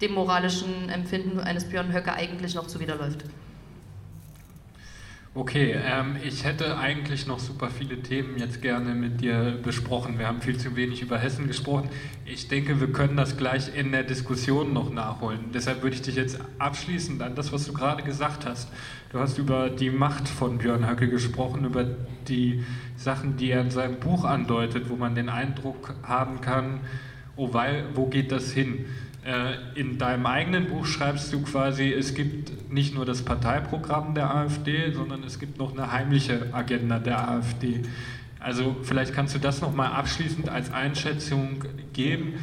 dem 0.00 0.12
moralischen 0.12 0.88
Empfinden 0.88 1.40
eines 1.40 1.68
Björn 1.68 1.92
Höcke 1.92 2.12
eigentlich 2.12 2.54
noch 2.54 2.66
zuwiderläuft. 2.66 3.24
Okay, 5.36 5.76
ähm, 5.84 6.16
ich 6.24 6.44
hätte 6.44 6.78
eigentlich 6.78 7.26
noch 7.26 7.38
super 7.38 7.68
viele 7.68 8.00
Themen 8.00 8.38
jetzt 8.38 8.62
gerne 8.62 8.94
mit 8.94 9.20
dir 9.20 9.58
besprochen. 9.62 10.18
Wir 10.18 10.28
haben 10.28 10.40
viel 10.40 10.56
zu 10.56 10.76
wenig 10.76 11.02
über 11.02 11.18
Hessen 11.18 11.46
gesprochen. 11.46 11.90
Ich 12.24 12.48
denke, 12.48 12.80
wir 12.80 12.90
können 12.90 13.18
das 13.18 13.36
gleich 13.36 13.76
in 13.76 13.92
der 13.92 14.02
Diskussion 14.02 14.72
noch 14.72 14.90
nachholen. 14.90 15.50
Deshalb 15.52 15.82
würde 15.82 15.94
ich 15.94 16.00
dich 16.00 16.16
jetzt 16.16 16.40
abschließend 16.58 17.20
an 17.20 17.34
das, 17.34 17.52
was 17.52 17.66
du 17.66 17.74
gerade 17.74 18.02
gesagt 18.02 18.46
hast. 18.46 18.70
Du 19.12 19.18
hast 19.18 19.36
über 19.36 19.68
die 19.68 19.90
Macht 19.90 20.26
von 20.26 20.56
Björn 20.56 20.88
Höcke 20.88 21.10
gesprochen, 21.10 21.66
über 21.66 21.84
die 22.28 22.64
Sachen, 22.96 23.36
die 23.36 23.50
er 23.50 23.60
in 23.60 23.70
seinem 23.70 24.00
Buch 24.00 24.24
andeutet, 24.24 24.88
wo 24.88 24.96
man 24.96 25.14
den 25.14 25.28
Eindruck 25.28 25.96
haben 26.02 26.40
kann, 26.40 26.80
oh, 27.36 27.52
weil, 27.52 27.84
wo 27.94 28.06
geht 28.06 28.32
das 28.32 28.52
hin? 28.52 28.86
Äh, 29.26 29.56
in 29.74 29.98
deinem 29.98 30.24
eigenen 30.24 30.68
Buch 30.68 30.86
schreibst 30.86 31.32
du 31.32 31.42
quasi, 31.42 31.92
es 31.92 32.14
gibt 32.14 32.70
nicht 32.72 32.94
nur 32.94 33.04
das 33.04 33.22
Parteiprogramm 33.22 34.14
der 34.14 34.32
AfD, 34.32 34.92
sondern 34.92 35.24
es 35.24 35.40
gibt 35.40 35.58
noch 35.58 35.72
eine 35.72 35.90
heimliche 35.90 36.54
Agenda 36.54 37.00
der 37.00 37.28
AfD. 37.28 37.82
Also 38.38 38.76
vielleicht 38.82 39.12
kannst 39.12 39.34
du 39.34 39.40
das 39.40 39.60
nochmal 39.60 39.90
abschließend 39.92 40.48
als 40.48 40.72
Einschätzung 40.72 41.64
geben. 41.92 42.34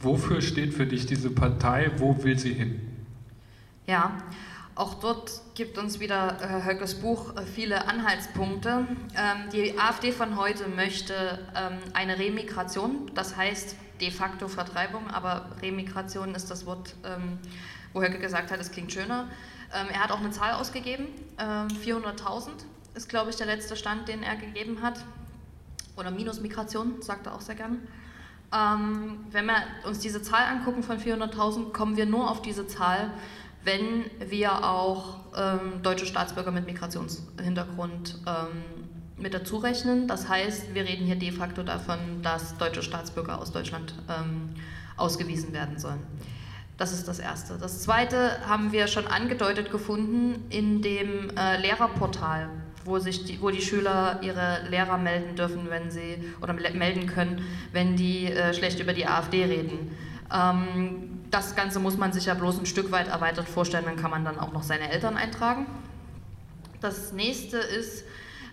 Wofür 0.00 0.42
steht 0.42 0.74
für 0.74 0.84
dich 0.84 1.06
diese 1.06 1.30
Partei? 1.30 1.90
Wo 1.96 2.22
will 2.22 2.38
sie 2.38 2.52
hin? 2.52 2.82
Ja, 3.86 4.18
auch 4.74 5.00
dort 5.00 5.40
gibt 5.54 5.78
uns 5.78 6.00
wieder 6.00 6.36
äh, 6.42 6.66
Höckes 6.66 6.96
Buch 6.96 7.34
äh, 7.34 7.46
viele 7.46 7.88
Anhaltspunkte. 7.88 8.86
Ähm, 9.16 9.50
die 9.54 9.78
AfD 9.78 10.12
von 10.12 10.36
heute 10.36 10.68
möchte 10.68 11.38
ähm, 11.56 11.78
eine 11.94 12.18
Remigration, 12.18 13.10
das 13.14 13.38
heißt 13.38 13.74
de 14.00 14.10
facto 14.10 14.48
Vertreibung, 14.48 15.08
aber 15.10 15.46
Remigration 15.62 16.34
ist 16.34 16.50
das 16.50 16.66
Wort, 16.66 16.94
ähm, 17.04 17.38
wo 17.92 18.02
Höcke 18.02 18.18
gesagt 18.18 18.50
hat, 18.50 18.60
es 18.60 18.70
klingt 18.70 18.92
schöner. 18.92 19.28
Ähm, 19.74 19.86
er 19.92 20.02
hat 20.02 20.12
auch 20.12 20.20
eine 20.20 20.30
Zahl 20.30 20.54
ausgegeben, 20.54 21.06
ähm, 21.38 21.68
400.000 21.68 22.50
ist, 22.94 23.08
glaube 23.08 23.30
ich, 23.30 23.36
der 23.36 23.46
letzte 23.46 23.76
Stand, 23.76 24.08
den 24.08 24.22
er 24.22 24.36
gegeben 24.36 24.82
hat. 24.82 25.04
Oder 25.96 26.10
Minusmigration, 26.10 27.02
sagt 27.02 27.26
er 27.26 27.34
auch 27.34 27.40
sehr 27.40 27.54
gern. 27.54 27.86
Ähm, 28.54 29.24
wenn 29.30 29.46
wir 29.46 29.56
uns 29.84 29.98
diese 29.98 30.22
Zahl 30.22 30.44
angucken 30.44 30.82
von 30.82 30.98
400.000, 30.98 31.72
kommen 31.72 31.96
wir 31.96 32.06
nur 32.06 32.30
auf 32.30 32.42
diese 32.42 32.66
Zahl, 32.66 33.10
wenn 33.64 34.04
wir 34.30 34.64
auch 34.64 35.16
ähm, 35.36 35.82
deutsche 35.82 36.06
Staatsbürger 36.06 36.52
mit 36.52 36.66
Migrationshintergrund 36.66 38.18
ähm, 38.26 38.86
mit 39.18 39.34
dazu 39.34 39.58
rechnen. 39.58 40.08
Das 40.08 40.28
heißt, 40.28 40.74
wir 40.74 40.84
reden 40.84 41.06
hier 41.06 41.16
de 41.16 41.32
facto 41.32 41.62
davon, 41.62 41.98
dass 42.22 42.56
deutsche 42.58 42.82
Staatsbürger 42.82 43.40
aus 43.40 43.52
Deutschland 43.52 43.94
ähm, 44.08 44.50
ausgewiesen 44.96 45.52
werden 45.52 45.78
sollen. 45.78 46.00
Das 46.76 46.92
ist 46.92 47.08
das 47.08 47.18
Erste. 47.18 47.56
Das 47.58 47.80
Zweite 47.80 48.46
haben 48.46 48.70
wir 48.70 48.86
schon 48.86 49.06
angedeutet 49.06 49.70
gefunden 49.70 50.44
in 50.50 50.82
dem 50.82 51.30
äh, 51.36 51.58
Lehrerportal, 51.58 52.50
wo, 52.84 52.98
sich 52.98 53.24
die, 53.24 53.40
wo 53.40 53.50
die 53.50 53.62
Schüler 53.62 54.20
ihre 54.22 54.68
Lehrer 54.68 54.98
melden 54.98 55.36
dürfen, 55.36 55.70
wenn 55.70 55.90
sie 55.90 56.18
oder 56.42 56.52
melden 56.52 57.06
können, 57.06 57.42
wenn 57.72 57.96
die 57.96 58.26
äh, 58.26 58.52
schlecht 58.52 58.78
über 58.78 58.92
die 58.92 59.06
AfD 59.06 59.44
reden. 59.44 59.96
Ähm, 60.30 61.20
das 61.30 61.56
Ganze 61.56 61.80
muss 61.80 61.96
man 61.96 62.12
sich 62.12 62.26
ja 62.26 62.34
bloß 62.34 62.58
ein 62.58 62.66
Stück 62.66 62.92
weit 62.92 63.08
erweitert 63.08 63.48
vorstellen, 63.48 63.86
dann 63.86 63.96
kann 63.96 64.10
man 64.10 64.24
dann 64.24 64.38
auch 64.38 64.52
noch 64.52 64.62
seine 64.62 64.90
Eltern 64.90 65.16
eintragen. 65.16 65.66
Das 66.80 67.12
nächste 67.12 67.56
ist 67.56 68.04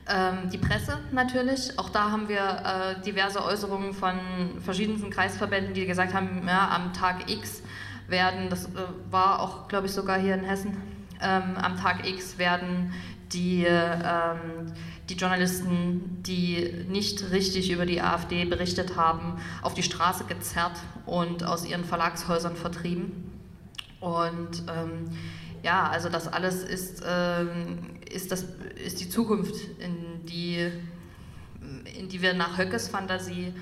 ähm, 0.07 0.49
die 0.51 0.57
Presse 0.57 0.99
natürlich. 1.11 1.77
Auch 1.79 1.89
da 1.89 2.11
haben 2.11 2.27
wir 2.27 2.37
äh, 2.39 3.01
diverse 3.01 3.43
Äußerungen 3.43 3.93
von 3.93 4.19
verschiedensten 4.59 5.09
Kreisverbänden, 5.09 5.73
die 5.73 5.85
gesagt 5.85 6.13
haben, 6.13 6.43
ja, 6.45 6.69
am 6.69 6.93
Tag 6.93 7.29
X 7.29 7.61
werden, 8.07 8.49
das 8.49 8.65
äh, 8.65 8.69
war 9.09 9.39
auch, 9.39 9.67
glaube 9.67 9.87
ich, 9.87 9.93
sogar 9.93 10.19
hier 10.19 10.33
in 10.33 10.43
Hessen, 10.43 10.77
ähm, 11.21 11.55
am 11.55 11.77
Tag 11.77 12.07
X 12.07 12.37
werden 12.37 12.93
die, 13.31 13.65
ähm, 13.65 14.73
die 15.09 15.15
Journalisten, 15.15 16.21
die 16.23 16.85
nicht 16.89 17.31
richtig 17.31 17.71
über 17.71 17.85
die 17.85 18.01
AfD 18.01 18.45
berichtet 18.45 18.97
haben, 18.97 19.37
auf 19.61 19.73
die 19.73 19.83
Straße 19.83 20.25
gezerrt 20.25 20.77
und 21.05 21.43
aus 21.43 21.65
ihren 21.65 21.85
Verlagshäusern 21.85 22.55
vertrieben. 22.55 23.31
Und 23.99 24.63
ähm, 24.67 25.09
ja, 25.63 25.89
also 25.89 26.09
das 26.09 26.27
alles 26.27 26.61
ist, 26.61 27.01
ähm, 27.07 27.92
ist, 28.13 28.31
das, 28.31 28.45
ist 28.83 28.99
die 28.99 29.09
Zukunft, 29.09 29.55
in 29.79 30.25
die, 30.25 30.69
in 31.97 32.09
die 32.09 32.21
wir 32.21 32.33
nach 32.33 32.57
Höckes 32.57 32.87
Fantasie 32.87 33.53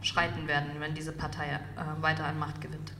schreiten 0.00 0.48
werden, 0.48 0.70
wenn 0.78 0.94
diese 0.94 1.12
Partei 1.12 1.46
äh, 1.46 2.02
weiter 2.02 2.24
an 2.24 2.38
Macht 2.38 2.60
gewinnt. 2.60 2.92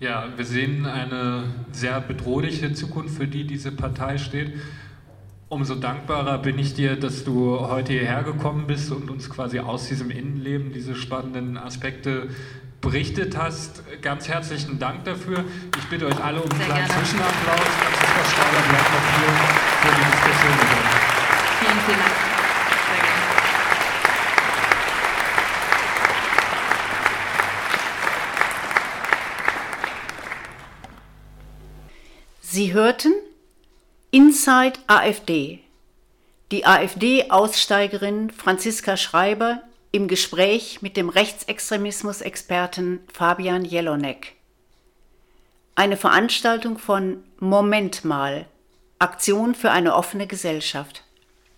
Ja, 0.00 0.28
wir 0.36 0.44
sehen 0.44 0.86
eine 0.86 1.44
sehr 1.72 2.00
bedrohliche 2.00 2.72
Zukunft, 2.72 3.16
für 3.16 3.26
die 3.26 3.46
diese 3.46 3.72
Partei 3.72 4.16
steht. 4.16 4.54
Umso 5.48 5.74
dankbarer 5.74 6.38
bin 6.38 6.58
ich 6.58 6.74
dir, 6.74 6.96
dass 6.96 7.24
du 7.24 7.58
heute 7.58 7.94
hierher 7.94 8.22
gekommen 8.22 8.66
bist 8.66 8.92
und 8.92 9.10
uns 9.10 9.28
quasi 9.28 9.58
aus 9.58 9.88
diesem 9.88 10.10
Innenleben 10.10 10.72
diese 10.72 10.94
spannenden 10.94 11.56
Aspekte 11.56 12.28
berichtet 12.80 13.36
hast. 13.36 13.82
Ganz 14.02 14.28
herzlichen 14.28 14.78
Dank 14.78 15.04
dafür. 15.04 15.44
Ich 15.78 15.84
bitte 15.86 16.06
euch 16.06 16.22
alle 16.22 16.42
um 16.42 16.50
einen 16.50 16.60
kleinen 16.60 16.90
Zwischenapplaus. 16.90 18.07
Steiler 18.30 18.62
bleibt 18.68 18.90
noch 18.92 19.06
hier 19.16 19.32
für 19.80 19.92
die 19.94 20.04
Diskussion. 20.10 20.56
Vielen, 21.60 21.80
vielen 21.86 21.98
Dank. 21.98 22.28
Sie 32.40 32.72
hörten 32.72 33.12
Inside 34.10 34.78
AfD. 34.86 35.60
Die 36.50 36.64
AfD-Aussteigerin 36.64 38.30
Franziska 38.30 38.96
Schreiber 38.96 39.62
im 39.92 40.08
Gespräch 40.08 40.80
mit 40.80 40.96
dem 40.96 41.08
Rechtsextremismus-Experten 41.08 43.00
Fabian 43.12 43.64
Jelonek. 43.64 44.37
Eine 45.78 45.96
Veranstaltung 45.96 46.76
von 46.76 47.22
Moment 47.38 48.04
mal, 48.04 48.46
Aktion 48.98 49.54
für 49.54 49.70
eine 49.70 49.94
offene 49.94 50.26
Gesellschaft. 50.26 51.04